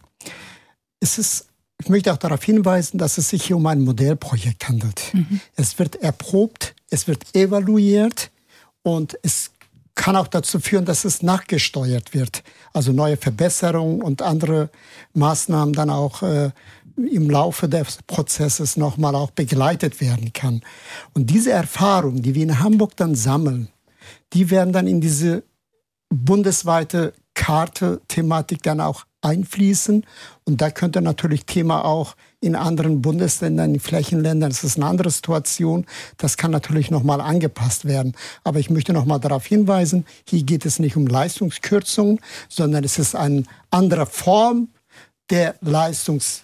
Es 0.99 1.19
ist, 1.19 1.45
ich 1.79 1.87
möchte 1.87 2.11
auch 2.11 2.17
darauf 2.17 2.43
hinweisen, 2.43 2.97
dass 2.97 3.19
es 3.19 3.29
sich 3.29 3.43
hier 3.45 3.55
um 3.55 3.67
ein 3.67 3.81
Modellprojekt 3.81 4.67
handelt. 4.67 5.13
Mhm. 5.13 5.39
Es 5.55 5.77
wird 5.77 5.97
erprobt, 5.97 6.73
es 6.89 7.07
wird 7.07 7.35
evaluiert 7.35 8.31
und 8.81 9.15
es 9.21 9.51
kann 9.93 10.15
auch 10.15 10.27
dazu 10.27 10.59
führen, 10.59 10.85
dass 10.85 11.05
es 11.05 11.21
nachgesteuert 11.21 12.15
wird. 12.15 12.41
Also 12.73 12.93
neue 12.93 13.15
Verbesserungen 13.15 14.01
und 14.01 14.23
andere 14.23 14.69
Maßnahmen 15.13 15.75
dann 15.75 15.91
auch 15.91 16.23
äh, 16.23 16.49
im 16.97 17.29
Laufe 17.29 17.67
des 17.67 17.99
Prozesses 18.07 18.77
nochmal 18.77 19.15
auch 19.15 19.31
begleitet 19.31 20.01
werden 20.01 20.33
kann. 20.33 20.61
Und 21.13 21.29
diese 21.29 21.51
Erfahrungen, 21.51 22.21
die 22.21 22.35
wir 22.35 22.43
in 22.43 22.59
Hamburg 22.59 22.95
dann 22.95 23.15
sammeln, 23.15 23.69
die 24.33 24.49
werden 24.49 24.73
dann 24.73 24.87
in 24.87 25.01
diese 25.01 25.43
bundesweite 26.09 27.13
Karte-Thematik 27.33 28.63
dann 28.63 28.79
auch 28.79 29.05
einfließen. 29.21 30.05
Und 30.45 30.61
da 30.61 30.69
könnte 30.69 31.01
natürlich 31.01 31.45
Thema 31.45 31.83
auch 31.83 32.15
in 32.39 32.55
anderen 32.55 33.01
Bundesländern, 33.01 33.73
in 33.73 33.79
Flächenländern, 33.79 34.51
das 34.51 34.63
ist 34.63 34.77
eine 34.77 34.85
andere 34.85 35.09
Situation. 35.09 35.85
Das 36.17 36.37
kann 36.37 36.51
natürlich 36.51 36.91
nochmal 36.91 37.19
angepasst 37.19 37.85
werden. 37.85 38.15
Aber 38.43 38.59
ich 38.59 38.69
möchte 38.69 38.93
nochmal 38.93 39.19
darauf 39.19 39.45
hinweisen, 39.45 40.05
hier 40.27 40.43
geht 40.43 40.65
es 40.65 40.79
nicht 40.79 40.95
um 40.95 41.07
Leistungskürzungen, 41.07 42.19
sondern 42.47 42.83
es 42.83 42.99
ist 42.99 43.15
eine 43.15 43.43
andere 43.71 44.05
Form 44.05 44.69
der 45.31 45.55
Leistungs 45.61 46.43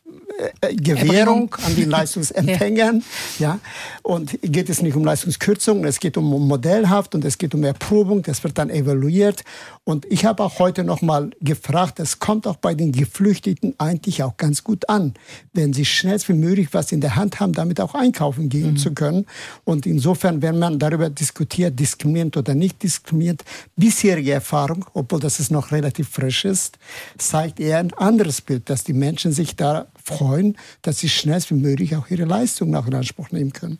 Gewährung 0.71 1.55
an 1.65 1.75
die 1.75 1.85
Leistungsempfängern. 1.85 3.03
ja. 3.39 3.59
Und 4.03 4.37
geht 4.41 4.69
es 4.69 4.81
nicht 4.81 4.95
um 4.95 5.03
Leistungskürzungen, 5.03 5.85
es 5.85 5.99
geht 5.99 6.17
um 6.17 6.25
Modellhaft 6.47 7.15
und 7.15 7.25
es 7.25 7.37
geht 7.37 7.53
um 7.53 7.63
Erprobung, 7.63 8.23
das 8.23 8.43
wird 8.43 8.57
dann 8.57 8.69
evaluiert. 8.69 9.43
Und 9.83 10.05
ich 10.11 10.25
habe 10.25 10.43
auch 10.43 10.59
heute 10.59 10.83
noch 10.83 11.01
mal 11.01 11.31
gefragt, 11.41 11.99
es 11.99 12.19
kommt 12.19 12.47
auch 12.47 12.57
bei 12.57 12.75
den 12.75 12.91
Geflüchteten 12.91 13.73
eigentlich 13.77 14.23
auch 14.23 14.37
ganz 14.37 14.63
gut 14.63 14.87
an, 14.89 15.13
wenn 15.53 15.73
sie 15.73 15.85
schnell 15.85 16.19
wie 16.27 16.33
möglich 16.33 16.69
was 16.71 16.91
in 16.91 17.01
der 17.01 17.15
Hand 17.15 17.39
haben, 17.39 17.53
damit 17.53 17.79
auch 17.79 17.95
einkaufen 17.95 18.49
gehen 18.49 18.71
mhm. 18.71 18.77
zu 18.77 18.93
können. 18.93 19.25
Und 19.63 19.85
insofern, 19.85 20.41
wenn 20.41 20.59
man 20.59 20.77
darüber 20.77 21.09
diskutiert, 21.09 21.79
diskriminierend 21.79 22.37
oder 22.37 22.53
nicht 22.53 22.83
diskriminierend, 22.83 23.43
bisherige 23.75 24.33
Erfahrung, 24.33 24.85
obwohl 24.93 25.19
das 25.19 25.39
ist 25.39 25.51
noch 25.51 25.71
relativ 25.71 26.09
frisch 26.09 26.45
ist, 26.45 26.77
zeigt 27.17 27.59
eher 27.59 27.79
ein 27.79 27.93
anderes 27.93 28.41
Bild, 28.41 28.69
dass 28.69 28.83
die 28.83 28.93
Menschen 28.93 29.31
sich 29.31 29.55
da 29.55 29.87
freuen, 30.03 30.57
dass 30.81 30.99
sie 30.99 31.09
schnell 31.09 31.41
wie 31.47 31.55
möglich 31.55 31.95
auch 31.95 32.09
ihre 32.09 32.25
Leistung 32.25 32.69
nach 32.69 32.87
in 32.87 32.93
Anspruch 32.93 33.31
nehmen 33.31 33.53
können. 33.53 33.79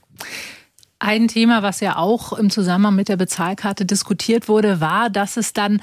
Ein 1.00 1.28
Thema, 1.28 1.64
was 1.64 1.80
ja 1.80 1.98
auch 1.98 2.32
im 2.34 2.50
Zusammenhang 2.52 2.96
mit 2.96 3.10
der 3.10 3.18
Bezahlkarte 3.18 3.86
diskutiert 3.86 4.48
wurde, 4.48 4.80
war, 4.82 5.10
dass 5.10 5.36
es 5.36 5.52
dann 5.52 5.82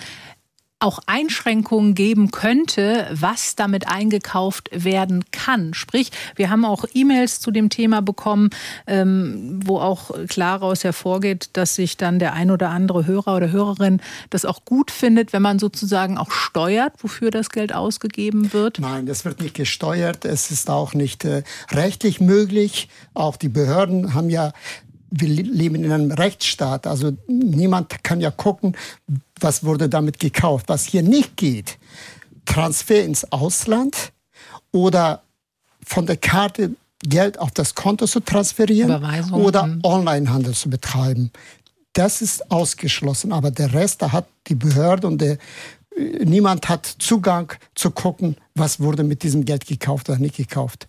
auch 0.81 1.01
Einschränkungen 1.07 1.95
geben 1.95 2.31
könnte, 2.31 3.09
was 3.13 3.57
damit 3.57 3.89
eingekauft 3.89 4.69
werden 4.73 5.25
kann. 5.33 5.75
Sprich, 5.75 6.11
wir 6.37 6.51
haben 6.51 6.65
auch 6.65 6.85
E-Mails 6.93 7.41
zu 7.41 7.51
dem 7.51 7.71
Thema 7.71 8.03
bekommen, 8.03 8.51
ähm, 8.87 9.61
wo 9.65 9.79
auch 9.79 10.11
klar 10.29 10.59
daraus 10.59 10.85
hervorgeht, 10.85 11.51
dass 11.55 11.75
sich 11.75 11.97
dann 11.97 12.19
der 12.19 12.33
ein 12.35 12.51
oder 12.51 12.71
andere 12.71 13.07
Hörer 13.07 13.37
oder 13.37 13.51
Hörerin 13.51 14.01
das 14.31 14.45
auch 14.45 14.65
gut 14.65 14.91
findet, 14.91 15.33
wenn 15.33 15.43
man 15.43 15.59
sozusagen 15.59 16.19
auch 16.19 16.31
steuert, 16.31 16.95
wofür 17.03 17.31
das 17.31 17.51
Geld 17.51 17.73
ausgegeben 17.73 18.53
wird. 18.53 18.79
Nein, 18.81 19.07
das 19.07 19.25
wird 19.25 19.41
nicht 19.41 19.55
gesteuert. 19.55 20.25
Es 20.25 20.51
ist 20.51 20.71
auch 20.71 20.95
nicht 20.95 21.25
äh, 21.25 21.43
rechtlich 21.71 22.21
möglich. 22.21 22.89
Auch 23.15 23.37
die 23.37 23.49
Behörden 23.49 24.15
haben 24.15 24.31
ja 24.31 24.53
wir 25.11 25.29
leben 25.29 25.77
in 25.77 25.93
einem 25.93 26.11
Rechtsstaat. 26.11 26.87
Also 26.87 27.13
niemand 27.27 28.03
kann 28.05 28.21
ja 28.21 28.31
gucken, 28.31 28.77
was 29.41 29.65
wurde 29.65 29.89
damit 29.89 30.19
gekauft. 30.19 30.69
Was 30.69 30.85
hier 30.85 31.03
nicht 31.03 31.37
geht, 31.37 31.79
Transfer 32.45 33.05
ins 33.05 33.31
Ausland 33.33 34.13
oder 34.73 35.23
von 35.85 36.07
der 36.07 36.17
Karte 36.17 36.73
Geld 37.03 37.39
auf 37.39 37.53
das 37.53 37.75
Konto 37.75 38.07
zu 38.07 38.21
transferieren 38.21 39.05
oder 39.33 39.67
mhm. 39.67 39.81
Onlinehandel 39.85 40.55
zu 40.55 40.69
betreiben. 40.69 41.31
Das 41.93 42.23
ist 42.23 42.51
ausgeschlossen. 42.51 43.33
Aber 43.33 43.51
der 43.51 43.73
Rest, 43.73 44.03
da 44.03 44.13
hat 44.13 44.27
die 44.49 44.55
Behörde 44.55 45.07
und 45.07 45.21
der, 45.21 45.39
niemand 46.25 46.69
hat 46.69 46.87
Zugang 46.99 47.53
zu 47.75 47.91
gucken, 47.91 48.37
was 48.55 48.81
wurde 48.81 49.05
mit 49.05 49.23
diesem 49.23 49.45
Geld 49.45 49.67
gekauft 49.67 50.09
oder 50.09 50.19
nicht 50.19 50.37
gekauft. 50.37 50.89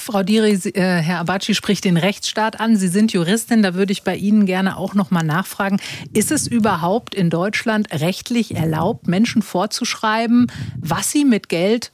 Frau 0.00 0.22
Diri, 0.22 0.52
äh, 0.70 0.80
Herr 0.80 1.20
Abaci 1.20 1.54
spricht 1.54 1.84
den 1.84 1.96
Rechtsstaat 1.96 2.60
an. 2.60 2.76
Sie 2.76 2.88
sind 2.88 3.12
Juristin, 3.12 3.62
da 3.62 3.74
würde 3.74 3.92
ich 3.92 4.02
bei 4.02 4.16
Ihnen 4.16 4.46
gerne 4.46 4.76
auch 4.76 4.94
noch 4.94 5.10
mal 5.10 5.22
nachfragen. 5.22 5.80
Ist 6.12 6.30
es 6.30 6.46
überhaupt 6.46 7.14
in 7.14 7.30
Deutschland 7.30 7.92
rechtlich 7.92 8.54
erlaubt, 8.56 9.06
Menschen 9.06 9.42
vorzuschreiben, 9.42 10.50
was 10.78 11.10
sie 11.10 11.24
mit 11.24 11.48
Geld 11.48 11.92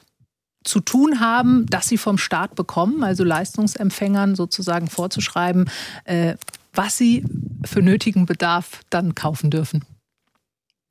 zu 0.65 0.81
tun 0.81 1.21
haben, 1.21 1.67
das 1.67 1.89
sie 1.89 1.99
vom 1.99 2.19
Staat 2.19 2.55
bekommen, 2.55 3.05
also 3.05 3.25
Leistungsempfängern 3.25 4.35
sozusagen 4.35 4.89
vorzuschreiben, 4.89 5.71
äh, 6.05 6.35
was 6.73 6.99
sie 6.99 7.25
für 7.65 7.83
nötigen 7.83 8.27
Bedarf 8.27 8.81
dann 8.91 9.15
kaufen 9.15 9.51
dürfen? 9.51 9.85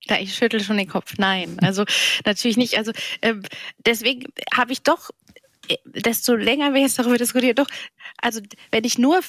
Ja, 0.07 0.19
ich 0.19 0.35
schüttel 0.35 0.61
schon 0.61 0.77
den 0.77 0.87
Kopf. 0.87 1.15
Nein, 1.17 1.57
also 1.61 1.83
natürlich 2.25 2.57
nicht. 2.57 2.77
Also 2.77 2.91
äh, 3.21 3.33
deswegen 3.85 4.31
habe 4.53 4.71
ich 4.71 4.83
doch 4.83 5.09
desto 5.85 6.35
länger 6.35 6.73
wir 6.73 6.81
jetzt 6.81 6.99
darüber 6.99 7.17
diskutieren, 7.17 7.55
doch, 7.55 7.67
also 8.21 8.41
wenn 8.71 8.83
ich 8.83 8.97
nur 8.97 9.21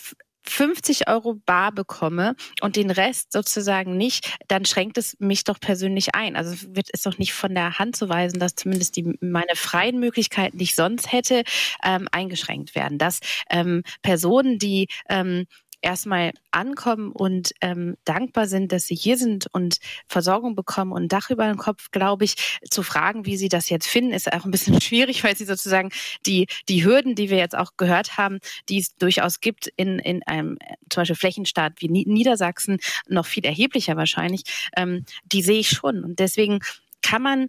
50 0.49 1.09
Euro 1.09 1.35
bar 1.35 1.73
bekomme 1.73 2.35
und 2.61 2.77
den 2.77 2.91
Rest 2.91 3.33
sozusagen 3.33 3.97
nicht, 3.97 4.37
dann 4.49 4.65
schränkt 4.65 4.99
es 4.99 5.17
mich 5.19 5.45
doch 5.45 5.61
persönlich 5.61 6.15
ein. 6.15 6.37
Also 6.37 6.55
wird 6.75 6.89
es 6.93 7.03
doch 7.03 7.19
nicht 7.19 7.33
von 7.33 7.55
der 7.55 7.79
Hand 7.79 7.97
zu 7.97 8.09
weisen, 8.09 8.39
dass 8.39 8.55
zumindest 8.55 8.97
die, 8.97 9.17
meine 9.21 9.57
freien 9.57 9.99
Möglichkeiten, 9.99 10.59
die 10.59 10.65
ich 10.65 10.75
sonst 10.75 11.13
hätte, 11.13 11.43
ähm, 11.85 12.09
eingeschränkt 12.13 12.75
werden. 12.75 12.99
Dass 12.99 13.21
ähm, 13.51 13.83
Personen, 14.03 14.59
die 14.59 14.89
ähm, 15.09 15.47
erstmal 15.87 16.33
ankommen 16.51 17.13
und 17.13 17.53
ähm, 17.61 17.97
dankbar 18.05 18.49
sind, 18.49 18.73
dass 18.73 18.89
sie 18.89 18.97
hier 18.97 19.17
sind 19.17 19.47
und 19.53 19.79
Versorgung 20.09 20.57
bekommen 20.57 20.91
und 20.91 21.13
Dach 21.13 21.31
über 21.31 21.47
den 21.47 21.59
Kopf, 21.59 21.93
glaube 21.93 22.25
ich, 22.25 22.59
zu 22.69 22.83
fragen, 22.83 23.25
wie 23.25 23.37
sie 23.37 23.49
das 23.49 23.69
jetzt 23.69 23.87
finden, 23.87 24.13
ist 24.13 24.33
auch 24.33 24.45
ein 24.45 24.51
bisschen 24.51 24.81
schwierig, 24.83 25.23
weil 25.23 25.37
sie 25.37 25.45
sozusagen 25.45 25.91
die, 26.27 26.49
die 26.69 26.85
Hürden, 26.85 27.15
die 27.15 27.31
wir 27.31 27.39
jetzt 27.39 27.57
auch 27.57 27.77
gehört 27.77 28.19
haben, 28.19 28.41
die 28.69 28.79
es 28.79 28.97
durchaus 28.97 29.41
gibt 29.41 29.69
in, 29.77 30.01
in 30.01 30.25
einem 30.25 30.59
zum 30.91 31.03
Beispiel 31.03 31.17
Flächenstaat 31.17 31.75
wie 31.79 31.89
Niedersachsen, 31.89 32.79
noch 33.09 33.27
viel 33.27 33.45
erheblicher 33.45 33.97
wahrscheinlich, 33.97 34.43
ähm, 34.77 35.05
die 35.25 35.43
sehe 35.43 35.61
ich 35.61 35.69
schon. 35.69 36.03
Und 36.03 36.19
deswegen 36.19 36.59
kann 37.01 37.23
man 37.23 37.49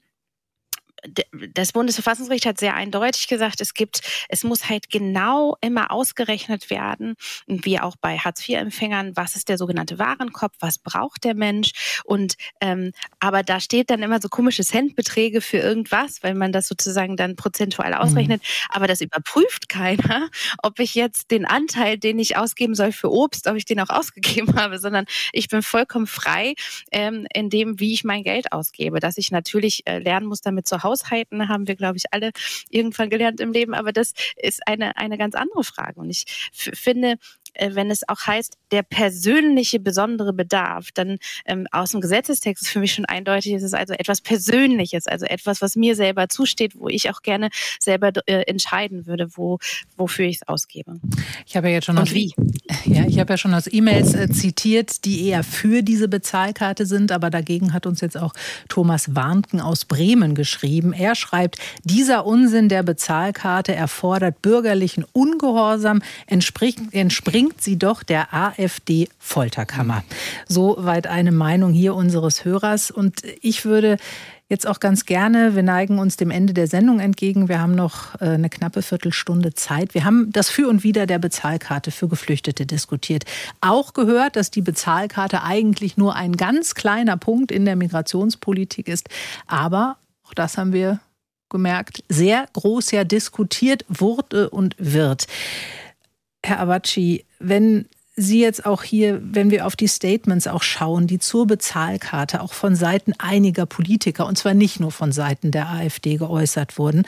das 1.53 1.73
Bundesverfassungsgericht 1.73 2.45
hat 2.45 2.59
sehr 2.59 2.75
eindeutig 2.75 3.27
gesagt, 3.27 3.61
es 3.61 3.73
gibt, 3.73 4.01
es 4.29 4.43
muss 4.43 4.69
halt 4.69 4.89
genau 4.89 5.55
immer 5.61 5.91
ausgerechnet 5.91 6.69
werden, 6.69 7.15
wie 7.45 7.79
auch 7.79 7.95
bei 7.95 8.17
Hartz-IV-Empfängern, 8.17 9.15
was 9.15 9.35
ist 9.35 9.49
der 9.49 9.57
sogenannte 9.57 9.99
Warenkorb, 9.99 10.53
was 10.59 10.79
braucht 10.79 11.23
der 11.23 11.35
Mensch 11.35 12.01
und 12.03 12.35
ähm, 12.61 12.91
aber 13.19 13.43
da 13.43 13.59
steht 13.59 13.89
dann 13.89 14.01
immer 14.01 14.19
so 14.21 14.27
komische 14.27 14.63
Centbeträge 14.63 15.41
für 15.41 15.57
irgendwas, 15.57 16.23
weil 16.23 16.33
man 16.33 16.51
das 16.51 16.67
sozusagen 16.67 17.15
dann 17.15 17.35
prozentual 17.35 17.91
mhm. 17.91 17.97
ausrechnet, 17.97 18.41
mhm. 18.41 18.47
aber 18.69 18.87
das 18.87 19.01
überprüft 19.01 19.69
keiner, 19.69 20.29
ob 20.63 20.79
ich 20.79 20.95
jetzt 20.95 21.31
den 21.31 21.45
Anteil, 21.45 21.97
den 21.97 22.19
ich 22.19 22.37
ausgeben 22.37 22.75
soll 22.75 22.91
für 22.91 23.11
Obst, 23.11 23.47
ob 23.47 23.55
ich 23.55 23.65
den 23.65 23.79
auch 23.79 23.89
ausgegeben 23.89 24.55
habe, 24.59 24.79
sondern 24.79 25.05
ich 25.31 25.47
bin 25.47 25.61
vollkommen 25.61 26.07
frei 26.07 26.55
ähm, 26.91 27.27
in 27.33 27.49
dem, 27.49 27.79
wie 27.79 27.93
ich 27.93 28.03
mein 28.03 28.23
Geld 28.23 28.51
ausgebe, 28.51 28.99
dass 28.99 29.17
ich 29.17 29.31
natürlich 29.31 29.85
äh, 29.85 29.99
lernen 29.99 30.25
muss, 30.25 30.41
damit 30.41 30.67
zu 30.67 30.83
Hause 30.83 30.86
Haushalten 30.87 31.49
haben 31.49 31.67
wir, 31.67 31.75
glaube 31.75 31.97
ich, 31.97 32.05
alle 32.11 32.31
irgendwann 32.69 33.09
gelernt 33.09 33.39
im 33.39 33.51
Leben. 33.51 33.73
Aber 33.73 33.91
das 33.91 34.13
ist 34.35 34.65
eine, 34.67 34.97
eine 34.97 35.17
ganz 35.17 35.35
andere 35.35 35.63
Frage. 35.63 35.99
Und 35.99 36.09
ich 36.09 36.25
finde, 36.51 37.17
wenn 37.59 37.91
es 37.91 38.07
auch 38.07 38.25
heißt, 38.25 38.57
der 38.71 38.83
persönliche 38.83 39.79
besondere 39.79 40.33
Bedarf, 40.33 40.89
dann 40.93 41.17
ähm, 41.45 41.67
aus 41.71 41.91
dem 41.91 42.01
Gesetzestext 42.01 42.63
ist 42.63 42.69
für 42.69 42.79
mich 42.79 42.93
schon 42.93 43.05
eindeutig, 43.05 43.53
es 43.53 43.63
ist 43.63 43.73
also 43.73 43.93
etwas 43.93 44.21
Persönliches, 44.21 45.07
also 45.07 45.25
etwas, 45.25 45.61
was 45.61 45.75
mir 45.75 45.95
selber 45.95 46.29
zusteht, 46.29 46.73
wo 46.75 46.87
ich 46.87 47.09
auch 47.09 47.21
gerne 47.21 47.49
selber 47.79 48.11
äh, 48.25 48.43
entscheiden 48.43 49.05
würde, 49.05 49.29
wo, 49.35 49.59
wofür 49.95 50.25
ich 50.25 50.37
es 50.37 50.47
ausgebe. 50.47 50.99
Ich 51.45 51.55
habe 51.55 51.69
ja 51.69 51.75
jetzt 51.75 51.85
schon 51.85 51.97
aus, 51.97 52.11
wie? 52.13 52.33
Ja, 52.85 53.05
ich 53.05 53.19
habe 53.19 53.33
ja 53.33 53.37
schon 53.37 53.53
aus 53.53 53.67
E-Mails 53.71 54.13
äh, 54.13 54.29
zitiert, 54.29 55.03
die 55.03 55.27
eher 55.27 55.43
für 55.43 55.81
diese 55.81 56.07
Bezahlkarte 56.07 56.85
sind, 56.85 57.11
aber 57.11 57.29
dagegen 57.29 57.73
hat 57.73 57.85
uns 57.85 58.01
jetzt 58.01 58.17
auch 58.17 58.33
Thomas 58.69 59.15
Warnken 59.15 59.59
aus 59.59 59.85
Bremen 59.85 60.35
geschrieben. 60.35 60.93
Er 60.93 61.15
schreibt, 61.15 61.57
dieser 61.83 62.25
Unsinn 62.25 62.69
der 62.69 62.83
Bezahlkarte 62.83 63.75
erfordert 63.75 64.41
bürgerlichen 64.41 65.05
Ungehorsam, 65.11 66.01
entspringt, 66.27 66.93
entspringt 66.93 67.46
sie 67.59 67.77
doch 67.77 68.03
der 68.03 68.33
AfD-Folterkammer. 68.33 70.03
Soweit 70.47 71.07
eine 71.07 71.31
Meinung 71.31 71.73
hier 71.73 71.95
unseres 71.95 72.45
Hörers. 72.45 72.91
Und 72.91 73.21
ich 73.41 73.65
würde 73.65 73.97
jetzt 74.49 74.65
auch 74.67 74.79
ganz 74.79 75.05
gerne. 75.05 75.55
Wir 75.55 75.63
neigen 75.63 75.99
uns 75.99 76.17
dem 76.17 76.31
Ende 76.31 76.53
der 76.53 76.67
Sendung 76.67 76.99
entgegen. 76.99 77.49
Wir 77.49 77.59
haben 77.59 77.75
noch 77.75 78.19
äh, 78.21 78.25
eine 78.25 78.49
knappe 78.49 78.81
Viertelstunde 78.81 79.53
Zeit. 79.53 79.93
Wir 79.93 80.05
haben 80.05 80.31
das 80.31 80.49
Für 80.49 80.69
und 80.69 80.83
Wider 80.83 81.05
der 81.05 81.19
Bezahlkarte 81.19 81.91
für 81.91 82.07
Geflüchtete 82.07 82.65
diskutiert. 82.65 83.25
Auch 83.61 83.93
gehört, 83.93 84.35
dass 84.35 84.51
die 84.51 84.61
Bezahlkarte 84.61 85.43
eigentlich 85.43 85.97
nur 85.97 86.15
ein 86.15 86.37
ganz 86.37 86.75
kleiner 86.75 87.17
Punkt 87.17 87.51
in 87.51 87.65
der 87.65 87.75
Migrationspolitik 87.75 88.87
ist. 88.87 89.09
Aber 89.47 89.97
auch 90.23 90.33
das 90.33 90.57
haben 90.57 90.73
wir 90.73 90.99
gemerkt, 91.49 92.03
sehr 92.09 92.45
groß 92.53 92.91
ja 92.91 93.03
diskutiert 93.03 93.85
wurde 93.87 94.49
und 94.49 94.75
wird. 94.77 95.27
Herr 96.43 96.59
Abaci, 96.59 97.25
wenn 97.39 97.87
Sie 98.19 98.41
jetzt 98.41 98.65
auch 98.65 98.81
hier, 98.81 99.21
wenn 99.23 99.51
wir 99.51 99.67
auf 99.67 99.75
die 99.75 99.87
Statements 99.87 100.47
auch 100.47 100.63
schauen, 100.63 101.05
die 101.05 101.19
zur 101.19 101.45
Bezahlkarte 101.45 102.41
auch 102.41 102.53
von 102.53 102.75
Seiten 102.75 103.13
einiger 103.19 103.67
Politiker, 103.67 104.25
und 104.25 104.39
zwar 104.39 104.55
nicht 104.55 104.79
nur 104.79 104.91
von 104.91 105.11
Seiten 105.11 105.51
der 105.51 105.69
AfD 105.69 106.17
geäußert 106.17 106.79
wurden, 106.79 107.05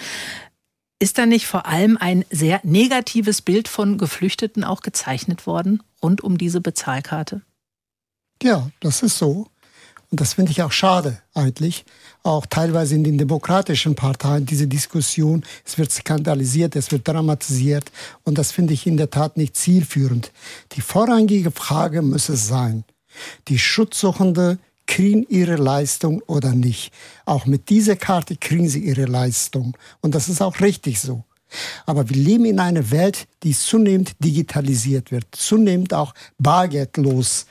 ist 0.99 1.18
da 1.18 1.26
nicht 1.26 1.47
vor 1.47 1.65
allem 1.65 1.97
ein 1.97 2.26
sehr 2.30 2.60
negatives 2.64 3.41
Bild 3.41 3.68
von 3.68 3.97
Geflüchteten 3.97 4.64
auch 4.64 4.81
gezeichnet 4.81 5.47
worden 5.47 5.81
rund 6.03 6.22
um 6.22 6.38
diese 6.38 6.61
Bezahlkarte? 6.61 7.41
Ja, 8.43 8.69
das 8.80 9.01
ist 9.01 9.18
so. 9.18 9.47
Und 10.11 10.22
das 10.22 10.34
finde 10.34 10.52
ich 10.52 10.64
auch 10.64 10.72
schade 10.72 11.22
eigentlich. 11.36 11.86
Auch 12.23 12.45
teilweise 12.48 12.95
in 12.95 13.03
den 13.03 13.18
demokratischen 13.18 13.94
Parteien 13.95 14.45
diese 14.45 14.68
Diskussion. 14.68 15.45
Es 15.64 15.77
wird 15.77 15.91
skandalisiert, 15.91 16.76
es 16.76 16.91
wird 16.91 17.07
dramatisiert. 17.07 17.91
Und 18.23 18.38
das 18.38 18.52
finde 18.52 18.73
ich 18.73 18.88
in 18.88 18.98
der 18.98 19.11
Tat 19.11 19.38
nicht 19.38 19.56
zielführend. 19.56 20.31
Die 20.72 20.81
vorrangige 20.81 21.52
Frage 21.52 22.02
muss 22.02 22.30
es 22.30 22.48
sein. 22.48 22.84
Die 23.48 23.60
Schutzsuchende 23.60 24.57
kriegen 24.88 25.27
ihre 25.30 25.57
Leistung 25.57 26.22
oder 26.26 26.56
nicht. 26.56 26.91
Auch 27.26 27.45
mit 27.45 27.69
dieser 27.69 27.95
Karte 27.95 28.36
kriegen 28.36 28.68
sie 28.68 28.80
ihre 28.80 29.06
Leistung. 29.06 29.77
Und 30.02 30.15
das 30.15 30.27
ist 30.27 30.41
auch 30.41 30.60
richtig 30.60 30.99
so. 30.99 31.23
Aber 31.86 32.10
wir 32.10 32.18
leben 32.18 32.45
in 32.45 32.60
einer 32.60 32.90
Welt, 32.90 33.27
die 33.44 33.53
zunehmend 33.53 34.14
digitalisiert 34.23 35.11
wird, 35.11 35.26
zunehmend 35.31 35.94
auch 35.94 36.14
bargeldlos 36.40 37.45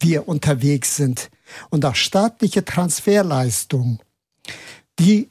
wir 0.00 0.28
unterwegs 0.28 0.96
sind. 0.96 1.30
Und 1.70 1.84
auch 1.84 1.94
staatliche 1.94 2.64
Transferleistungen, 2.64 4.00
die 4.98 5.30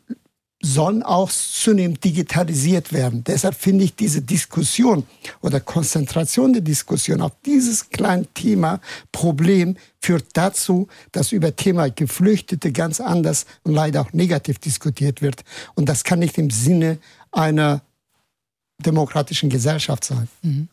sollen 0.61 1.01
auch 1.01 1.31
zunehmend 1.31 2.03
digitalisiert 2.03 2.93
werden. 2.93 3.23
Deshalb 3.23 3.55
finde 3.55 3.83
ich 3.83 3.95
diese 3.95 4.21
Diskussion 4.21 5.05
oder 5.41 5.59
Konzentration 5.59 6.53
der 6.53 6.61
Diskussion 6.61 7.21
auf 7.21 7.31
dieses 7.45 7.89
kleine 7.89 8.27
Thema 8.27 8.79
Problem 9.11 9.75
führt 9.99 10.25
dazu, 10.33 10.87
dass 11.11 11.31
über 11.31 11.55
Thema 11.55 11.89
Geflüchtete 11.89 12.71
ganz 12.71 13.01
anders 13.01 13.45
und 13.63 13.73
leider 13.73 14.01
auch 14.01 14.13
negativ 14.13 14.59
diskutiert 14.59 15.21
wird. 15.21 15.43
Und 15.73 15.89
das 15.89 16.03
kann 16.03 16.19
nicht 16.19 16.37
im 16.37 16.51
Sinne 16.51 16.99
einer 17.31 17.81
demokratischen 18.81 19.49
Gesellschaft 19.49 20.03
sein. 20.03 20.27
Mhm. 20.41 20.67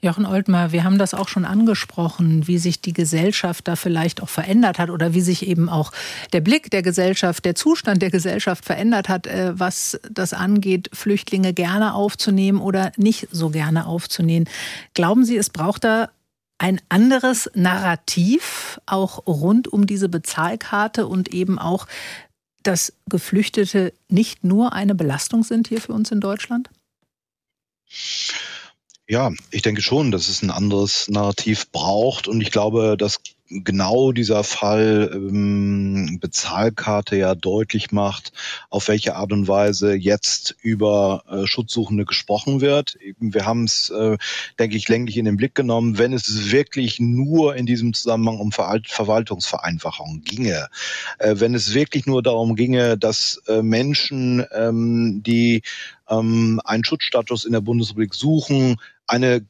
Jochen 0.00 0.26
Oltmar, 0.26 0.72
wir 0.72 0.84
haben 0.84 0.98
das 0.98 1.14
auch 1.14 1.28
schon 1.28 1.44
angesprochen, 1.44 2.46
wie 2.46 2.58
sich 2.58 2.80
die 2.80 2.92
Gesellschaft 2.92 3.68
da 3.68 3.76
vielleicht 3.76 4.22
auch 4.22 4.28
verändert 4.28 4.78
hat 4.78 4.90
oder 4.90 5.14
wie 5.14 5.20
sich 5.20 5.46
eben 5.46 5.68
auch 5.68 5.92
der 6.32 6.40
Blick 6.40 6.70
der 6.70 6.82
Gesellschaft, 6.82 7.44
der 7.44 7.54
Zustand 7.54 8.02
der 8.02 8.10
Gesellschaft 8.10 8.64
verändert 8.64 9.08
hat, 9.08 9.26
äh, 9.26 9.58
was 9.58 10.00
das 10.10 10.32
angeht, 10.32 10.90
Flüchtlinge 10.92 11.52
gerne 11.52 11.94
aufzunehmen 11.94 12.60
oder 12.60 12.92
nicht 12.96 13.28
so 13.30 13.50
gerne 13.50 13.86
aufzunehmen. 13.86 14.48
Glauben 14.94 15.24
Sie, 15.24 15.36
es 15.36 15.50
braucht 15.50 15.84
da 15.84 16.08
ein 16.62 16.80
anderes 16.88 17.50
Narrativ 17.54 18.80
auch 18.86 19.26
rund 19.26 19.66
um 19.66 19.84
diese 19.86 20.08
Bezahlkarte 20.08 21.08
und 21.08 21.34
eben 21.34 21.58
auch, 21.58 21.88
dass 22.62 22.92
Geflüchtete 23.08 23.92
nicht 24.08 24.44
nur 24.44 24.72
eine 24.72 24.94
Belastung 24.94 25.42
sind 25.42 25.66
hier 25.66 25.80
für 25.80 25.92
uns 25.92 26.12
in 26.12 26.20
Deutschland? 26.20 26.70
Ja, 29.08 29.30
ich 29.50 29.62
denke 29.62 29.82
schon, 29.82 30.10
dass 30.10 30.28
es 30.28 30.42
ein 30.42 30.50
anderes 30.50 31.08
Narrativ 31.08 31.70
braucht. 31.70 32.28
Und 32.28 32.40
ich 32.40 32.50
glaube, 32.50 32.96
dass 32.96 33.20
genau 33.64 34.12
dieser 34.12 34.44
Fall 34.44 35.10
ähm, 35.12 36.18
Bezahlkarte 36.20 37.16
ja 37.16 37.34
deutlich 37.34 37.92
macht, 37.92 38.32
auf 38.70 38.88
welche 38.88 39.16
Art 39.16 39.32
und 39.32 39.48
Weise 39.48 39.94
jetzt 39.94 40.56
über 40.62 41.24
äh, 41.28 41.46
Schutzsuchende 41.46 42.04
gesprochen 42.04 42.60
wird. 42.60 42.96
Wir 43.18 43.44
haben 43.44 43.64
es, 43.64 43.90
äh, 43.90 44.16
denke 44.58 44.76
ich, 44.76 44.88
länglich 44.88 45.16
in 45.16 45.24
den 45.24 45.36
Blick 45.36 45.54
genommen, 45.54 45.98
wenn 45.98 46.12
es 46.12 46.50
wirklich 46.50 46.98
nur 47.00 47.56
in 47.56 47.66
diesem 47.66 47.92
Zusammenhang 47.92 48.38
um 48.38 48.52
Ver 48.52 48.80
Verwaltungsvereinfachung 48.86 50.22
ginge, 50.24 50.68
äh, 51.18 51.34
wenn 51.38 51.54
es 51.54 51.74
wirklich 51.74 52.06
nur 52.06 52.22
darum 52.22 52.56
ginge, 52.56 52.96
dass 52.96 53.42
äh, 53.46 53.62
Menschen, 53.62 54.44
ähm, 54.54 55.22
die 55.24 55.62
ähm, 56.08 56.60
einen 56.64 56.84
Schutzstatus 56.84 57.44
in 57.44 57.52
der 57.52 57.60
Bundesrepublik 57.60 58.14
suchen, 58.14 58.76
eine 59.06 59.44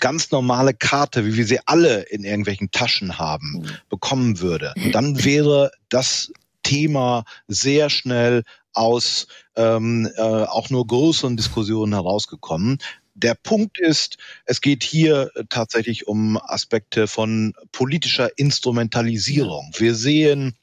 ganz 0.00 0.30
normale 0.30 0.74
Karte, 0.74 1.24
wie 1.24 1.36
wir 1.36 1.46
sie 1.46 1.60
alle 1.66 2.02
in 2.02 2.24
irgendwelchen 2.24 2.70
Taschen 2.70 3.18
haben, 3.18 3.60
mhm. 3.60 3.70
bekommen 3.88 4.40
würde, 4.40 4.74
dann 4.92 5.24
wäre 5.24 5.70
das 5.88 6.32
Thema 6.62 7.24
sehr 7.48 7.90
schnell 7.90 8.42
aus 8.72 9.26
ähm, 9.56 10.08
äh, 10.16 10.20
auch 10.20 10.70
nur 10.70 10.86
größeren 10.86 11.36
Diskussionen 11.36 11.94
herausgekommen. 11.94 12.78
Der 13.14 13.34
Punkt 13.34 13.78
ist, 13.78 14.18
es 14.44 14.60
geht 14.60 14.82
hier 14.82 15.30
tatsächlich 15.48 16.06
um 16.06 16.36
Aspekte 16.36 17.06
von 17.06 17.54
politischer 17.72 18.36
Instrumentalisierung. 18.36 19.72
Wir 19.78 19.94
sehen 19.94 20.54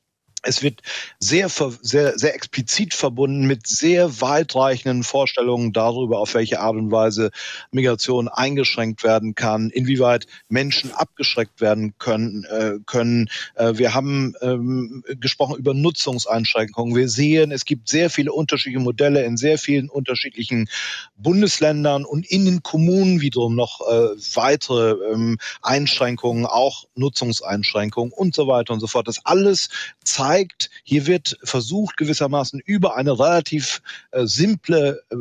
es 0.44 0.62
wird 0.62 0.82
sehr, 1.20 1.50
sehr, 1.50 2.18
sehr 2.18 2.36
explizit 2.36 2.94
verbunden 2.94 3.48
mit 3.48 3.66
sehr 3.66 4.22
weitreichenden 4.22 5.04
Vorstellungen 5.04 5.74
darüber, 5.74 6.20
auf 6.20 6.34
welche 6.34 6.60
Art 6.60 6.76
und 6.76 6.92
Weise 6.92 7.32
Migration 7.72 8.28
eingeschränkt 8.28 9.04
werden 9.04 9.36
kann, 9.36 9.70
inwieweit 9.70 10.28
Menschen 10.50 10.92
abgeschreckt 10.92 11.62
werden 11.62 11.98
können. 11.98 12.44
Äh, 12.44 12.80
können. 12.86 13.30
Äh, 13.56 13.74
wir 13.76 13.94
haben 13.94 14.34
ähm, 14.42 15.04
gesprochen 15.20 15.58
über 15.58 15.74
Nutzungseinschränkungen. 15.74 16.96
Wir 16.96 17.10
sehen, 17.10 17.52
es 17.52 17.66
gibt 17.66 17.88
sehr 17.88 18.10
viele 18.10 18.34
unterschiedliche 18.34 18.84
Modelle 18.84 19.24
in 19.24 19.38
sehr 19.38 19.58
vielen 19.58 19.90
unterschiedlichen 19.90 20.70
Bundesländern 21.16 22.04
und 22.06 22.30
in 22.30 22.46
den 22.46 22.64
Kommunen 22.64 23.22
wiederum 23.22 23.56
noch 23.56 23.82
äh, 23.82 24.10
weitere 24.36 24.92
ähm, 25.12 25.38
Einschränkungen, 25.62 26.46
auch 26.46 26.86
Nutzungseinschränkungen 26.96 28.12
und 28.12 28.36
so 28.36 28.48
weiter 28.48 28.74
und 28.74 28.80
so 28.80 28.88
fort. 28.88 29.08
Das 29.08 29.26
alles 29.26 29.70
zeigt, 30.04 30.33
zeigt, 30.34 30.70
hier 30.84 31.06
wird 31.06 31.38
versucht 31.44 31.98
gewissermaßen 31.98 32.60
über 32.66 32.96
eine 32.96 33.18
relativ 33.20 33.82
äh, 34.12 34.26
simple 34.26 35.02
äh, 35.12 35.16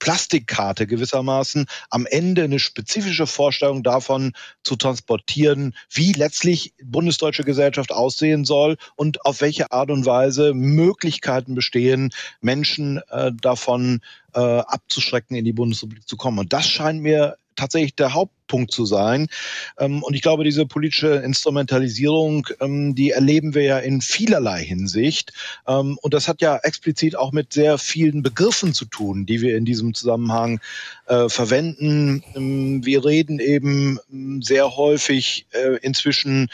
Plastikkarte 0.00 0.88
gewissermaßen 0.88 1.66
am 1.88 2.06
Ende 2.06 2.42
eine 2.42 2.58
spezifische 2.58 3.28
Vorstellung 3.28 3.84
davon 3.84 4.32
zu 4.64 4.74
transportieren, 4.74 5.76
wie 5.90 6.12
letztlich 6.12 6.74
bundesdeutsche 6.82 7.44
Gesellschaft 7.44 7.92
aussehen 7.92 8.44
soll 8.44 8.78
und 8.96 9.24
auf 9.24 9.40
welche 9.40 9.70
Art 9.70 9.92
und 9.92 10.04
Weise 10.04 10.54
Möglichkeiten 10.54 11.54
bestehen, 11.54 12.10
Menschen 12.40 13.00
äh, 13.10 13.30
davon 13.40 14.00
äh, 14.34 14.40
abzuschrecken, 14.40 15.36
in 15.36 15.44
die 15.44 15.52
Bundesrepublik 15.52 16.08
zu 16.08 16.16
kommen. 16.16 16.40
Und 16.40 16.52
das 16.52 16.66
scheint 16.66 17.00
mir 17.00 17.36
tatsächlich 17.54 17.94
der 17.94 18.12
Hauptpunkt 18.52 18.72
zu 18.72 18.84
sein. 18.84 19.28
Ähm, 19.78 20.02
und 20.02 20.14
ich 20.14 20.22
glaube, 20.22 20.44
diese 20.44 20.66
politische 20.66 21.14
Instrumentalisierung, 21.16 22.46
ähm, 22.60 22.94
die 22.94 23.10
erleben 23.10 23.54
wir 23.54 23.62
ja 23.62 23.78
in 23.78 24.00
vielerlei 24.00 24.62
Hinsicht. 24.62 25.32
Ähm, 25.66 25.98
und 26.02 26.14
das 26.14 26.28
hat 26.28 26.42
ja 26.42 26.58
explizit 26.58 27.16
auch 27.16 27.32
mit 27.32 27.52
sehr 27.52 27.78
vielen 27.78 28.22
Begriffen 28.22 28.74
zu 28.74 28.84
tun, 28.84 29.26
die 29.26 29.40
wir 29.40 29.56
in 29.56 29.64
diesem 29.64 29.94
Zusammenhang 29.94 30.60
äh, 31.06 31.28
verwenden. 31.28 32.22
Wir 32.84 33.04
reden 33.04 33.40
eben 33.40 33.98
sehr 34.40 34.76
häufig 34.76 35.46
äh, 35.52 35.78
inzwischen 35.82 36.48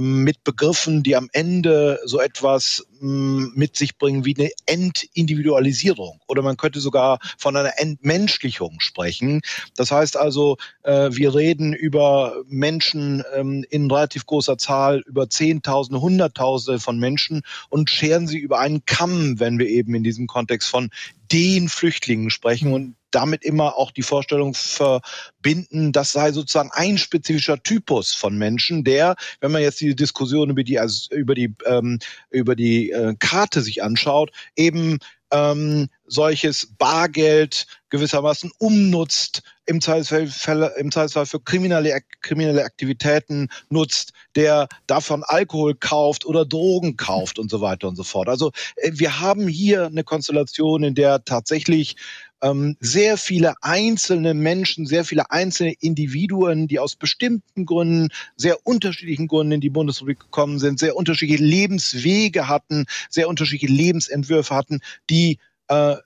mit 0.00 0.44
Begriffen, 0.44 1.02
die 1.02 1.16
am 1.16 1.28
Ende 1.32 1.98
so 2.04 2.20
etwas 2.20 2.84
mit 3.00 3.76
sich 3.76 3.96
bringen 3.96 4.24
wie 4.24 4.36
eine 4.36 4.50
Entindividualisierung. 4.66 6.20
Oder 6.26 6.42
man 6.42 6.56
könnte 6.56 6.80
sogar 6.80 7.18
von 7.38 7.56
einer 7.56 7.78
Entmenschlichung 7.78 8.80
sprechen. 8.80 9.40
Das 9.76 9.90
heißt 9.90 10.16
also, 10.16 10.58
äh, 10.82 11.10
wir 11.12 11.29
wir 11.34 11.40
reden 11.40 11.72
über 11.72 12.42
Menschen 12.48 13.22
ähm, 13.34 13.64
in 13.70 13.90
relativ 13.90 14.26
großer 14.26 14.58
Zahl, 14.58 15.02
über 15.06 15.28
Zehntausende, 15.28 16.00
Hunderttausende 16.00 16.80
von 16.80 16.98
Menschen 16.98 17.42
und 17.68 17.90
scheren 17.90 18.26
sie 18.26 18.38
über 18.38 18.58
einen 18.58 18.84
Kamm, 18.84 19.38
wenn 19.38 19.58
wir 19.58 19.68
eben 19.68 19.94
in 19.94 20.02
diesem 20.02 20.26
Kontext 20.26 20.68
von 20.68 20.90
den 21.32 21.68
Flüchtlingen 21.68 22.30
sprechen 22.30 22.72
und 22.72 22.96
damit 23.10 23.44
immer 23.44 23.76
auch 23.76 23.90
die 23.90 24.02
Vorstellung 24.02 24.54
verbinden, 24.54 25.92
das 25.92 26.12
sei 26.12 26.32
sozusagen 26.32 26.70
ein 26.72 26.98
spezifischer 26.98 27.62
Typus 27.62 28.12
von 28.12 28.36
Menschen, 28.36 28.84
der, 28.84 29.16
wenn 29.40 29.52
man 29.52 29.62
jetzt 29.62 29.80
die 29.80 29.94
Diskussion 29.96 30.50
über 30.50 30.62
die 30.62 30.78
über 31.10 31.34
die 31.34 31.54
ähm, 31.66 31.98
über 32.30 32.54
die 32.54 32.90
äh, 32.90 33.14
Karte 33.18 33.62
sich 33.62 33.82
anschaut, 33.82 34.30
eben 34.56 34.98
ähm, 35.32 35.88
solches 36.06 36.74
Bargeld 36.78 37.66
gewissermaßen 37.90 38.50
umnutzt, 38.58 39.42
im 39.66 39.80
Zweifelsfall, 39.80 40.72
im 40.78 40.90
Zweifelsfall 40.90 41.26
für 41.26 41.40
kriminelle, 41.40 42.00
kriminelle 42.22 42.64
Aktivitäten 42.64 43.48
nutzt, 43.68 44.12
der 44.34 44.68
davon 44.86 45.22
Alkohol 45.24 45.74
kauft 45.74 46.24
oder 46.24 46.44
Drogen 46.44 46.96
kauft 46.96 47.38
und 47.38 47.50
so 47.50 47.60
weiter 47.60 47.88
und 47.88 47.96
so 47.96 48.02
fort. 48.02 48.28
Also 48.28 48.50
äh, 48.76 48.92
wir 48.94 49.20
haben 49.20 49.46
hier 49.46 49.86
eine 49.86 50.04
Konstellation, 50.04 50.82
in 50.82 50.94
der 50.94 51.24
tatsächlich 51.24 51.96
ähm, 52.42 52.76
sehr 52.80 53.16
viele 53.16 53.54
einzelne 53.60 54.34
Menschen, 54.34 54.86
sehr 54.86 55.04
viele 55.04 55.30
einzelne 55.30 55.74
Individuen, 55.80 56.68
die 56.68 56.78
aus 56.78 56.96
bestimmten 56.96 57.66
Gründen, 57.66 58.08
sehr 58.36 58.66
unterschiedlichen 58.66 59.28
Gründen 59.28 59.52
in 59.52 59.60
die 59.60 59.70
Bundesrepublik 59.70 60.20
gekommen 60.20 60.58
sind, 60.58 60.78
sehr 60.78 60.96
unterschiedliche 60.96 61.42
Lebenswege 61.42 62.48
hatten, 62.48 62.86
sehr 63.08 63.28
unterschiedliche 63.28 63.72
Lebensentwürfe 63.72 64.54
hatten, 64.54 64.80
die 65.08 65.38
äh, 65.68 65.96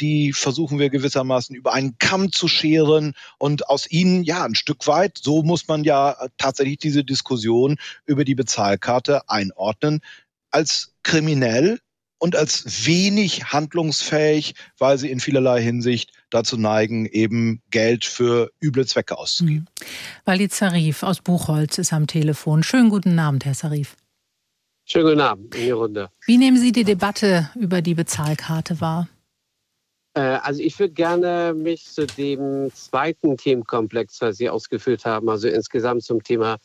die 0.00 0.32
versuchen 0.32 0.78
wir 0.78 0.90
gewissermaßen 0.90 1.54
über 1.54 1.72
einen 1.72 1.96
Kamm 1.98 2.32
zu 2.32 2.48
scheren 2.48 3.14
und 3.38 3.68
aus 3.68 3.90
ihnen 3.90 4.22
ja 4.24 4.44
ein 4.44 4.54
Stück 4.54 4.86
weit, 4.86 5.18
so 5.22 5.42
muss 5.42 5.68
man 5.68 5.84
ja 5.84 6.16
tatsächlich 6.38 6.78
diese 6.78 7.04
Diskussion 7.04 7.76
über 8.06 8.24
die 8.24 8.34
Bezahlkarte 8.34 9.28
einordnen, 9.28 10.00
als 10.50 10.94
kriminell 11.02 11.78
und 12.18 12.36
als 12.36 12.86
wenig 12.86 13.44
handlungsfähig, 13.46 14.54
weil 14.78 14.98
sie 14.98 15.10
in 15.10 15.20
vielerlei 15.20 15.62
Hinsicht 15.62 16.12
dazu 16.28 16.56
neigen, 16.56 17.06
eben 17.06 17.62
Geld 17.70 18.04
für 18.04 18.50
üble 18.62 18.86
Zwecke 18.86 19.16
auszugeben. 19.16 19.66
Mhm. 19.80 19.84
Walid 20.26 20.52
Sarif 20.52 21.02
aus 21.02 21.20
Buchholz 21.20 21.78
ist 21.78 21.92
am 21.92 22.06
Telefon. 22.06 22.62
Schönen 22.62 22.90
guten 22.90 23.18
Abend, 23.18 23.44
Herr 23.44 23.54
Sarif. 23.54 23.96
Schönen 24.84 25.06
guten 25.06 25.20
Abend 25.20 25.54
in 25.54 25.62
die 25.62 25.70
Runde. 25.70 26.10
Wie 26.26 26.36
nehmen 26.36 26.58
Sie 26.58 26.72
die 26.72 26.84
Debatte 26.84 27.50
über 27.54 27.80
die 27.80 27.94
Bezahlkarte 27.94 28.80
wahr? 28.80 29.08
Äh, 30.14 30.20
also 30.20 30.62
ich 30.62 30.78
würde 30.78 30.94
gerne 30.94 31.54
mich 31.54 31.86
zu 31.86 32.06
dem 32.06 32.70
zweiten 32.74 33.36
Themenkomplex, 33.36 34.20
was 34.20 34.36
Sie 34.36 34.48
ausgeführt 34.48 35.04
haben, 35.04 35.28
also 35.28 35.48
insgesamt 35.48 36.02
zum 36.02 36.22
Thema 36.22 36.58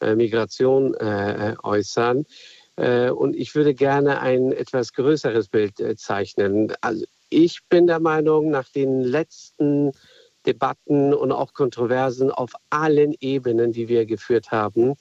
äh, 0.00 0.14
Migration 0.14 0.94
äh, 0.94 1.54
äußern. 1.62 2.24
Und 2.74 3.36
ich 3.36 3.54
würde 3.54 3.74
gerne 3.74 4.20
ein 4.20 4.50
etwas 4.50 4.94
größeres 4.94 5.48
Bild 5.48 5.74
zeichnen. 5.96 6.72
Also 6.80 7.04
ich 7.28 7.60
bin 7.68 7.86
der 7.86 8.00
Meinung, 8.00 8.50
nach 8.50 8.66
den 8.70 9.02
letzten 9.02 9.92
Debatten 10.46 11.14
und 11.14 11.32
auch 11.32 11.54
Kontroversen 11.54 12.30
auf 12.30 12.52
allen 12.70 13.14
Ebenen, 13.20 13.72
die 13.72 13.88
wir 13.88 14.06
geführt 14.06 14.50
haben, 14.50 14.94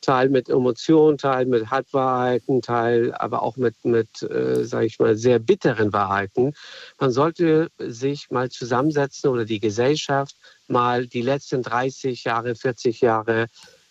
Teil 0.00 0.28
mit 0.28 0.48
Emotionen, 0.48 1.18
Teil 1.18 1.46
mit 1.46 1.70
Halbwahrheiten, 1.70 2.60
Teil 2.60 3.14
aber 3.14 3.42
auch 3.42 3.56
mit, 3.56 3.76
mit 3.84 4.22
äh, 4.22 4.64
sage 4.64 4.86
ich 4.86 4.98
mal, 4.98 5.16
sehr 5.16 5.38
bitteren 5.38 5.92
Wahrheiten. 5.92 6.54
Man 6.98 7.10
sollte 7.10 7.70
sich 7.78 8.30
mal 8.30 8.50
zusammensetzen 8.50 9.30
oder 9.30 9.44
die 9.44 9.60
Gesellschaft 9.60 10.36
mal 10.68 11.06
die 11.06 11.22
letzten 11.22 11.62
30 11.62 12.24
Jahre, 12.24 12.54
40 12.54 13.00
Jahre 13.00 13.46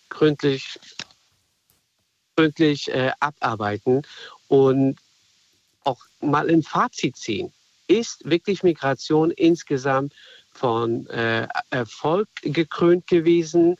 gründlich 0.08 0.78
gründlich 2.36 2.88
äh, 2.88 3.12
abarbeiten 3.20 4.02
und 4.48 4.98
auch 5.84 6.00
mal 6.20 6.48
ein 6.48 6.62
Fazit 6.62 7.16
ziehen. 7.16 7.52
Ist 7.88 8.24
wirklich 8.24 8.62
Migration 8.62 9.30
insgesamt 9.30 10.14
von 10.52 11.06
äh, 11.08 11.46
Erfolg 11.70 12.28
gekrönt 12.42 13.06
gewesen? 13.06 13.76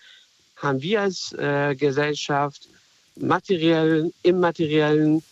Haben 0.56 0.82
wir 0.82 1.02
als 1.02 1.32
äh, 1.32 1.74
Gesellschaft 1.74 2.68
materiellen, 3.16 4.12
immateriellen 4.22 5.22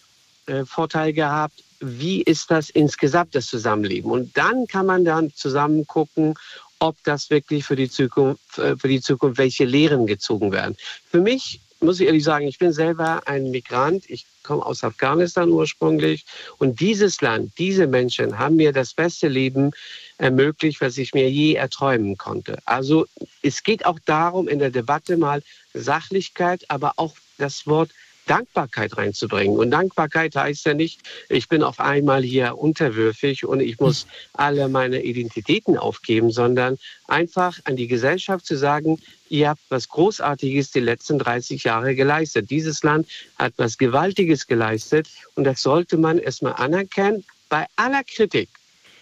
äh, 0.47 0.65
Vorteil 0.65 1.13
gehabt? 1.13 1.63
Wie 1.81 2.23
ist 2.23 2.51
das 2.51 2.71
insgesamt 2.71 3.35
das 3.35 3.47
Zusammenleben? 3.47 4.11
Und 4.11 4.37
dann 4.37 4.67
kann 4.67 4.87
man 4.87 5.05
dann 5.05 5.33
zusammen 5.35 5.87
gucken, 5.87 6.35
ob 6.79 6.97
das 7.05 7.31
wirklich 7.31 7.65
für 7.65 7.77
die 7.77 7.91
Zukunft, 7.91 8.59
äh, 8.59 8.77
für 8.77 8.89
die 8.89 9.01
Zukunft 9.01 9.39
welche 9.39 9.65
Lehren 9.65 10.07
gezogen 10.07 10.53
werden. 10.53 10.77
Für 11.11 11.21
mich 11.21 11.61
muss 11.81 12.01
ich 12.01 12.07
ehrlich 12.07 12.25
sagen, 12.25 12.47
ich 12.47 12.59
bin 12.59 12.73
selber 12.73 13.23
ein 13.27 13.51
Migrant. 13.51 14.09
Ich 14.09 14.27
komme 14.43 14.65
aus 14.65 14.85
Afghanistan 14.85 15.51
ursprünglich. 15.51 16.25
Und 16.59 16.81
dieses 16.81 17.21
Land, 17.21 17.53
diese 17.59 17.87
Menschen 17.87 18.39
haben 18.39 18.57
mir 18.57 18.73
das 18.73 18.95
beste 18.95 19.29
Leben 19.29 19.73
ermöglicht, 20.19 20.81
was 20.81 20.99
ich 20.99 21.15
mir 21.15 21.31
je 21.31 21.55
erträumen 21.55 22.19
konnte. 22.19 22.59
Also 22.67 23.07
es 23.43 23.63
geht 23.63 23.87
auch 23.87 23.99
darum, 24.05 24.49
in 24.49 24.59
der 24.59 24.71
Debatte 24.71 25.17
mal 25.17 25.43
Sachlichkeit, 25.73 26.65
aber 26.69 26.95
auch 26.97 27.15
das 27.39 27.67
Wort 27.67 27.91
Dankbarkeit 28.31 28.97
reinzubringen. 28.97 29.59
Und 29.59 29.73
Dankbarkeit 29.73 30.37
heißt 30.37 30.65
ja 30.67 30.75
nicht, 30.75 31.01
ich 31.29 31.49
bin 31.49 31.65
auf 31.65 31.81
einmal 31.81 32.23
hier 32.23 32.57
unterwürfig 32.57 33.45
und 33.45 33.59
ich 33.59 33.81
muss 33.81 34.07
alle 34.35 34.69
meine 34.69 35.03
Identitäten 35.03 35.77
aufgeben, 35.77 36.31
sondern 36.31 36.79
einfach 37.09 37.59
an 37.65 37.75
die 37.75 37.89
Gesellschaft 37.89 38.47
zu 38.47 38.57
sagen, 38.57 39.01
ihr 39.29 39.49
habt 39.49 39.63
was 39.69 39.89
Großartiges 39.89 40.71
die 40.71 40.79
letzten 40.79 41.19
30 41.19 41.65
Jahre 41.65 41.97
geleistet. 41.97 42.51
Dieses 42.51 42.85
Land 42.85 43.09
hat 43.37 43.55
was 43.57 43.79
Gewaltiges 43.79 44.47
geleistet 44.47 45.09
und 45.35 45.43
das 45.43 45.61
sollte 45.61 45.97
man 45.97 46.19
erstmal 46.19 46.55
anerkennen 46.55 47.25
bei 47.49 47.67
aller 47.75 48.05
Kritik. 48.05 48.49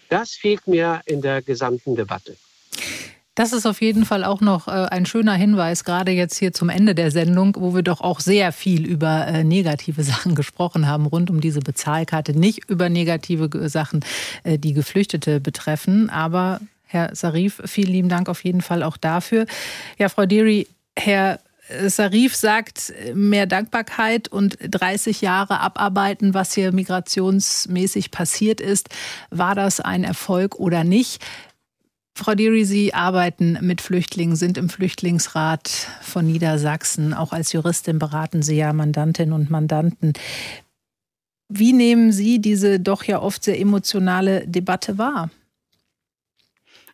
Das 0.09 0.31
fehlt 0.31 0.67
mir 0.67 1.01
in 1.05 1.21
der 1.21 1.43
gesamten 1.43 1.95
Debatte. 1.95 2.35
Das 3.35 3.53
ist 3.53 3.65
auf 3.65 3.81
jeden 3.81 4.05
Fall 4.05 4.25
auch 4.25 4.41
noch 4.41 4.67
äh, 4.67 4.71
ein 4.71 5.05
schöner 5.05 5.33
Hinweis, 5.33 5.85
gerade 5.85 6.11
jetzt 6.11 6.37
hier 6.37 6.51
zum 6.51 6.69
Ende 6.69 6.93
der 6.93 7.09
Sendung, 7.09 7.55
wo 7.57 7.73
wir 7.73 7.83
doch 7.83 8.01
auch 8.01 8.19
sehr 8.19 8.51
viel 8.51 8.85
über 8.85 9.27
äh, 9.27 9.43
negative 9.43 10.03
Sachen 10.09 10.35
gesprochen 10.35 10.87
haben, 10.87 11.05
rund 11.05 11.29
um 11.29 11.39
diese 11.39 11.61
Bezahlkarte. 11.61 12.37
Nicht 12.37 12.69
über 12.69 12.89
negative 12.89 13.69
Sachen, 13.69 14.01
äh, 14.43 14.57
die 14.57 14.73
Geflüchtete 14.73 15.39
betreffen. 15.39 16.09
Aber 16.09 16.59
Herr 16.83 17.15
Sarif, 17.15 17.61
vielen 17.65 17.91
lieben 17.91 18.09
Dank 18.09 18.27
auf 18.29 18.43
jeden 18.43 18.61
Fall 18.61 18.83
auch 18.83 18.97
dafür. 18.97 19.45
Ja, 19.97 20.09
Frau 20.09 20.25
Deary, 20.25 20.67
Herr 20.97 21.39
Sarif 21.85 22.35
sagt, 22.35 22.91
mehr 23.13 23.45
Dankbarkeit 23.45 24.27
und 24.27 24.57
30 24.61 25.21
Jahre 25.21 25.59
abarbeiten, 25.59 26.33
was 26.33 26.53
hier 26.53 26.71
migrationsmäßig 26.71 28.11
passiert 28.11 28.59
ist. 28.59 28.89
War 29.29 29.53
das 29.53 29.79
ein 29.79 30.03
Erfolg 30.03 30.55
oder 30.55 30.83
nicht? 30.83 31.23
Frau 32.19 32.35
Deary, 32.35 32.65
Sie 32.65 32.93
arbeiten 32.93 33.57
mit 33.61 33.79
Flüchtlingen, 33.79 34.35
sind 34.35 34.57
im 34.57 34.67
Flüchtlingsrat 34.67 35.69
von 36.01 36.25
Niedersachsen. 36.25 37.13
Auch 37.13 37.31
als 37.31 37.53
Juristin 37.53 37.97
beraten 37.97 38.41
Sie 38.41 38.57
ja 38.57 38.73
Mandantinnen 38.73 39.33
und 39.33 39.49
Mandanten. 39.49 40.11
Wie 41.47 41.71
nehmen 41.71 42.11
Sie 42.11 42.39
diese 42.41 42.77
doch 42.81 43.05
ja 43.05 43.21
oft 43.21 43.45
sehr 43.45 43.57
emotionale 43.57 44.45
Debatte 44.45 44.97
wahr? 44.97 45.29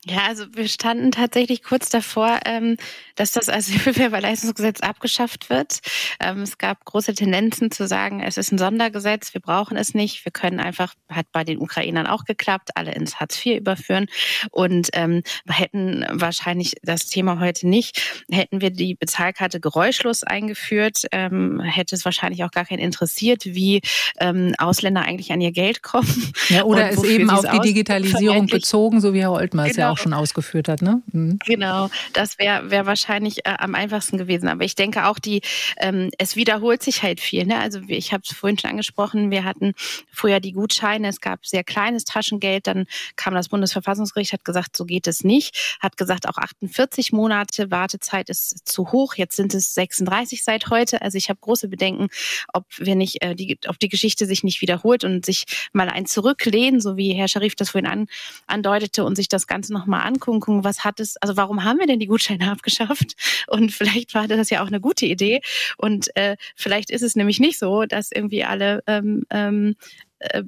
Ja, 0.08 0.28
also 0.28 0.46
wir 0.54 0.68
standen 0.68 1.12
tatsächlich 1.12 1.64
kurz 1.64 1.90
davor, 1.90 2.40
ähm, 2.46 2.78
dass 3.16 3.32
das 3.32 3.50
Asylbewerberleistungsgesetz 3.50 4.82
abgeschafft 4.82 5.50
wird. 5.50 5.80
Ähm, 6.20 6.44
es 6.44 6.60
gab 6.60 6.86
große 6.86 7.16
Tendenzen 7.16 7.72
zu 7.72 7.88
sagen, 7.88 8.22
es 8.22 8.38
ist 8.38 8.52
ein 8.52 8.60
Sondergesetz, 8.60 9.34
wir 9.34 9.42
brauchen 9.42 9.78
es 9.78 9.96
nicht, 9.96 10.24
wir 10.24 10.32
können 10.32 10.60
einfach, 10.60 10.94
hat 11.10 11.26
bei 11.32 11.44
den 11.44 11.58
Ukrainern 11.58 12.06
auch 12.06 12.26
geklappt, 12.26 12.70
alle 12.76 12.94
ins 12.94 13.20
Hartz 13.20 13.44
IV 13.44 13.58
überführen 13.58 14.06
und 14.52 14.90
ähm, 14.94 15.24
hätten 15.50 16.06
wahrscheinlich 16.12 16.76
das 16.84 17.08
Thema 17.08 17.40
heute 17.40 17.68
nicht. 17.68 18.24
Hätten 18.30 18.62
wir 18.62 18.70
die 18.70 18.94
Bezahlkarte 18.94 19.60
geräuschlos 19.60 20.22
eingeführt, 20.22 21.08
ähm, 21.14 21.62
hätte 21.62 21.96
es 21.96 22.06
wahrscheinlich 22.06 22.44
auch 22.44 22.52
gar 22.52 22.66
keinen 22.66 22.78
interessiert, 22.78 23.46
wie 23.46 23.82
ähm, 24.20 24.54
Ausländer 24.60 25.02
eigentlich 25.02 25.32
an 25.32 25.42
ihr 25.42 25.52
Geld 25.52 25.82
kommen. 25.82 26.32
Ja, 26.50 26.64
oder 26.64 26.92
es 26.92 27.04
eben 27.04 27.32
auf 27.32 27.44
die 27.50 27.60
Digitalisierung 27.60 28.46
bezogen, 28.46 29.02
so 29.02 29.12
wie 29.16 29.22
Herr 29.22 29.32
Oltmar 29.32 29.66
es 29.66 29.78
ja 29.78 29.95
auch 29.96 29.98
schon 29.98 30.14
ausgeführt 30.14 30.68
hat. 30.68 30.82
Ne? 30.82 31.02
Mhm. 31.12 31.40
Genau, 31.46 31.90
das 32.14 32.38
wäre 32.38 32.70
wär 32.70 32.86
wahrscheinlich 32.86 33.46
äh, 33.46 33.56
am 33.58 33.76
einfachsten 33.76 34.18
gewesen. 34.18 34.50
Aber 34.50 34.64
ich 34.66 34.76
denke 34.76 35.08
auch, 35.08 35.20
die, 35.20 35.42
ähm, 35.78 36.12
es 36.18 36.36
wiederholt 36.36 36.84
sich 36.84 37.02
halt 37.02 37.22
viel. 37.22 37.46
Ne? 37.46 37.58
Also 37.58 37.80
ich 37.88 38.12
habe 38.12 38.24
es 38.26 38.36
vorhin 38.36 38.60
schon 38.60 38.70
angesprochen, 38.70 39.32
wir 39.32 39.46
hatten 39.46 39.74
vorher 40.12 40.42
die 40.42 40.52
Gutscheine, 40.52 41.08
es 41.08 41.22
gab 41.22 41.46
sehr 41.46 41.64
kleines 41.64 42.04
Taschengeld, 42.04 42.68
dann 42.68 42.86
kam 43.16 43.34
das 43.34 43.48
Bundesverfassungsgericht, 43.48 44.34
hat 44.34 44.44
gesagt, 44.44 44.76
so 44.76 44.84
geht 44.86 45.08
es 45.08 45.24
nicht, 45.24 45.78
hat 45.80 45.96
gesagt, 45.96 46.28
auch 46.28 46.38
48 46.38 47.14
Monate 47.14 47.72
Wartezeit 47.72 48.30
ist 48.30 48.68
zu 48.68 48.92
hoch, 48.92 49.16
jetzt 49.16 49.38
sind 49.38 49.54
es 49.54 49.74
36 49.74 50.44
seit 50.44 50.70
heute. 50.70 51.02
Also 51.02 51.18
ich 51.18 51.30
habe 51.30 51.40
große 51.40 51.70
Bedenken, 51.70 52.08
ob 52.52 52.66
wir 52.78 52.96
nicht, 52.96 53.24
äh, 53.24 53.34
die, 53.34 53.58
ob 53.68 53.80
die 53.80 53.90
Geschichte 53.90 54.26
sich 54.26 54.44
nicht 54.44 54.62
wiederholt 54.62 55.06
und 55.06 55.26
sich 55.26 55.46
mal 55.72 55.90
ein 55.90 56.06
zurücklehnen, 56.06 56.82
so 56.82 56.98
wie 56.98 57.14
Herr 57.14 57.30
Scharif 57.30 57.56
das 57.56 57.70
vorhin 57.70 57.90
an, 57.90 58.08
andeutete 58.46 59.06
und 59.06 59.16
sich 59.16 59.30
das 59.30 59.48
Ganze 59.48 59.72
noch 59.72 59.85
nochmal 59.86 60.06
angucken, 60.08 60.64
was 60.64 60.84
hat 60.84 61.00
es, 61.00 61.18
also 61.18 61.38
warum 61.38 61.64
haben 61.64 61.80
wir 61.80 61.88
denn 61.88 62.00
die 62.00 62.08
Gutscheine 62.08 62.52
abgeschafft? 62.52 63.16
Und 63.48 63.72
vielleicht 63.72 64.14
war 64.14 64.28
das 64.28 64.50
ja 64.50 64.64
auch 64.64 64.68
eine 64.68 64.82
gute 64.82 65.06
Idee. 65.06 65.42
Und 65.78 66.16
äh, 66.16 66.36
vielleicht 66.56 66.90
ist 66.90 67.04
es 67.04 67.16
nämlich 67.16 67.40
nicht 67.40 67.60
so, 67.60 67.86
dass 67.86 68.12
irgendwie 68.12 68.44
alle 68.44 68.84
ähm, 68.88 69.26
ähm, 69.30 69.76
äh, 70.20 70.44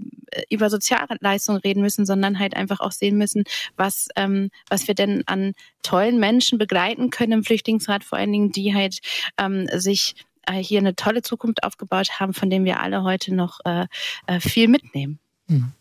über 0.49 0.69
Sozialleistungen 0.69 1.61
reden 1.61 1.81
müssen, 1.81 2.05
sondern 2.05 2.39
halt 2.39 2.55
einfach 2.55 2.80
auch 2.80 2.91
sehen 2.91 3.18
müssen, 3.18 3.43
was, 3.76 4.07
ähm, 4.15 4.49
was 4.69 4.88
wir 4.88 4.95
denn 4.95 5.23
an 5.27 5.53
tollen 5.84 6.19
Menschen 6.19 6.57
begleiten 6.57 7.09
können 7.09 7.34
im 7.34 7.43
Flüchtlingsrat, 7.43 8.03
vor 8.03 8.18
allen 8.18 8.31
Dingen, 8.31 8.51
die 8.51 8.73
halt 8.73 8.99
ähm, 9.38 9.68
sich 9.73 10.15
äh, 10.47 10.53
hier 10.53 10.80
eine 10.80 10.95
tolle 10.95 11.22
Zukunft 11.22 11.64
aufgebaut 11.64 12.19
haben, 12.19 12.34
von 12.34 12.49
dem 12.49 12.65
wir 12.65 12.80
alle 12.80 13.03
heute 13.03 13.34
noch 13.34 13.59
äh, 13.65 13.85
äh, 14.26 14.39
viel 14.39 14.68
mitnehmen. 14.68 15.19
Hm. 15.47 15.72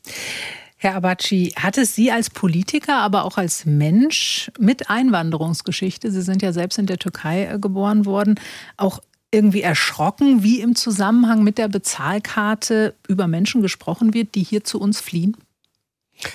Herr 0.79 0.95
Abaci, 0.95 1.55
hat 1.57 1.79
es 1.79 1.95
Sie 1.95 2.13
als 2.13 2.29
Politiker, 2.29 2.99
aber 2.99 3.25
auch 3.25 3.39
als 3.39 3.65
Mensch 3.65 4.51
mit 4.59 4.91
Einwanderungsgeschichte, 4.91 6.11
Sie 6.11 6.23
sind 6.23 6.43
ja 6.43 6.53
selbst 6.53 6.79
in 6.79 6.87
der 6.87 6.99
Türkei 6.99 7.47
äh, 7.47 7.59
geboren 7.59 8.05
worden, 8.05 8.39
auch 8.77 9.01
irgendwie 9.31 9.63
erschrocken, 9.63 10.43
wie 10.43 10.61
im 10.61 10.77
Zusammenhang 10.77 11.43
mit 11.43 11.59
der 11.59 11.69
Bezahlkarte 11.69 12.95
über 13.09 13.27
Menschen 13.27 13.63
gesprochen 13.63 14.15
wird, 14.15 14.35
die 14.35 14.43
hier 14.43 14.65
zu 14.65 14.81
uns 14.81 15.01
fliehen? 15.01 15.37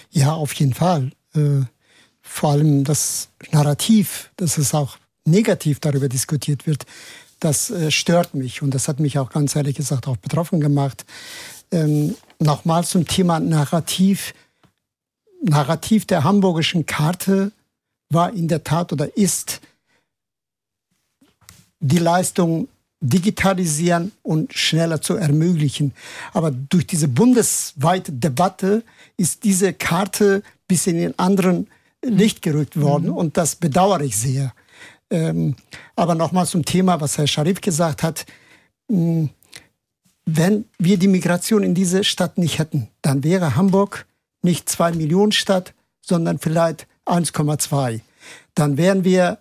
Ja, 0.09 0.33
auf 0.33 0.53
jeden 0.53 0.73
Fall. 0.73 1.11
Äh, 1.33 1.61
vor 2.21 2.51
allem 2.51 2.83
das 2.83 3.29
Narrativ, 3.51 4.31
dass 4.37 4.57
es 4.57 4.73
auch 4.73 4.97
negativ 5.25 5.79
darüber 5.79 6.09
diskutiert 6.09 6.67
wird, 6.67 6.85
das 7.39 7.69
äh, 7.69 7.91
stört 7.91 8.33
mich 8.33 8.61
und 8.61 8.73
das 8.73 8.87
hat 8.87 8.99
mich 8.99 9.17
auch 9.17 9.31
ganz 9.31 9.55
ehrlich 9.55 9.75
gesagt 9.75 10.07
auch 10.07 10.17
betroffen 10.17 10.59
gemacht. 10.59 11.05
Nochmal 12.41 12.83
zum 12.83 13.05
Thema 13.05 13.39
Narrativ. 13.39 14.33
Narrativ 15.43 16.07
der 16.07 16.23
hamburgischen 16.23 16.87
Karte 16.87 17.51
war 18.09 18.33
in 18.33 18.47
der 18.47 18.63
Tat 18.63 18.91
oder 18.91 19.15
ist 19.15 19.61
die 21.79 21.99
Leistung 21.99 22.67
digitalisieren 22.99 24.11
und 24.23 24.53
schneller 24.55 25.01
zu 25.01 25.15
ermöglichen. 25.17 25.93
Aber 26.33 26.49
durch 26.49 26.87
diese 26.87 27.07
bundesweite 27.07 28.11
Debatte 28.11 28.83
ist 29.17 29.43
diese 29.43 29.73
Karte 29.73 30.41
bis 30.67 30.87
in 30.87 30.97
den 30.97 31.19
anderen 31.19 31.67
Licht 32.03 32.41
gerückt 32.41 32.81
worden 32.81 33.09
mhm. 33.09 33.17
und 33.17 33.37
das 33.37 33.55
bedauere 33.55 34.01
ich 34.01 34.17
sehr. 34.17 34.51
Ähm, 35.11 35.55
aber 35.95 36.15
nochmal 36.15 36.47
zum 36.47 36.65
Thema, 36.65 36.99
was 37.01 37.19
Herr 37.19 37.27
Scharif 37.27 37.61
gesagt 37.61 38.01
hat. 38.01 38.25
Mh, 38.87 39.29
wenn 40.25 40.65
wir 40.77 40.97
die 40.97 41.07
Migration 41.07 41.63
in 41.63 41.73
diese 41.73 42.03
Stadt 42.03 42.37
nicht 42.37 42.59
hätten, 42.59 42.89
dann 43.01 43.23
wäre 43.23 43.55
Hamburg 43.55 44.05
nicht 44.41 44.69
zwei 44.69 44.91
Millionen 44.91 45.31
Stadt, 45.31 45.73
sondern 46.01 46.39
vielleicht 46.39 46.87
1,2. 47.05 48.01
Dann 48.55 48.77
wären 48.77 49.03
wir 49.03 49.39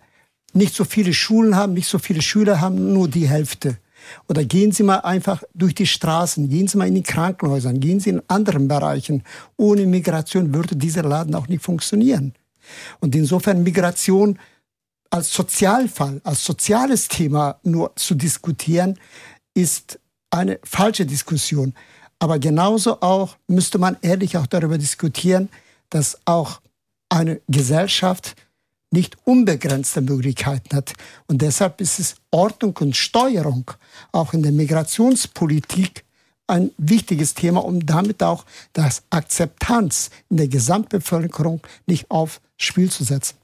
nicht 0.52 0.74
so 0.74 0.84
viele 0.84 1.14
Schulen 1.14 1.56
haben, 1.56 1.74
nicht 1.74 1.88
so 1.88 1.98
viele 1.98 2.22
Schüler 2.22 2.60
haben, 2.60 2.92
nur 2.92 3.08
die 3.08 3.28
Hälfte. 3.28 3.78
Oder 4.28 4.44
gehen 4.44 4.72
Sie 4.72 4.82
mal 4.82 5.00
einfach 5.00 5.42
durch 5.54 5.74
die 5.74 5.86
Straßen, 5.86 6.48
gehen 6.48 6.68
Sie 6.68 6.78
mal 6.78 6.88
in 6.88 6.94
die 6.94 7.02
Krankenhäuser, 7.02 7.72
gehen 7.74 8.00
Sie 8.00 8.10
in 8.10 8.22
anderen 8.28 8.66
Bereichen. 8.66 9.22
Ohne 9.56 9.86
Migration 9.86 10.54
würde 10.54 10.76
dieser 10.76 11.02
Laden 11.02 11.34
auch 11.34 11.48
nicht 11.48 11.62
funktionieren. 11.62 12.34
Und 13.00 13.14
insofern 13.14 13.62
Migration 13.62 14.38
als 15.10 15.32
Sozialfall, 15.32 16.20
als 16.24 16.44
soziales 16.44 17.08
Thema 17.08 17.58
nur 17.62 17.94
zu 17.96 18.14
diskutieren, 18.14 18.98
ist 19.54 19.98
eine 20.30 20.58
falsche 20.64 21.06
Diskussion. 21.06 21.74
Aber 22.18 22.38
genauso 22.38 23.00
auch 23.00 23.36
müsste 23.46 23.78
man 23.78 23.96
ehrlich 24.02 24.36
auch 24.36 24.46
darüber 24.46 24.78
diskutieren, 24.78 25.48
dass 25.88 26.18
auch 26.24 26.60
eine 27.08 27.40
Gesellschaft 27.48 28.36
nicht 28.90 29.16
unbegrenzte 29.24 30.00
Möglichkeiten 30.00 30.76
hat. 30.76 30.92
Und 31.26 31.42
deshalb 31.42 31.80
ist 31.80 31.98
es 31.98 32.16
Ordnung 32.30 32.76
und 32.80 32.96
Steuerung 32.96 33.70
auch 34.12 34.32
in 34.32 34.42
der 34.42 34.52
Migrationspolitik 34.52 36.04
ein 36.46 36.72
wichtiges 36.78 37.34
Thema, 37.34 37.64
um 37.64 37.86
damit 37.86 38.22
auch 38.22 38.44
das 38.72 39.04
Akzeptanz 39.10 40.10
in 40.28 40.36
der 40.36 40.48
Gesamtbevölkerung 40.48 41.60
nicht 41.86 42.10
aufs 42.10 42.40
Spiel 42.56 42.90
zu 42.90 43.04
setzen. 43.04 43.39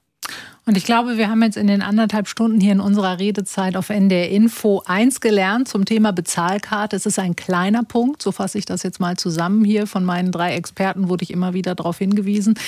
Und 0.68 0.76
ich 0.76 0.84
glaube, 0.84 1.16
wir 1.16 1.30
haben 1.30 1.42
jetzt 1.44 1.56
in 1.56 1.68
den 1.68 1.80
anderthalb 1.80 2.26
Stunden 2.26 2.60
hier 2.60 2.72
in 2.72 2.80
unserer 2.80 3.20
Redezeit 3.20 3.76
auf 3.76 3.88
NDR 3.88 4.28
Info 4.30 4.82
eins 4.84 5.20
gelernt 5.20 5.68
zum 5.68 5.84
Thema 5.84 6.12
Bezahlkarte. 6.12 6.96
Es 6.96 7.06
ist 7.06 7.20
ein 7.20 7.36
kleiner 7.36 7.84
Punkt, 7.84 8.20
so 8.20 8.32
fasse 8.32 8.58
ich 8.58 8.64
das 8.64 8.82
jetzt 8.82 8.98
mal 8.98 9.16
zusammen 9.16 9.64
hier. 9.64 9.86
Von 9.86 10.04
meinen 10.04 10.32
drei 10.32 10.56
Experten 10.56 11.08
wurde 11.08 11.22
ich 11.22 11.30
immer 11.30 11.54
wieder 11.54 11.76
darauf 11.76 11.98
hingewiesen. 11.98 12.58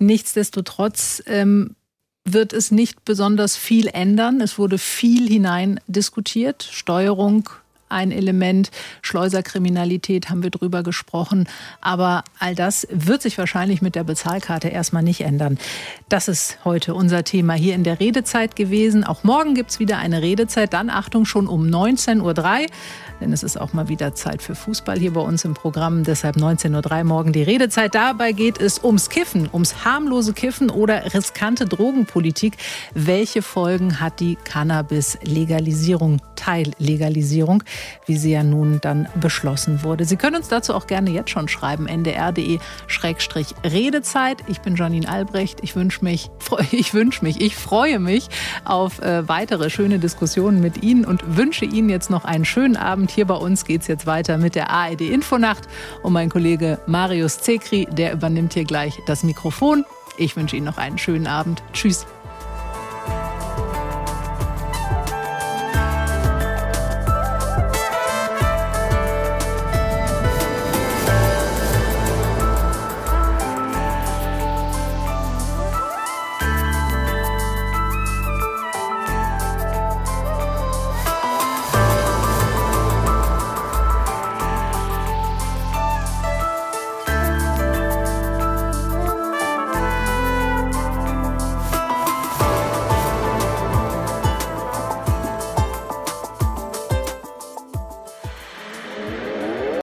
Nichtsdestotrotz 0.00 1.22
ähm, 1.26 1.76
wird 2.24 2.52
es 2.52 2.72
nicht 2.72 3.04
besonders 3.04 3.56
viel 3.56 3.86
ändern. 3.86 4.40
Es 4.40 4.58
wurde 4.58 4.78
viel 4.78 5.28
hinein 5.28 5.78
diskutiert. 5.86 6.68
Steuerung, 6.68 7.48
ein 7.88 8.12
Element. 8.12 8.70
Schleuserkriminalität 9.02 10.30
haben 10.30 10.42
wir 10.42 10.50
drüber 10.50 10.82
gesprochen. 10.82 11.48
Aber 11.80 12.24
all 12.38 12.54
das 12.54 12.86
wird 12.90 13.22
sich 13.22 13.38
wahrscheinlich 13.38 13.82
mit 13.82 13.94
der 13.94 14.04
Bezahlkarte 14.04 14.68
erstmal 14.68 15.02
nicht 15.02 15.22
ändern. 15.22 15.58
Das 16.08 16.28
ist 16.28 16.58
heute 16.64 16.94
unser 16.94 17.24
Thema 17.24 17.54
hier 17.54 17.74
in 17.74 17.84
der 17.84 18.00
Redezeit 18.00 18.56
gewesen. 18.56 19.04
Auch 19.04 19.24
morgen 19.24 19.54
gibt 19.54 19.70
es 19.70 19.78
wieder 19.78 19.98
eine 19.98 20.22
Redezeit. 20.22 20.72
Dann 20.72 20.90
Achtung 20.90 21.24
schon 21.24 21.46
um 21.46 21.64
19.03 21.66 22.20
Uhr 22.20 22.34
denn 23.20 23.32
es 23.32 23.42
ist 23.42 23.60
auch 23.60 23.72
mal 23.72 23.88
wieder 23.88 24.14
Zeit 24.14 24.42
für 24.42 24.54
Fußball 24.54 24.98
hier 24.98 25.12
bei 25.12 25.20
uns 25.20 25.44
im 25.44 25.54
Programm. 25.54 26.04
Deshalb 26.04 26.36
19.03 26.36 26.98
Uhr 26.98 27.04
morgen 27.04 27.32
die 27.32 27.42
Redezeit. 27.42 27.94
Dabei 27.94 28.32
geht 28.32 28.60
es 28.60 28.82
ums 28.82 29.08
Kiffen, 29.08 29.48
ums 29.52 29.84
harmlose 29.84 30.32
Kiffen 30.32 30.70
oder 30.70 31.14
riskante 31.14 31.64
Drogenpolitik. 31.64 32.56
Welche 32.94 33.42
Folgen 33.42 34.00
hat 34.00 34.20
die 34.20 34.36
Cannabis-Legalisierung, 34.36 36.20
Teillegalisierung, 36.36 37.62
wie 38.06 38.16
sie 38.16 38.32
ja 38.32 38.42
nun 38.42 38.80
dann 38.80 39.08
beschlossen 39.20 39.82
wurde? 39.82 40.04
Sie 40.04 40.16
können 40.16 40.36
uns 40.36 40.48
dazu 40.48 40.74
auch 40.74 40.86
gerne 40.86 41.10
jetzt 41.10 41.30
schon 41.30 41.48
schreiben, 41.48 41.86
ndr.de-redezeit. 41.86 44.38
Ich 44.46 44.60
bin 44.60 44.76
Janine 44.76 45.08
Albrecht. 45.08 45.60
Ich 45.62 45.76
wünsche 45.76 46.04
mich, 46.04 46.30
ich 46.72 46.94
wünsche 46.94 47.24
mich, 47.24 47.40
ich 47.40 47.56
freue 47.56 47.98
mich 47.98 48.28
auf 48.64 49.00
äh, 49.00 49.28
weitere 49.28 49.70
schöne 49.70 49.98
Diskussionen 49.98 50.60
mit 50.60 50.82
Ihnen 50.82 51.04
und 51.04 51.36
wünsche 51.36 51.64
Ihnen 51.64 51.88
jetzt 51.88 52.10
noch 52.10 52.24
einen 52.24 52.44
schönen 52.44 52.76
Abend. 52.76 53.10
Hier 53.10 53.26
bei 53.26 53.34
uns 53.34 53.64
geht 53.64 53.82
es 53.82 53.86
jetzt 53.86 54.06
weiter 54.06 54.38
mit 54.38 54.54
der 54.54 54.70
ARD 54.70 55.02
Infonacht. 55.02 55.64
Und 56.02 56.12
mein 56.12 56.30
Kollege 56.30 56.78
Marius 56.86 57.40
Zekri, 57.40 57.86
der 57.90 58.12
übernimmt 58.12 58.54
hier 58.54 58.64
gleich 58.64 59.00
das 59.06 59.22
Mikrofon. 59.22 59.84
Ich 60.16 60.36
wünsche 60.36 60.56
Ihnen 60.56 60.66
noch 60.66 60.78
einen 60.78 60.98
schönen 60.98 61.26
Abend. 61.26 61.62
Tschüss. 61.72 62.06